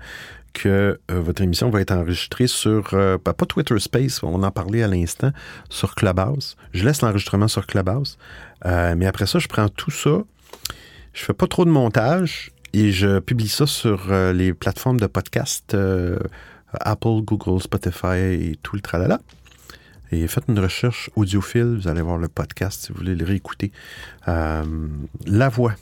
que 0.54 1.00
euh, 1.12 1.20
votre 1.22 1.42
émission 1.42 1.70
va 1.70 1.82
être 1.82 1.92
enregistrée 1.92 2.48
sur, 2.48 2.90
euh, 2.94 3.18
pas 3.18 3.34
Twitter 3.34 3.78
Space, 3.80 4.24
on 4.24 4.44
en 4.44 4.52
parlait 4.52 4.84
à 4.84 4.88
l'instant, 4.88 5.32
sur 5.70 5.96
Clubhouse. 5.96 6.58
Je 6.74 6.86
laisse 6.86 7.02
l'enregistrement 7.02 7.48
sur 7.48 7.68
Clubhouse. 7.68 8.18
Euh, 8.66 8.96
mais 8.98 9.06
après 9.06 9.26
ça, 9.26 9.40
je 9.40 9.48
prends 9.48 9.70
tout 9.70 9.92
ça, 9.92 10.24
je 11.14 11.24
fais 11.24 11.34
pas 11.34 11.48
trop 11.48 11.66
de 11.66 11.70
montage 11.70 12.52
et 12.74 12.92
je 12.92 13.20
publie 13.20 13.48
ça 13.48 13.66
sur 13.66 14.08
euh, 14.10 14.34
les 14.34 14.54
plateformes 14.54 15.00
de 15.00 15.08
podcast 15.08 15.74
euh, 15.74 16.20
Apple, 16.74 17.22
Google, 17.24 17.62
Spotify 17.62 18.18
et 18.18 18.60
tout 18.62 18.76
le 18.76 18.82
tralala. 18.82 19.20
Et 20.12 20.28
faites 20.28 20.46
une 20.48 20.60
recherche 20.60 21.10
audiophile, 21.16 21.78
vous 21.82 21.88
allez 21.88 22.02
voir 22.02 22.18
le 22.18 22.28
podcast 22.28 22.86
si 22.86 22.92
vous 22.92 22.98
voulez 23.00 23.16
le 23.16 23.26
réécouter. 23.26 23.72
Euh, 24.28 24.88
la 25.26 25.50
voix. 25.50 25.76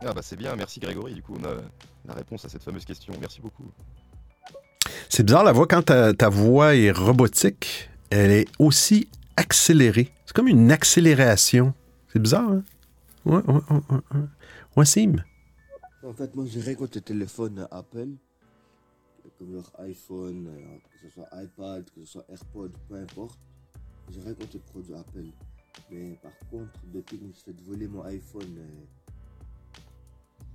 Ah 0.00 0.12
bah 0.12 0.20
c'est 0.22 0.36
bien, 0.36 0.54
merci 0.56 0.78
Grégory, 0.78 1.14
du 1.14 1.22
coup 1.22 1.36
on 1.40 1.44
a 1.44 1.54
la 2.06 2.14
réponse 2.14 2.44
à 2.44 2.48
cette 2.48 2.62
fameuse 2.62 2.84
question, 2.84 3.14
merci 3.20 3.40
beaucoup. 3.40 3.64
C'est 5.08 5.24
bizarre 5.24 5.42
la 5.42 5.52
voix 5.52 5.66
quand 5.66 5.82
ta, 5.82 6.12
ta 6.14 6.28
voix 6.28 6.76
est 6.76 6.90
robotique, 6.90 7.90
elle 8.10 8.30
est 8.30 8.46
aussi 8.58 9.08
accélérée. 9.36 10.12
C'est 10.26 10.34
comme 10.34 10.48
une 10.48 10.70
accélération. 10.70 11.74
C'est 12.12 12.18
bizarre, 12.18 12.50
hein? 12.50 12.62
Ouais, 13.24 13.42
ouais, 13.46 13.54
ouais, 13.54 13.80
ouais, 13.90 13.96
ouais. 14.14 14.26
Wassim. 14.76 15.16
En 16.04 16.12
fait, 16.12 16.34
moi, 16.36 16.44
j'ai 16.48 16.60
rien 16.60 16.74
contre 16.74 16.92
les 16.96 17.02
téléphones 17.02 17.66
Apple, 17.70 18.08
comme 19.38 19.52
leur 19.52 19.72
iPhone, 19.80 20.46
euh, 20.48 20.76
ce 21.08 21.14
soit 21.14 21.28
iPad, 21.32 21.88
que 21.90 22.00
ce 22.00 22.06
soit 22.06 22.24
AirPod, 22.28 22.76
peu 22.88 22.96
importe. 22.96 23.38
J'ai 24.10 24.20
rien 24.20 24.34
contre 24.34 24.54
les 24.54 24.60
produits 24.60 24.94
Apple. 24.94 25.26
Mais 25.90 26.14
par 26.22 26.36
contre, 26.50 26.72
depuis 26.92 27.16
que 27.16 27.22
je 27.22 27.28
me 27.28 27.32
suis 27.32 27.44
fait 27.44 27.60
voler 27.62 27.86
mon 27.86 28.02
iPhone 28.04 28.56
euh, 28.58 28.84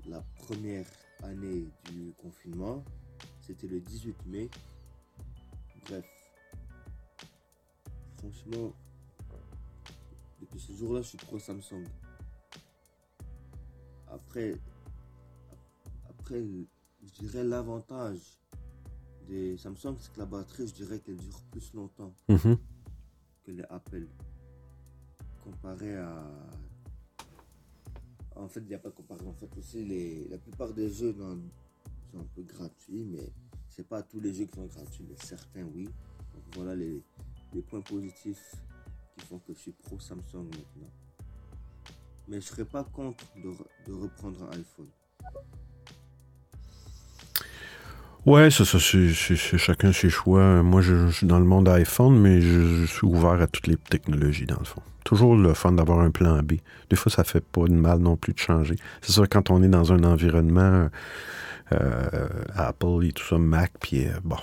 la 0.07 0.21
première 0.35 0.85
année 1.23 1.69
du 1.91 2.13
confinement, 2.21 2.83
c'était 3.39 3.67
le 3.67 3.79
18 3.79 4.25
mai. 4.25 4.49
Bref. 5.85 6.05
Franchement, 8.17 8.73
depuis 10.39 10.59
ce 10.59 10.73
jour-là, 10.73 11.01
je 11.01 11.09
suis 11.09 11.17
trop 11.17 11.39
Samsung. 11.39 11.85
Après, 14.07 14.55
après, 16.09 16.43
je 17.03 17.11
dirais 17.19 17.43
l'avantage 17.43 18.40
des 19.31 19.57
Samsung, 19.57 19.95
c'est 19.97 20.11
que 20.11 20.19
la 20.19 20.25
batterie, 20.25 20.67
je 20.67 20.73
dirais 20.73 20.99
qu'elle 20.99 21.15
dure 21.15 21.41
plus 21.51 21.73
longtemps 21.73 22.13
Mhm. 22.27 22.57
que 23.43 23.51
les 23.51 23.63
Apple. 23.69 24.07
Comparé 25.43 25.95
à. 25.97 26.21
En 28.35 28.47
fait, 28.49 28.59
il 28.61 28.67
n'y 28.67 28.73
a 28.73 28.79
pas 28.79 28.89
de 28.89 28.95
comparaison. 28.95 29.29
En 29.29 29.33
fait, 29.33 29.49
aussi, 29.57 29.85
les... 29.85 30.27
la 30.27 30.37
plupart 30.37 30.73
des 30.73 30.89
jeux 30.89 31.13
dans- 31.13 31.37
sont 32.11 32.19
un 32.19 32.25
peu 32.35 32.43
gratuits, 32.43 33.05
mais 33.05 33.31
c'est 33.69 33.87
pas 33.87 34.03
tous 34.03 34.19
les 34.19 34.33
jeux 34.33 34.45
qui 34.45 34.55
sont 34.55 34.65
gratuits, 34.65 35.05
mais 35.09 35.15
certains, 35.17 35.63
oui. 35.63 35.85
Donc 35.85 36.43
voilà 36.55 36.75
les, 36.75 37.01
les 37.53 37.61
points 37.61 37.81
positifs 37.81 38.55
qui 39.15 39.25
font 39.25 39.39
que 39.39 39.53
je 39.53 39.59
suis 39.59 39.71
pro 39.71 39.97
Samsung 39.99 40.43
maintenant. 40.45 40.91
Mais 42.27 42.41
je 42.41 42.47
serais 42.47 42.65
pas 42.65 42.83
contre 42.83 43.25
de, 43.37 43.49
re- 43.49 43.67
de 43.87 43.93
reprendre 43.93 44.43
un 44.43 44.49
iPhone. 44.57 44.89
Ouais, 48.25 48.51
ça, 48.51 48.65
ça 48.65 48.77
c'est 48.79 49.57
chacun 49.57 49.91
ses 49.91 50.09
choix. 50.09 50.61
Moi, 50.61 50.81
je, 50.81 51.09
suis 51.09 51.25
dans 51.25 51.39
le 51.39 51.45
monde 51.45 51.67
iPhone, 51.69 52.19
mais 52.19 52.39
je, 52.39 52.61
je 52.61 52.85
suis 52.85 53.07
ouvert 53.07 53.41
à 53.41 53.47
toutes 53.47 53.67
les 53.67 53.77
technologies, 53.77 54.45
dans 54.45 54.59
le 54.59 54.65
fond. 54.65 54.81
Toujours 55.03 55.35
le 55.35 55.53
fun 55.55 55.71
d'avoir 55.71 55.99
un 55.99 56.11
plan 56.11 56.37
B. 56.43 56.53
Des 56.89 56.95
fois, 56.95 57.11
ça 57.11 57.23
fait 57.23 57.43
pas 57.43 57.65
de 57.65 57.73
mal 57.73 57.99
non 57.99 58.17
plus 58.17 58.33
de 58.33 58.39
changer. 58.39 58.75
C'est 59.01 59.11
sûr, 59.11 59.27
quand 59.27 59.49
on 59.49 59.63
est 59.63 59.67
dans 59.67 59.91
un 59.91 60.03
environnement 60.03 60.87
euh, 61.73 62.29
Apple 62.55 63.05
et 63.05 63.11
tout 63.11 63.25
ça, 63.25 63.37
Mac, 63.37 63.71
puis 63.79 64.05
euh, 64.05 64.11
bon, 64.23 64.37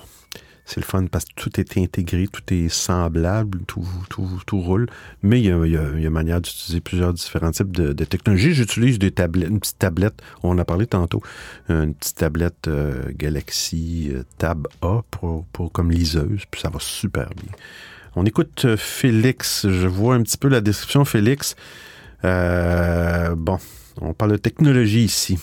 c'est 0.70 0.80
le 0.80 0.84
fun 0.84 1.06
parce 1.06 1.24
que 1.24 1.32
tout 1.34 1.58
est 1.58 1.78
intégré, 1.78 2.28
tout 2.28 2.42
est 2.52 2.68
semblable, 2.68 3.60
tout, 3.66 3.86
tout, 4.10 4.28
tout 4.44 4.60
roule. 4.60 4.86
Mais 5.22 5.40
il 5.40 5.46
y 5.46 5.50
a, 5.50 5.64
il 5.96 6.02
y 6.02 6.06
a- 6.06 6.10
manière 6.10 6.42
d'utiliser 6.42 6.80
plusieurs 6.82 7.14
différents 7.14 7.50
types 7.52 7.72
de, 7.74 7.94
de 7.94 8.04
technologies. 8.04 8.52
J'utilise 8.52 8.98
des 8.98 9.10
tablettes, 9.10 9.48
une 9.48 9.60
petite 9.60 9.78
tablette, 9.78 10.20
on 10.42 10.50
en 10.50 10.58
a 10.58 10.66
parlé 10.66 10.86
tantôt, 10.86 11.22
une 11.70 11.94
petite 11.94 12.16
tablette 12.16 12.68
euh, 12.68 13.02
Galaxy 13.16 14.10
euh, 14.12 14.24
Tab 14.36 14.68
A 14.82 15.00
pour, 15.10 15.46
pour- 15.46 15.72
comme 15.72 15.90
liseuse, 15.90 16.42
puis 16.50 16.60
ça 16.60 16.68
va 16.68 16.80
super 16.80 17.30
bien. 17.30 17.50
On 18.14 18.26
écoute 18.26 18.66
euh, 18.66 18.76
Félix. 18.76 19.66
Je 19.68 19.86
vois 19.88 20.16
un 20.16 20.22
petit 20.22 20.36
peu 20.36 20.48
la 20.48 20.60
description, 20.60 21.04
Félix. 21.06 21.56
Euh, 22.24 23.34
bon, 23.36 23.56
on 24.02 24.12
parle 24.12 24.32
de 24.32 24.36
technologie 24.36 25.04
ici. 25.04 25.38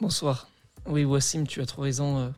Bonsoir. 0.00 0.48
Oui, 0.86 1.04
Wassim, 1.04 1.44
tu 1.46 1.60
as 1.60 1.66
trop 1.66 1.82
raison. 1.82 2.32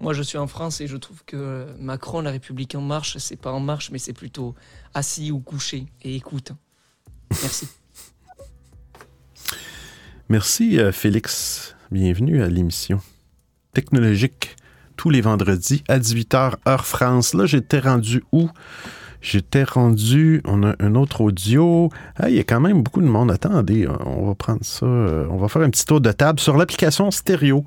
Moi, 0.00 0.14
je 0.14 0.22
suis 0.22 0.38
en 0.38 0.46
France 0.46 0.80
et 0.80 0.86
je 0.86 0.96
trouve 0.96 1.22
que 1.26 1.66
Macron, 1.78 2.22
la 2.22 2.30
République 2.30 2.74
en 2.74 2.80
marche, 2.80 3.18
c'est 3.18 3.36
pas 3.36 3.52
en 3.52 3.60
marche, 3.60 3.90
mais 3.90 3.98
c'est 3.98 4.14
plutôt 4.14 4.54
assis 4.94 5.30
ou 5.30 5.40
couché 5.40 5.86
et 6.02 6.16
écoute. 6.16 6.52
Merci. 7.42 7.68
Merci, 10.28 10.78
euh, 10.78 10.90
Félix. 10.92 11.74
Bienvenue 11.90 12.42
à 12.42 12.48
l'émission 12.48 13.00
technologique 13.74 14.56
tous 14.96 15.10
les 15.10 15.20
vendredis 15.20 15.82
à 15.88 15.98
18h, 15.98 16.54
heure 16.66 16.86
France. 16.86 17.34
Là, 17.34 17.46
j'étais 17.46 17.78
rendu 17.80 18.22
où? 18.32 18.48
J'étais 19.22 19.64
rendu. 19.64 20.40
On 20.46 20.62
a 20.62 20.74
un 20.80 20.94
autre 20.94 21.20
audio. 21.20 21.90
Il 22.26 22.34
y 22.34 22.38
a 22.38 22.44
quand 22.44 22.60
même 22.60 22.82
beaucoup 22.82 23.02
de 23.02 23.06
monde. 23.06 23.30
Attendez, 23.30 23.86
on 24.06 24.26
va 24.26 24.34
prendre 24.34 24.64
ça. 24.64 24.86
euh, 24.86 25.26
On 25.30 25.36
va 25.36 25.48
faire 25.48 25.62
un 25.62 25.70
petit 25.70 25.84
tour 25.84 26.00
de 26.00 26.10
table 26.12 26.40
sur 26.40 26.56
l'application 26.56 27.10
stéréo. 27.10 27.64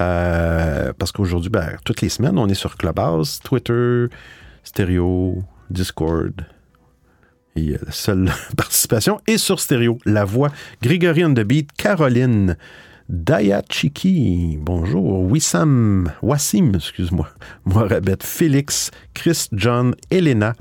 Euh, 0.00 0.92
parce 0.98 1.12
qu'aujourd'hui, 1.12 1.50
ben, 1.50 1.76
toutes 1.84 2.00
les 2.00 2.08
semaines, 2.08 2.38
on 2.38 2.48
est 2.48 2.54
sur 2.54 2.76
Clubhouse, 2.76 3.40
Twitter, 3.42 4.06
Stéréo, 4.62 5.42
Discord. 5.70 6.32
Et 7.56 7.70
euh, 7.70 7.78
la 7.84 7.92
seule 7.92 8.30
participation 8.56 9.20
est 9.26 9.38
sur 9.38 9.60
Stéréo. 9.60 9.98
La 10.04 10.24
voix 10.24 10.50
Grégory 10.82 11.24
on 11.24 11.34
the 11.34 11.40
Beat, 11.40 11.72
Caroline, 11.72 12.56
Dayachiki, 13.08 14.58
bonjour, 14.60 15.20
Wissam, 15.22 16.12
Wassim, 16.22 16.72
excuse-moi, 16.74 17.28
Moirabet, 17.64 18.18
Félix, 18.20 18.90
Chris, 19.14 19.46
John, 19.52 19.94
Elena, 20.10 20.52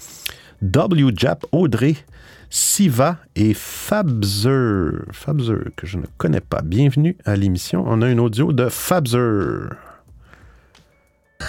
W. 0.62 1.12
Jap, 1.14 1.46
Audrey, 1.52 1.98
Siva 2.50 3.18
et 3.36 3.54
Fabzer. 3.54 5.06
Fabzer, 5.12 5.72
que 5.76 5.86
je 5.86 5.98
ne 5.98 6.06
connais 6.18 6.42
pas. 6.42 6.62
Bienvenue 6.62 7.18
à 7.26 7.36
l'émission. 7.36 7.84
On 7.88 8.02
a 8.02 8.08
un 8.08 8.18
audio 8.18 8.54
de 8.54 8.70
Fabzer. 8.70 9.70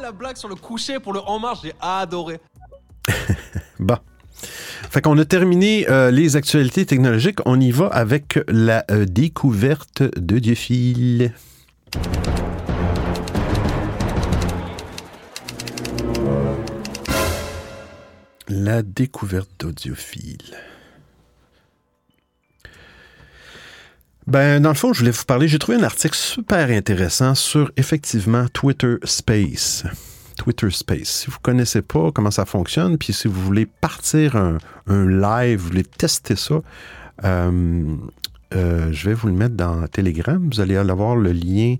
la 0.00 0.12
blague 0.12 0.36
sur 0.36 0.48
le 0.48 0.54
coucher 0.54 0.98
pour 0.98 1.12
le 1.12 1.20
en 1.20 1.38
marche, 1.38 1.60
j'ai 1.62 1.74
adoré. 1.80 2.40
Bon. 3.78 3.96
Fait 4.90 5.00
qu'on 5.00 5.18
a 5.18 5.24
terminé 5.24 5.88
euh, 5.88 6.10
les 6.10 6.36
actualités 6.36 6.86
technologiques. 6.86 7.38
On 7.46 7.60
y 7.60 7.70
va 7.70 7.86
avec 7.86 8.38
la 8.48 8.84
euh, 8.90 9.06
découverte 9.06 10.02
de 10.16 10.38
Diophile. 10.38 11.32
La 18.54 18.82
découverte 18.82 19.48
d'audiophile. 19.58 20.58
Ben, 24.26 24.60
dans 24.60 24.68
le 24.68 24.74
fond, 24.74 24.92
je 24.92 24.98
voulais 24.98 25.10
vous 25.10 25.24
parler. 25.24 25.48
J'ai 25.48 25.58
trouvé 25.58 25.78
un 25.78 25.82
article 25.82 26.14
super 26.14 26.68
intéressant 26.68 27.34
sur 27.34 27.72
effectivement 27.78 28.46
Twitter 28.52 28.96
Space. 29.04 29.84
Twitter 30.36 30.68
Space. 30.70 31.08
Si 31.08 31.26
vous 31.28 31.36
ne 31.38 31.42
connaissez 31.42 31.80
pas 31.80 32.12
comment 32.12 32.30
ça 32.30 32.44
fonctionne, 32.44 32.98
puis 32.98 33.14
si 33.14 33.26
vous 33.26 33.40
voulez 33.40 33.64
partir 33.64 34.36
un, 34.36 34.58
live, 34.86 35.58
vous 35.58 35.68
voulez 35.68 35.84
tester 35.84 36.36
ça, 36.36 36.60
euh, 37.24 37.96
euh, 38.54 38.92
je 38.92 39.08
vais 39.08 39.14
vous 39.14 39.28
le 39.28 39.34
mettre 39.34 39.54
dans 39.54 39.86
Telegram. 39.86 40.46
Vous 40.52 40.60
allez 40.60 40.76
avoir 40.76 41.16
le 41.16 41.32
lien 41.32 41.76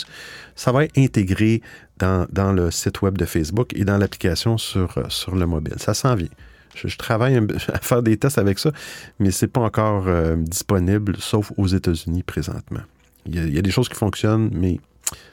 ça 0.55 0.71
va 0.71 0.85
être 0.85 0.97
intégré 0.97 1.61
dans, 1.99 2.53
le 2.53 2.71
site 2.71 3.03
web 3.03 3.15
de 3.15 3.25
Facebook 3.25 3.75
et 3.75 3.85
dans 3.85 3.99
l'application 3.99 4.57
sur, 4.57 4.95
le 5.31 5.45
mobile. 5.45 5.75
Ça 5.77 5.93
s'en 5.93 6.15
vient. 6.15 6.27
Je, 6.73 6.97
travaille 6.97 7.37
à 7.71 7.77
faire 7.81 8.01
des 8.01 8.17
tests 8.17 8.39
avec 8.39 8.57
ça, 8.57 8.71
mais 9.19 9.29
c'est 9.29 9.45
pas 9.45 9.61
encore 9.61 10.05
euh, 10.07 10.37
disponible, 10.37 11.17
sauf 11.19 11.51
aux 11.55 11.67
États-Unis 11.67 12.23
présentement. 12.23 12.81
Il 13.27 13.53
y 13.53 13.59
a 13.59 13.61
des 13.61 13.71
choses 13.71 13.89
qui 13.89 13.95
fonctionnent, 13.95 14.49
mais 14.53 14.79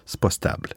c'est 0.06 0.20
pas 0.20 0.30
stable. 0.30 0.70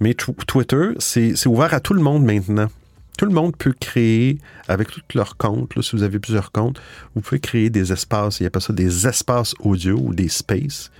Mais 0.00 0.12
Tw- 0.12 0.44
Twitter, 0.46 0.90
c'est 0.98 1.46
ouvert 1.46 1.74
à 1.74 1.80
tout 1.80 1.94
le 1.94 2.02
monde 2.02 2.24
maintenant. 2.24 2.68
Tout 3.16 3.24
le 3.24 3.32
monde 3.32 3.56
peut 3.56 3.74
créer, 3.78 4.38
avec 4.68 4.90
tous 4.90 5.18
leurs 5.18 5.36
comptes, 5.36 5.72
si 5.82 5.96
vous 5.96 6.04
avez 6.04 6.20
plusieurs 6.20 6.52
comptes, 6.52 6.80
vous 7.14 7.20
pouvez 7.20 7.40
créer 7.40 7.68
des 7.68 7.92
espaces, 7.92 8.38
il 8.40 8.46
appelle 8.46 8.62
ça 8.62 8.72
des 8.72 9.08
espaces 9.08 9.54
audio 9.58 9.98
ou 10.00 10.14
des 10.14 10.28
spaces. 10.28 10.92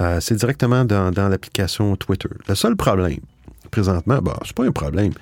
Euh, 0.00 0.20
c'est 0.20 0.36
directement 0.36 0.84
dans, 0.84 1.28
l'application 1.28 1.96
Twitter. 1.96 2.28
Le 2.48 2.54
seul 2.54 2.76
problème, 2.76 3.18
présentement, 3.72 4.18
bah, 4.22 4.38
c'est 4.44 4.54
pas 4.54 4.64
un 4.64 4.70
problème. 4.70 5.12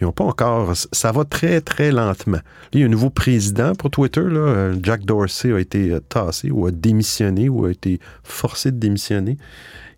Ils 0.00 0.04
n'ont 0.04 0.12
pas 0.12 0.24
encore. 0.24 0.72
Ça 0.74 1.12
va 1.12 1.24
très, 1.24 1.60
très 1.60 1.92
lentement. 1.92 2.38
Là, 2.38 2.42
il 2.72 2.80
y 2.80 2.82
a 2.82 2.86
un 2.86 2.90
nouveau 2.90 3.10
président 3.10 3.74
pour 3.74 3.90
Twitter. 3.90 4.20
Euh, 4.20 4.74
Jack 4.82 5.04
Dorsey 5.04 5.52
a 5.52 5.60
été 5.60 5.92
euh, 5.92 6.00
tassé 6.00 6.50
ou 6.50 6.66
a 6.66 6.72
démissionné 6.72 7.48
ou 7.48 7.66
a 7.66 7.70
été 7.70 8.00
forcé 8.24 8.72
de 8.72 8.78
démissionner. 8.78 9.38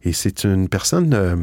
Et 0.07 0.13
c'est 0.13 0.45
une 0.45 0.69
personne. 0.69 1.13
euh, 1.13 1.37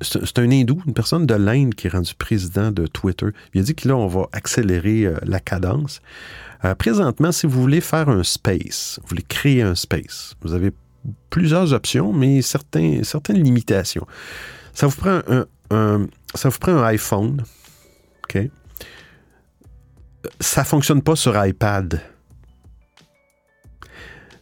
c'est 0.00 0.38
un 0.40 0.50
hindou, 0.50 0.82
une 0.84 0.94
personne 0.94 1.24
de 1.26 1.34
l'Inde 1.34 1.74
qui 1.76 1.86
est 1.86 1.90
rendu 1.90 2.12
président 2.16 2.72
de 2.72 2.88
Twitter. 2.88 3.28
Il 3.54 3.60
a 3.60 3.64
dit 3.64 3.74
que 3.76 3.86
là, 3.86 3.96
on 3.96 4.08
va 4.08 4.26
accélérer 4.32 5.04
euh, 5.04 5.16
la 5.22 5.38
cadence. 5.38 6.02
Euh, 6.64 6.74
présentement, 6.74 7.30
si 7.30 7.46
vous 7.46 7.60
voulez 7.60 7.80
faire 7.80 8.08
un 8.08 8.24
space, 8.24 8.98
vous 9.02 9.10
voulez 9.10 9.22
créer 9.22 9.62
un 9.62 9.76
space, 9.76 10.34
vous 10.42 10.52
avez 10.52 10.72
plusieurs 11.30 11.72
options, 11.72 12.12
mais 12.12 12.42
certaines 12.42 13.40
limitations. 13.40 14.06
Ça 14.74 14.88
vous 14.88 14.96
prend 14.96 15.20
un, 15.28 16.08
ça 16.34 16.48
vous 16.48 16.58
prend 16.58 16.72
un 16.72 16.84
iPhone, 16.84 17.44
OK? 18.24 18.38
Ça 20.40 20.64
fonctionne 20.64 21.02
pas 21.02 21.14
sur 21.14 21.46
iPad. 21.46 22.00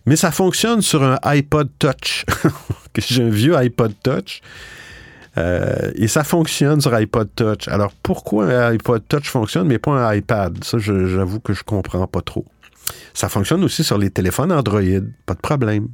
Mais 0.07 0.17
ça 0.17 0.31
fonctionne 0.31 0.81
sur 0.81 1.03
un 1.03 1.19
iPod 1.23 1.69
Touch. 1.79 2.25
J'ai 2.99 3.23
un 3.23 3.31
vieux 3.31 3.57
iPod 3.57 3.95
Touch. 4.03 4.43
Euh, 5.39 5.93
et 5.95 6.09
ça 6.09 6.25
fonctionne 6.25 6.81
sur 6.81 6.93
iPod 6.93 7.29
Touch. 7.35 7.69
Alors 7.69 7.93
pourquoi 8.03 8.47
un 8.47 8.75
iPod 8.75 9.03
Touch 9.09 9.29
fonctionne, 9.29 9.67
mais 9.67 9.79
pas 9.79 9.93
un 9.93 10.15
iPad? 10.15 10.63
Ça, 10.65 10.79
j'avoue 10.79 11.41
que 11.41 11.53
je 11.53 11.63
comprends 11.63 12.07
pas 12.07 12.21
trop. 12.21 12.45
Ça 13.15 13.29
fonctionne 13.29 13.63
aussi 13.63 13.85
sur 13.85 13.99
les 13.99 14.11
téléphones 14.11 14.53
Android, 14.53 14.81
pas 15.27 15.35
de 15.35 15.41
problème. 15.41 15.89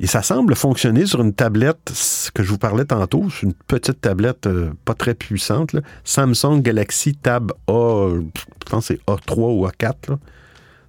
Et 0.00 0.08
ça 0.08 0.20
semble 0.20 0.56
fonctionner 0.56 1.06
sur 1.06 1.20
une 1.20 1.32
tablette 1.32 1.92
que 2.34 2.42
je 2.42 2.48
vous 2.48 2.58
parlais 2.58 2.84
tantôt, 2.84 3.28
une 3.42 3.54
petite 3.54 4.00
tablette 4.00 4.48
euh, 4.48 4.72
pas 4.84 4.94
très 4.94 5.14
puissante. 5.14 5.76
Samsung 6.02 6.60
Galaxy 6.60 7.14
Tab 7.14 7.52
A, 7.68 8.08
je 8.10 8.68
pense 8.68 8.88
que 8.88 8.94
c'est 8.94 9.00
A3 9.06 9.36
ou 9.36 9.66
A4. 9.68 10.10
là. 10.10 10.18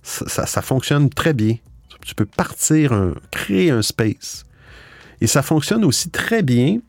Ça, 0.01 0.61
fonctionne 0.61 1.09
très 1.09 1.33
bien. 1.33 1.55
Tu 2.03 2.15
peux 2.15 2.25
partir, 2.25 3.13
créer 3.31 3.69
un 3.69 3.81
space. 3.81 4.45
Et 5.23 5.27
ça 5.27 5.41
fonctionne 5.41 5.85
aussi 5.85 6.09
très 6.09 6.43
bien 6.43 6.79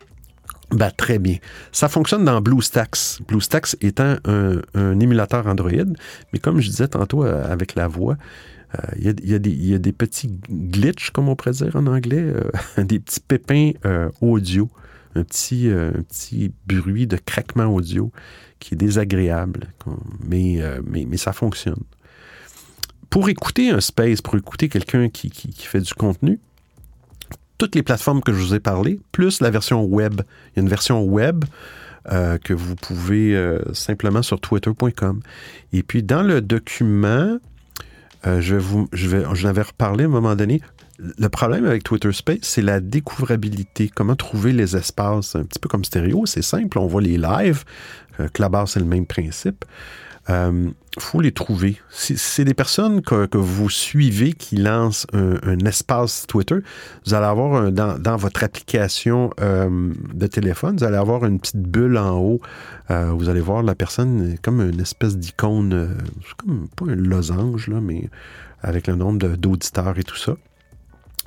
ben, 0.70 0.90
très 0.90 1.20
bien. 1.20 1.36
Ça 1.70 1.88
fonctionne 1.88 2.24
dans 2.24 2.40
BlueStacks. 2.40 3.20
BlueStacks 3.28 3.76
étant 3.80 4.16
un, 4.24 4.98
émulateur 4.98 5.46
Android, 5.46 5.70
mais 6.32 6.40
comme 6.40 6.60
je 6.60 6.68
disais 6.68 6.88
tantôt 6.88 7.24
euh, 7.24 7.44
avec 7.48 7.76
la 7.76 7.86
voix, 7.86 8.16
euh, 8.74 8.78
il 8.96 9.30
y, 9.30 9.34
a, 9.74 9.78
des- 9.78 9.92
petits 9.92 10.40
glitches, 10.50 11.10
comme 11.10 11.28
on 11.28 11.36
pourrait 11.36 11.52
dire 11.52 11.76
en 11.76 11.86
anglais, 11.86 12.24
euh, 12.24 12.50
des 12.82 12.98
petits 12.98 13.20
pépins 13.20 13.70
audio, 14.20 14.68
un 15.14 15.22
petit, 15.22 15.70
bruit 16.66 17.06
de 17.06 17.18
craquement 17.18 17.66
audio 17.66 18.10
qui 18.58 18.74
est 18.74 18.78
désagréable, 18.78 19.68
mais, 20.26 20.58
ça 21.18 21.32
fonctionne. 21.32 21.84
Pour 23.10 23.28
écouter 23.28 23.70
un 23.70 23.80
space, 23.80 24.22
pour 24.22 24.34
écouter 24.34 24.68
quelqu'un 24.68 25.08
qui 25.08 25.30
fait 25.56 25.80
du 25.80 25.94
contenu, 25.94 26.40
toutes 27.58 27.74
les 27.74 27.82
plateformes 27.82 28.20
que 28.20 28.32
je 28.32 28.38
vous 28.38 28.54
ai 28.54 28.60
parlé, 28.60 29.00
plus 29.12 29.40
la 29.40 29.50
version 29.50 29.84
web. 29.84 30.20
Il 30.20 30.56
y 30.56 30.60
a 30.60 30.62
une 30.62 30.68
version 30.68 31.02
web 31.02 31.44
euh, 32.12 32.36
que 32.38 32.52
vous 32.52 32.76
pouvez 32.76 33.34
euh, 33.34 33.60
simplement 33.72 34.22
sur 34.22 34.40
twitter.com. 34.40 35.20
Et 35.72 35.82
puis 35.82 36.02
dans 36.02 36.22
le 36.22 36.40
document, 36.40 37.38
euh, 38.26 38.40
je 38.40 38.56
vais 38.56 38.60
vous, 38.60 38.88
je 38.92 39.08
vais, 39.08 39.62
reparlé 39.62 40.04
à 40.04 40.06
un 40.06 40.10
moment 40.10 40.34
donné. 40.34 40.60
Le 40.98 41.28
problème 41.28 41.64
avec 41.64 41.82
Twitter 41.82 42.12
Space, 42.12 42.38
c'est 42.42 42.62
la 42.62 42.80
découvrabilité. 42.80 43.90
Comment 43.92 44.16
trouver 44.16 44.52
les 44.52 44.76
espaces, 44.76 45.34
un 45.34 45.44
petit 45.44 45.58
peu 45.58 45.68
comme 45.68 45.84
stéréo, 45.84 46.26
c'est 46.26 46.42
simple. 46.42 46.78
On 46.78 46.86
voit 46.86 47.02
les 47.02 47.18
lives. 47.18 47.64
Clubhouse, 48.32 48.70
c'est 48.72 48.80
le 48.80 48.86
même 48.86 49.06
principe. 49.06 49.64
Il 50.28 51.02
faut 51.02 51.20
les 51.20 51.32
trouver. 51.32 51.76
C'est 51.90 52.44
des 52.44 52.54
personnes 52.54 53.02
que, 53.02 53.36
vous 53.36 53.68
suivez 53.68 54.32
qui 54.32 54.56
lancent 54.56 55.06
un, 55.12 55.58
espace 55.66 56.26
Twitter, 56.26 56.58
vous 57.04 57.14
allez 57.14 57.26
avoir 57.26 57.72
dans, 57.72 58.16
votre 58.16 58.44
application 58.44 59.30
euh, 59.40 59.92
de 60.14 60.26
téléphone, 60.26 60.76
vous 60.76 60.84
allez 60.84 60.96
avoir 60.96 61.24
une 61.24 61.40
petite 61.40 61.62
bulle 61.62 61.98
en 61.98 62.18
haut. 62.18 62.40
Euh, 62.90 63.10
vous 63.12 63.28
allez 63.28 63.40
voir 63.40 63.62
la 63.62 63.74
personne 63.74 64.32
euh, 64.32 64.36
comme 64.42 64.60
une 64.60 64.80
espèce 64.80 65.16
d'icône, 65.16 65.72
euh, 65.72 65.88
pas 66.76 66.84
un 66.86 66.94
losange, 66.94 67.68
là, 67.68 67.80
mais 67.80 68.08
avec 68.62 68.86
le 68.86 68.94
nombre 68.94 69.36
d'auditeurs 69.36 69.98
et 69.98 70.04
tout 70.04 70.16
ça. 70.16 70.36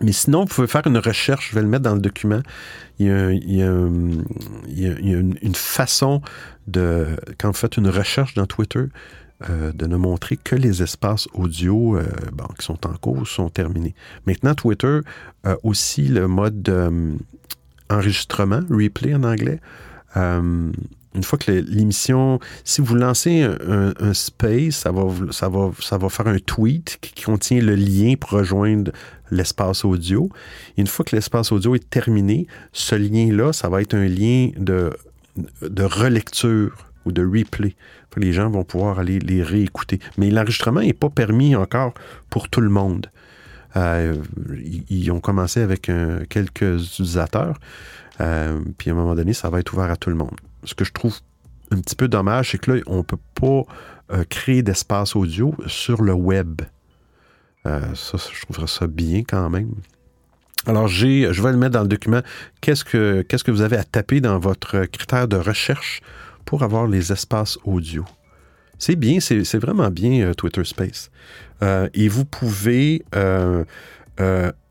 Mais 0.01 0.11
sinon, 0.11 0.41
vous 0.41 0.47
pouvez 0.47 0.67
faire 0.67 0.85
une 0.85 0.97
recherche, 0.97 1.49
je 1.49 1.55
vais 1.55 1.61
le 1.61 1.67
mettre 1.67 1.83
dans 1.83 1.95
le 1.95 2.01
document. 2.01 2.41
Il 2.99 3.07
y 3.07 3.61
a, 3.61 3.71
hum, 3.71 4.23
une, 4.67 5.55
façon 5.55 6.21
de, 6.67 7.07
quand 7.39 7.47
vous 7.47 7.57
faites 7.57 7.77
une 7.77 7.89
recherche 7.89 8.33
dans 8.35 8.45
Twitter, 8.45 8.85
euh, 9.49 9.71
de 9.71 9.85
ne 9.85 9.97
montrer 9.97 10.35
que 10.35 10.55
les 10.55 10.81
espaces 10.81 11.27
audio 11.33 11.97
euh, 11.97 12.03
qui 12.57 12.65
sont 12.65 12.87
en 12.87 12.93
cours 12.93 13.27
sont 13.27 13.49
terminés. 13.49 13.93
Maintenant, 14.25 14.55
Twitter 14.55 14.99
a 15.43 15.55
aussi 15.63 16.07
le 16.07 16.27
mode 16.27 16.61
de, 16.61 17.15
enregistrement, 17.89 18.61
replay 18.69 19.13
en 19.13 19.23
anglais. 19.23 19.59
Euh, 21.17 21.19
une 21.19 21.23
fois 21.23 21.39
que 21.39 21.51
l'émission, 21.51 22.39
si 22.63 22.81
vous 22.81 22.95
lancez 22.95 23.43
un, 23.43 24.13
space, 24.13 24.75
ça 24.75 24.91
va, 24.91 25.07
ça, 25.31 25.49
va, 25.49 25.71
ça 25.79 25.97
va 25.97 26.09
faire 26.09 26.27
un 26.27 26.39
tweet 26.39 26.99
qui 27.01 27.23
contient 27.23 27.61
le 27.61 27.75
lien 27.75 28.15
pour 28.19 28.31
rejoindre 28.31 28.91
l'espace 29.31 29.83
audio. 29.83 30.29
Une 30.77 30.87
fois 30.87 31.03
que 31.05 31.15
l'espace 31.15 31.51
audio 31.51 31.75
est 31.75 31.89
terminé, 31.89 32.47
ce 32.71 32.95
lien-là, 32.95 33.53
ça 33.53 33.69
va 33.69 33.81
être 33.81 33.93
un 33.93 34.07
lien 34.07 34.51
de, 34.57 34.95
de 35.61 35.83
relecture 35.83 36.71
ou 37.05 37.11
de 37.11 37.25
replay. 37.25 37.75
Les 38.15 38.33
gens 38.33 38.49
vont 38.49 38.63
pouvoir 38.63 38.99
aller 38.99 39.19
les 39.19 39.43
réécouter. 39.43 39.99
Mais 40.17 40.31
l'enregistrement 40.31 40.81
n'est 40.81 40.93
pas 40.93 41.09
permis 41.09 41.55
encore 41.55 41.93
pour 42.29 42.49
tout 42.49 42.61
le 42.61 42.69
monde. 42.69 43.11
Euh, 43.75 44.15
ils, 44.65 44.83
ils 44.89 45.11
ont 45.11 45.19
commencé 45.19 45.61
avec 45.61 45.89
euh, 45.89 46.25
quelques 46.27 46.83
utilisateurs. 46.83 47.59
Euh, 48.21 48.59
puis 48.77 48.89
à 48.89 48.93
un 48.93 48.95
moment 48.95 49.13
donné, 49.13 49.33
ça 49.33 49.49
va 49.49 49.59
être 49.59 49.73
ouvert 49.73 49.91
à 49.91 49.97
tout 49.97 50.09
le 50.09 50.15
monde. 50.15 50.35
Ce 50.63 50.73
que 50.73 50.83
je 50.83 50.91
trouve 50.91 51.19
un 51.71 51.79
petit 51.81 51.95
peu 51.95 52.07
dommage, 52.07 52.51
c'est 52.51 52.57
que 52.57 52.71
là, 52.71 52.81
on 52.87 52.97
ne 52.97 53.01
peut 53.01 53.17
pas 53.35 53.63
euh, 54.11 54.23
créer 54.29 54.63
d'espace 54.63 55.15
audio 55.15 55.53
sur 55.67 56.01
le 56.01 56.13
web. 56.13 56.61
Euh, 57.65 57.81
ça, 57.93 58.17
je 58.17 58.41
trouverais 58.41 58.67
ça 58.67 58.87
bien 58.87 59.23
quand 59.27 59.49
même. 59.49 59.71
Alors, 60.65 60.87
j'ai, 60.87 61.31
je 61.33 61.41
vais 61.41 61.51
le 61.51 61.57
mettre 61.57 61.73
dans 61.73 61.81
le 61.81 61.87
document. 61.87 62.21
Qu'est-ce 62.61 62.83
que, 62.83 63.21
qu'est-ce 63.21 63.43
que 63.43 63.51
vous 63.51 63.61
avez 63.61 63.77
à 63.77 63.83
taper 63.83 64.21
dans 64.21 64.39
votre 64.39 64.85
critère 64.85 65.27
de 65.27 65.37
recherche 65.37 66.01
pour 66.45 66.63
avoir 66.63 66.87
les 66.87 67.11
espaces 67.11 67.57
audio? 67.63 68.05
C'est 68.79 68.95
bien, 68.95 69.19
c'est, 69.19 69.57
vraiment 69.57 69.89
bien 69.89 70.27
euh, 70.27 70.33
Twitter 70.33 70.63
Space. 70.63 71.09
Et 71.93 72.07
vous 72.07 72.25
pouvez, 72.25 73.03
un 73.13 73.65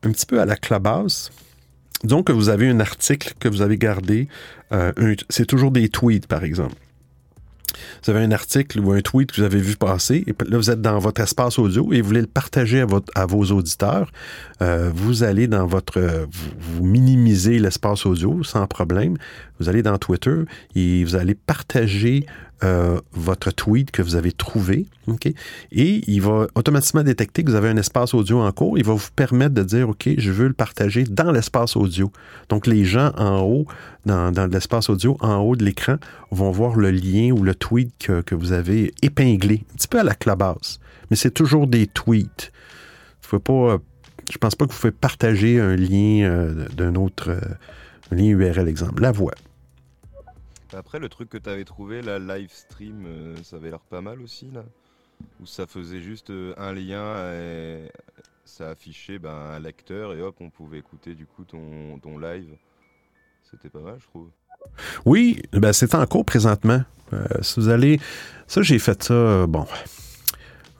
petit 0.01 0.25
peu 0.25 0.39
à 0.39 0.45
la 0.45 0.55
Clubhouse, 0.55 1.31
que 2.25 2.31
vous 2.31 2.49
avez 2.49 2.69
un 2.69 2.79
article 2.79 3.33
que 3.39 3.47
vous 3.47 3.61
avez 3.61 3.77
gardé, 3.77 4.27
euh, 4.71 4.91
c'est 5.29 5.45
toujours 5.45 5.71
des 5.71 5.89
tweets, 5.89 6.27
par 6.27 6.43
exemple. 6.43 6.75
Vous 8.03 8.11
avez 8.11 8.23
un 8.23 8.31
article 8.31 8.79
ou 8.79 8.91
un 8.91 9.01
tweet 9.01 9.31
que 9.31 9.37
vous 9.37 9.45
avez 9.45 9.59
vu 9.59 9.75
passer, 9.75 10.23
et 10.25 10.33
là, 10.47 10.57
vous 10.57 10.71
êtes 10.71 10.81
dans 10.81 10.97
votre 10.99 11.21
espace 11.21 11.59
audio 11.59 11.91
et 11.93 12.01
vous 12.01 12.07
voulez 12.07 12.21
le 12.21 12.27
partager 12.27 12.83
à, 13.15 13.25
vos 13.25 13.43
auditeurs. 13.51 14.11
Euh, 14.61 14.89
vous 14.93 15.23
allez 15.23 15.47
dans 15.47 15.67
votre. 15.67 15.99
vous 16.59 16.83
minimisez 16.83 17.59
l'espace 17.59 18.05
audio 18.05 18.43
sans 18.43 18.65
problème. 18.67 19.17
Vous 19.59 19.69
allez 19.69 19.83
dans 19.83 19.97
Twitter 19.97 20.43
et 20.75 21.03
vous 21.03 21.15
allez 21.15 21.35
partager 21.35 22.25
euh, 22.63 22.99
votre 23.11 23.51
tweet 23.51 23.91
que 23.91 24.01
vous 24.01 24.15
avez 24.15 24.31
trouvé. 24.31 24.87
Et 25.71 26.01
il 26.07 26.21
va 26.21 26.47
automatiquement 26.55 27.03
détecter 27.03 27.43
que 27.43 27.51
vous 27.51 27.55
avez 27.55 27.69
un 27.69 27.77
espace 27.77 28.13
audio 28.13 28.39
en 28.41 28.51
cours. 28.51 28.77
Il 28.77 28.83
va 28.83 28.93
vous 28.93 29.09
permettre 29.15 29.53
de 29.53 29.63
dire 29.63 29.89
OK, 29.89 30.09
je 30.17 30.31
veux 30.31 30.47
le 30.47 30.53
partager 30.53 31.03
dans 31.03 31.31
l'espace 31.31 31.75
audio. 31.75 32.11
Donc, 32.49 32.67
les 32.67 32.83
gens 32.83 33.11
en 33.17 33.41
haut, 33.41 33.67
dans, 34.05 34.49
l'espace 34.51 34.89
audio, 34.89 35.17
en 35.19 35.37
haut 35.37 35.55
de 35.55 35.63
l'écran, 35.63 35.97
vont 36.31 36.51
voir 36.51 36.75
le 36.75 36.91
lien 36.91 37.31
ou 37.31 37.43
le 37.43 37.55
tweet 37.55 37.93
que, 37.97 38.35
vous 38.35 38.51
avez 38.51 38.93
épinglé, 39.01 39.63
un 39.71 39.75
petit 39.75 39.87
peu 39.87 39.99
à 39.99 40.03
la 40.03 40.15
clubhouse. 40.15 40.79
Mais 41.09 41.15
c'est 41.15 41.31
toujours 41.31 41.67
des 41.67 41.87
tweets. 41.87 42.51
Faut 43.21 43.39
pas, 43.39 43.53
euh, 43.53 43.77
je 44.31 44.37
pense 44.37 44.55
pas 44.55 44.65
que 44.65 44.71
vous 44.71 44.79
pouvez 44.79 44.91
partager 44.91 45.59
un 45.59 45.75
lien 45.75 46.23
euh, 46.23 46.65
d'un 46.75 46.95
autre 46.95 47.39
un 48.11 48.15
lien 48.15 48.25
URL, 48.25 48.67
exemple. 48.67 49.01
La 49.01 49.11
voix. 49.11 49.33
Après, 50.73 50.99
le 50.99 51.07
truc 51.07 51.29
que 51.29 51.37
t'avais 51.37 51.63
trouvé, 51.63 52.01
la 52.01 52.19
live 52.19 52.51
stream, 52.51 53.05
euh, 53.05 53.35
ça 53.43 53.55
avait 53.55 53.69
l'air 53.69 53.79
pas 53.79 54.01
mal 54.01 54.21
aussi, 54.21 54.49
là. 54.51 54.63
Où 55.39 55.45
ça 55.45 55.65
faisait 55.65 56.01
juste 56.01 56.29
euh, 56.29 56.53
un 56.57 56.73
lien 56.73 57.15
et 57.33 57.89
ça 58.45 58.69
affichait 58.69 59.17
ben, 59.17 59.31
un 59.31 59.59
lecteur 59.59 60.13
et 60.13 60.21
hop, 60.21 60.35
on 60.39 60.49
pouvait 60.49 60.77
écouter 60.77 61.15
du 61.15 61.25
coup 61.25 61.43
ton, 61.43 61.97
ton 61.99 62.19
live. 62.19 62.49
C'était 63.49 63.69
pas 63.69 63.79
mal, 63.79 63.95
je 63.99 64.05
trouve. 64.05 64.29
Oui, 65.05 65.41
ben 65.53 65.73
c'est 65.73 65.95
en 65.95 66.05
cours 66.05 66.25
présentement. 66.25 66.83
Euh, 67.13 67.25
si 67.41 67.59
vous 67.59 67.69
allez. 67.69 67.99
Ça, 68.45 68.61
j'ai 68.61 68.79
fait 68.79 69.01
ça, 69.01 69.47
bon. 69.47 69.65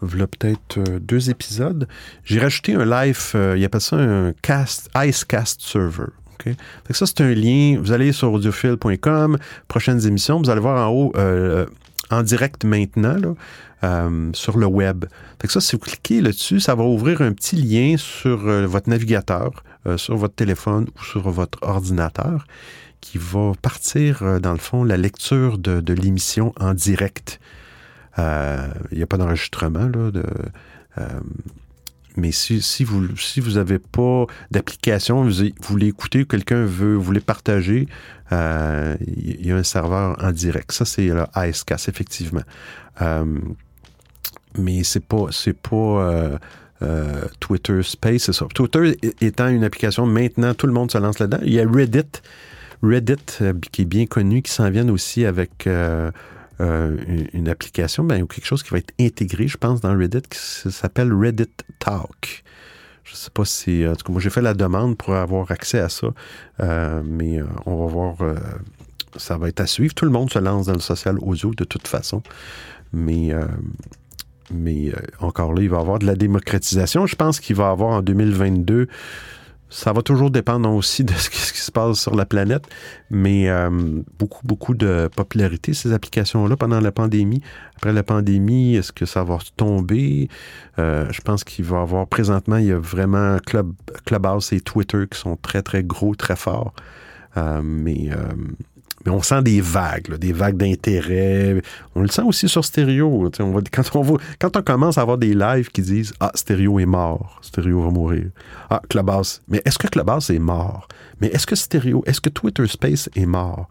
Voilà 0.02 0.28
peut-être 0.28 0.80
deux 1.00 1.30
épisodes. 1.32 1.88
J'ai 2.24 2.40
rajouté 2.40 2.76
un 2.76 2.86
live, 2.86 3.32
il 3.56 3.64
appelle 3.64 3.82
ça 3.82 3.96
un 3.96 4.34
cast, 4.34 4.92
Icecast 4.96 5.62
Server. 5.62 6.12
Fait 6.86 6.94
que 6.94 6.98
ça, 6.98 7.06
c'est 7.06 7.22
un 7.22 7.34
lien. 7.34 7.78
Vous 7.80 7.92
allez 7.92 8.12
sur 8.12 8.32
audiophile.com, 8.32 9.38
prochaines 9.68 10.06
émissions, 10.06 10.40
vous 10.40 10.50
allez 10.50 10.62
voir 10.62 10.90
en 10.90 10.94
haut, 10.94 11.12
euh, 11.16 11.66
en 12.10 12.24
direct 12.24 12.64
maintenant, 12.64 13.36
euh, 13.84 14.30
sur 14.34 14.58
le 14.58 14.66
web. 14.66 15.06
Fait 15.42 15.48
que 15.48 15.54
ça, 15.54 15.62
si 15.62 15.76
vous 15.76 15.82
cliquez 15.82 16.22
là-dessus, 16.22 16.60
ça 16.60 16.76
va 16.76 16.84
ouvrir 16.84 17.22
un 17.22 17.34
petit 17.34 17.56
lien 17.56 17.96
sur 17.98 18.48
euh, 18.48 18.66
votre 18.66 18.90
navigateur, 18.90 19.64
sur 19.96 20.18
votre 20.18 20.36
téléphone 20.36 20.88
ou 20.98 21.04
sur 21.04 21.30
votre 21.30 21.60
ordinateur 21.62 22.46
qui 23.00 23.18
va 23.18 23.54
partir, 23.62 24.42
dans 24.42 24.52
le 24.52 24.58
fond, 24.58 24.84
la 24.84 24.98
lecture 24.98 25.58
de, 25.58 25.80
de 25.80 25.94
l'émission 25.94 26.52
en 26.60 26.74
direct. 26.74 27.40
Il 28.18 28.98
n'y 28.98 29.02
a 29.02 29.08
pas 29.08 29.16
d'enregistrement, 29.16 29.86
de, 29.86 30.12
mais 32.18 32.32
si, 32.32 32.84
vous 32.84 33.16
si 33.16 33.40
vous 33.40 33.52
n'avez 33.52 33.80
pas 33.80 34.26
d'application, 34.52 35.24
vous, 35.24 35.32
vous 35.32 35.52
voulez 35.62 35.88
écouter, 35.88 36.26
quelqu'un 36.26 36.66
veut, 36.66 36.96
vous 36.96 37.04
voulez 37.04 37.22
partager, 37.22 37.88
euh, 38.32 38.98
il 39.06 39.46
y 39.46 39.52
a 39.52 39.56
un 39.56 39.64
serveur 39.64 40.18
en 40.22 40.32
direct. 40.32 40.72
Ça, 40.72 40.84
c'est 40.84 41.06
le 41.08 41.24
Icecast, 41.36 41.88
effectivement. 41.88 42.42
Euh, 43.02 43.24
mais 44.58 44.84
c'est 44.84 45.06
pas 45.06 45.28
c'est 45.30 45.54
pas 45.54 46.40
euh, 46.82 47.22
Twitter 47.40 47.84
Space, 47.84 48.24
c'est 48.24 48.34
ça. 48.34 48.48
Twitter 48.54 48.98
étant 49.22 49.48
une 49.48 49.64
application, 49.64 50.08
maintenant 50.08 50.56
tout 50.56 50.66
le 50.66 50.74
monde 50.74 50.92
se 50.92 50.98
lance 50.98 51.20
là-dedans. 51.20 51.44
Il 51.46 51.54
y 51.54 51.60
a 51.60 51.70
Reddit, 51.70 52.22
Reddit 52.82 53.38
qui 53.72 53.84
est 53.84 53.86
bien 53.86 54.08
connu, 54.08 54.42
qui 54.42 54.52
s'en 54.52 54.72
vient 54.72 54.90
aussi 54.90 55.26
avec 55.26 55.70
euh, 56.62 56.98
euh, 57.10 57.24
une, 57.34 57.50
application, 57.50 58.04
ben, 58.04 58.22
ou 58.24 58.28
quelque 58.28 58.46
chose 58.46 58.64
qui 58.64 58.70
va 58.72 58.78
être 58.80 58.94
intégré, 59.00 59.48
je 59.48 59.58
pense, 59.58 59.82
dans 59.82 59.96
Reddit, 59.98 60.22
qui 60.24 60.72
s'appelle 60.72 61.14
Reddit 61.14 61.50
Talk. 61.80 62.44
Je 63.04 63.16
sais 63.16 63.30
pas 63.32 63.46
si. 63.46 63.86
En 63.88 63.96
tout 63.96 64.06
cas, 64.06 64.12
moi, 64.12 64.22
j'ai 64.22 64.30
fait 64.30 64.42
la 64.42 64.54
demande 64.54 64.98
pour 64.98 65.14
avoir 65.16 65.50
accès 65.52 65.80
à 65.80 65.90
ça. 65.90 66.08
Euh, 66.60 67.02
mais 67.06 67.40
euh, 67.40 67.46
on 67.66 67.86
va 67.86 67.92
voir. 67.92 68.22
euh, 68.22 68.36
ça 69.16 69.38
va 69.38 69.48
être 69.50 69.62
à 69.62 69.68
suivre. 69.68 69.94
Tout 69.94 70.06
le 70.06 70.12
monde 70.12 70.30
se 70.32 70.40
lance 70.40 70.66
dans 70.68 70.74
le 70.74 70.80
social 70.80 71.18
audio 71.22 71.54
de 71.54 71.64
toute 71.64 71.88
façon. 71.88 72.22
Mais. 72.94 73.34
euh, 73.34 73.46
mais 74.50 74.90
euh, 74.90 74.94
encore 75.20 75.54
là, 75.54 75.62
il 75.62 75.70
va 75.70 75.78
y 75.78 75.80
avoir 75.82 76.00
de 76.00 76.06
la 76.06 76.16
démocratisation. 76.16 77.06
Je 77.06 77.16
pense 77.18 77.42
qu'il 77.42 77.56
va 77.58 77.66
y 77.66 77.72
avoir 77.72 77.90
en 77.98 78.02
2022 78.02 78.88
Ça 79.70 79.92
va 79.92 80.02
toujours 80.02 80.32
dépendre 80.32 80.72
aussi 80.74 81.04
de 81.04 81.14
ce 81.18 81.30
qui, 81.30 81.40
se 81.40 81.72
passe 81.72 82.00
sur 82.00 82.16
la 82.16 82.26
planète, 82.26 82.66
mais 83.10 83.50
euh, 83.50 83.70
beaucoup, 84.18 84.46
beaucoup 84.48 84.74
de 84.74 85.10
popularité, 85.14 85.74
ces 85.74 85.92
applications-là, 85.92 86.56
pendant 86.56 86.80
la 86.80 86.92
pandémie. 86.92 87.42
Après 87.76 87.92
la 87.92 88.04
pandémie, 88.04 88.76
est-ce 88.76 88.92
que 88.92 89.06
ça 89.06 89.24
va 89.24 89.38
tomber? 89.58 90.30
Euh, 90.80 91.08
je 91.12 91.22
pense 91.22 91.44
qu'il 91.44 91.66
va 91.66 91.80
y 91.80 91.82
avoir, 91.82 92.08
présentement, 92.08 92.58
il 92.58 92.66
y 92.68 92.72
a 92.72 92.80
vraiment 92.80 93.38
Club, 93.46 93.74
Clubhouse 94.06 94.54
et 94.54 94.62
Twitter 94.62 95.04
qui 95.12 95.20
sont 95.20 95.36
très, 95.36 95.62
très 95.62 95.84
gros, 95.84 96.16
très 96.16 96.36
forts. 96.36 96.74
Euh, 97.36 97.62
mais, 97.64 98.10
euh, 98.12 98.34
on 99.10 99.22
sent 99.22 99.42
des 99.44 99.62
vagues, 99.62 100.16
des 100.18 100.34
vagues 100.34 100.58
d'intérêt. 100.58 101.62
On 101.96 102.02
le 102.02 102.08
sent 102.08 102.24
aussi 102.24 102.48
sur 102.50 102.66
stéréo. 102.66 103.30
Quand, 104.40 104.58
on 104.58 104.62
commence 104.62 104.98
à 104.98 105.02
avoir 105.02 105.18
des 105.18 105.34
lives 105.34 105.70
qui 105.70 105.82
disent 105.82 106.14
Ah, 106.20 106.32
stéréo 106.36 106.80
est 106.80 106.86
mort, 106.86 107.40
stéréo 107.42 107.82
va 107.82 107.90
mourir. 107.90 108.26
Ah, 108.70 108.82
Clubhouse. 108.90 109.42
Mais 109.48 109.62
est-ce 109.66 109.78
que 109.78 109.88
Clubhouse 109.88 110.30
est 110.30 110.40
mort? 110.40 110.88
Mais 111.22 111.28
est-ce 111.28 111.48
que 111.48 111.56
stéréo, 111.56 112.04
est-ce 112.06 112.22
que 112.22 112.30
Twitter 112.30 112.68
Space 112.68 113.10
est 113.16 113.26
mort? 113.26 113.68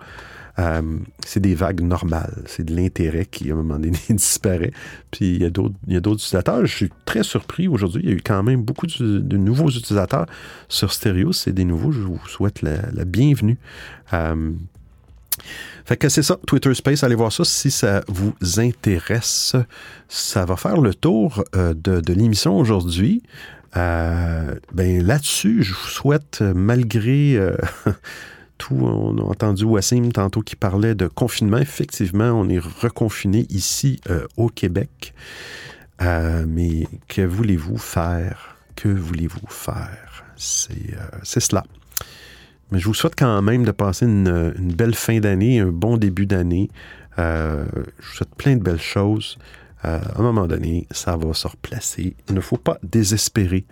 Euh, 0.59 0.81
c'est 1.25 1.41
des 1.41 1.55
vagues 1.55 1.83
normales. 1.83 2.43
C'est 2.47 2.65
de 2.65 2.75
l'intérêt 2.75 3.27
qui, 3.27 3.51
à 3.51 3.55
un 3.55 3.57
moment 3.57 3.75
donné, 3.75 3.99
disparaît. 4.11 4.73
Puis 5.11 5.35
il 5.35 5.43
y 5.43 5.45
a 5.45 5.51
d'autres 5.51 6.15
utilisateurs. 6.15 6.65
Je 6.65 6.75
suis 6.75 6.91
très 7.05 7.23
surpris 7.23 7.69
aujourd'hui. 7.69 8.03
Il 8.05 8.09
y 8.09 8.13
a 8.13 8.17
eu 8.17 8.23
quand 8.25 8.43
même 8.43 8.63
beaucoup 8.63 8.87
de, 8.87 9.37
nouveaux 9.37 9.69
utilisateurs 9.69 10.27
sur 10.69 10.93
Stereo. 10.93 11.33
C'est 11.33 11.53
des 11.53 11.65
nouveaux. 11.65 11.93
Je 11.93 12.01
vous 12.01 12.19
souhaite 12.27 12.63
la, 12.63 12.91
la 12.93 13.05
bienvenue. 13.05 13.59
Euh, 14.15 14.53
fait 15.87 15.97
que 15.97 16.09
c'est 16.09 16.23
ça, 16.23 16.37
Twitter 16.47 16.75
Space, 16.75 17.05
allez 17.05 17.15
voir 17.15 17.33
ça 17.33 17.45
si 17.45 17.71
ça 17.71 18.03
vous 18.09 18.35
intéresse. 18.59 19.55
Ça 20.09 20.45
va 20.45 20.57
faire 20.57 20.81
le 20.81 20.95
tour 20.95 21.45
euh, 21.55 21.75
de, 21.75 22.13
l'émission 22.13 22.59
aujourd'hui. 22.59 23.23
Euh, 23.77 24.57
ben 24.73 25.07
là-dessus, 25.07 25.63
je 25.63 25.75
vous 25.75 25.89
souhaite, 25.89 26.39
euh, 26.41 26.55
malgré 26.55 27.39
tout, 28.59 28.75
on 28.75 29.17
a 29.19 29.23
entendu 29.23 29.65
Wassim 29.65 30.11
tantôt 30.11 30.41
qui 30.41 30.57
parlait 30.57 30.97
de 30.97 31.07
confinement. 31.07 31.59
Effectivement, 31.59 32.31
on 32.33 32.49
est 32.49 32.59
reconfiné 32.59 33.47
ici 33.49 34.01
au 34.37 34.49
Québec. 34.49 35.15
Mais 36.01 36.89
que 37.07 37.23
voulez-vous 37.23 37.79
faire? 37.79 38.57
Que 38.75 38.89
voulez-vous 38.89 39.47
faire? 39.49 40.25
C'est 40.37 41.41
cela. 41.41 41.63
Mais 42.71 42.79
je 42.79 42.87
vous 42.87 42.95
souhaite 42.95 43.15
quand 43.17 43.43
même 43.43 43.65
de 43.65 43.71
passer 43.71 44.07
une, 44.07 44.53
belle 44.59 44.95
fin 44.95 45.21
d'année, 45.21 45.61
un 45.61 45.71
bon 45.71 45.97
début 45.97 46.27
d'année. 46.27 46.69
Euh, 47.19 47.65
je 48.01 48.07
vous 48.07 48.15
souhaite 48.15 48.35
plein 48.35 48.57
de 48.57 48.63
belles 48.63 48.81
choses. 48.81 49.39
Euh, 49.85 50.01
à 50.01 50.19
un 50.19 50.23
moment 50.23 50.47
donné, 50.47 50.87
ça 50.91 51.17
va 51.17 51.33
se 51.33 51.47
replacer. 51.47 52.17
Il 52.29 52.35
ne 52.35 52.41
faut 52.41 52.57
pas 52.57 52.79
désespérer. 52.83 53.65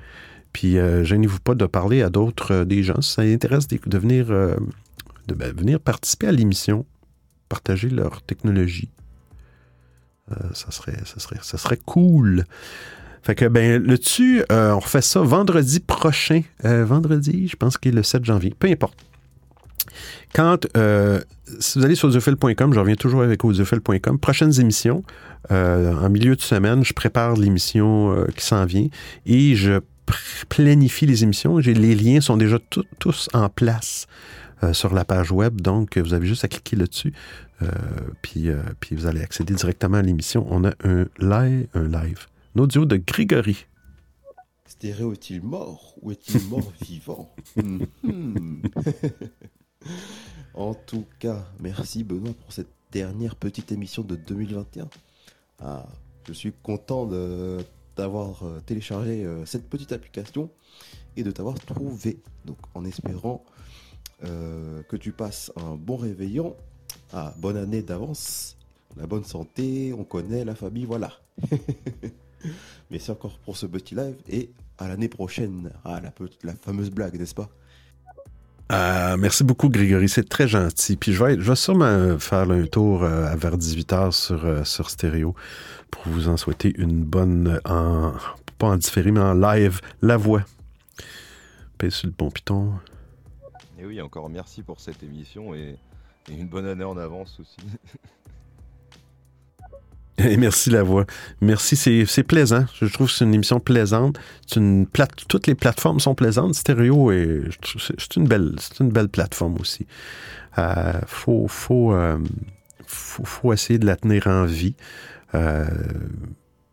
Puis, 0.53 0.79
euh, 0.79 1.03
gênez-vous 1.03 1.41
pas 1.41 1.57
de 1.57 1.67
parler 1.67 2.03
à 2.03 2.11
d'autres, 2.11 2.65
des 2.65 2.85
gens. 2.85 3.01
Si 3.01 3.15
ça 3.15 3.23
intéresse 3.23 3.67
de, 3.67 3.99
venir, 3.99 4.27
de 4.27 5.35
ben, 5.35 5.53
venir 5.53 5.81
participer 5.81 6.29
à 6.29 6.33
l'émission, 6.33 6.87
partager 7.49 7.91
leur 7.91 8.23
technologie. 8.23 8.91
Ça, 10.55 10.71
serait, 10.71 10.97
ça, 11.05 11.21
serait, 11.21 11.39
ça 11.43 11.59
serait 11.59 11.79
cool. 11.85 12.45
Fait 13.25 13.35
que, 13.35 13.47
ben, 13.47 13.83
le 13.83 13.97
dessus, 13.97 14.45
on 14.51 14.79
refait 14.79 15.01
ça 15.01 15.23
vendredi 15.23 15.81
prochain. 15.81 16.43
Euh, 16.67 16.85
vendredi, 16.85 17.49
je 17.49 17.57
pense 17.57 17.79
qu'il 17.79 17.93
est 17.93 17.97
le 17.97 18.03
7 18.03 18.23
janvier. 18.23 18.55
Peu 18.57 18.69
importe. 18.69 18.99
Quand, 20.35 20.67
euh, 20.77 21.23
si 21.59 21.79
vous 21.79 21.87
allez 21.87 21.95
sur 21.95 22.09
audiophile.com, 22.09 22.75
je 22.75 22.79
reviens 22.79 22.97
toujours 22.97 23.23
avec 23.23 23.43
audiophile.com. 23.43 24.19
Prochaines 24.19 24.61
émissions, 24.61 25.05
euh, 25.51 25.95
en 25.95 26.11
milieu 26.11 26.37
de 26.37 26.43
semaine, 26.43 26.85
je 26.85 26.93
prépare 26.93 27.35
l'émission 27.35 28.15
qui 28.37 28.45
s'en 28.45 28.67
vient 28.67 28.89
et 29.25 29.55
je 29.55 29.81
planifie 30.51 31.07
les 31.07 31.23
émissions. 31.23 31.57
Les 31.57 31.95
liens 31.95 32.21
sont 32.21 32.37
déjà 32.37 32.59
tous 32.99 33.31
en 33.33 33.49
place 33.49 34.07
sur 34.73 34.93
la 34.93 35.07
page 35.07 35.33
web, 35.33 35.63
donc 35.63 35.97
vous 35.97 36.13
avez 36.13 36.27
juste 36.27 36.45
à 36.45 36.49
cliquer 36.49 36.77
là-dessus, 36.77 37.13
puis, 38.23 38.49
puis 38.81 38.97
vous 38.97 39.07
allez 39.07 39.23
accéder 39.23 39.55
directement 39.55 39.99
à 39.99 40.03
l'émission. 40.03 40.47
On 40.51 40.65
a 40.65 40.73
un 40.85 41.07
live, 41.19 41.67
un 41.75 41.85
live, 41.85 42.27
audio 42.57 42.85
de 42.85 42.97
Grégory. 42.97 43.67
Stéréo 44.67 45.13
est-il 45.13 45.43
mort 45.43 45.95
ou 46.03 46.13
est-il 46.13 46.41
mort 46.49 46.73
vivant 46.81 47.35
Mhm. 47.57 48.63
En 50.55 50.73
tout 50.75 51.05
cas, 51.19 51.45
merci 51.61 52.05
Benoît 52.05 52.33
pour 52.33 52.53
cette 52.53 52.71
dernière 52.93 53.37
petite 53.37 53.73
émission 53.73 54.03
de 54.03 54.17
2021. 54.17 54.89
Ah, 55.61 55.87
je 56.27 56.33
suis 56.33 56.53
content 56.63 57.07
de 57.07 57.59
d'avoir 57.97 58.43
euh, 58.43 58.61
téléchargé 58.67 59.25
euh, 59.25 59.47
cette 59.47 59.69
petite 59.69 59.93
application 59.93 60.51
et 61.17 61.23
de 61.23 61.31
t'avoir 61.31 61.55
trouvé. 61.61 62.21
Donc 62.45 62.59
en 62.75 62.85
espérant 62.85 63.45
euh, 64.25 64.83
que 64.85 64.97
tu 64.97 65.13
passes 65.13 65.53
un 65.57 65.77
bon 65.77 65.97
réveillon. 65.97 66.57
Ah, 67.13 67.35
bonne 67.39 67.57
année 67.57 67.83
d'avance. 67.83 68.57
La 68.97 69.07
bonne 69.07 69.25
santé, 69.25 69.93
on 69.97 70.05
connaît 70.05 70.45
la 70.45 70.55
famille, 70.55 70.85
voilà. 70.85 71.13
Merci 72.91 73.11
encore 73.11 73.39
pour 73.39 73.57
ce 73.57 73.67
petit 73.67 73.95
live 73.95 74.17
et 74.29 74.51
à 74.79 74.89
l'année 74.89 75.09
prochaine. 75.09 75.71
Ah, 75.85 76.01
la, 76.01 76.55
fameuse 76.55 76.91
blague, 76.91 77.19
n'est-ce 77.19 77.35
pas? 77.35 77.49
Euh, 78.73 79.17
merci 79.19 79.45
beaucoup, 79.45 79.69
Grégory. 79.69 80.09
C'est 80.09 80.29
très 80.29 80.49
gentil. 80.49 80.97
Puis 80.97 81.13
je 81.13 81.23
vais, 81.23 81.35
je 81.35 81.49
vais 81.49 81.57
sûrement 81.57 82.19
faire 82.19 82.51
un 82.51 82.67
tour 82.67 83.03
euh, 83.05 83.35
vers 83.37 83.57
18h 83.59 84.13
sur, 84.13 84.45
euh, 84.45 84.65
sur 84.65 84.91
stéréo 84.91 85.35
pour 85.91 86.03
vous 86.07 86.29
en 86.29 86.37
souhaiter 86.37 86.73
une 86.79 87.05
bonne, 87.05 87.61
en, 87.67 88.15
pas 88.59 88.69
en 88.69 88.77
différé, 88.77 89.11
mais 89.13 89.21
en 89.21 89.35
live, 89.35 89.81
la 90.01 90.17
voix. 90.17 90.43
Pèse 91.79 91.95
sur 91.95 92.07
le 92.07 92.15
bon 92.17 92.31
piton. 92.31 92.73
Et 93.79 93.85
oui, 93.85 94.01
encore 94.01 94.31
merci 94.31 94.63
pour 94.63 94.81
cette 94.81 95.03
émission 95.03 95.55
et, 95.55 95.77
et 96.31 96.35
une 96.35 96.49
bonne 96.49 96.67
année 96.67 96.85
en 96.85 96.97
avance 96.97 97.39
aussi. 97.41 97.59
Merci 100.39 100.71
la 100.71 100.83
voix. 100.83 101.07
Merci, 101.41 101.77
c'est 102.07 102.23
plaisant. 102.23 102.67
Je 102.81 102.87
trouve 102.87 103.09
que 103.09 103.13
c'est 103.13 103.25
une 103.25 103.35
émission 103.35 103.59
plaisante. 103.59 104.19
Une 104.55 104.87
plate, 104.87 105.11
toutes 105.29 105.47
les 105.49 105.57
plateformes 105.57 105.99
sont 105.99 106.15
plaisantes. 106.15 106.55
Stéréo 106.55 107.11
est 107.11 107.43
c'est 107.79 108.17
une 108.17 108.29
belle, 108.29 108.55
c'est 108.61 108.81
une 108.81 108.91
belle 108.91 109.09
plateforme 109.09 109.57
aussi. 109.61 109.87
Euh, 110.59 110.93
faut, 111.07 111.49
faut, 111.49 111.93
euh, 111.93 112.19
faut, 112.87 113.53
essayer 113.53 113.79
de 113.81 113.87
la 113.87 113.97
tenir 113.97 114.29
en 114.29 114.45
vie. 114.45 114.77
euh, 115.35 115.65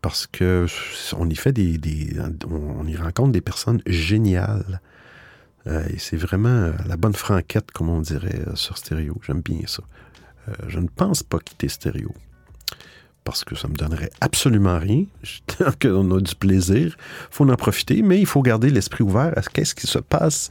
parce 0.02 0.26
que 0.26 0.66
on 1.16 1.28
y 1.30 1.36
fait 1.36 1.52
des, 1.52 1.78
on 2.50 2.86
y 2.86 2.96
rencontre 2.96 3.32
des 3.32 3.40
personnes 3.40 3.80
géniales. 3.86 4.80
Euh, 5.68 5.84
et 5.88 5.98
c'est 5.98 6.16
vraiment 6.16 6.72
la 6.86 6.96
bonne 6.96 7.14
franquette, 7.14 7.70
comme 7.70 7.88
on 7.88 8.00
dirait 8.00 8.42
sur 8.54 8.78
stéréo. 8.78 9.20
J'aime 9.24 9.42
bien 9.42 9.60
ça. 9.66 9.84
Je 10.66 10.80
ne 10.80 10.88
pense 10.88 11.22
pas 11.22 11.38
quitter 11.38 11.68
stéréo 11.68 12.12
parce 13.24 13.44
que 13.44 13.54
ça 13.54 13.68
me 13.68 13.74
donnerait 13.74 14.10
absolument 14.20 14.78
rien. 14.78 15.04
Tant 15.46 15.72
qu'on 15.80 16.10
a 16.16 16.20
du 16.20 16.34
plaisir, 16.34 16.96
faut 17.30 17.48
en 17.48 17.56
profiter, 17.56 18.02
mais 18.02 18.18
il 18.20 18.26
faut 18.26 18.42
garder 18.42 18.70
l'esprit 18.70 19.04
ouvert 19.04 19.32
à 19.36 19.42
ce 19.42 19.74
qui 19.74 19.86
se 19.86 19.98
passe 19.98 20.50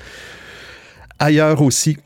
ailleurs 1.20 1.62
aussi. 1.62 1.98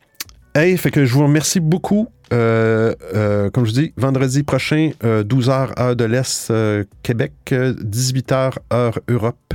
Hey, 0.53 0.77
fait 0.77 0.91
que 0.91 1.05
je 1.05 1.13
vous 1.13 1.23
remercie 1.23 1.59
beaucoup. 1.59 2.07
Euh, 2.33 2.95
euh, 3.13 3.49
comme 3.49 3.65
je 3.65 3.71
dis, 3.71 3.93
vendredi 3.97 4.43
prochain, 4.43 4.91
12h 5.03 5.79
heure 5.79 5.95
de 5.95 6.05
l'Est, 6.05 6.49
euh, 6.49 6.83
Québec, 7.03 7.33
18h 7.51 8.53
heure 8.73 8.99
Europe. 9.09 9.53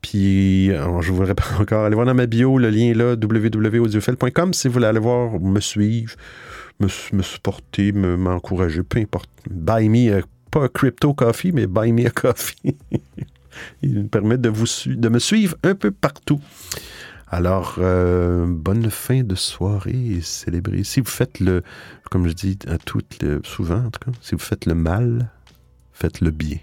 Puis, 0.00 0.70
euh, 0.70 1.00
je 1.00 1.12
vous 1.12 1.22
le 1.22 1.28
répète 1.28 1.46
encore, 1.58 1.86
allez 1.86 1.94
voir 1.94 2.06
dans 2.06 2.14
ma 2.14 2.26
bio, 2.26 2.58
le 2.58 2.68
lien 2.68 2.90
est 2.90 2.94
là, 2.94 3.14
www.audiophile.com 3.14 4.52
si 4.52 4.68
vous 4.68 4.74
voulez 4.74 4.86
aller 4.86 4.98
voir, 4.98 5.40
me 5.40 5.60
suivre, 5.60 6.14
me, 6.78 6.88
me 7.16 7.22
supporter, 7.22 7.92
me- 7.92 8.16
m'encourager, 8.18 8.82
peu 8.82 8.98
importe. 8.98 9.30
Buy 9.50 9.88
me, 9.88 10.22
pas 10.54 10.68
Crypto 10.68 11.12
Coffee, 11.14 11.50
mais 11.50 11.66
Buy 11.66 11.92
Me 11.92 12.06
a 12.06 12.10
Coffee. 12.10 12.76
Ils 13.82 14.04
me 14.04 14.08
permettent 14.08 14.40
de, 14.40 14.48
vous, 14.48 14.66
de 14.86 15.08
me 15.08 15.18
suivre 15.18 15.56
un 15.64 15.74
peu 15.74 15.90
partout. 15.90 16.40
Alors, 17.26 17.76
euh, 17.78 18.46
bonne 18.46 18.88
fin 18.88 19.24
de 19.24 19.34
soirée 19.34 20.20
célébrée. 20.22 20.84
Si 20.84 21.00
vous 21.00 21.10
faites 21.10 21.40
le, 21.40 21.64
comme 22.08 22.28
je 22.28 22.34
dis 22.34 22.56
à 22.68 22.78
toutes 22.78 23.20
le, 23.20 23.40
souvent 23.42 23.84
en 23.84 23.90
si 24.20 24.36
vous 24.36 24.40
faites 24.40 24.66
le 24.66 24.74
mal, 24.74 25.28
faites 25.92 26.20
le 26.20 26.30
bien. 26.30 26.58